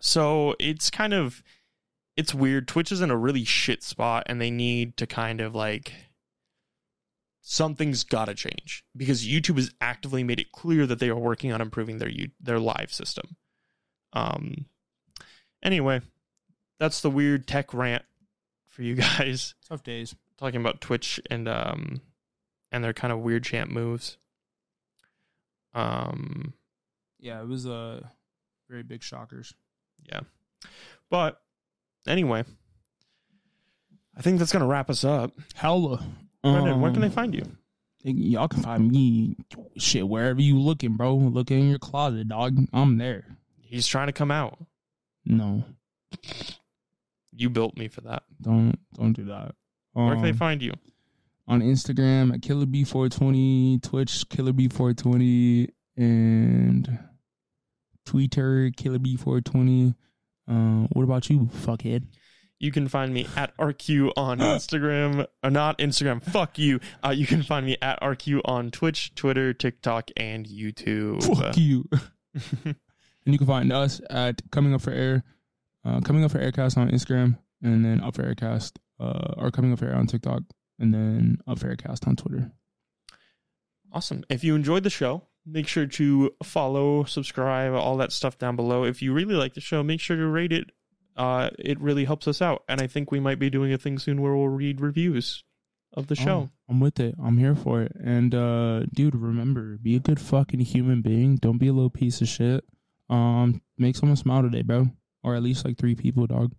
So 0.00 0.54
it's 0.58 0.90
kind 0.90 1.14
of 1.14 1.42
it's 2.16 2.34
weird. 2.34 2.68
Twitch 2.68 2.90
is 2.92 3.00
in 3.00 3.10
a 3.10 3.16
really 3.16 3.44
shit 3.44 3.82
spot 3.82 4.24
and 4.26 4.40
they 4.40 4.50
need 4.50 4.96
to 4.96 5.06
kind 5.06 5.40
of 5.40 5.54
like 5.54 5.92
something's 7.42 8.02
got 8.04 8.24
to 8.26 8.34
change 8.34 8.84
because 8.96 9.26
YouTube 9.26 9.56
has 9.56 9.72
actively 9.80 10.24
made 10.24 10.40
it 10.40 10.50
clear 10.52 10.86
that 10.86 10.98
they 10.98 11.08
are 11.08 11.16
working 11.16 11.52
on 11.52 11.60
improving 11.60 11.98
their 11.98 12.10
their 12.40 12.58
live 12.58 12.92
system. 12.92 13.36
Um 14.12 14.66
anyway, 15.62 16.00
that's 16.78 17.00
the 17.00 17.10
weird 17.10 17.46
tech 17.46 17.72
rant 17.74 18.04
for 18.68 18.82
you 18.82 18.94
guys 18.96 19.54
Tough 19.68 19.82
days. 19.82 20.14
talking 20.38 20.60
about 20.60 20.80
Twitch 20.80 21.20
and 21.30 21.48
um 21.48 22.00
and 22.72 22.82
their 22.82 22.92
kind 22.92 23.12
of 23.12 23.20
weird 23.20 23.44
champ 23.44 23.70
moves. 23.70 24.18
Um 25.74 26.54
Yeah, 27.18 27.40
it 27.40 27.48
was 27.48 27.66
a 27.66 27.72
uh, 27.72 28.00
very 28.68 28.82
big 28.82 29.02
shockers. 29.02 29.54
Yeah. 30.04 30.20
But 31.10 31.40
anyway, 32.06 32.44
I 34.16 34.22
think 34.22 34.38
that's 34.38 34.52
gonna 34.52 34.66
wrap 34.66 34.90
us 34.90 35.04
up. 35.04 35.32
Hella. 35.54 36.04
Brendan, 36.42 36.80
where 36.80 36.92
can 36.92 37.02
I 37.02 37.06
Um, 37.06 37.12
find 37.12 37.34
you? 37.34 37.44
Y'all 38.04 38.46
can 38.46 38.62
find 38.62 38.88
me 38.90 39.36
shit 39.78 40.08
wherever 40.08 40.40
you 40.40 40.58
looking, 40.60 40.96
bro. 40.96 41.16
Look 41.16 41.50
in 41.50 41.68
your 41.68 41.78
closet, 41.80 42.28
dog. 42.28 42.56
I'm 42.72 42.98
there. 42.98 43.36
He's 43.58 43.86
trying 43.86 44.06
to 44.06 44.12
come 44.12 44.30
out. 44.30 44.58
No. 45.24 45.64
You 47.32 47.50
built 47.50 47.76
me 47.76 47.88
for 47.88 48.02
that. 48.02 48.22
Don't 48.40 48.78
don't 48.94 49.12
do 49.12 49.24
that. 49.24 49.54
Where 49.92 50.14
can 50.14 50.22
they 50.22 50.30
Um, 50.30 50.36
find 50.36 50.62
you? 50.62 50.72
on 51.48 51.60
Instagram 51.62 52.34
at 52.34 52.40
KillerB420, 52.40 53.80
Twitch 53.82 54.28
KillerB420, 54.28 55.68
and 55.96 56.98
Twitter 58.04 58.70
KillerB420. 58.76 59.94
Uh, 60.48 60.86
what 60.92 61.02
about 61.02 61.28
you, 61.28 61.50
fuckhead? 61.52 62.06
You 62.58 62.72
can 62.72 62.88
find 62.88 63.12
me 63.12 63.26
at 63.36 63.56
RQ 63.58 64.12
on 64.16 64.38
Instagram. 64.40 65.26
Or 65.42 65.50
not 65.50 65.78
Instagram. 65.78 66.22
Fuck 66.22 66.58
you. 66.58 66.80
Uh, 67.04 67.10
you 67.10 67.26
can 67.26 67.42
find 67.42 67.66
me 67.66 67.76
at 67.82 68.00
RQ 68.00 68.42
on 68.44 68.70
Twitch, 68.70 69.14
Twitter, 69.14 69.52
TikTok, 69.52 70.10
and 70.16 70.46
YouTube. 70.46 71.22
Fuck 71.22 71.56
you. 71.56 71.88
and 72.64 72.74
you 73.24 73.38
can 73.38 73.46
find 73.46 73.72
us 73.72 74.00
at 74.08 74.40
Coming 74.50 74.74
Up 74.74 74.80
for 74.80 74.92
Air, 74.92 75.24
uh, 75.84 76.00
Coming 76.00 76.24
Up 76.24 76.30
for 76.30 76.38
Aircast 76.38 76.78
on 76.78 76.90
Instagram, 76.90 77.38
and 77.62 77.84
then 77.84 78.00
Up 78.00 78.14
for 78.14 78.22
Aircast, 78.22 78.72
uh, 79.00 79.34
or 79.36 79.50
Coming 79.50 79.72
Up 79.72 79.80
for 79.80 79.86
Air 79.86 79.96
on 79.96 80.06
TikTok, 80.06 80.42
and 80.78 80.94
then 80.94 81.38
Up 81.46 81.58
for 81.58 81.74
Aircast 81.74 82.06
on 82.06 82.16
Twitter. 82.16 82.52
Awesome. 83.92 84.24
If 84.30 84.44
you 84.44 84.54
enjoyed 84.54 84.82
the 84.82 84.90
show, 84.90 85.22
make 85.46 85.68
sure 85.68 85.86
to 85.86 86.32
follow, 86.42 87.04
subscribe, 87.04 87.72
all 87.72 87.96
that 87.98 88.12
stuff 88.12 88.36
down 88.38 88.56
below. 88.56 88.84
If 88.84 89.00
you 89.00 89.12
really 89.12 89.34
like 89.34 89.54
the 89.54 89.60
show, 89.60 89.82
make 89.82 90.00
sure 90.00 90.16
to 90.16 90.26
rate 90.26 90.52
it. 90.52 90.70
Uh, 91.16 91.50
it 91.58 91.80
really 91.80 92.04
helps 92.04 92.28
us 92.28 92.42
out. 92.42 92.64
And 92.68 92.80
I 92.80 92.86
think 92.86 93.10
we 93.10 93.20
might 93.20 93.38
be 93.38 93.48
doing 93.48 93.72
a 93.72 93.78
thing 93.78 93.98
soon 93.98 94.20
where 94.20 94.34
we'll 94.36 94.48
read 94.48 94.80
reviews 94.80 95.44
of 95.94 96.08
the 96.08 96.14
show. 96.14 96.48
Oh, 96.48 96.50
I'm 96.68 96.80
with 96.80 97.00
it. 97.00 97.14
I'm 97.22 97.38
here 97.38 97.54
for 97.54 97.82
it. 97.82 97.92
And 98.02 98.34
uh 98.34 98.80
dude, 98.92 99.16
remember, 99.16 99.78
be 99.78 99.96
a 99.96 100.00
good 100.00 100.20
fucking 100.20 100.60
human 100.60 101.00
being. 101.00 101.36
Don't 101.36 101.58
be 101.58 101.68
a 101.68 101.72
little 101.72 101.90
piece 101.90 102.20
of 102.20 102.28
shit. 102.28 102.64
Um, 103.08 103.62
make 103.78 103.96
someone 103.96 104.16
smile 104.16 104.42
today, 104.42 104.62
bro. 104.62 104.90
Or 105.22 105.34
at 105.34 105.42
least 105.42 105.64
like 105.64 105.78
three 105.78 105.94
people, 105.94 106.26
dog. 106.26 106.52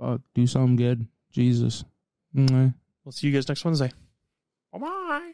Fuck, 0.00 0.22
do 0.34 0.46
something 0.46 0.76
good. 0.76 1.06
Jesus. 1.32 1.84
Mwah. 2.34 2.74
We'll 3.04 3.12
see 3.12 3.28
you 3.28 3.32
guys 3.32 3.48
next 3.48 3.64
Wednesday. 3.64 3.92
Bye 4.72 4.78
bye. 4.78 5.32